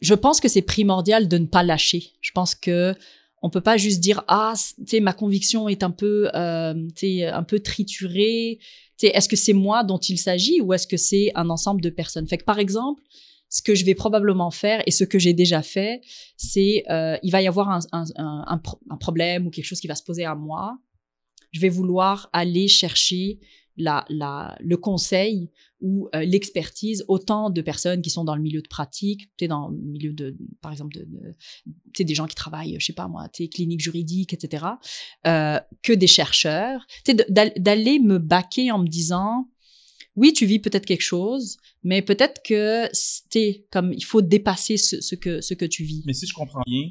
je 0.00 0.14
pense 0.14 0.40
que 0.40 0.48
c'est 0.48 0.62
primordial 0.62 1.28
de 1.28 1.38
ne 1.38 1.46
pas 1.46 1.62
lâcher. 1.62 2.12
Je 2.20 2.32
pense 2.32 2.54
que 2.54 2.94
on 3.42 3.50
peut 3.50 3.60
pas 3.60 3.76
juste 3.76 4.00
dire 4.00 4.22
ah 4.28 4.54
tu 4.78 4.84
sais 4.86 5.00
ma 5.00 5.12
conviction 5.12 5.68
est 5.68 5.82
un 5.82 5.90
peu 5.90 6.30
euh, 6.34 6.74
un 7.32 7.42
peu 7.42 7.60
triturée. 7.60 8.58
Est-ce 9.02 9.28
que 9.28 9.36
c'est 9.36 9.54
moi 9.54 9.82
dont 9.82 9.98
il 9.98 10.18
s'agit 10.18 10.60
ou 10.60 10.74
est-ce 10.74 10.86
que 10.86 10.98
c'est 10.98 11.32
un 11.34 11.48
ensemble 11.48 11.80
de 11.80 11.88
personnes? 11.90 12.28
Fait 12.28 12.38
que 12.38 12.44
par 12.44 12.58
exemple 12.58 13.02
ce 13.48 13.62
que 13.62 13.74
je 13.74 13.84
vais 13.84 13.94
probablement 13.94 14.50
faire 14.50 14.82
et 14.86 14.92
ce 14.92 15.02
que 15.02 15.18
j'ai 15.18 15.32
déjà 15.32 15.60
fait, 15.62 16.02
c'est 16.36 16.84
euh, 16.88 17.16
il 17.22 17.32
va 17.32 17.42
y 17.42 17.48
avoir 17.48 17.68
un, 17.68 17.80
un, 17.92 18.62
un 18.90 18.96
problème 18.96 19.46
ou 19.46 19.50
quelque 19.50 19.64
chose 19.64 19.80
qui 19.80 19.88
va 19.88 19.96
se 19.96 20.04
poser 20.04 20.24
à 20.24 20.36
moi. 20.36 20.78
Je 21.50 21.60
vais 21.60 21.68
vouloir 21.68 22.30
aller 22.32 22.68
chercher 22.68 23.40
la, 23.80 24.04
la, 24.08 24.56
le 24.60 24.76
conseil 24.76 25.50
ou 25.80 26.08
euh, 26.14 26.24
l'expertise 26.24 27.04
autant 27.08 27.50
de 27.50 27.62
personnes 27.62 28.02
qui 28.02 28.10
sont 28.10 28.24
dans 28.24 28.36
le 28.36 28.42
milieu 28.42 28.60
de 28.60 28.68
pratique, 28.68 29.30
tu 29.36 29.48
dans 29.48 29.68
le 29.68 29.76
milieu 29.78 30.12
de, 30.12 30.36
par 30.60 30.72
exemple, 30.72 30.94
de, 30.94 31.08
de 31.10 32.04
des 32.04 32.14
gens 32.14 32.26
qui 32.26 32.34
travaillent, 32.34 32.76
je 32.78 32.84
sais 32.84 32.92
pas 32.92 33.08
moi, 33.08 33.28
tu 33.30 33.48
clinique 33.48 33.80
juridique, 33.80 34.32
etc., 34.32 34.66
euh, 35.26 35.58
que 35.82 35.92
des 35.92 36.06
chercheurs, 36.06 36.86
tu 37.04 37.14
d'aller 37.58 37.98
me 37.98 38.18
baquer 38.18 38.70
en 38.70 38.78
me 38.78 38.86
disant, 38.88 39.48
oui, 40.16 40.32
tu 40.32 40.44
vis 40.44 40.58
peut-être 40.58 40.86
quelque 40.86 41.02
chose, 41.02 41.56
mais 41.82 42.02
peut-être 42.02 42.42
que 42.44 42.88
c'est 42.92 43.66
comme 43.70 43.92
il 43.92 44.04
faut 44.04 44.22
dépasser 44.22 44.76
ce, 44.76 45.00
ce 45.00 45.14
que 45.14 45.40
ce 45.40 45.54
que 45.54 45.64
tu 45.64 45.84
vis. 45.84 46.02
Mais 46.06 46.12
si 46.12 46.26
je 46.26 46.34
comprends 46.34 46.62
bien, 46.66 46.90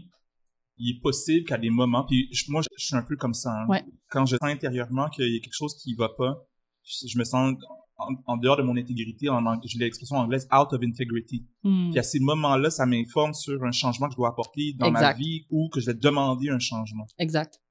il 0.78 0.96
est 0.96 1.02
possible 1.02 1.46
qu'à 1.46 1.58
des 1.58 1.70
moments, 1.70 2.06
puis 2.08 2.30
moi, 2.48 2.62
je, 2.62 2.70
je 2.78 2.86
suis 2.86 2.96
un 2.96 3.04
peu 3.04 3.18
comme 3.18 3.34
ça. 3.34 3.52
hein. 3.52 3.68
Ouais. 3.68 3.84
Quand 4.10 4.26
je 4.26 4.38
sens 4.38 4.50
intérieurement 4.50 5.10
qu'il 5.10 5.26
y 5.32 5.38
a 5.38 5.40
quelque 5.42 5.54
chose 5.54 5.76
qui 5.76 5.94
va 5.94 6.10
pas, 6.18 6.48
je, 6.90 7.18
me 7.18 7.24
sens 7.24 7.56
en, 7.98 8.16
en 8.26 8.38
dehors 8.38 8.58
de 8.58 8.64
mon 8.64 8.76
intégrité, 8.78 9.30
en, 9.30 9.44
j'ai 9.64 9.80
l'expression 9.80 10.18
anglaise 10.18 10.48
out 10.52 10.74
of 10.74 10.82
integrity. 10.82 11.46
Hmm. 11.64 11.92
Puis 11.92 12.00
à 12.00 12.04
ces 12.04 12.20
moments-là, 12.20 12.70
ça 12.70 12.86
m'informe 12.86 13.34
sur 13.34 13.64
un 13.64 13.72
changement 13.72 14.08
que 14.08 14.14
je 14.14 14.18
dois 14.18 14.30
apporter 14.30 14.74
dans 14.74 14.92
ma 14.92 15.14
vie 15.14 15.46
ou 15.50 15.70
que 15.70 15.80
je 15.80 15.88
vais 15.88 15.94
demander 15.94 16.50
un 16.50 16.60
changement. 16.60 17.06
Exact. 17.18 17.62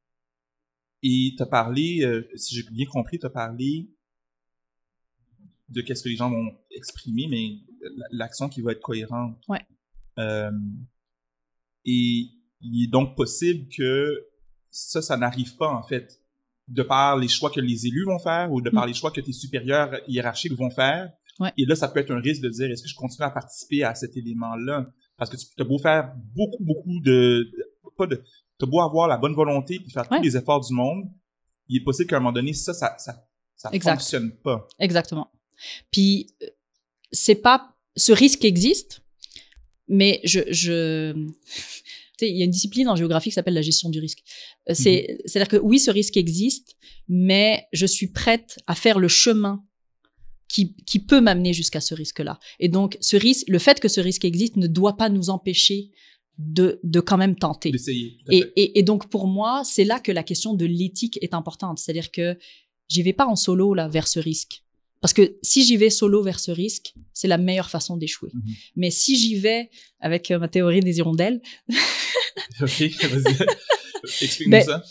Et 1.03 1.35
t'as 1.37 1.47
parlé, 1.47 2.03
euh, 2.03 2.29
si 2.35 2.57
j'ai 2.57 2.63
bien 2.71 2.87
compris, 2.87 3.19
t'as 3.19 3.31
parlé 3.31 3.91
de 5.69 5.81
qu'est-ce 5.81 6.03
que 6.03 6.09
les 6.09 6.17
gens 6.17 6.31
vont 6.31 6.57
exprimer, 6.71 7.27
mais 7.29 7.51
l'action 8.11 8.49
qui 8.49 8.63
va 8.63 8.73
être 8.73 8.81
cohérente. 8.81 9.39
Ouais. 9.49 9.65
Euh, 10.19 10.51
et 11.85 12.31
il 12.61 12.85
est 12.85 12.91
donc 12.91 13.17
possible 13.17 13.69
que 13.69 14.27
ça, 14.71 15.01
ça 15.03 15.17
n'arrive 15.17 15.57
pas, 15.57 15.73
en 15.73 15.83
fait, 15.83 16.21
de 16.69 16.83
par 16.83 17.17
les 17.17 17.29
choix 17.29 17.51
que 17.51 17.61
les 17.61 17.87
élus 17.87 18.05
vont 18.05 18.19
faire 18.19 18.53
ou 18.53 18.61
de 18.61 18.71
par 18.71 18.85
Mm. 18.85 18.89
les 18.89 18.95
choix 18.95 19.11
que 19.11 19.21
tes 19.21 19.33
supérieurs 19.33 19.91
hiérarchiques 20.07 20.53
vont 20.53 20.71
faire. 20.71 21.11
Ouais. 21.41 21.53
Et 21.57 21.65
là, 21.67 21.75
ça 21.77 21.89
peut 21.89 22.01
être 22.01 22.11
un 22.11 22.21
risque 22.21 22.43
de 22.43 22.49
dire, 22.49 22.71
est-ce 22.71 22.83
que 22.83 22.89
je 22.89 22.95
continue 22.95 23.25
à 23.27 23.31
participer 23.31 23.85
à 23.85 23.95
cet 23.95 24.17
élément-là? 24.17 24.87
Parce 25.17 25.31
que 25.31 25.37
tu 25.37 25.47
as 25.61 25.65
beau 25.65 25.79
faire 25.79 26.13
beaucoup, 26.35 26.63
beaucoup 26.63 27.01
de... 27.01 27.49
pas 27.97 28.07
de 28.07 28.23
t'as 28.59 28.67
beau 28.67 28.81
avoir 28.81 29.07
la 29.09 29.17
bonne 29.17 29.35
volonté 29.35 29.79
puis 29.79 29.91
faire 29.91 30.07
Ouais. 30.11 30.19
tous 30.19 30.25
les 30.25 30.37
efforts 30.37 30.61
du 30.67 30.75
monde, 30.75 31.05
il 31.69 31.77
est 31.81 31.85
possible 31.85 32.09
qu'à 32.11 32.17
un 32.17 32.21
moment 32.21 32.33
donné, 32.33 32.53
ça, 32.53 32.75
ça, 32.75 32.95
ça, 32.99 33.25
ça 33.57 33.71
Exact. 33.73 33.93
fonctionne 33.95 34.33
pas. 34.33 34.67
Exactement. 34.79 35.31
Puis 35.93 36.35
euh, 36.43 36.47
c'est 37.13 37.37
pas 37.37 37.75
ce 37.97 38.13
risque 38.13 38.45
existe, 38.45 39.03
mais 39.89 40.21
je 40.25 40.41
je 40.51 41.15
il 42.21 42.37
y 42.37 42.43
a 42.43 42.45
une 42.45 42.51
discipline 42.51 42.89
en 42.89 42.97
géographie 42.97 43.31
qui 43.31 43.35
s'appelle 43.35 43.55
la 43.55 43.63
gestion 43.63 43.91
du 43.91 44.01
risque. 44.01 44.23
Euh, 44.69 44.75
C'est 44.75 45.19
c'est-à-dire 45.25 45.49
que 45.49 45.57
oui, 45.57 45.79
ce 45.79 45.91
risque 45.91 46.17
existe, 46.17 46.77
mais 47.09 47.67
je 47.73 47.87
suis 47.87 48.09
prête 48.09 48.59
à 48.67 48.75
faire 48.75 48.99
le 48.99 49.09
chemin 49.09 49.65
qui 50.49 50.75
qui 50.87 50.99
peut 50.99 51.21
m'amener 51.21 51.53
jusqu'à 51.53 51.81
ce 51.81 51.95
risque-là. 51.95 52.39
Et 52.61 52.69
donc 52.69 52.97
ce 53.01 53.17
risque, 53.17 53.49
le 53.49 53.59
fait 53.59 53.81
que 53.81 53.89
ce 53.89 54.01
risque 54.01 54.25
existe 54.25 54.57
ne 54.57 54.67
doit 54.67 54.97
pas 54.97 55.09
nous 55.09 55.31
empêcher 55.31 55.91
de 56.39 56.81
de 56.85 57.01
quand 57.01 57.19
même 57.19 57.37
tenter. 57.37 57.71
D'essayer. 57.71 58.19
et 58.29 58.83
donc 58.83 59.09
pour 59.11 59.27
moi, 59.27 59.63
c'est 59.65 59.85
là 59.85 60.01
que 60.01 60.13
la 60.13 60.23
question 60.23 60.55
de 60.55 60.65
l'éthique 60.65 61.19
est 61.23 61.35
importante. 61.35 61.79
C'est-à-dire 61.79 62.11
que 62.11 62.39
j'y 62.89 63.03
vais 63.03 63.13
pas 63.13 63.27
en 63.27 63.37
solo 63.37 63.75
là 63.75 63.89
vers 63.89 64.09
ce 64.09 64.21
risque. 64.21 64.63
Parce 65.01 65.13
que 65.13 65.37
si 65.43 65.65
j'y 65.65 65.77
vais 65.77 65.91
solo 65.91 66.23
vers 66.23 66.41
ce 66.41 66.51
risque, 66.51 66.95
c'est 67.13 67.29
la 67.29 67.39
meilleure 67.39 67.71
façon 67.71 67.97
d'échouer. 67.97 68.31
Mhm. 68.35 68.55
Mais 68.77 68.91
si 68.91 69.17
j'y 69.17 69.37
vais 69.37 69.71
avec 70.01 70.31
euh, 70.31 70.39
ma 70.39 70.49
théorie 70.49 70.81
des 70.81 70.99
hirondelles, 70.99 71.41
OK, 72.61 72.69
vas-y. 73.03 73.47
Explique-nous 74.23 74.51
Ben, 74.51 74.65
ça. 74.65 74.83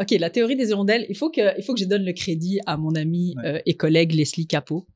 ok, 0.00 0.10
la 0.18 0.30
théorie 0.30 0.56
des 0.56 0.70
hirondelles, 0.70 1.06
il 1.08 1.16
faut 1.16 1.30
que, 1.30 1.56
il 1.58 1.64
faut 1.64 1.74
que 1.74 1.80
je 1.80 1.84
donne 1.84 2.04
le 2.04 2.12
crédit 2.12 2.60
à 2.66 2.76
mon 2.76 2.94
ami 2.94 3.34
Ouais. 3.36 3.46
euh, 3.46 3.60
et 3.66 3.76
collègue 3.76 4.12
Leslie 4.12 4.46
Capot. 4.46 4.86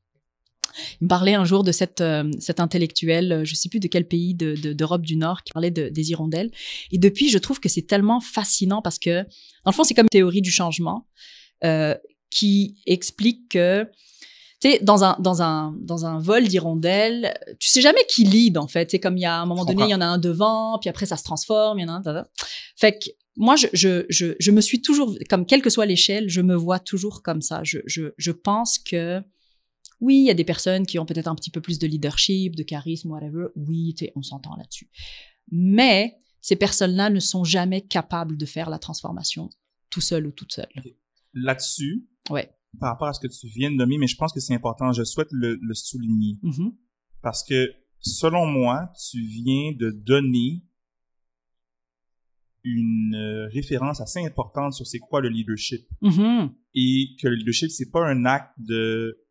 Il 1.01 1.05
me 1.05 1.07
parlait 1.07 1.35
un 1.35 1.45
jour 1.45 1.63
de 1.63 1.71
cette, 1.71 2.01
euh, 2.01 2.31
cette 2.39 2.59
intellectuelle, 2.59 3.31
euh, 3.31 3.45
je 3.45 3.53
sais 3.53 3.69
plus 3.69 3.79
de 3.79 3.87
quel 3.87 4.07
pays 4.07 4.33
de- 4.33 4.55
de- 4.55 4.73
d'Europe 4.73 5.03
du 5.03 5.15
Nord, 5.17 5.43
qui 5.43 5.53
parlait 5.53 5.69
de- 5.69 5.89
des 5.89 6.09
hirondelles. 6.09 6.49
Et 6.91 6.97
depuis, 6.97 7.29
je 7.29 7.37
trouve 7.37 7.59
que 7.59 7.69
c'est 7.69 7.83
tellement 7.85 8.19
fascinant 8.21 8.81
parce 8.81 8.97
que, 8.97 9.21
dans 9.21 9.71
le 9.71 9.73
fond, 9.73 9.83
c'est 9.83 9.93
comme 9.93 10.05
une 10.05 10.09
théorie 10.09 10.41
du 10.41 10.51
changement 10.51 11.07
euh, 11.63 11.95
qui 12.31 12.77
explique 12.87 13.49
que, 13.49 13.85
tu 14.63 14.71
sais, 14.71 14.79
dans 14.81 15.03
un, 15.03 15.17
dans 15.19 15.41
un, 15.41 15.75
dans 15.81 16.05
un 16.05 16.19
vol 16.19 16.47
d'hirondelles, 16.47 17.37
tu 17.59 17.67
sais 17.67 17.81
jamais 17.81 18.05
qui 18.07 18.23
lead, 18.23 18.57
en 18.57 18.67
fait. 18.69 18.91
C'est 18.91 18.99
comme 18.99 19.17
il 19.17 19.21
y 19.21 19.25
a 19.25 19.41
un 19.41 19.45
moment 19.45 19.65
donné, 19.65 19.83
il 19.83 19.89
y 19.89 19.95
en 19.95 19.99
a 19.99 20.05
un 20.05 20.17
devant, 20.17 20.79
puis 20.79 20.89
après, 20.89 21.05
ça 21.05 21.17
se 21.17 21.23
transforme, 21.23 21.79
il 21.79 21.81
y 21.81 21.85
en 21.85 22.01
a 22.01 22.09
un... 22.09 22.25
Fait 22.77 22.97
que 22.97 23.09
moi, 23.35 23.57
je, 23.57 23.67
je, 23.73 24.05
je, 24.07 24.35
je 24.39 24.51
me 24.51 24.61
suis 24.61 24.81
toujours, 24.81 25.17
comme 25.29 25.45
quelle 25.45 25.61
que 25.61 25.69
soit 25.69 25.85
l'échelle, 25.85 26.29
je 26.29 26.39
me 26.39 26.55
vois 26.55 26.79
toujours 26.79 27.23
comme 27.23 27.41
ça. 27.41 27.61
Je, 27.63 27.79
je, 27.87 28.13
je 28.17 28.31
pense 28.31 28.79
que, 28.79 29.21
oui, 29.99 30.19
il 30.19 30.25
y 30.25 30.29
a 30.29 30.33
des 30.33 30.45
personnes 30.45 30.85
qui 30.85 30.97
ont 30.97 31.05
peut-être 31.05 31.27
un 31.27 31.35
petit 31.35 31.49
peu 31.49 31.59
plus 31.59 31.77
de 31.77 31.87
leadership, 31.87 32.55
de 32.55 32.63
charisme, 32.63 33.11
whatever. 33.11 33.47
Oui, 33.57 33.95
on 34.15 34.21
s'entend 34.21 34.55
là-dessus. 34.55 34.89
Mais 35.51 36.15
ces 36.39 36.55
personnes-là 36.55 37.09
ne 37.09 37.19
sont 37.19 37.43
jamais 37.43 37.81
capables 37.81 38.37
de 38.37 38.45
faire 38.45 38.69
la 38.69 38.79
transformation 38.79 39.49
tout 39.89 40.01
seul 40.01 40.25
ou 40.25 40.31
toute 40.31 40.53
seule. 40.53 40.69
Là-dessus, 41.33 42.07
Ouais. 42.29 42.49
Par 42.79 42.91
rapport 42.91 43.07
à 43.07 43.13
ce 43.13 43.19
que 43.19 43.31
tu 43.31 43.47
viens 43.47 43.71
de 43.71 43.75
nommer, 43.75 43.97
mais 43.97 44.07
je 44.07 44.17
pense 44.17 44.33
que 44.33 44.39
c'est 44.39 44.53
important, 44.53 44.91
je 44.91 45.03
souhaite 45.03 45.31
le, 45.31 45.57
le 45.61 45.73
souligner. 45.73 46.39
Mhm. 46.41 46.73
Parce 47.21 47.43
que, 47.43 47.71
selon 47.99 48.45
moi, 48.45 48.91
tu 49.09 49.21
viens 49.21 49.71
de 49.71 49.91
donner 49.91 50.63
une 52.63 53.15
euh, 53.15 53.47
référence 53.49 54.01
assez 54.01 54.25
importante 54.25 54.73
sur 54.73 54.87
c'est 54.87 54.99
quoi 54.99 55.21
le 55.21 55.29
leadership. 55.29 55.85
Mhm. 56.01 56.53
Et 56.75 57.15
que 57.21 57.27
le 57.27 57.35
leadership, 57.35 57.69
c'est 57.69 57.91
pas 57.91 58.07
un 58.07 58.25
acte 58.25 58.53
de 58.57 59.22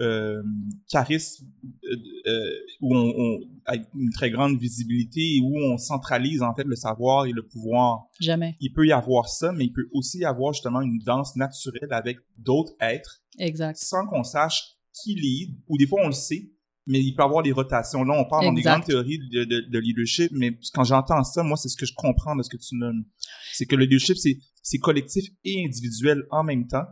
euh, 0.00 0.42
charisme 0.88 1.46
euh, 1.84 1.96
euh, 2.26 2.50
où 2.80 2.96
on, 2.96 3.12
on 3.16 3.38
a 3.66 3.76
une 3.94 4.10
très 4.12 4.30
grande 4.30 4.58
visibilité 4.58 5.20
et 5.20 5.40
où 5.40 5.56
on 5.56 5.76
centralise 5.76 6.42
en 6.42 6.54
fait 6.54 6.64
le 6.64 6.76
savoir 6.76 7.26
et 7.26 7.32
le 7.32 7.42
pouvoir. 7.46 8.06
Jamais. 8.20 8.56
Il 8.60 8.72
peut 8.72 8.86
y 8.86 8.92
avoir 8.92 9.28
ça, 9.28 9.52
mais 9.52 9.64
il 9.64 9.72
peut 9.72 9.88
aussi 9.92 10.18
y 10.18 10.24
avoir 10.24 10.52
justement 10.52 10.80
une 10.82 10.98
danse 11.04 11.34
naturelle 11.36 11.92
avec 11.92 12.18
d'autres 12.38 12.74
êtres 12.80 13.22
Exact. 13.38 13.76
sans 13.76 14.06
qu'on 14.06 14.22
sache 14.24 14.76
qui 14.92 15.14
lead, 15.14 15.56
ou 15.68 15.76
des 15.78 15.86
fois 15.86 16.00
on 16.04 16.08
le 16.08 16.12
sait, 16.12 16.50
mais 16.86 17.00
il 17.00 17.14
peut 17.14 17.22
y 17.22 17.24
avoir 17.24 17.42
des 17.42 17.52
rotations. 17.52 18.04
Là, 18.04 18.14
on 18.18 18.28
parle 18.28 18.46
dans 18.46 18.52
des 18.52 18.62
grandes 18.62 18.84
théories 18.84 19.18
de, 19.18 19.44
de, 19.44 19.60
de 19.68 19.78
leadership, 19.78 20.30
mais 20.32 20.58
quand 20.74 20.84
j'entends 20.84 21.22
ça, 21.24 21.42
moi, 21.42 21.56
c'est 21.56 21.68
ce 21.68 21.76
que 21.76 21.86
je 21.86 21.94
comprends 21.96 22.36
de 22.36 22.42
ce 22.42 22.48
que 22.48 22.56
tu 22.56 22.76
nommes. 22.76 23.04
C'est 23.52 23.66
que 23.66 23.76
le 23.76 23.84
leadership, 23.84 24.16
c'est 24.16 24.78
collectif 24.78 25.24
et 25.44 25.64
individuel 25.64 26.24
en 26.30 26.44
même 26.44 26.66
temps. 26.66 26.84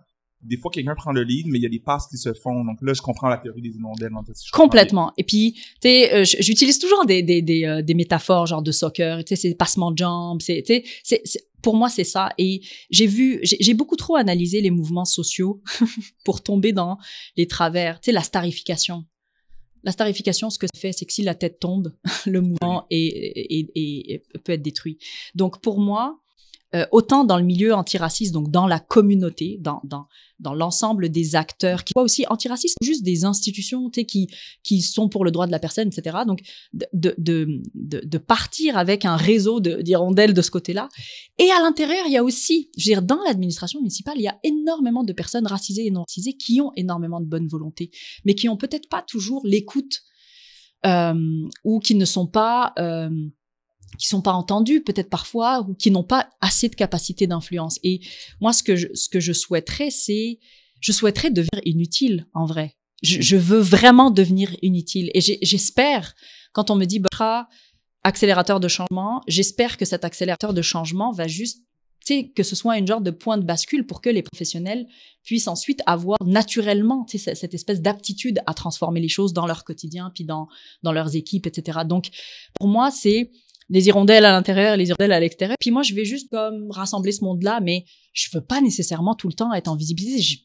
Des 0.43 0.57
fois, 0.57 0.71
quelqu'un 0.71 0.95
prend 0.95 1.13
le 1.13 1.23
lead, 1.23 1.47
mais 1.49 1.59
il 1.59 1.63
y 1.63 1.67
a 1.67 1.69
des 1.69 1.79
passes 1.81 2.07
qui 2.09 2.17
se 2.17 2.33
font. 2.33 2.65
Donc 2.65 2.79
là, 2.81 2.95
je 2.95 3.03
comprends 3.03 3.29
la 3.29 3.37
théorie 3.37 3.61
des 3.61 3.77
comprends 4.51 4.65
Complètement. 4.69 5.13
Et 5.19 5.25
puis, 5.25 5.53
tu 5.53 5.61
sais, 5.83 6.15
euh, 6.15 6.25
j'utilise 6.25 6.79
toujours 6.79 7.05
des 7.05 7.23
des 7.23 7.43
des, 7.43 7.65
euh, 7.65 7.83
des 7.83 7.95
métaphores 7.95 8.47
genre 8.47 8.63
de 8.63 8.73
soccer. 8.73 9.23
Tu 9.25 9.37
sais, 9.37 9.49
c'est 9.49 9.55
passement 9.55 9.91
de 9.91 9.99
jambes. 9.99 10.41
C'est, 10.41 10.63
tu 10.67 10.83
sais, 11.05 11.23
pour 11.63 11.77
moi 11.77 11.91
c'est 11.91 12.05
ça. 12.05 12.31
Et 12.39 12.63
j'ai 12.91 13.07
vu, 13.07 13.41
j'ai 13.43 13.75
beaucoup 13.75 13.97
trop 13.97 14.17
analysé 14.17 14.63
les 14.63 14.71
mouvements 14.71 15.05
sociaux 15.05 15.63
pour 16.25 16.43
tomber 16.43 16.73
dans 16.73 16.97
les 17.37 17.47
travers. 17.47 18.01
Tu 18.01 18.07
sais, 18.07 18.13
la 18.13 18.23
starification. 18.23 19.05
La 19.83 19.93
starification, 19.93 20.51
ce 20.51 20.59
que 20.59 20.67
ça 20.67 20.79
fait, 20.81 20.93
c'est 20.93 21.05
que 21.07 21.13
si 21.13 21.23
la 21.23 21.35
tête 21.35 21.59
tombe, 21.59 21.93
le 22.27 22.41
mouvement 22.41 22.87
est- 22.91 22.97
est- 23.51 23.71
est- 23.75 24.39
peut 24.45 24.53
être 24.53 24.63
détruit. 24.63 24.99
Donc 25.35 25.61
pour 25.61 25.81
moi, 25.81 26.19
euh, 26.75 26.87
autant 26.93 27.25
dans 27.25 27.37
le 27.37 27.45
milieu 27.45 27.75
antiraciste, 27.75 28.33
donc 28.33 28.51
dans 28.51 28.67
la 28.67 28.79
communauté, 28.79 29.59
dans 29.61 29.81
dans 29.85 30.07
dans 30.39 30.55
l'ensemble 30.55 31.09
des 31.09 31.35
acteurs 31.37 31.85
qui 31.85 31.93
soient 31.93 32.03
aussi 32.03 32.25
antiracistes, 32.29 32.77
juste 32.83 33.03
des 33.03 33.25
institutions, 33.25 33.91
qui 33.91 34.29
qui 34.63 34.81
sont 34.81 35.09
pour 35.09 35.25
le 35.25 35.31
droit 35.31 35.47
de 35.47 35.53
la 35.53 35.59
personne, 35.59 35.89
etc. 35.89 36.19
Donc 36.27 36.41
de 36.73 36.87
de 36.95 37.15
de, 37.75 38.01
de, 38.05 38.19
partir 38.19 38.77
avec 38.77 39.05
un 39.05 39.17
réseau 39.17 39.61
de 39.61 39.83
d'hirondelles 39.83 40.33
de 40.33 40.43
ce 40.43 40.51
côté-là. 40.51 40.89
Et 41.39 41.51
à 41.51 41.61
l'intérieur, 41.61 42.05
il 42.07 42.13
y 42.13 42.17
a 42.17 42.23
aussi, 42.23 42.71
je 42.77 42.85
veux 42.85 42.95
dire, 42.95 43.03
dans 43.03 43.23
l'administration 43.25 43.81
municipale, 43.81 44.15
il 44.17 44.23
y 44.23 44.29
a 44.29 44.39
énormément 44.45 45.03
de 45.03 45.13
personnes 45.13 45.47
racisées 45.47 45.87
et 45.87 45.91
non 45.91 46.03
racisées 46.03 46.35
qui 46.35 46.61
ont 46.61 46.73
énormément 46.77 47.21
de 47.21 47.27
bonne 47.27 47.49
volonté, 47.49 47.91
mais 48.25 48.35
qui 48.35 48.49
ont 48.49 48.57
peut-être 48.57 48.89
pas 48.89 49.03
toujours 49.03 49.43
l'écoute 49.45 50.03
euh, 50.87 51.49
ou 51.65 51.79
qui 51.79 51.95
ne 51.95 52.05
sont 52.05 52.27
pas 52.27 52.73
euh, 52.79 53.11
qui 53.99 54.07
sont 54.07 54.23
pas 54.23 54.33
entendus 54.33 54.83
peut-être 54.83 55.11
parfois 55.11 55.61
ou 55.69 55.75
qui 55.75 55.91
n'ont 55.91 56.05
pas 56.05 56.31
assez 56.41 56.69
de 56.69 56.75
capacité 56.75 57.27
d'influence. 57.27 57.79
Et 57.83 58.01
moi, 58.41 58.53
ce 58.53 58.63
que 58.63 58.77
je, 58.77 58.89
ce 58.95 59.09
que 59.09 59.21
je 59.21 59.33
souhaiterais, 59.33 59.91
c'est, 59.91 60.39
je 60.81 60.93
souhaiterais 60.93 61.31
devenir 61.31 61.61
inutile 61.65 62.27
en 62.35 62.47
vrai. 62.47 62.77
Je, 63.03 63.37
veux 63.37 63.61
vraiment 63.61 64.11
devenir 64.11 64.55
inutile. 64.61 65.11
Et 65.15 65.21
j'espère, 65.21 66.15
quand 66.53 66.71
on 66.71 66.77
me 66.77 66.85
dit 66.85 66.99
Batra, 66.99 67.49
accélérateur 68.05 68.61
de 68.61 68.69
changement, 68.69 69.23
j'espère 69.27 69.79
que 69.79 69.87
cet 69.87 70.05
accélérateur 70.05 70.53
de 70.53 70.61
changement 70.61 71.11
va 71.11 71.27
juste, 71.27 71.65
que 72.07 72.43
ce 72.43 72.57
soit 72.57 72.77
une 72.77 72.87
genre 72.87 73.01
de 73.01 73.11
point 73.11 73.39
de 73.39 73.45
bascule 73.45 73.87
pour 73.87 74.03
que 74.03 74.11
les 74.11 74.23
professionnels 74.23 74.87
puissent 75.23 75.49
ensuite 75.49 75.81
avoir 75.87 76.19
naturellement, 76.23 77.07
cette 77.09 77.55
espèce 77.55 77.81
d'aptitude 77.81 78.41
à 78.47 78.53
transformer 78.53 79.01
les 79.01 79.09
choses 79.09 79.33
dans 79.33 79.47
leur 79.47 79.65
quotidien, 79.65 80.11
puis 80.15 80.25
dans 80.25 80.49
dans 80.83 80.93
leurs 80.93 81.17
équipes, 81.17 81.47
etc. 81.47 81.81
Donc, 81.87 82.11
pour 82.59 82.69
moi, 82.69 82.91
c'est 82.91 83.31
les 83.71 83.87
hirondelles 83.87 84.25
à 84.27 84.33
l'intérieur 84.33 84.77
les 84.77 84.89
hirondelles 84.89 85.13
à 85.13 85.21
l'extérieur. 85.21 85.57
Puis 85.59 85.71
moi, 85.71 85.83
je 85.83 85.95
vais 85.95 86.05
juste 86.05 86.29
comme 86.31 86.71
rassembler 86.71 87.13
ce 87.13 87.25
monde-là, 87.25 87.61
mais 87.61 87.85
je 88.13 88.29
veux 88.35 88.45
pas 88.45 88.61
nécessairement 88.61 89.15
tout 89.15 89.29
le 89.29 89.35
temps 89.35 89.53
être 89.55 89.69
en 89.69 89.77
visibilité. 89.77 90.45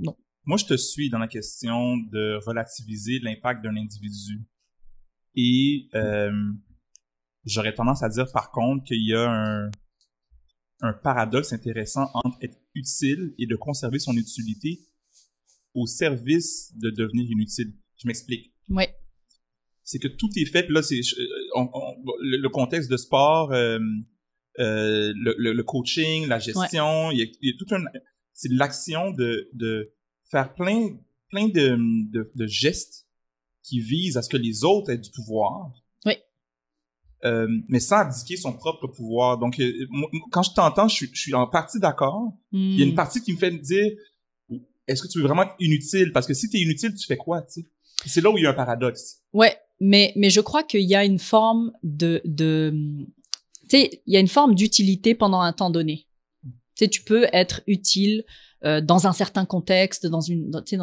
Non. 0.00 0.16
Moi, 0.44 0.56
je 0.56 0.64
te 0.64 0.76
suis 0.76 1.10
dans 1.10 1.18
la 1.18 1.28
question 1.28 1.96
de 1.98 2.38
relativiser 2.46 3.18
l'impact 3.20 3.62
d'un 3.62 3.76
individu. 3.76 4.40
Et 5.36 5.88
euh, 5.94 6.32
j'aurais 7.44 7.74
tendance 7.74 8.02
à 8.02 8.08
dire, 8.08 8.26
par 8.32 8.50
contre, 8.50 8.84
qu'il 8.84 9.06
y 9.06 9.14
a 9.14 9.30
un, 9.30 9.70
un 10.80 10.92
paradoxe 10.94 11.52
intéressant 11.52 12.06
entre 12.14 12.38
être 12.42 12.56
utile 12.74 13.34
et 13.38 13.46
de 13.46 13.56
conserver 13.56 13.98
son 13.98 14.16
utilité 14.16 14.80
au 15.74 15.86
service 15.86 16.72
de 16.76 16.90
devenir 16.90 17.30
inutile. 17.30 17.74
Je 18.02 18.06
m'explique. 18.08 18.52
Ouais. 18.70 18.94
C'est 19.84 19.98
que 19.98 20.08
tout 20.08 20.30
est 20.36 20.46
fait, 20.46 20.68
là, 20.70 20.82
c'est 20.82 21.02
je- 21.02 21.16
on- 21.58 21.70
on- 21.72 21.94
le, 22.20 22.48
contexte 22.48 22.90
de 22.90 22.96
sport, 22.96 23.52
euh, 23.52 23.78
euh, 24.58 25.12
le, 25.16 25.34
le- 25.38 25.52
le 25.52 25.62
coaching, 25.62 26.26
la 26.26 26.38
gestion, 26.38 27.10
il, 27.10 27.18
y 27.18 27.22
a, 27.22 27.26
il 27.42 27.50
y 27.50 27.52
a 27.52 27.56
tout 27.58 27.74
un... 27.74 27.82
C'est 28.32 28.50
l'action 28.52 29.10
de, 29.12 29.48
de 29.52 29.92
faire 30.30 30.54
plein, 30.54 30.96
plein 31.30 31.48
de, 31.48 31.76
de, 32.10 32.30
de 32.34 32.46
gestes 32.46 33.06
qui 33.62 33.80
visent 33.80 34.16
à 34.16 34.22
ce 34.22 34.28
que 34.28 34.36
les 34.36 34.64
autres 34.64 34.90
aient 34.90 34.98
du 34.98 35.10
pouvoir. 35.10 35.72
Oui. 36.06 36.14
Euh, 37.24 37.48
mais 37.68 37.80
sans 37.80 37.96
abdiquer 37.98 38.36
son 38.36 38.52
propre 38.52 38.86
pouvoir. 38.86 39.38
Donc, 39.38 39.60
moi, 39.90 40.08
quand 40.30 40.42
je 40.44 40.52
t'entends, 40.54 40.86
je 40.88 40.94
suis, 40.94 41.10
je 41.12 41.20
suis 41.20 41.34
en 41.34 41.46
partie 41.48 41.80
d'accord. 41.80 42.32
Il 42.52 42.78
y 42.78 42.82
a 42.82 42.86
une 42.86 42.92
Hmm. 42.92 42.94
partie 42.96 43.20
qui 43.20 43.32
me 43.32 43.38
fait 43.38 43.50
me 43.50 43.58
dire, 43.58 43.90
est-ce 44.86 45.02
que 45.02 45.08
tu 45.08 45.18
veux 45.18 45.24
vraiment 45.26 45.42
être 45.42 45.54
inutile? 45.58 46.12
Parce 46.12 46.26
que 46.26 46.32
si 46.34 46.48
t'es 46.48 46.58
inutile, 46.58 46.94
tu 46.94 47.06
fais 47.06 47.16
quoi, 47.16 47.42
tu 47.42 47.62
sais? 47.62 47.66
C'est 48.06 48.20
là 48.20 48.30
où 48.30 48.38
il 48.38 48.44
y 48.44 48.46
a 48.46 48.50
un 48.50 48.54
paradoxe. 48.54 49.20
Ouais, 49.32 49.58
mais 49.80 50.14
je 50.30 50.40
crois 50.40 50.62
qu'il 50.62 50.82
y 50.82 50.94
a 50.94 51.04
une 51.04 51.18
forme 51.18 51.72
de 51.82 52.20
tu 53.68 53.76
sais, 53.76 54.02
il 54.06 54.14
y 54.14 54.16
a 54.16 54.20
une 54.20 54.28
forme 54.28 54.54
d'utilité 54.54 55.14
pendant 55.14 55.40
un 55.40 55.52
temps 55.52 55.70
donné. 55.70 56.06
Tu 56.76 57.02
peux 57.02 57.26
être 57.32 57.62
utile 57.66 58.24
euh, 58.64 58.80
dans 58.80 59.06
un 59.06 59.12
certain 59.12 59.44
contexte, 59.44 60.06
dans 60.06 60.20
une 60.20 60.50
tu 60.64 60.76
sais 60.76 60.82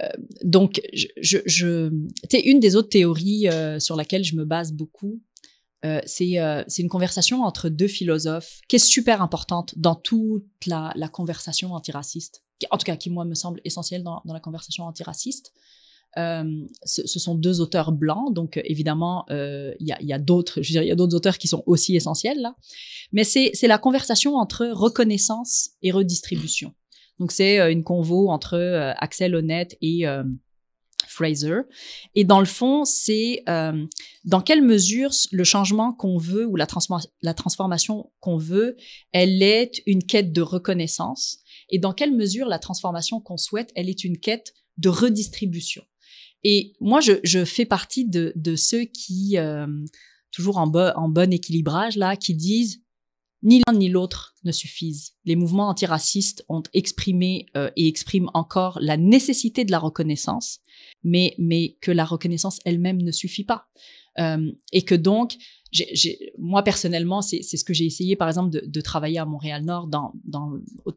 euh, 0.00 0.08
donc 0.44 0.80
tu 0.92 1.40
sais 2.30 2.40
une 2.40 2.60
des 2.60 2.76
autres 2.76 2.88
théories 2.88 3.48
euh, 3.48 3.80
sur 3.80 3.96
laquelle 3.96 4.22
je 4.22 4.36
me 4.36 4.44
base 4.44 4.72
beaucoup 4.72 5.20
c'est 6.04 6.34
une 6.78 6.88
conversation 6.88 7.42
entre 7.44 7.68
deux 7.68 7.86
philosophes 7.86 8.60
qui 8.68 8.76
est 8.76 8.80
super 8.80 9.22
importante 9.22 9.74
dans 9.76 9.94
toute 9.94 10.44
la, 10.66 10.92
conversation 11.12 11.72
antiraciste. 11.72 12.42
En 12.72 12.78
tout 12.78 12.84
cas, 12.84 12.96
qui 12.96 13.10
moi 13.10 13.24
me 13.24 13.34
semble 13.34 13.60
essentielle 13.64 14.02
dans, 14.02 14.20
dans 14.24 14.34
la 14.34 14.40
conversation 14.40 14.84
antiraciste. 14.84 15.52
Euh, 16.16 16.66
ce, 16.84 17.18
sont 17.18 17.34
deux 17.34 17.60
auteurs 17.60 17.92
blancs, 17.92 18.34
donc 18.34 18.60
évidemment 18.64 19.26
il 19.28 19.86
y 19.86 20.12
a, 20.12 20.18
d'autres, 20.18 20.60
auteurs 21.14 21.38
qui 21.38 21.48
sont 21.48 21.62
aussi 21.66 21.94
essentiels 21.96 22.40
là. 22.40 22.56
Mais 23.12 23.24
c'est 23.24 23.52
la 23.62 23.78
conversation 23.78 24.36
entre 24.36 24.66
reconnaissance 24.66 25.70
et 25.82 25.90
redistribution. 25.90 26.74
Donc 27.18 27.32
c'est 27.32 27.60
euh, 27.60 27.70
une 27.70 27.84
convo 27.84 28.30
entre 28.30 28.54
euh, 28.54 28.92
Axel 28.96 29.34
Honnête 29.34 29.76
et 29.80 30.04
Fraser. 31.06 31.60
Et 32.14 32.24
dans 32.24 32.40
le 32.40 32.46
fond, 32.46 32.84
c'est 32.84 33.42
dans 34.24 34.40
quelle 34.40 34.62
mesure 34.62 35.10
le 35.30 35.44
changement 35.44 35.92
qu'on 35.92 36.18
veut 36.18 36.46
ou 36.46 36.56
la 36.56 37.34
transformation 37.34 38.10
qu'on 38.20 38.36
veut, 38.36 38.76
elle 39.12 39.42
est 39.42 39.82
une 39.86 40.02
quête 40.02 40.32
de 40.32 40.42
reconnaissance? 40.42 41.38
Et 41.70 41.78
dans 41.78 41.92
quelle 41.92 42.14
mesure 42.14 42.46
la 42.46 42.58
transformation 42.58 43.20
qu'on 43.20 43.36
souhaite, 43.36 43.72
elle 43.74 43.88
est 43.88 44.04
une 44.04 44.18
quête 44.18 44.54
de 44.76 44.88
redistribution? 44.88 45.82
Et 46.44 46.72
moi, 46.80 47.00
je, 47.00 47.12
je 47.24 47.44
fais 47.44 47.64
partie 47.66 48.04
de, 48.04 48.32
de 48.36 48.56
ceux 48.56 48.84
qui, 48.84 49.36
euh, 49.38 49.66
toujours 50.30 50.58
en, 50.58 50.66
bo- 50.66 50.92
en 50.96 51.08
bon 51.08 51.32
équilibrage, 51.32 51.96
là, 51.96 52.16
qui 52.16 52.34
disent 52.34 52.82
ni 53.42 53.62
l'un 53.66 53.72
ni 53.74 53.88
l'autre 53.88 54.34
ne 54.44 54.50
suffisent. 54.52 55.12
Les 55.24 55.36
mouvements 55.36 55.68
antiracistes 55.68 56.44
ont 56.48 56.62
exprimé 56.74 57.46
euh, 57.56 57.70
et 57.76 57.86
expriment 57.86 58.30
encore 58.34 58.78
la 58.80 58.96
nécessité 58.96 59.64
de 59.64 59.70
la 59.70 59.78
reconnaissance, 59.78 60.58
mais, 61.04 61.34
mais 61.38 61.76
que 61.80 61.92
la 61.92 62.04
reconnaissance 62.04 62.58
elle-même 62.64 63.00
ne 63.00 63.12
suffit 63.12 63.44
pas. 63.44 63.68
Euh, 64.18 64.50
et 64.72 64.82
que 64.82 64.96
donc, 64.96 65.36
j'ai, 65.70 65.86
j'ai- 65.94 66.32
moi 66.38 66.64
personnellement, 66.64 67.22
c'est, 67.22 67.42
c'est 67.42 67.56
ce 67.56 67.64
que 67.64 67.74
j'ai 67.74 67.84
essayé, 67.86 68.16
par 68.16 68.26
exemple, 68.26 68.50
de, 68.50 68.64
de 68.66 68.80
travailler 68.80 69.18
à 69.18 69.24
Montréal-Nord 69.24 69.86
dans, 69.86 70.12
dans, 70.24 70.54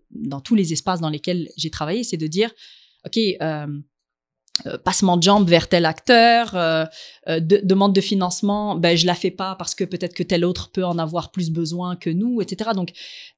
dans 0.10 0.42
tous 0.42 0.56
les 0.56 0.74
espaces 0.74 1.00
dans 1.02 1.10
lesquels 1.10 1.50
j'ai 1.58 1.70
travaillé, 1.70 2.04
c'est 2.04 2.18
de 2.18 2.26
dire, 2.28 2.52
OK, 3.06 3.18
euh, 3.18 3.68
euh, 4.68 4.78
passement 4.78 5.18
de 5.18 5.24
jambes 5.24 5.50
vers 5.50 5.68
tel 5.68 5.86
acteur, 5.86 6.56
euh, 6.56 6.86
euh, 7.28 7.40
de- 7.40 7.62
demande 7.64 7.94
de 7.94 8.02
financement, 8.02 8.76
ben 8.76 8.96
je 8.98 9.06
la 9.06 9.16
fais 9.16 9.32
pas 9.32 9.56
parce 9.56 9.76
que 9.76 9.84
peut-être 9.84 10.14
que 10.14 10.24
tel 10.24 10.46
autre 10.46 10.72
peut 10.72 10.86
en 10.86 10.98
avoir 10.98 11.32
plus 11.32 11.50
besoin 11.52 11.96
que 11.96 12.10
nous, 12.10 12.42
etc. 12.42 12.72
Donc, 12.76 12.92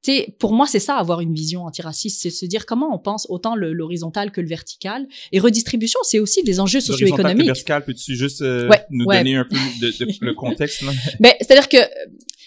tu 0.04 0.12
pour 0.40 0.54
moi 0.54 0.68
c'est 0.68 0.80
ça 0.80 0.96
avoir 0.96 1.22
une 1.22 1.34
vision 1.34 1.64
antiraciste, 1.66 2.22
c'est 2.22 2.30
se 2.30 2.46
dire 2.46 2.66
comment 2.66 2.94
on 2.94 3.00
pense 3.00 3.26
autant 3.30 3.56
l'horizontal 3.56 4.32
que 4.32 4.42
le 4.42 4.48
vertical. 4.48 5.08
Et 5.32 5.40
redistribution, 5.40 6.00
c'est 6.04 6.20
aussi 6.20 6.44
des 6.44 6.60
enjeux 6.60 6.82
socio-économiques. 6.82 7.46
vertical, 7.46 7.84
peux-tu 7.86 8.16
juste 8.16 8.42
euh, 8.42 8.68
Ouais, 8.70 8.84
nous 8.90 9.06
ouais. 9.06 9.18
donner 9.20 9.36
un 9.36 9.46
peu 9.46 9.56
de, 9.82 9.92
de- 10.06 10.14
le 10.26 10.34
contexte 10.34 10.82
là? 10.82 10.92
Ben, 11.20 11.34
c'est-à-dire 11.40 11.70
que, 11.70 11.78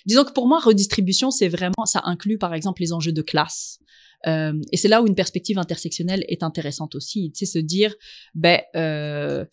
disons 0.06 0.24
que 0.24 0.32
pour 0.32 0.46
moi, 0.48 0.58
redistribution, 0.60 1.30
c'est 1.30 1.48
vraiment, 1.48 1.84
ça 1.84 2.02
inclut 2.04 2.38
par 2.38 2.54
exemple 2.54 2.82
les 2.82 2.92
enjeux 2.92 3.12
de 3.12 3.22
classe. 3.22 3.78
Euh, 4.26 4.60
et 4.72 4.76
c'est 4.76 4.88
là 4.88 5.02
où 5.02 5.06
une 5.06 5.14
perspective 5.14 5.58
intersectionnelle 5.58 6.24
est 6.28 6.42
intéressante 6.42 6.94
aussi. 6.94 7.32
Tu 7.32 7.46
sais, 7.46 7.52
se 7.52 7.58
dire, 7.58 7.94
ben, 8.34 8.60
euh, 8.74 9.44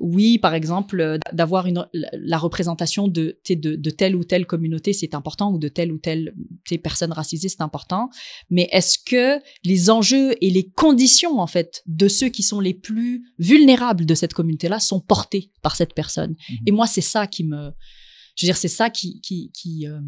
oui, 0.00 0.38
par 0.38 0.54
exemple, 0.54 1.18
d'avoir 1.32 1.66
une 1.66 1.86
la 1.92 2.38
représentation 2.38 3.08
de, 3.08 3.38
de, 3.48 3.76
de 3.76 3.90
telle 3.90 4.16
ou 4.16 4.24
telle 4.24 4.46
communauté, 4.46 4.92
c'est 4.92 5.14
important, 5.14 5.52
ou 5.52 5.58
de 5.58 5.68
telle 5.68 5.92
ou 5.92 5.98
telle 5.98 6.34
personne 6.82 7.12
racisée, 7.12 7.48
c'est 7.48 7.60
important. 7.60 8.08
Mais 8.50 8.68
est-ce 8.72 8.98
que 8.98 9.40
les 9.64 9.90
enjeux 9.90 10.34
et 10.40 10.50
les 10.50 10.68
conditions, 10.68 11.38
en 11.38 11.46
fait, 11.46 11.82
de 11.86 12.08
ceux 12.08 12.28
qui 12.28 12.42
sont 12.42 12.60
les 12.60 12.74
plus 12.74 13.24
vulnérables 13.38 14.06
de 14.06 14.14
cette 14.14 14.34
communauté-là 14.34 14.80
sont 14.80 15.00
portés 15.00 15.50
par 15.62 15.76
cette 15.76 15.94
personne? 15.94 16.32
Mm-hmm. 16.32 16.62
Et 16.66 16.72
moi, 16.72 16.86
c'est 16.86 17.00
ça 17.00 17.26
qui 17.26 17.44
me, 17.44 17.70
je 18.36 18.46
veux 18.46 18.48
dire, 18.48 18.56
c'est 18.56 18.68
ça 18.68 18.90
qui, 18.90 19.20
qui, 19.20 19.50
qui 19.52 19.86
euh, 19.86 20.00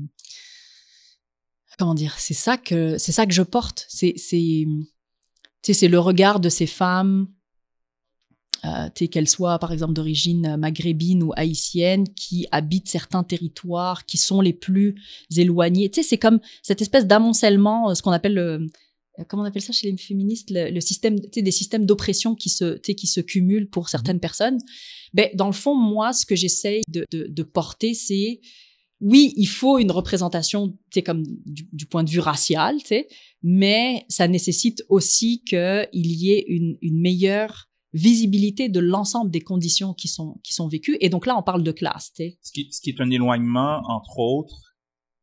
comment 1.79 1.95
dire, 1.95 2.15
c'est 2.19 2.35
ça 2.35 2.57
que, 2.57 2.99
c'est 2.99 3.13
ça 3.13 3.27
que 3.27 3.33
je 3.33 3.43
porte. 3.43 3.87
C'est, 3.89 4.15
c'est, 4.17 4.67
c'est 5.63 5.89
le 5.89 5.99
regard 5.99 6.41
de 6.41 6.49
ces 6.49 6.67
femmes 6.67 7.29
euh, 8.65 8.89
qu'elles 8.91 9.29
soient 9.29 9.59
par 9.59 9.73
exemple 9.73 9.93
d'origine 9.93 10.57
maghrébine 10.57 11.23
ou 11.23 11.33
haïtienne, 11.37 12.09
qui 12.15 12.47
habitent 12.51 12.89
certains 12.89 13.23
territoires 13.23 14.07
qui 14.07 14.17
sont 14.17 14.41
les 14.41 14.55
plus 14.55 14.95
éloignés. 15.37 15.91
Tu 15.91 16.03
sais, 16.03 16.09
c'est 16.09 16.19
comme 16.19 16.41
cette 16.63 16.83
espèce 16.83 17.07
d'amoncellement, 17.07 17.91
euh, 17.91 17.95
ce 17.95 18.03
qu'on 18.03 18.13
appelle 18.13 18.35
le, 18.35 18.67
euh, 19.19 19.25
comment 19.29 19.43
on 19.43 19.47
appelle 19.47 19.63
ça 19.63 19.73
chez 19.73 19.91
les 19.91 19.97
féministes, 19.97 20.49
le, 20.51 20.81
système, 20.81 21.21
tu 21.21 21.29
sais, 21.35 21.43
des 21.43 21.51
systèmes 21.51 21.87
d'oppression 21.87 22.35
qui 22.35 22.49
se, 22.49 22.75
tu 22.77 22.81
sais, 22.87 22.95
qui 22.95 23.07
se 23.07 23.21
cumulent 23.21 23.69
pour 23.69 23.89
certaines 23.89 24.21
personnes. 24.21 24.59
Ben, 25.13 25.29
dans 25.35 25.47
le 25.47 25.53
fond, 25.53 25.75
moi, 25.75 26.13
ce 26.13 26.27
que 26.27 26.35
j'essaye 26.35 26.83
de, 26.89 27.05
de, 27.13 27.27
de 27.29 27.43
porter, 27.43 27.95
c'est 27.95 28.41
oui, 29.01 29.35
il 29.37 29.47
faut 29.47 29.79
une 29.79 29.91
représentation, 29.91 30.69
tu 30.69 30.77
sais, 30.95 31.03
comme 31.03 31.23
du, 31.45 31.69
du, 31.73 31.87
point 31.87 32.03
de 32.03 32.11
vue 32.11 32.21
racial, 32.21 32.79
tu 32.79 32.87
sais, 32.87 33.09
mais 33.43 34.05
ça 34.09 34.27
nécessite 34.27 34.83
aussi 34.89 35.43
qu'il 35.45 35.89
y 35.93 36.33
ait 36.33 36.45
une, 36.49 36.79
une 36.81 37.01
meilleure 37.01 37.69
visibilité 37.93 38.69
de 38.69 38.81
l'ensemble 38.81 39.31
des 39.31 39.41
conditions 39.41 39.95
qui 39.95 40.09
sont, 40.09 40.41
qui 40.43 40.55
sont 40.55 40.69
vécues. 40.69 40.97
Et 41.01 41.09
donc 41.09 41.27
là, 41.27 41.37
on 41.37 41.43
parle 41.43 41.63
de 41.63 41.73
classe. 41.73 42.13
Ce 42.17 42.53
qui, 42.53 42.69
ce 42.71 42.81
qui 42.81 42.91
est 42.91 43.01
un 43.01 43.11
éloignement, 43.11 43.81
entre 43.89 44.19
autres, 44.19 44.77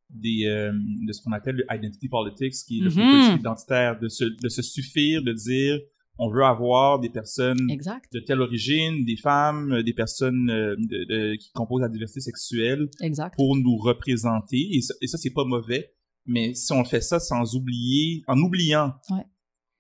des, 0.10 0.46
euh, 0.46 0.72
de 1.08 1.14
ce 1.14 1.22
qu'on 1.22 1.32
appelle 1.32 1.56
le 1.56 1.66
identity 1.72 2.08
politics, 2.08 2.54
qui 2.68 2.80
est 2.80 2.84
le 2.84 2.90
mm-hmm. 2.90 3.12
politique 3.12 3.40
identitaire, 3.40 4.00
de 4.00 4.08
se, 4.08 4.26
de 4.26 4.50
se 4.50 4.62
suffire, 4.62 5.24
de 5.24 5.34
dire 5.34 5.80
on 6.20 6.30
veut 6.30 6.44
avoir 6.44 7.00
des 7.00 7.10
personnes 7.10 7.68
de 7.68 8.20
telle 8.20 8.42
origine, 8.42 9.04
des 9.04 9.18
femmes, 9.18 9.82
des 9.82 9.94
personnes 9.94 10.50
euh, 10.50 10.76
de, 10.78 11.36
qui 11.36 11.52
composent 11.54 11.82
la 11.82 11.90
diversité 11.90 12.22
sexuelle 12.22 12.88
exact. 13.02 13.36
pour 13.36 13.56
nous 13.56 13.78
représenter. 13.78 14.70
Et 14.72 14.82
ça, 14.82 14.94
ça 15.06 15.18
c'est 15.18 15.34
pas 15.34 15.46
mauvais. 15.46 15.94
Mais 16.26 16.54
si 16.54 16.72
on 16.72 16.86
fait 16.86 17.02
ça 17.02 17.20
sans 17.20 17.56
oublier, 17.56 18.24
en 18.28 18.38
oubliant 18.38 18.94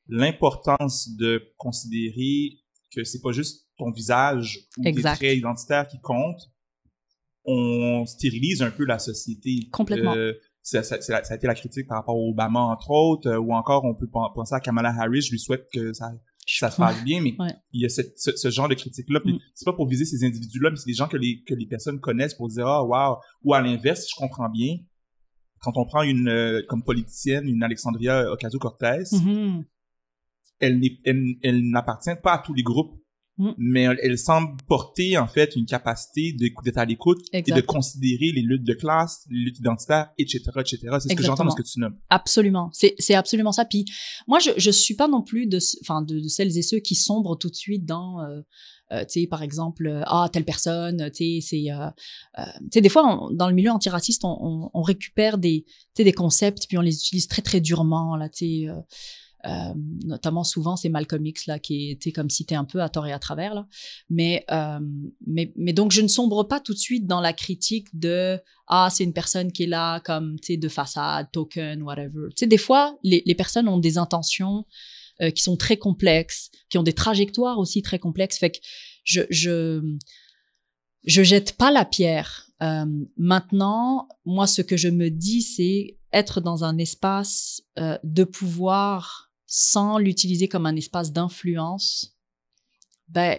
l'importance 0.07 1.09
de 1.15 1.41
considérer 1.57 2.59
que 2.93 3.03
c'est 3.03 3.21
pas 3.21 3.31
juste 3.31 3.69
ton 3.77 3.91
visage 3.91 4.67
ou 4.77 4.83
tes 4.83 5.01
traits 5.01 5.37
identitaires 5.37 5.87
qui 5.87 5.99
comptent, 6.01 6.51
on 7.45 8.05
stérilise 8.05 8.61
un 8.61 8.71
peu 8.71 8.85
la 8.85 8.99
société. 8.99 9.69
Complètement. 9.71 10.15
Euh, 10.15 10.33
ça, 10.63 10.81
ça, 10.81 11.01
ça, 11.01 11.17
a 11.17 11.35
été 11.35 11.45
la 11.45 11.55
critique 11.55 11.87
par 11.87 11.97
rapport 11.97 12.17
au 12.17 12.31
Obama, 12.31 12.61
entre 12.61 12.89
autres, 12.89 13.29
euh, 13.29 13.37
ou 13.37 13.53
encore 13.53 13.85
on 13.85 13.93
peut 13.93 14.07
penser 14.07 14.55
à 14.55 14.59
Kamala 14.59 14.89
Harris, 14.97 15.21
je 15.21 15.31
lui 15.31 15.39
souhaite 15.39 15.67
que 15.71 15.93
ça, 15.93 16.11
ça 16.47 16.71
se 16.71 16.77
passe 16.77 17.03
bien, 17.03 17.21
mais 17.21 17.35
il 17.71 17.81
y 17.81 17.85
a 17.85 17.89
cette, 17.89 18.17
ce, 18.17 18.49
genre 18.49 18.69
de 18.69 18.75
critique-là. 18.75 19.19
Mm. 19.23 19.37
C'est 19.53 19.65
pas 19.65 19.73
pour 19.73 19.87
viser 19.87 20.05
ces 20.05 20.25
individus-là, 20.25 20.71
mais 20.71 20.77
c'est 20.77 20.87
des 20.87 20.95
gens 20.95 21.07
que 21.07 21.17
les, 21.17 21.43
que 21.45 21.53
les 21.53 21.67
personnes 21.67 21.99
connaissent 21.99 22.33
pour 22.33 22.47
dire 22.47 22.65
«Ah, 22.67 22.81
oh, 22.83 22.87
wow!» 22.87 23.17
Ou 23.43 23.53
à 23.53 23.61
l'inverse, 23.61 24.07
je 24.09 24.15
comprends 24.15 24.49
bien, 24.49 24.77
quand 25.59 25.73
on 25.75 25.85
prend 25.85 26.01
une, 26.01 26.29
euh, 26.29 26.61
comme 26.67 26.83
politicienne, 26.83 27.47
une 27.47 27.61
Alexandria 27.61 28.31
Ocasio-Cortez, 28.31 29.03
mm-hmm 29.11 29.63
elle, 30.63 31.69
n'appartient 31.69 32.15
pas 32.21 32.33
à 32.33 32.37
tous 32.39 32.53
les 32.53 32.63
groupes. 32.63 32.99
Mm. 33.37 33.51
Mais 33.57 33.81
elle, 34.01 34.17
semble 34.17 34.55
porter 34.67 35.17
en 35.17 35.27
fait 35.27 35.55
une 35.55 35.65
capacité 35.65 36.33
d'être 36.33 36.77
à 36.77 36.85
l'écoute 36.85 37.19
et 37.33 37.41
de 37.41 37.61
considérer 37.61 38.31
les 38.31 38.41
luttes 38.41 38.63
de 38.63 38.73
classe, 38.73 39.25
les 39.29 39.45
luttes 39.45 39.59
identitaires, 39.59 40.11
etc., 40.19 40.43
etc. 40.59 40.77
C'est 40.99 41.09
ce 41.09 41.15
que 41.15 41.23
j'entends 41.23 41.45
dans 41.45 41.51
ce 41.51 41.61
que 41.61 41.67
tu 41.67 41.79
nommes. 41.79 41.97
Absolument, 42.09 42.69
c'est 42.73 43.15
absolument 43.15 43.51
ça. 43.51 43.65
Puis 43.65 43.85
moi, 44.27 44.39
je 44.39 44.51
je 44.57 44.69
suis 44.69 44.95
pas 44.95 45.07
non 45.07 45.23
plus 45.23 45.47
de 45.47 45.59
enfin 45.81 46.01
de, 46.01 46.19
celles 46.27 46.57
et 46.57 46.61
ceux 46.61 46.79
qui 46.79 46.95
sombrent 46.95 47.37
tout 47.37 47.49
de 47.49 47.55
suite 47.55 47.85
dans 47.85 48.21
euh, 48.21 48.41
euh, 48.91 49.03
tu 49.05 49.21
sais 49.21 49.27
par 49.27 49.41
exemple 49.41 49.87
euh, 49.87 50.03
ah 50.05 50.29
telle 50.31 50.45
personne 50.45 51.09
tu 51.11 51.41
sais 51.41 51.47
c'est 51.47 51.67
tu 52.35 52.67
sais 52.71 52.81
des 52.81 52.89
fois 52.89 53.29
dans 53.31 53.47
le 53.47 53.55
milieu 53.55 53.71
antiraciste 53.71 54.23
on, 54.25 54.37
on, 54.41 54.69
on 54.73 54.81
récupère 54.81 55.37
des 55.37 55.63
tu 55.65 55.73
sais 55.97 56.03
des 56.03 56.13
concepts 56.13 56.67
puis 56.67 56.77
on 56.77 56.81
les 56.81 56.95
utilise 56.95 57.27
très 57.27 57.41
très 57.41 57.61
durement 57.61 58.15
là 58.15 58.29
tu 58.29 58.65
sais 58.65 58.69
euh, 59.45 59.73
notamment 60.05 60.43
souvent 60.43 60.75
c'est 60.75 60.89
Malcolm 60.89 61.25
X 61.25 61.47
là 61.47 61.59
qui 61.59 61.91
était 61.91 62.11
comme 62.11 62.29
cité 62.29 62.55
un 62.55 62.63
peu 62.63 62.81
à 62.81 62.89
tort 62.89 63.07
et 63.07 63.11
à 63.11 63.19
travers 63.19 63.53
là. 63.53 63.67
Mais 64.09 64.45
euh, 64.51 64.79
mais 65.27 65.51
mais 65.57 65.73
donc 65.73 65.91
je 65.91 66.01
ne 66.01 66.07
sombre 66.07 66.43
pas 66.43 66.59
tout 66.59 66.73
de 66.73 66.79
suite 66.79 67.07
dans 67.07 67.19
la 67.19 67.33
critique 67.33 67.87
de 67.93 68.39
ah 68.67 68.89
c'est 68.89 69.03
une 69.03 69.13
personne 69.13 69.51
qui 69.51 69.63
est 69.63 69.67
là 69.67 69.99
comme 69.99 70.39
tu 70.39 70.53
sais 70.53 70.57
de 70.57 70.69
façade 70.69 71.29
token 71.31 71.83
whatever 71.83 72.29
tu 72.29 72.35
sais 72.37 72.47
des 72.47 72.57
fois 72.57 72.97
les, 73.03 73.21
les 73.25 73.35
personnes 73.35 73.67
ont 73.67 73.79
des 73.79 73.97
intentions 73.97 74.65
euh, 75.21 75.29
qui 75.29 75.43
sont 75.43 75.57
très 75.57 75.77
complexes 75.77 76.49
qui 76.69 76.77
ont 76.77 76.83
des 76.83 76.93
trajectoires 76.93 77.59
aussi 77.59 77.81
très 77.81 77.99
complexes. 77.99 78.37
Fait 78.37 78.51
que 78.51 78.57
je 79.03 79.21
je 79.29 79.97
je 81.05 81.21
jette 81.21 81.57
pas 81.57 81.69
la 81.69 81.85
pierre. 81.85 82.47
Euh, 82.61 82.85
maintenant 83.17 84.07
moi 84.25 84.47
ce 84.47 84.61
que 84.61 84.77
je 84.77 84.87
me 84.87 85.09
dis 85.09 85.41
c'est 85.41 85.97
être 86.13 86.39
dans 86.41 86.63
un 86.63 86.77
espace 86.77 87.61
euh, 87.77 87.97
de 88.03 88.23
pouvoir 88.23 89.32
sans 89.55 89.99
l'utiliser 89.99 90.47
comme 90.47 90.65
un 90.65 90.75
espace 90.75 91.11
d'influence, 91.11 92.17
ben, 93.07 93.37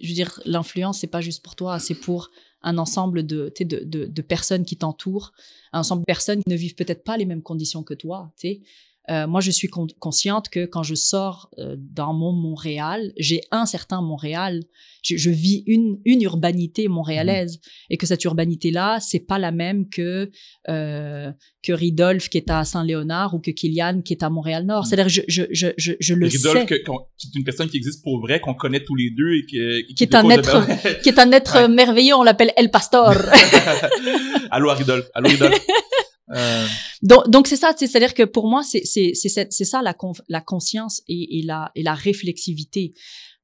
je 0.00 0.08
veux 0.08 0.14
dire, 0.14 0.40
l'influence, 0.46 1.00
c'est 1.00 1.06
pas 1.06 1.20
juste 1.20 1.42
pour 1.44 1.54
toi, 1.54 1.78
c'est 1.78 1.94
pour 1.94 2.30
un 2.62 2.78
ensemble 2.78 3.26
de, 3.26 3.52
de, 3.60 3.84
de, 3.84 4.06
de 4.06 4.22
personnes 4.22 4.64
qui 4.64 4.78
t'entourent, 4.78 5.32
un 5.74 5.80
ensemble 5.80 6.00
de 6.00 6.06
personnes 6.06 6.42
qui 6.42 6.48
ne 6.48 6.56
vivent 6.56 6.76
peut-être 6.76 7.04
pas 7.04 7.18
les 7.18 7.26
mêmes 7.26 7.42
conditions 7.42 7.82
que 7.82 7.92
toi, 7.92 8.32
tu 8.38 8.48
sais. 8.48 8.60
Euh, 9.08 9.26
moi, 9.26 9.40
je 9.40 9.50
suis 9.50 9.68
consciente 9.68 10.50
que 10.50 10.66
quand 10.66 10.82
je 10.82 10.94
sors 10.94 11.50
euh, 11.58 11.74
dans 11.78 12.12
mon 12.12 12.32
Montréal, 12.32 13.12
j'ai 13.16 13.40
un 13.50 13.66
certain 13.66 14.02
Montréal. 14.02 14.62
Je, 15.02 15.16
je 15.16 15.30
vis 15.30 15.64
une, 15.66 15.98
une 16.04 16.20
urbanité 16.20 16.86
montréalaise 16.86 17.56
mmh. 17.56 17.92
et 17.94 17.96
que 17.96 18.06
cette 18.06 18.22
urbanité-là, 18.24 18.98
c'est 19.00 19.26
pas 19.26 19.38
la 19.38 19.50
même 19.50 19.88
que 19.88 20.30
euh, 20.68 21.32
que 21.62 21.72
Ridolphe 21.72 22.28
qui 22.28 22.36
est 22.36 22.50
à 22.50 22.64
Saint-Léonard 22.64 23.34
ou 23.34 23.38
que 23.38 23.50
Kylian 23.50 24.02
qui 24.02 24.12
est 24.12 24.22
à 24.22 24.28
Montréal-Nord. 24.28 24.82
Mmh. 24.82 24.86
C'est-à-dire, 24.86 25.08
je, 25.08 25.22
je, 25.50 25.68
je, 25.78 25.92
je, 25.98 26.14
le 26.14 26.26
Ridolphe, 26.26 26.68
sais. 26.68 26.84
c'est 27.16 27.34
une 27.34 27.44
personne 27.44 27.68
qui 27.68 27.78
existe 27.78 28.04
pour 28.04 28.20
vrai, 28.20 28.40
qu'on 28.40 28.54
connaît 28.54 28.84
tous 28.84 28.94
les 28.94 29.10
deux 29.10 29.32
et 29.32 29.46
qui, 29.46 29.94
qui, 29.94 30.04
est 30.04 30.14
un 30.14 30.28
être, 30.28 31.00
qui 31.02 31.08
est 31.08 31.18
un 31.18 31.32
être 31.32 31.66
merveilleux. 31.66 32.14
On 32.14 32.22
l'appelle 32.22 32.52
El 32.56 32.70
Pastor. 32.70 33.14
Allô, 34.50 34.72
Ridolphe. 34.74 35.08
Allô, 35.14 35.30
Ridolphe. 35.30 35.66
Euh... 36.32 36.66
Donc, 37.02 37.28
donc 37.28 37.46
c'est 37.46 37.56
ça, 37.56 37.72
c'est-à-dire 37.76 38.14
que 38.14 38.22
pour 38.22 38.48
moi, 38.48 38.62
c'est 38.62 38.84
c'est 38.84 39.14
c'est 39.14 39.64
ça 39.64 39.82
la 39.82 39.96
la 40.28 40.40
conscience 40.40 41.02
et, 41.08 41.38
et 41.38 41.42
la 41.42 41.70
et 41.74 41.82
la 41.82 41.94
réflexivité. 41.94 42.94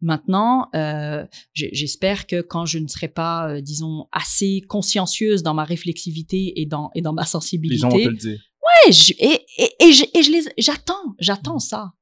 Maintenant, 0.02 0.68
euh, 0.74 1.24
j'espère 1.54 2.26
que 2.26 2.42
quand 2.42 2.66
je 2.66 2.78
ne 2.78 2.86
serai 2.86 3.08
pas, 3.08 3.48
euh, 3.48 3.60
disons, 3.62 4.08
assez 4.12 4.62
consciencieuse 4.68 5.42
dans 5.42 5.54
ma 5.54 5.64
réflexivité 5.64 6.60
et 6.60 6.66
dans 6.66 6.90
et 6.94 7.00
dans 7.00 7.14
ma 7.14 7.24
sensibilité, 7.24 7.76
les 7.76 7.80
gens 7.80 7.88
vont 7.88 8.04
te 8.04 8.08
le 8.08 8.16
dire. 8.16 8.38
Ouais, 8.66 8.92
je, 8.92 9.12
et, 9.18 9.40
et, 9.58 9.88
et, 9.88 9.92
je, 9.92 10.04
et 10.12 10.22
je 10.22 10.30
les, 10.30 10.42
j'attends, 10.58 11.14
j'attends 11.18 11.58
ça. 11.58 11.92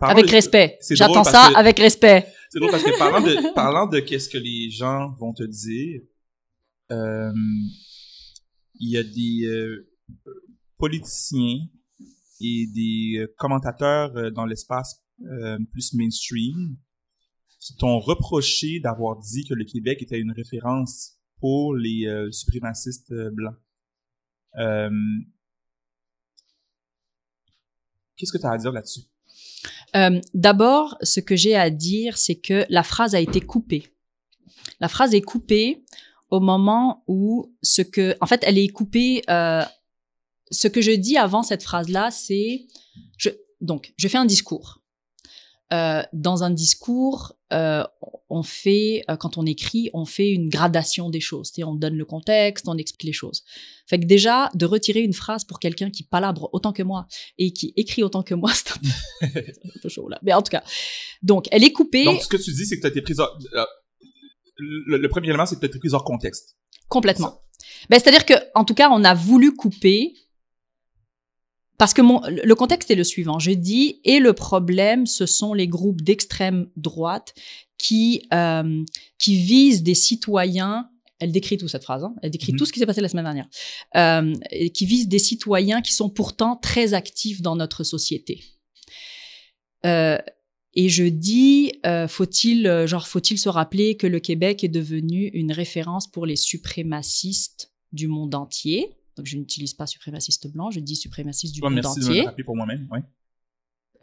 avec 0.00 0.28
respect. 0.30 0.78
J'attends 0.90 1.24
ça 1.24 1.50
avec 1.54 1.78
respect. 1.78 2.26
C'est 2.50 2.58
drôle 2.58 2.72
parce 2.72 2.82
que 2.82 2.98
parlant 2.98 3.20
de 3.20 3.52
parlant 3.54 3.86
de 3.86 4.00
qu'est-ce 4.00 4.28
que 4.28 4.38
les 4.38 4.70
gens 4.70 5.12
vont 5.18 5.32
te 5.32 5.44
dire. 5.44 6.00
Euh, 6.90 7.32
il 8.80 8.90
y 8.90 8.98
a 8.98 9.02
des 9.02 9.46
euh, 9.46 9.88
politiciens 10.78 11.66
et 12.40 12.66
des 12.74 13.18
euh, 13.18 13.34
commentateurs 13.38 14.16
euh, 14.16 14.30
dans 14.30 14.44
l'espace 14.44 15.00
plus 15.70 15.94
mainstream 15.94 16.76
qui 17.60 17.76
t'ont 17.76 18.00
reproché 18.00 18.80
d'avoir 18.80 19.16
dit 19.20 19.44
que 19.44 19.54
le 19.54 19.64
Québec 19.64 20.02
était 20.02 20.18
une 20.18 20.32
référence 20.32 21.12
pour 21.38 21.72
les 21.76 22.04
suprémacistes 22.32 23.14
blancs. 23.32 23.54
Qu'est-ce 28.16 28.32
que 28.32 28.38
tu 28.38 28.44
as 28.44 28.50
à 28.50 28.58
dire 28.58 28.72
là-dessus? 28.72 29.02
D'abord, 30.34 30.98
ce 31.02 31.20
que 31.20 31.36
j'ai 31.36 31.54
à 31.54 31.70
dire, 31.70 32.18
c'est 32.18 32.40
que 32.40 32.66
la 32.70 32.82
phrase 32.82 33.14
a 33.14 33.20
été 33.20 33.40
coupée. 33.40 33.86
La 34.80 34.88
phrase 34.88 35.14
est 35.14 35.22
coupée 35.22 35.84
au 36.30 36.40
moment 36.40 37.04
où 37.06 37.54
ce 37.62 37.82
que, 37.82 38.16
en 38.20 38.26
fait, 38.26 38.42
elle 38.44 38.58
est 38.58 38.68
coupée. 38.68 39.22
Euh, 39.28 39.62
ce 40.50 40.68
que 40.68 40.80
je 40.80 40.92
dis 40.92 41.16
avant 41.16 41.42
cette 41.42 41.62
phrase-là, 41.62 42.10
c'est, 42.10 42.66
donc, 43.60 43.92
je 43.96 44.08
fais 44.08 44.18
un 44.18 44.24
discours. 44.24 44.80
Euh, 45.72 46.02
dans 46.12 46.44
un 46.44 46.50
discours, 46.50 47.34
euh, 47.52 47.82
on 48.28 48.42
fait, 48.42 49.04
quand 49.18 49.38
on 49.38 49.46
écrit, 49.46 49.90
on 49.94 50.04
fait 50.04 50.30
une 50.30 50.48
gradation 50.48 51.08
des 51.08 51.20
choses. 51.20 51.52
On 51.58 51.74
donne 51.74 51.96
le 51.96 52.04
contexte, 52.04 52.68
on 52.68 52.76
explique 52.76 53.04
les 53.04 53.12
choses. 53.12 53.42
Fait 53.86 53.98
que 53.98 54.04
déjà, 54.04 54.50
de 54.54 54.66
retirer 54.66 55.00
une 55.00 55.12
phrase 55.12 55.44
pour 55.44 55.58
quelqu'un 55.58 55.90
qui 55.90 56.02
palabre 56.02 56.50
autant 56.52 56.72
que 56.72 56.82
moi 56.82 57.06
et 57.38 57.52
qui 57.52 57.72
écrit 57.76 58.02
autant 58.02 58.22
que 58.22 58.34
moi, 58.34 58.52
c'est 58.54 58.70
un, 59.22 59.80
peu 59.82 59.88
chaud 59.88 60.08
là. 60.08 60.18
Mais 60.22 60.32
en 60.32 60.42
tout 60.42 60.50
cas, 60.50 60.62
donc 61.22 61.46
elle 61.50 61.64
est 61.64 61.72
coupée. 61.72 62.04
Donc 62.04 62.22
ce 62.22 62.28
que 62.28 62.36
tu 62.36 62.52
dis, 62.52 62.66
c'est 62.66 62.76
que 62.76 62.82
tu 62.82 62.86
as 62.86 62.90
été 62.90 63.02
prise 63.02 63.20
hors... 63.20 63.38
Le, 64.56 65.06
premier 65.08 65.28
élément, 65.28 65.46
c'est 65.46 65.62
été 65.62 65.78
prise 65.78 65.94
hors 65.94 66.04
contexte. 66.04 66.56
Complètement. 66.88 67.40
Ben, 67.90 67.98
C'est-à-dire 67.98 68.24
que, 68.24 68.34
en 68.54 68.64
tout 68.64 68.74
cas, 68.74 68.88
on 68.90 69.04
a 69.04 69.14
voulu 69.14 69.54
couper 69.54 70.14
parce 71.76 71.92
que 71.92 72.02
mon, 72.02 72.20
le 72.28 72.54
contexte 72.54 72.90
est 72.90 72.94
le 72.94 73.04
suivant. 73.04 73.38
Je 73.38 73.50
dis, 73.50 74.00
et 74.04 74.20
le 74.20 74.32
problème, 74.32 75.06
ce 75.06 75.26
sont 75.26 75.54
les 75.54 75.66
groupes 75.66 76.02
d'extrême 76.02 76.68
droite 76.76 77.34
qui, 77.78 78.26
euh, 78.32 78.84
qui 79.18 79.36
visent 79.36 79.82
des 79.82 79.94
citoyens 79.94 80.88
elle 81.20 81.32
décrit 81.32 81.56
tout 81.56 81.68
cette 81.68 81.84
phrase, 81.84 82.04
hein, 82.04 82.14
elle 82.22 82.30
décrit 82.30 82.52
mhm. 82.52 82.58
tout 82.58 82.66
ce 82.66 82.72
qui 82.72 82.80
s'est 82.80 82.86
passé 82.86 83.00
la 83.00 83.08
semaine 83.08 83.24
dernière, 83.24 83.48
euh, 83.96 84.34
qui 84.74 84.84
visent 84.84 85.08
des 85.08 85.18
citoyens 85.18 85.80
qui 85.80 85.92
sont 85.92 86.10
pourtant 86.10 86.56
très 86.56 86.92
actifs 86.92 87.40
dans 87.40 87.56
notre 87.56 87.84
société. 87.84 88.42
Euh, 89.86 90.18
et 90.76 90.88
je 90.88 91.04
dis, 91.04 91.72
euh, 91.86 92.08
faut-il, 92.08 92.66
euh, 92.66 92.86
genre, 92.86 93.06
faut-il 93.06 93.38
se 93.38 93.48
rappeler 93.48 93.96
que 93.96 94.06
le 94.06 94.20
Québec 94.20 94.64
est 94.64 94.68
devenu 94.68 95.28
une 95.28 95.52
référence 95.52 96.10
pour 96.10 96.26
les 96.26 96.36
suprémacistes 96.36 97.72
du 97.92 98.08
monde 98.08 98.34
entier? 98.34 98.90
Donc, 99.16 99.26
je 99.26 99.36
n'utilise 99.36 99.74
pas 99.74 99.86
suprémaciste 99.86 100.48
blanc, 100.48 100.70
je 100.70 100.80
dis 100.80 100.96
suprémaciste 100.96 101.54
du 101.54 101.60
monde 101.60 101.74
merci 101.74 102.00
entier. 102.00 102.26
De 102.36 102.42
pour 102.42 102.56
moi-même, 102.56 102.88
oui. 102.90 102.98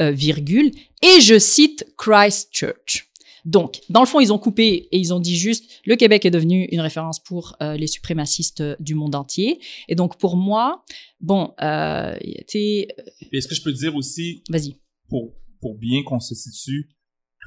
Euh, 0.02 0.12
virgule. 0.12 0.72
Et 1.04 1.22
je 1.22 1.38
cite 1.38 1.86
Christchurch. 1.98 3.12
Donc, 3.44 3.82
dans 3.90 4.02
le 4.02 4.06
fond, 4.06 4.20
ils 4.20 4.32
ont 4.32 4.38
coupé 4.38 4.88
et 4.92 4.98
ils 4.98 5.14
ont 5.14 5.20
dit 5.20 5.36
juste 5.36 5.82
le 5.86 5.96
Québec 5.96 6.26
est 6.26 6.32
devenu 6.32 6.66
une 6.72 6.80
référence 6.80 7.20
pour 7.22 7.56
euh, 7.62 7.76
les 7.76 7.88
suprémacistes 7.88 8.64
du 8.80 8.96
monde 8.96 9.16
entier. 9.16 9.60
Et 9.88 9.96
donc, 9.96 10.18
pour 10.18 10.38
moi, 10.38 10.84
bon, 11.20 11.54
euh, 11.62 12.16
Est-ce 12.22 13.48
que 13.48 13.56
je 13.56 13.62
peux 13.62 13.74
dire 13.74 13.96
aussi, 13.96 14.44
vas-y, 14.50 14.78
pour 15.10 15.34
pour 15.62 15.78
bien 15.78 16.04
qu'on 16.04 16.20
se 16.20 16.36
situe, 16.36 16.90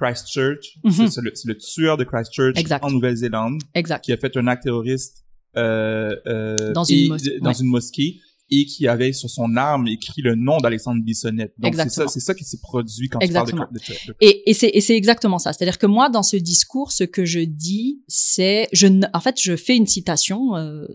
Christchurch, 0.01 0.79
mhm. 0.83 1.09
c'est 1.09 1.21
le, 1.21 1.33
le, 1.45 1.57
tueur 1.57 1.97
de 1.97 2.05
Christchurch 2.05 2.57
en 2.83 2.91
Nouvelle-Zélande, 2.91 3.63
qui 4.03 4.13
a 4.13 4.17
fait 4.17 4.37
un 4.37 4.47
acte 4.47 4.65
terroriste 4.65 5.25
euh, 5.57 6.17
euh, 6.27 6.73
dans, 6.73 6.85
une, 6.85 7.09
mosquée, 7.09 7.39
dans 7.41 7.53
une 7.53 7.69
mosquée 7.69 8.21
et 8.51 8.67
qui 8.67 8.89
avait 8.89 9.13
sur 9.13 9.31
son 9.31 9.57
arme 9.57 9.87
écrit 9.87 10.21
le 10.21 10.35
nom 10.35 10.59
d'Alexandre 10.59 11.03
Bissonnette. 11.03 11.55
Donc 11.59 11.75
c'est 11.77 11.89
ça, 11.89 12.09
c'est 12.09 12.21
ça 12.21 12.35
qui 12.35 12.45
s'est 12.45 12.59
produit 12.61 13.09
quand 13.09 13.21
exactement. 13.21 13.67
tu 13.73 13.95
parles 13.95 14.07
de, 14.09 14.17
Et, 14.21 14.51
et 14.51 14.55
c'est 14.55 14.69
et 14.69 14.81
c'est 14.81 14.97
exactement 14.97 15.39
ça. 15.39 15.53
C'est-à-dire 15.53 15.79
que 15.79 15.87
moi 15.87 16.11
dans 16.11 16.23
ce 16.23 16.37
discours, 16.37 16.93
ce 16.93 17.05
que 17.05 17.25
je 17.25 17.41
dis, 17.41 18.03
c'est 18.09 18.69
je 18.73 18.89
en 19.13 19.21
fait 19.21 19.41
je 19.41 19.57
fais 19.57 19.77
une 19.77 19.87
citation 19.87 20.57
euh, 20.57 20.87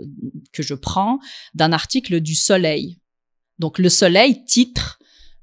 que 0.52 0.62
je 0.62 0.74
prends 0.74 1.20
d'un 1.54 1.72
article 1.72 2.20
du 2.20 2.36
Soleil. 2.36 3.00
Donc 3.58 3.80
le 3.80 3.90
Soleil 3.90 4.44
titre 4.46 4.99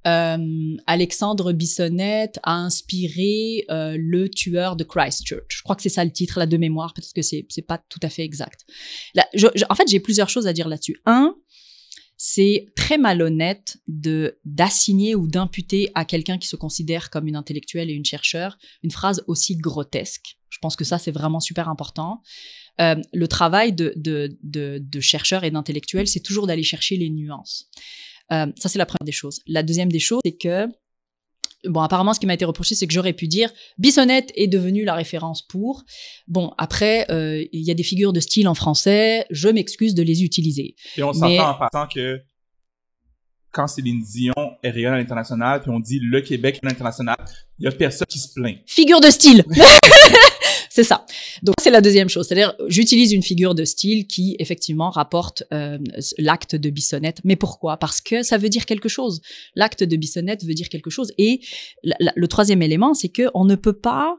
euh, 0.07 0.77
Alexandre 0.87 1.53
Bissonnette 1.53 2.39
a 2.43 2.55
inspiré 2.55 3.65
euh, 3.71 3.97
le 3.99 4.29
tueur 4.29 4.77
de 4.77 4.85
Christchurch. 4.85 5.47
Je 5.49 5.63
crois 5.63 5.75
que 5.75 5.83
c'est 5.83 5.89
ça 5.89 6.05
le 6.05 6.13
titre 6.13 6.39
là 6.39 6.47
de 6.47 6.57
mémoire. 6.57 6.95
Peut-être 6.95 7.13
que 7.13 7.23
c'est 7.23 7.47
c'est 7.49 7.67
pas 7.67 7.79
tout 7.89 8.01
à 8.03 8.09
fait 8.09 8.23
exact. 8.23 8.65
En 9.69 9.75
fait, 9.75 9.89
j'ai 9.89 10.01
plusieurs 10.01 10.29
choses 10.29 10.47
à 10.47 10.53
dire 10.53 10.69
là-dessus. 10.69 10.97
Un, 11.07 11.35
c'est 12.17 12.67
très 12.77 12.99
malhonnête 12.99 13.79
de 13.89 14.39
d'assigner 14.45 15.15
ou 15.15 15.27
d'imputer 15.29 15.91
à 15.95 16.05
quelqu'un 16.05 16.39
qui 16.39 16.49
se 16.49 16.57
considère 16.57 17.11
comme 17.11 17.27
une 17.27 17.37
intellectuelle 17.37 17.91
et 17.91 17.95
une 17.95 18.05
chercheure 18.05 18.57
une 18.83 18.91
phrase 18.91 19.23
aussi 19.27 19.57
grotesque. 19.57 20.39
Je 20.49 20.59
pense 20.63 20.77
que 20.77 20.85
ça 20.85 20.99
c'est 20.99 21.11
vraiment 21.11 21.41
super 21.41 21.69
important. 21.69 22.23
Euh, 22.81 22.97
le 23.13 23.29
travail 23.29 23.73
de, 23.73 23.93
de, 23.97 24.37
de, 24.43 24.79
de 24.81 25.01
chercheur 25.01 25.45
et 25.45 25.51
d'intellectuel, 25.51 26.07
c'est 26.07 26.21
toujours 26.21 26.47
d'aller 26.47 26.63
chercher 26.63 26.97
les 26.97 27.09
nuances. 27.11 27.71
Euh, 28.33 28.47
ça, 28.57 28.69
c'est 28.69 28.79
la 28.79 28.87
première 28.87 29.05
des 29.05 29.13
choses. 29.13 29.41
La 29.47 29.63
deuxième 29.63 29.91
des 29.91 30.01
choses, 30.01 30.21
c'est 30.25 30.37
que 30.37 30.69
Bon, 31.65 31.81
apparemment, 31.81 32.15
ce 32.15 32.21
qui 32.21 32.27
m'a 32.27 32.35
été 32.35 32.45
reproché, 32.45 32.75
c'est 32.75 32.87
que 32.87 32.93
j'aurais 32.93 33.13
pu 33.13 33.29
dire 33.29 33.51
Bissonnette 33.79 34.31
est 34.37 34.47
devenue 34.47 34.85
la 34.85 34.95
référence 34.95 35.43
pour. 35.43 35.85
Bon, 36.29 36.53
après, 36.59 37.11
euh, 37.11 37.45
il 37.53 37.63
y 37.63 37.71
a 37.71 37.75
des 37.75 37.83
figures 37.83 38.13
de 38.13 38.21
style 38.21 38.47
en 38.47 38.55
français, 38.55 39.27
je 39.31 39.49
m'excuse 39.49 39.95
de 39.95 40.03
les 40.03 40.23
utiliser. 40.23 40.77
Et 40.97 41.03
on 41.03 41.13
s'entend 41.13 41.51
en 41.51 41.55
passant 41.55 41.87
que 41.93 42.23
quand 43.51 43.67
Céline 43.67 44.03
Dion 44.03 44.35
est 44.63 44.71
rayonnée 44.71 44.97
à 44.97 44.99
l'international, 44.99 45.63
puis 45.63 45.71
on 45.71 45.81
dit 45.81 45.99
le 46.01 46.21
Québec 46.21 46.61
est 46.63 46.67
l'international, 46.67 47.17
il 47.59 47.65
y 47.65 47.69
a 47.69 47.73
personne 47.73 48.07
qui 48.07 48.19
se 48.19 48.33
plaint. 48.35 48.59
Figure 48.67 49.01
de 49.01 49.09
style 49.09 49.45
C'est 50.77 50.85
ça. 50.85 51.07
Donc 51.43 51.55
c'est 51.59 51.71
la 51.71 51.81
deuxième 51.81 52.11
chose, 52.11 52.29
c'est-à-dire 52.29 52.55
j'utilise 52.69 53.13
une 53.13 53.23
figure 53.23 53.55
de 53.55 53.65
style 53.65 54.07
qui 54.07 54.37
effectivement 54.41 54.91
rapporte 54.91 55.43
euh, 55.51 55.79
l'acte 56.19 56.55
de 56.55 56.69
Bissonnette. 56.69 57.23
Mais 57.25 57.35
pourquoi? 57.35 57.79
Parce 57.79 58.03
que 58.03 58.23
ça 58.23 58.37
veut 58.37 58.51
dire 58.51 58.67
quelque 58.67 58.91
chose. 58.91 59.23
L'acte 59.55 59.83
de 59.83 59.97
Bissonnette 59.97 60.45
veut 60.45 60.53
dire 60.53 60.69
quelque 60.69 60.91
chose. 60.91 61.15
Et 61.17 61.41
le 61.83 62.27
troisième 62.27 62.61
élément, 62.61 62.93
c'est 62.93 63.09
que 63.09 63.31
on 63.33 63.47
ne 63.47 63.55
peut 63.55 63.73
pas, 63.73 64.19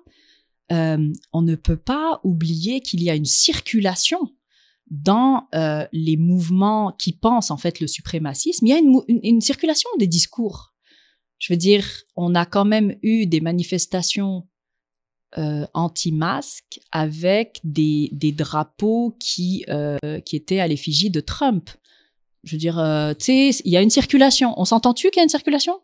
euh, 0.71 1.13
on 1.31 1.43
ne 1.43 1.53
peut 1.53 1.77
pas 1.77 2.21
oublier 2.23 2.81
qu'il 2.81 3.03
y 3.03 3.11
a 3.11 3.13
une 3.13 3.25
circulation 3.25 4.17
dans 4.89 5.43
euh, 5.53 5.85
les 5.93 6.17
mouvements 6.17 6.91
qui 6.97 7.13
pensent 7.13 7.51
en 7.51 7.57
fait 7.57 7.79
le 7.79 7.85
suprémacisme. 7.85 8.65
Il 8.65 8.69
y 8.69 8.73
a 8.73 8.79
une, 8.79 9.03
une 9.07 9.41
circulation 9.41 9.91
des 9.99 10.07
discours. 10.07 10.73
Je 11.37 11.53
veux 11.53 11.57
dire, 11.57 11.85
on 12.15 12.33
a 12.33 12.47
quand 12.47 12.65
même 12.65 12.95
eu 13.03 13.27
des 13.27 13.41
manifestations 13.41 14.47
euh, 15.37 15.65
anti-masques 15.73 16.79
avec 16.91 17.59
des, 17.63 18.09
des 18.11 18.31
drapeaux 18.31 19.15
qui, 19.19 19.65
euh, 19.69 19.97
qui 20.25 20.35
étaient 20.35 20.59
à 20.59 20.67
l'effigie 20.67 21.09
de 21.09 21.19
Trump. 21.19 21.69
Je 22.43 22.53
veux 22.53 22.57
dire, 22.57 22.79
euh, 22.79 23.13
tu 23.13 23.25
sais, 23.25 23.61
il 23.65 23.71
y 23.71 23.77
a 23.77 23.81
une 23.81 23.89
circulation. 23.89 24.53
On 24.57 24.65
s'entend-tu 24.65 25.09
qu'il 25.09 25.17
y 25.17 25.19
a 25.19 25.23
une 25.23 25.29
circulation? 25.29 25.79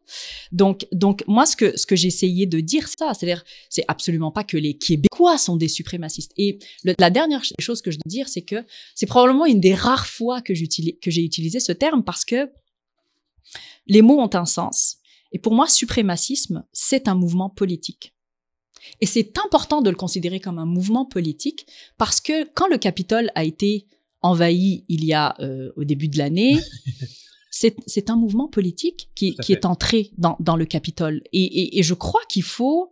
Donc, 0.52 0.88
donc 0.92 1.24
moi, 1.28 1.46
ce 1.46 1.56
que 1.56 1.78
ce 1.78 1.86
que 1.86 1.96
j'essayais 1.96 2.46
de 2.46 2.62
dire, 2.62 2.88
ça, 2.88 3.14
c'est-à-dire, 3.14 3.44
c'est 3.70 3.84
absolument 3.88 4.32
pas 4.32 4.44
que 4.44 4.58
les 4.58 4.76
Québécois 4.76 5.38
sont 5.38 5.58
des 5.58 5.68
suprémacistes. 5.68 6.32
Et 6.38 6.60
la 6.84 7.10
dernière 7.10 7.44
chose 7.60 7.82
que 7.82 7.92
je 7.92 7.98
dois 7.98 8.10
dire, 8.10 8.30
c'est 8.30 8.44
que 8.44 8.64
c'est 8.96 9.06
probablement 9.06 9.46
une 9.46 9.60
des 9.60 9.76
rares 9.76 10.08
fois 10.08 10.42
que 10.42 10.54
j'ai 10.54 11.24
utilisé 11.24 11.60
ce 11.60 11.74
terme 11.74 12.04
parce 12.04 12.24
que 12.24 12.50
les 13.88 14.02
mots 14.02 14.20
ont 14.20 14.30
un 14.34 14.46
sens. 14.46 14.98
Et 15.32 15.40
pour 15.40 15.54
moi, 15.54 15.68
suprémacisme, 15.68 16.64
c'est 16.72 17.08
un 17.08 17.16
mouvement 17.16 17.50
politique. 17.50 18.14
Et 19.02 19.06
c'est 19.06 19.38
important 19.38 19.82
de 19.82 19.90
le 19.90 19.96
considérer 19.96 20.40
comme 20.40 20.60
un 20.60 20.66
mouvement 20.66 21.06
politique 21.06 21.68
parce 21.98 22.22
que 22.22 22.48
quand 22.54 22.68
le 22.68 22.78
Capitole 22.78 23.32
a 23.36 23.44
été 23.44 23.88
envahi 24.22 24.86
il 24.88 25.04
y 25.04 25.14
a 25.14 25.36
euh, 25.40 25.72
au 25.76 25.84
début 25.84 26.08
de 26.08 26.18
l'année, 26.18 26.58
c'est 27.52 28.10
un 28.10 28.16
mouvement 28.16 28.48
politique 28.48 29.10
qui, 29.16 29.36
qui 29.36 29.54
est 29.54 29.66
entré 29.66 30.12
dans, 30.18 30.38
dans 30.40 30.56
le 30.56 30.66
Capitole. 30.66 31.22
Et, 31.34 31.44
et, 31.44 31.80
et 31.80 31.84
je 31.84 31.94
crois 31.94 32.22
qu'il 32.30 32.44
faut 32.44 32.92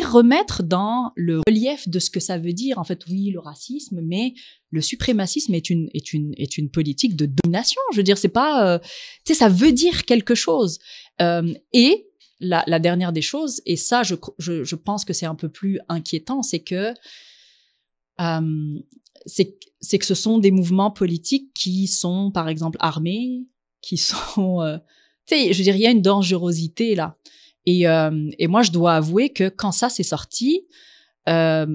remettre 0.00 0.62
dans 0.62 1.12
le 1.16 1.40
relief 1.46 1.88
de 1.88 1.98
ce 1.98 2.10
que 2.10 2.20
ça 2.20 2.38
veut 2.38 2.52
dire. 2.52 2.78
En 2.78 2.84
fait, 2.84 3.04
oui, 3.08 3.30
le 3.30 3.40
racisme, 3.40 4.00
mais 4.02 4.34
le 4.70 4.80
suprémacisme 4.80 5.54
est 5.54 5.68
une 5.68 5.90
est 5.92 6.12
une 6.12 6.32
est 6.36 6.56
une 6.56 6.70
politique 6.70 7.16
de 7.16 7.26
domination. 7.26 7.80
Je 7.92 7.98
veux 7.98 8.02
dire, 8.02 8.18
c'est 8.18 8.28
pas, 8.28 8.66
euh, 8.66 8.78
tu 9.24 9.32
sais, 9.32 9.34
ça 9.34 9.48
veut 9.48 9.72
dire 9.72 10.04
quelque 10.04 10.34
chose. 10.34 10.78
Euh, 11.20 11.52
et 11.72 12.06
la, 12.42 12.78
dernière 12.78 13.12
des 13.12 13.22
choses, 13.22 13.62
et 13.66 13.76
ça, 13.76 14.02
je, 14.02 14.14
je, 14.38 14.74
pense 14.74 15.04
que 15.04 15.12
c'est 15.12 15.26
un 15.26 15.34
peu 15.34 15.48
plus 15.48 15.78
inquiétant, 15.88 16.42
c'est 16.42 16.60
que 16.60 16.92
euh, 18.20 18.80
que 19.24 20.04
ce 20.04 20.14
sont 20.14 20.38
des 20.38 20.50
mouvements 20.50 20.90
politiques 20.90 21.52
qui 21.54 21.86
sont, 21.86 22.30
par 22.30 22.48
exemple, 22.48 22.76
armés, 22.80 23.46
qui 23.80 23.96
sont, 23.96 24.60
euh, 24.60 24.78
tu 25.26 25.36
sais, 25.36 25.52
je 25.52 25.62
dire, 25.62 25.76
il 25.76 25.82
y 25.82 25.86
a 25.86 25.90
une 25.90 26.02
dangerosité 26.02 26.94
là. 26.94 27.16
Et, 27.64 27.86
euh, 27.86 28.28
et 28.38 28.48
moi, 28.48 28.62
je 28.62 28.72
dois 28.72 28.94
avouer 28.94 29.32
que 29.32 29.48
quand 29.48 29.70
ça 29.70 29.88
s'est 29.88 30.02
sorti, 30.02 30.62
euh, 31.28 31.66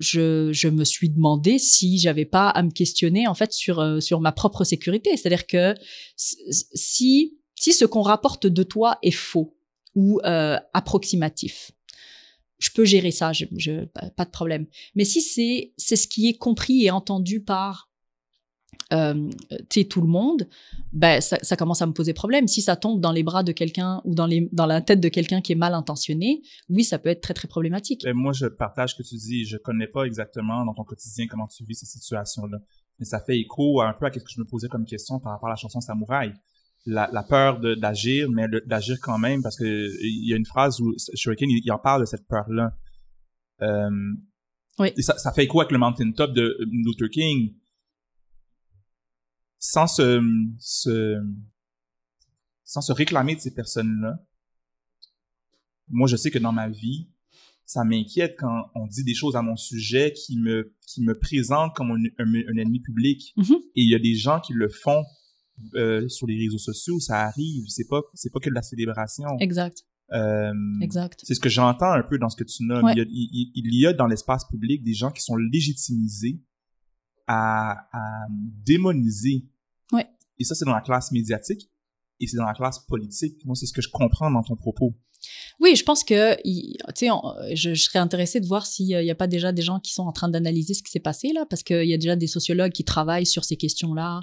je, 0.00 0.52
je 0.52 0.68
me 0.68 0.84
suis 0.84 1.08
demandé 1.08 1.58
si 1.58 1.98
j'avais 1.98 2.26
pas 2.26 2.50
à 2.50 2.62
me 2.62 2.70
questionner 2.70 3.26
en 3.26 3.32
fait 3.32 3.52
sur 3.52 4.02
sur 4.02 4.20
ma 4.20 4.32
propre 4.32 4.64
sécurité. 4.64 5.16
C'est-à-dire 5.16 5.46
que 5.46 5.74
si 6.16 7.38
si 7.54 7.72
ce 7.72 7.86
qu'on 7.86 8.02
rapporte 8.02 8.46
de 8.46 8.62
toi 8.62 8.98
est 9.02 9.10
faux, 9.10 9.56
ou 9.94 10.20
euh, 10.24 10.58
approximatif. 10.72 11.72
Je 12.58 12.70
peux 12.70 12.84
gérer 12.84 13.10
ça, 13.10 13.32
pas 14.16 14.24
de 14.24 14.30
problème. 14.30 14.66
Mais 14.94 15.04
si 15.04 15.20
c'est 15.20 15.72
c'est 15.76 15.96
ce 15.96 16.08
qui 16.08 16.28
est 16.28 16.38
compris 16.38 16.84
et 16.84 16.90
entendu 16.90 17.40
par 17.40 17.90
euh, 18.92 19.30
tout 19.90 20.00
le 20.00 20.06
monde, 20.06 20.48
ben 20.92 21.20
ça, 21.20 21.56
commence 21.56 21.82
à 21.82 21.86
me 21.86 21.92
poser 21.92 22.12
problème. 22.12 22.46
Si 22.46 22.62
ça 22.62 22.76
tombe 22.76 23.00
dans 23.00 23.12
les 23.12 23.22
bras 23.22 23.42
de 23.42 23.52
quelqu'un 23.52 24.00
ou 24.04 24.14
dans 24.14 24.66
la 24.66 24.80
tête 24.80 25.00
de 25.00 25.08
quelqu'un 25.08 25.40
qui 25.40 25.52
est 25.52 25.56
mal 25.56 25.74
intentionné, 25.74 26.42
oui, 26.68 26.84
ça 26.84 26.98
peut 26.98 27.08
être 27.08 27.20
très 27.20 27.34
très 27.34 27.48
problématique. 27.48 28.06
Moi, 28.14 28.32
je 28.32 28.46
partage 28.46 28.92
ce 28.92 28.96
que 28.96 29.02
tu 29.02 29.16
dis. 29.16 29.44
Je 29.44 29.56
connais 29.56 29.86
pas 29.86 30.04
exactement 30.04 30.64
dans 30.64 30.74
ton 30.74 30.84
quotidien 30.84 31.26
comment 31.28 31.46
tu 31.46 31.64
vis 31.64 31.74
ces 31.74 31.86
situations-là, 31.86 32.58
mais 32.98 33.04
ça 33.04 33.20
fait 33.20 33.38
écho 33.38 33.80
un 33.80 33.92
peu 33.92 34.06
à 34.06 34.12
ce 34.12 34.18
que 34.18 34.30
je 34.30 34.40
me 34.40 34.46
posais 34.46 34.68
comme 34.68 34.84
question 34.84 35.18
par 35.18 35.32
rapport 35.32 35.48
à 35.48 35.52
la 35.52 35.56
chanson 35.56 35.80
Samouraï 35.80 36.32
la, 36.86 37.08
la 37.12 37.22
peur 37.22 37.60
d'agir, 37.60 38.30
mais 38.30 38.46
d'agir 38.66 38.98
quand 39.00 39.18
même, 39.18 39.42
parce 39.42 39.56
que 39.58 39.64
il 39.64 40.28
y 40.28 40.34
a 40.34 40.36
une 40.36 40.44
phrase 40.46 40.80
où 40.80 40.94
Shuriken, 41.14 41.48
il, 41.50 41.72
en 41.72 41.78
parle 41.78 42.02
de 42.02 42.06
cette 42.06 42.26
peur-là. 42.26 42.76
Euh, 43.62 43.90
Oui. 44.78 44.88
et 44.96 45.02
ça, 45.02 45.16
ça 45.18 45.32
fait 45.32 45.44
écho 45.44 45.60
avec 45.60 45.72
le 45.72 45.78
Mountain 45.78 46.12
Top 46.12 46.32
de 46.34 46.58
Luther 46.70 47.08
King? 47.10 47.54
Sans 49.58 49.86
se, 49.86 50.20
se, 50.58 51.16
sans 52.64 52.82
se 52.82 52.92
réclamer 52.92 53.34
de 53.36 53.40
ces 53.40 53.54
personnes-là, 53.54 54.18
moi, 55.88 56.06
je 56.08 56.16
sais 56.16 56.30
que 56.30 56.38
dans 56.38 56.52
ma 56.52 56.68
vie, 56.68 57.08
ça 57.64 57.82
m'inquiète 57.84 58.36
quand 58.38 58.70
on 58.74 58.86
dit 58.86 59.04
des 59.04 59.14
choses 59.14 59.36
à 59.36 59.42
mon 59.42 59.56
sujet 59.56 60.12
qui 60.12 60.38
me, 60.38 60.74
qui 60.86 61.02
me 61.02 61.18
présentent 61.18 61.74
comme 61.74 61.92
un, 61.92 62.02
un- 62.18 62.34
un 62.52 62.56
ennemi 62.58 62.80
public. 62.80 63.32
Mhm. 63.36 63.54
Et 63.74 63.82
il 63.82 63.88
y 63.90 63.94
a 63.94 63.98
des 63.98 64.14
gens 64.16 64.40
qui 64.40 64.52
le 64.52 64.68
font 64.68 65.02
euh, 65.74 66.08
sur 66.08 66.26
les 66.26 66.36
réseaux 66.38 66.58
sociaux, 66.58 67.00
ça 67.00 67.20
arrive. 67.22 67.64
C'est 67.68 67.86
pas, 67.88 68.00
c'est 68.14 68.32
pas 68.32 68.40
que 68.40 68.50
de 68.50 68.54
la 68.54 68.62
célébration. 68.62 69.28
Exact, 69.40 69.84
Euh, 70.12 70.52
exact. 70.82 71.20
c'est 71.24 71.34
ce 71.34 71.40
que 71.40 71.48
j'entends 71.48 71.92
un 71.92 72.02
peu 72.02 72.18
dans 72.18 72.28
ce 72.28 72.36
que 72.36 72.44
tu 72.44 72.64
nommes. 72.64 72.84
Ouais. 72.84 72.92
Il, 72.94 72.98
y 72.98 73.02
a, 73.02 73.04
il- 73.08 73.52
il 73.54 73.74
y 73.80 73.86
a 73.86 73.92
dans 73.92 74.06
l'espace 74.06 74.44
public 74.46 74.82
des 74.82 74.94
gens 74.94 75.10
qui 75.10 75.22
sont 75.22 75.36
légitimisés 75.36 76.40
à, 77.26 77.86
à 77.92 78.26
démoniser. 78.64 79.46
Ouais. 79.92 80.06
Et 80.38 80.44
ça, 80.44 80.54
c'est 80.54 80.64
dans 80.64 80.74
la 80.74 80.80
classe 80.80 81.12
médiatique 81.12 81.70
et 82.20 82.26
c'est 82.26 82.36
dans 82.36 82.44
la 82.44 82.54
classe 82.54 82.80
politique. 82.80 83.44
Moi, 83.44 83.54
c'est 83.54 83.66
ce 83.66 83.72
que 83.72 83.82
je 83.82 83.88
comprends 83.88 84.30
dans 84.30 84.42
ton 84.42 84.56
propos. 84.56 84.94
Oui, 85.58 85.74
je 85.74 85.82
pense 85.84 86.04
que, 86.04 86.36
tu 86.42 86.76
sais, 86.94 87.08
je 87.54 87.74
serais 87.74 87.98
intéressée 87.98 88.40
de 88.40 88.46
voir 88.46 88.66
s'il 88.66 88.86
n'y 88.88 89.10
a 89.10 89.14
pas 89.14 89.26
déjà 89.26 89.52
des 89.52 89.62
gens 89.62 89.80
qui 89.80 89.92
sont 89.94 90.02
en 90.02 90.12
train 90.12 90.28
d'analyser 90.28 90.74
ce 90.74 90.82
qui 90.82 90.90
s'est 90.90 91.00
passé 91.00 91.32
là, 91.32 91.46
parce 91.48 91.62
qu'il 91.62 91.86
y 91.88 91.94
a 91.94 91.96
déjà 91.96 92.14
des 92.14 92.26
sociologues 92.26 92.72
qui 92.72 92.84
travaillent 92.84 93.24
sur 93.24 93.44
ces 93.44 93.56
questions-là. 93.56 94.20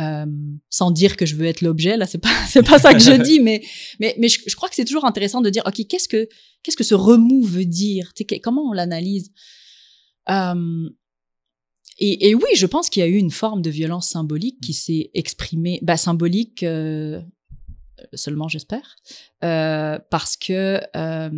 Euh, 0.00 0.26
sans 0.70 0.90
dire 0.90 1.16
que 1.16 1.24
je 1.24 1.36
veux 1.36 1.46
être 1.46 1.60
l'objet, 1.60 1.96
là, 1.96 2.06
c'est 2.06 2.18
pas, 2.18 2.34
c'est 2.48 2.66
pas 2.66 2.78
ça 2.78 2.92
que 2.92 3.00
je 3.00 3.12
dis, 3.22 3.40
mais, 3.40 3.62
mais, 4.00 4.14
mais 4.18 4.28
je, 4.28 4.56
crois 4.56 4.68
que 4.68 4.74
c'est 4.74 4.84
toujours 4.84 5.04
intéressant 5.04 5.40
de 5.40 5.50
dire, 5.50 5.62
ok, 5.66 5.86
qu'est-ce 5.88 6.08
que, 6.08 6.28
qu'est-ce 6.62 6.76
que 6.76 6.84
ce 6.84 6.94
remous 6.94 7.44
veut 7.44 7.64
dire, 7.64 8.12
comment 8.42 8.68
on 8.68 8.72
l'analyse? 8.72 9.30
Euh, 10.30 10.88
et, 11.98 12.30
et 12.30 12.34
oui, 12.34 12.48
je 12.56 12.66
pense 12.66 12.90
qu'il 12.90 13.00
y 13.00 13.04
a 13.04 13.08
eu 13.08 13.16
une 13.16 13.30
forme 13.30 13.62
de 13.62 13.70
violence 13.70 14.08
symbolique 14.08 14.60
qui 14.60 14.72
s'est 14.72 15.10
exprimée, 15.14 15.78
bah, 15.82 15.96
symbolique 15.96 16.64
euh, 18.04 18.16
seulement, 18.16 18.48
j'espère, 18.48 18.96
euh, 19.42 19.98
parce 20.10 20.36
que 20.36 20.80
euh, 20.96 21.30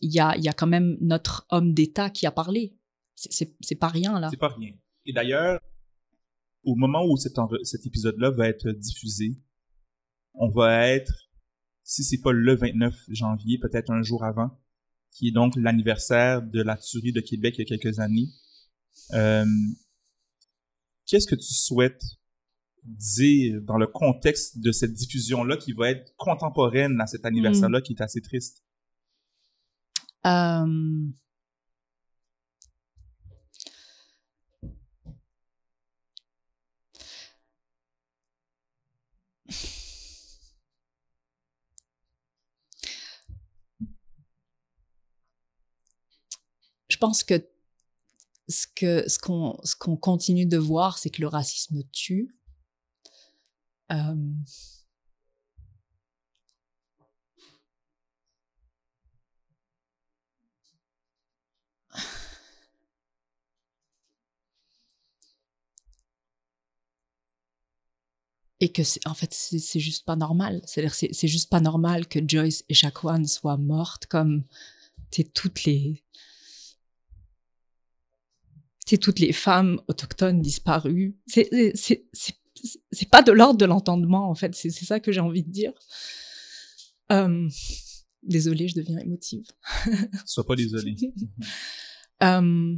il 0.00 0.12
y 0.12 0.20
a, 0.20 0.36
il 0.36 0.44
y 0.44 0.48
a 0.48 0.52
quand 0.52 0.66
même 0.66 0.96
notre 1.00 1.46
homme 1.50 1.74
d'État 1.74 2.10
qui 2.10 2.26
a 2.26 2.30
parlé. 2.30 2.74
C'est 3.14 3.54
c'est 3.60 3.74
pas 3.76 3.88
rien 3.88 4.18
là. 4.20 4.28
C'est 4.30 4.38
pas 4.38 4.48
rien. 4.48 4.72
Et 5.06 5.12
d'ailleurs, 5.12 5.60
au 6.64 6.74
moment 6.74 7.04
où 7.04 7.16
cet, 7.16 7.36
épisode-là 7.86 8.30
va 8.30 8.48
être 8.48 8.70
diffusé, 8.70 9.40
on 10.34 10.48
va 10.48 10.88
être, 10.88 11.30
si 11.82 12.02
c'est 12.04 12.20
pas 12.20 12.32
le 12.32 12.54
29 12.54 12.94
janvier, 13.08 13.58
peut-être 13.58 13.90
un 13.90 14.02
jour 14.02 14.24
avant, 14.24 14.50
qui 15.10 15.28
est 15.28 15.32
donc 15.32 15.54
l'anniversaire 15.56 16.42
de 16.42 16.62
la 16.62 16.76
tuerie 16.76 17.12
de 17.12 17.20
Québec 17.20 17.54
il 17.56 17.60
y 17.60 17.72
a 17.72 17.76
quelques 17.78 18.00
années. 18.00 18.28
Euh, 19.12 19.44
Qu'est-ce 21.06 21.26
que 21.26 21.34
tu 21.34 21.52
souhaites 21.52 22.02
dire 22.82 23.60
dans 23.62 23.76
le 23.76 23.86
contexte 23.86 24.58
de 24.58 24.72
cette 24.72 24.92
diffusion-là 24.92 25.56
qui 25.56 25.72
va 25.72 25.90
être 25.90 26.14
contemporaine 26.16 27.00
à 27.00 27.06
cet 27.06 27.24
anniversaire-là 27.24 27.80
qui 27.80 27.92
est 27.92 28.02
assez 28.02 28.20
triste? 28.20 28.64
Euh, 30.26 31.06
Je 46.94 46.98
pense 46.98 47.24
que 47.24 47.44
ce 48.48 48.68
que 48.68 49.08
ce 49.08 49.18
qu'on 49.18 49.58
ce 49.64 49.74
qu'on 49.74 49.96
continue 49.96 50.46
de 50.46 50.58
voir, 50.58 50.96
c'est 50.96 51.10
que 51.10 51.22
le 51.22 51.26
racisme 51.26 51.82
tue. 51.90 52.36
Euh, 53.90 54.14
et 68.60 68.70
que 68.70 68.84
c'est 68.84 69.04
en 69.06 69.14
fait 69.14 69.34
c'est 69.34 69.58
c'est 69.58 69.80
juste 69.80 70.04
pas 70.04 70.16
normal 70.16 70.62
c'est 70.64 70.88
c'est 70.88 71.28
juste 71.28 71.50
pas 71.50 71.60
normal 71.60 72.06
que 72.06 72.20
Joyce 72.26 72.64
et 72.68 72.74
Shaquan 72.74 73.26
soient 73.26 73.56
mortes 73.56 74.06
comme 74.06 74.44
t'es 75.10 75.24
toutes 75.24 75.64
les 75.64 76.04
t'es 78.84 78.98
toutes 78.98 79.18
les 79.18 79.32
femmes 79.32 79.80
autochtones 79.88 80.40
disparues 80.40 81.16
c'est 81.26 81.48
c'est 81.74 82.06
c'est 82.12 82.36
c'est 82.92 83.08
pas 83.10 83.22
de 83.22 83.32
l'ordre 83.32 83.58
de 83.58 83.64
l'entendement 83.64 84.28
en 84.30 84.34
fait 84.34 84.54
c'est 84.54 84.70
c'est 84.70 84.84
ça 84.84 85.00
que 85.00 85.12
j'ai 85.12 85.20
envie 85.20 85.42
de 85.42 85.50
dire 85.50 85.72
euh, 87.12 87.48
désolée 88.22 88.68
je 88.68 88.74
deviens 88.74 88.98
émotive 88.98 89.44
Sois 90.26 90.46
pas 90.46 90.56
désolé. 90.56 90.96
Euh, 92.22 92.76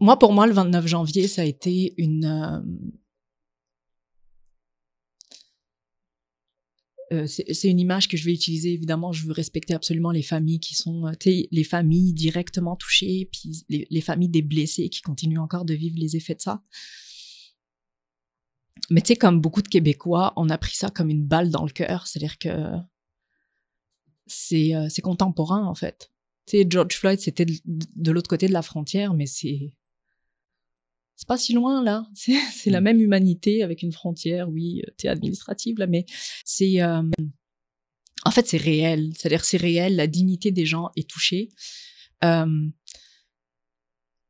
moi, 0.00 0.18
pour 0.18 0.32
moi, 0.32 0.46
le 0.46 0.52
29 0.52 0.86
janvier, 0.86 1.28
ça 1.28 1.42
a 1.42 1.44
été 1.44 1.94
une. 1.98 2.84
Euh, 7.22 7.26
c'est 7.26 7.68
une 7.68 7.80
image 7.80 8.08
que 8.08 8.16
je 8.16 8.24
vais 8.24 8.32
utiliser. 8.32 8.72
Évidemment, 8.72 9.12
je 9.12 9.26
veux 9.26 9.32
respecter 9.32 9.74
absolument 9.74 10.10
les 10.10 10.22
familles 10.22 10.60
qui 10.60 10.74
sont, 10.74 11.06
euh, 11.06 11.12
les 11.24 11.64
familles 11.64 12.12
directement 12.12 12.76
touchées, 12.76 13.28
puis 13.32 13.64
les, 13.68 13.86
les 13.90 14.00
familles 14.00 14.28
des 14.28 14.42
blessés 14.42 14.88
qui 14.88 15.00
continuent 15.00 15.40
encore 15.40 15.64
de 15.64 15.74
vivre 15.74 15.96
les 15.98 16.16
effets 16.16 16.34
de 16.34 16.40
ça. 16.40 16.62
Mais 18.90 19.00
tu 19.00 19.08
sais, 19.08 19.16
comme 19.16 19.40
beaucoup 19.40 19.62
de 19.62 19.68
Québécois, 19.68 20.32
on 20.36 20.50
a 20.50 20.58
pris 20.58 20.74
ça 20.74 20.90
comme 20.90 21.10
une 21.10 21.24
balle 21.24 21.50
dans 21.50 21.64
le 21.64 21.70
cœur. 21.70 22.06
C'est-à-dire 22.06 22.38
que 22.38 22.48
c'est 24.26 24.74
euh, 24.74 24.88
contemporain, 25.02 25.66
en 25.66 25.74
fait. 25.74 26.10
Tu 26.46 26.58
sais, 26.58 26.66
George 26.68 26.94
Floyd, 26.94 27.20
c'était 27.20 27.46
de 27.46 28.10
l'autre 28.10 28.28
côté 28.28 28.48
de 28.48 28.52
la 28.52 28.62
frontière, 28.62 29.14
mais 29.14 29.26
c'est 29.26 29.74
c'est 31.16 31.28
pas 31.28 31.38
si 31.38 31.52
loin 31.52 31.82
là. 31.82 32.06
C'est 32.14 32.70
la 32.70 32.80
même 32.80 33.00
humanité 33.00 33.62
avec 33.62 33.82
une 33.82 33.92
frontière, 33.92 34.48
oui, 34.48 34.82
euh, 34.86 34.90
tu 34.98 35.08
administrative 35.08 35.78
là, 35.78 35.86
mais 35.86 36.04
c'est 36.44 36.80
euh, 36.82 37.02
en 38.24 38.30
fait 38.30 38.46
c'est 38.48 38.56
réel. 38.56 39.12
C'est-à-dire 39.16 39.44
c'est 39.44 39.56
réel. 39.56 39.96
La 39.96 40.06
dignité 40.06 40.50
des 40.50 40.66
gens 40.66 40.90
est 40.96 41.08
touchée. 41.08 41.50
Euh, 42.24 42.68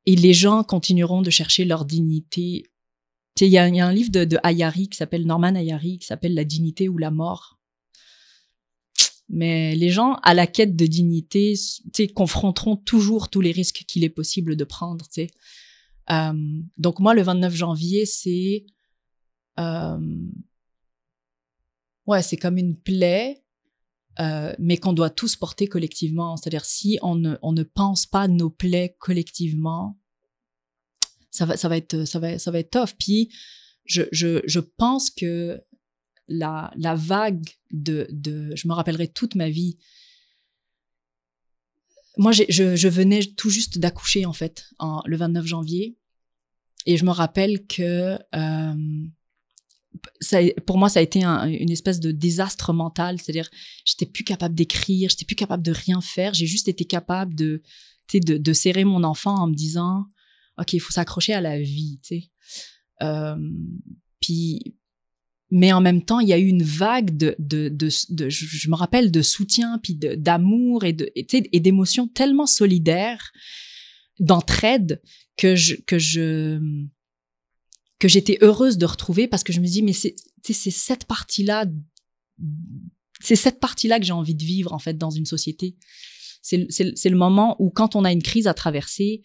et 0.07 0.17
les 0.17 0.35
gens 0.35 0.63
continueront 0.65 1.23
de 1.23 1.31
chercher 1.31 1.65
leur 1.65 1.85
dignité. 1.87 2.65
Il 3.41 3.49
y, 3.49 3.59
a- 3.59 3.67
il 3.69 3.75
y 3.75 3.81
a 3.81 3.87
un 3.87 3.93
livre 3.93 4.11
de, 4.11 4.25
de 4.25 4.39
Ayari 4.43 4.89
qui 4.89 4.97
s'appelle 4.99 5.27
Norman 5.27 5.55
Ayari 5.55 5.99
qui 5.99 6.07
s'appelle 6.07 6.35
La 6.35 6.45
dignité 6.45 6.89
ou 6.89 6.99
la 6.99 7.11
mort. 7.11 7.59
Mais 9.31 9.75
les 9.75 9.89
gens 9.91 10.15
à 10.23 10.35
la 10.35 10.47
quête 10.47 10.77
de 10.77 10.87
dignité, 10.87 11.55
confronteront 12.15 12.77
toujours 12.77 13.31
tous 13.31 13.41
les 13.41 13.53
risques 13.53 13.85
qu'il 13.89 14.05
est 14.05 14.11
possible 14.11 14.55
de 14.55 14.65
prendre, 14.65 15.07
tu 15.07 15.23
sais. 15.23 15.27
Euh, 16.11 16.63
donc 16.77 17.01
moi, 17.01 17.15
le 17.15 17.23
29 17.23 17.55
janvier, 17.55 18.07
c'est 18.07 18.67
euh, 19.59 19.99
ouais, 22.07 22.23
c'est 22.23 22.37
comme 22.37 22.59
une 22.59 22.77
plaie, 22.77 23.43
euh, 24.21 24.55
mais 24.59 24.77
qu'on 24.77 24.93
doit 24.93 25.11
tous 25.11 25.37
porter 25.37 25.67
collectivement. 25.67 26.37
C'est-à-dire 26.37 26.65
si 26.65 26.99
on 27.03 27.15
ne 27.15 27.37
on 27.43 27.53
ne 27.53 27.63
pense 27.63 28.07
pas 28.07 28.29
nos 28.29 28.51
plaies 28.51 28.97
collectivement, 28.99 29.99
ça 31.31 31.47
va 31.47 31.57
ça 31.57 31.69
va 31.69 31.77
être 31.77 32.05
ça 32.05 32.19
va 32.19 32.39
ça 32.39 32.51
va 32.51 32.59
être 32.59 32.71
tough. 32.71 32.95
Puis 32.99 33.31
je 33.85 34.03
je 34.13 34.43
je 34.47 34.61
pense 34.61 35.11
que 35.11 35.63
la 36.29 36.73
la 36.77 36.95
vague 36.95 37.49
de 37.71 38.07
de 38.11 38.55
je 38.57 38.69
me 38.69 38.73
rappellerai 38.73 39.09
toute 39.09 39.35
ma 39.35 39.49
vie 39.51 39.79
moi, 42.17 42.33
je, 42.33 42.89
venais 42.89 43.25
tout 43.37 43.51
juste 43.51 43.79
d'accoucher, 43.79 44.27
en 44.27 44.33
fait, 44.33 44.71
le 45.07 45.17
29 45.17 45.47
janvier. 45.47 45.97
Et 46.87 46.97
je 46.97 47.05
me 47.05 47.11
rappelle 47.11 47.67
que 47.67 48.19
euh, 48.35 48.75
pour 50.67 50.79
moi, 50.79 50.89
ça 50.89 51.01
a 51.01 51.03
été 51.03 51.25
un- 51.25 51.47
une 51.47 51.71
espèce 51.71 52.01
de 52.01 52.11
désastre 52.11 52.73
mental. 52.73 53.21
C'est-à-dire, 53.21 53.49
j'étais 53.85 54.07
plus 54.07 54.25
capable 54.25 54.55
d'écrire, 54.55 55.09
j'étais 55.09 55.25
plus 55.25 55.37
capable 55.37 55.63
de 55.63 55.73
rien 55.73 56.01
faire. 56.01 56.35
J'ai 56.35 56.47
juste 56.47 56.69
été 56.69 56.85
capable 56.85 57.35
de, 57.35 57.63
de, 58.13 58.53
serrer 58.53 58.85
mon 58.85 59.03
enfant 59.03 59.35
en 59.35 59.49
me 59.49 59.55
disant, 59.55 60.07
OK, 60.59 60.73
il 60.75 60.81
faut 60.81 60.93
s'accrocher 60.93 61.33
à 61.33 61.41
la 61.41 61.59
vie. 61.59 62.01
Euh, 63.03 63.37
puis, 64.21 64.77
mais 65.57 65.73
en 65.73 65.81
même 65.81 66.05
temps, 66.05 66.19
il 66.19 66.27
y 66.27 66.33
a 66.33 66.39
eu 66.39 66.49
une 66.49 66.65
vague 66.65 67.17
de, 67.17 67.37
de, 67.39 67.69
de, 67.69 68.29
je, 68.29 68.69
me 68.69 68.75
rappelle, 68.75 69.13
de 69.13 69.23
soutien, 69.23 69.79
puis 69.79 69.95
d'amour 69.95 70.83
et 70.83 70.93
de, 70.93 71.09
et, 71.15 71.61
d'émotions 71.61 72.09
tellement 72.09 72.47
solidaires, 72.47 73.31
d'entraide 74.19 75.01
que 75.37 75.55
je, 75.55 75.77
que 75.77 75.97
je, 75.97 76.59
que 78.01 78.09
j'étais 78.09 78.37
heureuse 78.41 78.79
de 78.79 78.85
retrouver 78.85 79.29
parce 79.29 79.45
que 79.45 79.53
je 79.53 79.61
me 79.61 79.67
dis, 79.69 79.85
mais 79.85 79.93
c'est, 79.93 80.17
c'est 80.43 80.73
cette 80.73 81.05
partie-là, 81.05 81.67
c'est 83.21 83.37
cette 83.37 83.61
partie-là 83.61 84.01
que 84.01 84.05
j'ai 84.07 84.13
envie 84.13 84.35
de 84.35 84.45
vivre, 84.45 84.73
en 84.73 84.81
fait, 84.81 84.99
dans 84.99 85.11
une 85.11 85.27
société. 85.27 85.77
C'est 86.43 86.57
le 86.59 87.17
moment 87.17 87.55
où, 87.61 87.71
quand 87.71 87.95
on 87.95 88.05
a 88.05 88.11
une 88.11 88.25
crise 88.25 88.49
à 88.49 88.55
traverser, 88.55 89.23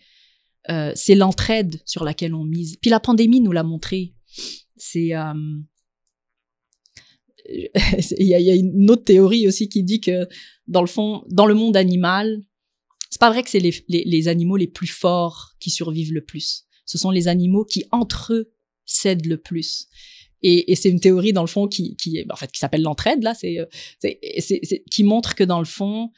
euh, 0.69 0.91
c'est 0.95 1.15
l'entraide 1.15 1.81
sur 1.85 2.03
laquelle 2.03 2.35
on 2.35 2.43
mise. 2.43 2.75
Puis 2.75 2.91
la 2.91 2.99
pandémie 2.99 3.41
nous 3.41 3.51
l'a 3.51 3.63
montré. 3.63 4.13
C'est 4.77 5.15
euh, 5.15 5.33
il 8.17 8.27
y, 8.27 8.33
a, 8.33 8.55
une 8.55 8.89
autre 8.89 9.03
théorie 9.03 9.47
aussi 9.47 9.69
qui 9.69 9.83
dit 9.83 10.01
que 10.01 10.27
dans 10.67 10.81
le 10.81 10.87
fond, 10.87 11.23
dans 11.29 11.45
le 11.45 11.53
monde 11.53 11.77
animal, 11.77 12.41
c'est 13.09 13.19
pas 13.19 13.31
vrai 13.31 13.43
que 13.43 13.49
c'est 13.49 13.61
les, 13.87 14.27
animaux 14.27 14.57
les 14.57 14.67
plus 14.67 14.87
forts 14.87 15.55
qui 15.59 15.69
survivent 15.69 16.13
le 16.13 16.23
plus. 16.23 16.65
Ce 16.85 16.97
sont 16.97 17.11
les 17.11 17.27
animaux 17.27 17.65
qui 17.65 17.85
entre 17.91 18.33
eux 18.33 18.51
cèdent 18.85 19.25
le 19.25 19.37
plus. 19.37 19.87
Et, 20.41 20.75
c'est 20.75 20.89
une 20.89 20.99
théorie 20.99 21.33
dans 21.33 21.41
le 21.43 21.47
fond 21.47 21.67
qui, 21.67 21.95
qui 21.95 22.23
en 22.29 22.35
fait 22.35 22.51
qui 22.51 22.59
s'appelle 22.59 22.81
l'entraide 22.81 23.23
là, 23.23 23.33
c'est, 23.33 23.67
c'est, 23.99 24.83
qui 24.89 25.03
montre 25.03 25.35
que 25.35 25.43
dans 25.43 25.59
le 25.59 25.65
fond, 25.65 26.11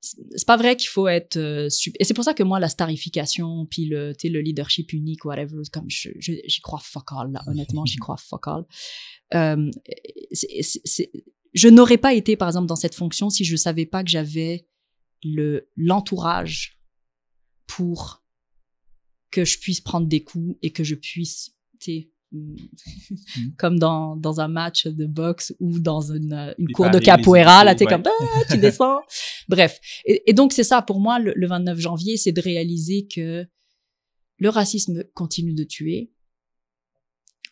c'est 0.00 0.46
pas 0.46 0.56
vrai 0.56 0.76
qu'il 0.76 0.88
faut 0.88 1.08
être 1.08 1.36
euh, 1.36 1.68
et 1.98 2.04
c'est 2.04 2.14
pour 2.14 2.24
ça 2.24 2.32
que 2.32 2.44
moi 2.44 2.60
la 2.60 2.68
starification 2.68 3.66
puis 3.66 3.86
le 3.86 4.12
le 4.22 4.40
leadership 4.40 4.92
unique 4.92 5.24
whatever 5.24 5.62
comme 5.72 5.90
je, 5.90 6.10
j'y 6.18 6.60
crois 6.60 6.78
fuck 6.78 7.10
all 7.12 7.32
là 7.32 7.42
honnêtement 7.48 7.84
j'y 7.84 7.96
crois 7.96 8.16
fuck 8.16 8.46
all 8.46 8.64
euh, 9.34 9.70
c'est, 10.32 11.10
je 11.52 11.68
n'aurais 11.68 11.98
pas 11.98 12.14
été 12.14 12.36
par 12.36 12.48
exemple 12.48 12.68
dans 12.68 12.76
cette 12.76 12.94
fonction 12.94 13.28
si 13.28 13.44
je 13.44 13.56
savais 13.56 13.86
pas 13.86 14.04
que 14.04 14.10
j'avais 14.10 14.68
le 15.24 15.68
l'entourage 15.76 16.78
pour 17.66 18.22
que 19.30 19.44
je 19.44 19.58
puisse 19.58 19.80
prendre 19.80 20.06
des 20.06 20.22
coups 20.22 20.56
et 20.62 20.72
que 20.72 20.84
je 20.84 20.94
puisse 20.94 21.56
tu. 21.80 22.10
comme 23.58 23.78
dans, 23.78 24.16
dans 24.16 24.40
un 24.40 24.48
match 24.48 24.86
de 24.86 25.06
boxe 25.06 25.54
ou 25.60 25.78
dans 25.78 26.00
une, 26.00 26.54
une 26.58 26.68
cour 26.72 26.90
de 26.90 26.98
capoeira, 26.98 27.64
là, 27.64 27.74
t'es 27.74 27.86
comme, 27.86 28.02
ah, 28.06 28.44
tu 28.50 28.58
descends. 28.58 29.00
Bref. 29.48 29.80
Et, 30.04 30.32
donc, 30.32 30.52
c'est 30.52 30.64
ça, 30.64 30.82
pour 30.82 31.00
moi, 31.00 31.18
le, 31.18 31.46
29 31.46 31.78
janvier, 31.78 32.16
c'est 32.16 32.32
de 32.32 32.40
réaliser 32.40 33.06
que 33.06 33.46
le 34.38 34.48
racisme 34.48 35.04
continue 35.14 35.54
de 35.54 35.64
tuer, 35.64 36.12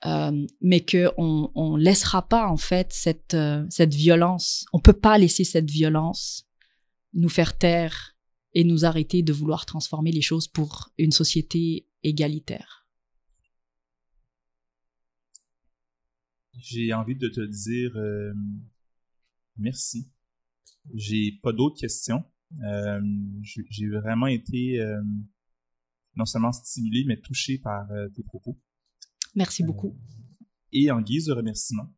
euh, 0.04 0.46
mais 0.60 0.80
que 0.80 1.10
on, 1.16 1.50
on 1.54 1.76
laissera 1.76 2.28
pas, 2.28 2.46
en 2.46 2.58
fait, 2.58 2.92
cette, 2.92 3.34
euh, 3.34 3.64
cette 3.70 3.94
violence. 3.94 4.66
On 4.72 4.78
peut 4.78 4.92
pas 4.92 5.18
laisser 5.18 5.44
cette 5.44 5.70
violence 5.70 6.46
nous 7.14 7.30
faire 7.30 7.56
taire 7.56 8.14
et 8.52 8.62
nous 8.62 8.84
arrêter 8.84 9.22
de 9.22 9.32
vouloir 9.32 9.66
transformer 9.66 10.12
les 10.12 10.20
choses 10.20 10.48
pour 10.48 10.90
une 10.98 11.12
société 11.12 11.86
égalitaire. 12.02 12.85
J'ai 16.58 16.92
envie 16.92 17.16
de 17.16 17.28
te 17.28 17.40
dire 17.40 17.96
euh, 17.96 18.32
merci. 19.56 20.10
J'ai 20.94 21.32
pas 21.42 21.52
d'autres 21.52 21.78
questions. 21.78 22.24
Euh, 22.64 23.00
j'ai 23.42 23.88
vraiment 23.88 24.28
été 24.28 24.80
euh, 24.80 25.02
non 26.14 26.24
seulement 26.24 26.52
stimulé, 26.52 27.04
mais 27.06 27.20
touché 27.20 27.58
par 27.58 27.88
tes 28.14 28.22
propos. 28.22 28.58
Merci 29.34 29.64
beaucoup. 29.64 29.98
Et 30.72 30.90
en 30.90 31.00
guise 31.00 31.26
de 31.26 31.32
remerciement, 31.32 31.92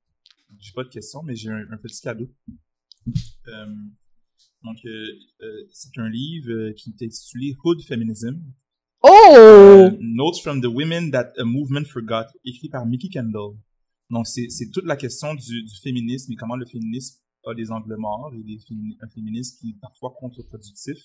j'ai 0.59 0.73
pas 0.73 0.85
de 0.85 0.89
questions, 0.89 1.23
mais 1.23 1.37
j'ai 1.37 1.51
un, 1.51 1.77
petit 1.81 2.01
cadeau. 2.01 2.29
donc, 4.65 4.79
c'est 5.71 5.99
un 5.99 6.09
livre 6.09 6.71
qui 6.73 6.91
est 6.91 7.05
intitulé 7.05 7.55
Hood 7.63 7.83
Feminism. 7.83 8.43
Oh! 9.03 9.91
Notes 10.01 10.41
from 10.41 10.61
the 10.61 10.67
Women 10.67 11.13
That 11.13 11.33
a 11.39 11.45
Movement 11.45 11.85
Forgot, 11.87 12.27
écrit 12.45 12.69
par 12.69 12.87
Mickey 12.87 13.09
Kendall. 13.09 13.57
Donc, 14.11 14.27
c'est 14.27 14.71
toute 14.73 14.87
la 14.87 14.97
question 14.97 15.35
du, 15.35 15.63
du, 15.63 15.75
féminisme 15.83 16.33
et 16.33 16.37
comment 16.37 16.57
le 16.57 16.65
féminisme 16.67 17.19
a 17.47 17.55
des 17.55 17.71
angles 17.71 17.97
morts 17.99 18.33
et 18.35 18.43
des 18.43 18.59
un 19.01 19.09
féminisme 19.09 19.59
qui 19.61 19.71
est 19.71 19.81
parfois 19.81 20.15
contre-productif. 20.19 20.99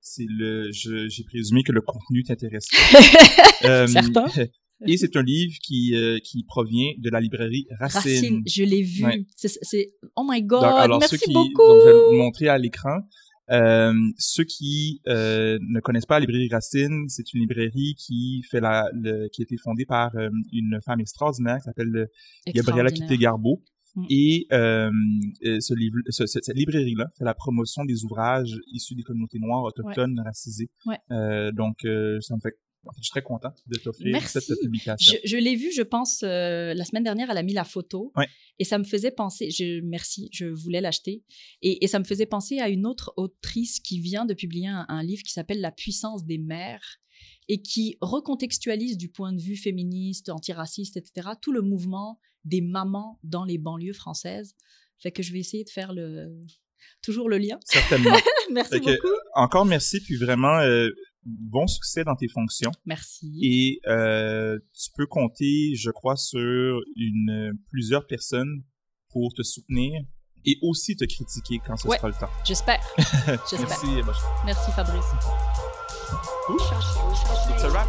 C'est 0.00 0.26
le, 0.26 0.70
j'ai 0.72 1.24
présumé 1.24 1.62
que 1.62 1.72
le 1.72 1.82
contenu 1.82 2.22
t'intéresse. 2.24 2.68
euh, 3.64 3.86
Certain. 3.86 4.26
Et 4.86 4.96
c'est 4.96 5.14
un 5.14 5.22
livre 5.22 5.54
qui, 5.62 5.94
euh, 5.94 6.18
qui 6.24 6.42
provient 6.44 6.92
de 6.96 7.10
la 7.10 7.20
librairie 7.20 7.66
Racine. 7.78 8.12
Racine, 8.12 8.42
je 8.46 8.62
l'ai 8.64 8.82
vu. 8.82 9.04
C'est, 9.36 9.92
oh 10.16 10.24
my 10.26 10.42
god, 10.42 10.88
merci 10.98 11.18
qui, 11.18 11.34
beaucoup. 11.34 11.66
Donc, 11.66 11.80
je 11.80 11.86
vais 11.86 11.92
le 11.92 12.16
montrer 12.16 12.48
à 12.48 12.56
l'écran. 12.56 13.00
Euh, 13.50 13.92
ceux 14.16 14.44
qui 14.44 15.00
euh, 15.08 15.58
ne 15.60 15.80
connaissent 15.80 16.06
pas 16.06 16.16
la 16.16 16.20
librairie 16.20 16.48
Racine, 16.50 17.08
c'est 17.08 17.32
une 17.34 17.40
librairie 17.40 17.94
qui 17.96 18.44
fait 18.48 18.60
la, 18.60 18.88
le, 18.92 19.28
qui 19.28 19.42
a 19.42 19.44
été 19.44 19.56
fondée 19.56 19.84
par 19.84 20.14
euh, 20.16 20.28
une 20.52 20.78
femme 20.84 21.00
extraordinaire 21.00 21.56
qui 21.56 21.64
s'appelle 21.64 22.08
Gabriella 22.46 22.90
Quitté-Garbeau. 22.90 23.62
Mm. 23.96 24.04
Et 24.08 24.46
ce 24.50 25.74
livre, 25.74 25.96
ce, 26.08 26.26
cette 26.26 26.54
librairie-là 26.54 27.06
fait 27.18 27.24
la 27.24 27.34
promotion 27.34 27.84
des 27.84 28.04
ouvrages 28.04 28.56
issus 28.72 28.94
des 28.94 29.02
communautés 29.02 29.40
noires, 29.40 29.64
autochtones, 29.64 30.20
racisées. 30.24 30.70
Ouais. 30.86 30.98
donc, 31.52 31.78
ça 31.82 32.36
me 32.36 32.40
fait 32.40 32.56
je 32.96 33.02
suis 33.02 33.10
très 33.10 33.22
content 33.22 33.52
de 33.66 33.78
t'offrir 33.78 34.28
cette 34.28 34.58
publication. 34.60 35.14
Je, 35.24 35.28
je 35.28 35.36
l'ai 35.36 35.56
vu, 35.56 35.70
je 35.72 35.82
pense, 35.82 36.22
euh, 36.22 36.74
la 36.74 36.84
semaine 36.84 37.02
dernière, 37.02 37.30
elle 37.30 37.38
a 37.38 37.42
mis 37.42 37.52
la 37.52 37.64
photo. 37.64 38.12
Et 38.58 38.64
ça 38.64 38.78
me 38.78 38.84
faisait 38.84 39.10
penser, 39.10 39.50
je, 39.50 39.80
merci, 39.80 40.28
je 40.32 40.46
voulais 40.46 40.80
l'acheter. 40.80 41.24
Et, 41.62 41.82
et, 41.84 41.88
ça 41.88 41.98
me 41.98 42.04
faisait 42.04 42.26
penser 42.26 42.58
à 42.58 42.68
une 42.68 42.86
autre 42.86 43.14
autrice 43.16 43.80
qui 43.80 44.00
vient 44.00 44.26
de 44.26 44.34
publier 44.34 44.68
un, 44.68 45.02
livre 45.02 45.22
qui 45.22 45.32
s'appelle 45.32 45.60
La 45.60 45.72
puissance 45.72 46.24
des 46.24 46.38
mères 46.38 46.98
et 47.48 47.62
qui 47.62 47.96
recontextualise 48.00 48.96
du 48.96 49.08
point 49.08 49.32
de 49.32 49.40
vue 49.40 49.56
féministe, 49.56 50.28
antiraciste, 50.28 50.96
etc., 50.96 51.30
tout 51.40 51.52
le 51.52 51.62
mouvement 51.62 52.20
des 52.44 52.60
mamans 52.60 53.18
dans 53.22 53.44
les 53.44 53.58
banlieues 53.58 53.92
françaises. 53.94 54.54
Fait 54.98 55.10
que 55.10 55.22
je 55.22 55.32
vais 55.32 55.38
essayer 55.40 55.64
de 55.64 55.70
faire 55.70 55.92
le, 55.94 56.30
toujours 57.02 57.28
le 57.28 57.38
lien. 57.38 57.58
Certainement. 57.64 58.16
merci 58.52 58.78
beaucoup. 58.78 59.08
encore 59.34 59.64
merci, 59.64 60.00
puis 60.00 60.16
vraiment, 60.16 60.58
euh, 60.58 60.90
bon 61.24 61.66
succès 61.66 62.04
dans 62.04 62.16
tes 62.16 62.28
fonctions. 62.28 62.70
Merci. 62.84 63.38
Et 63.42 63.80
euh, 63.88 64.58
tu 64.74 64.90
peux 64.96 65.06
compter, 65.06 65.74
je 65.74 65.90
crois, 65.90 66.16
sur 66.16 66.80
une 66.96 67.52
plusieurs 67.68 68.06
personnes 68.06 68.64
pour 69.10 69.32
te 69.34 69.42
soutenir 69.42 70.02
et 70.44 70.58
aussi 70.62 70.96
te 70.96 71.04
critiquer 71.04 71.60
quand 71.64 71.76
ce 71.76 71.88
sera 71.88 72.08
le 72.08 72.14
temps. 72.14 72.30
J'espère. 72.44 72.80
Merci. 73.26 73.86
Merci 74.44 74.72
Fabrice. 74.72 75.04
It's 77.48 77.64
a 77.64 77.70
wrap. 77.70 77.88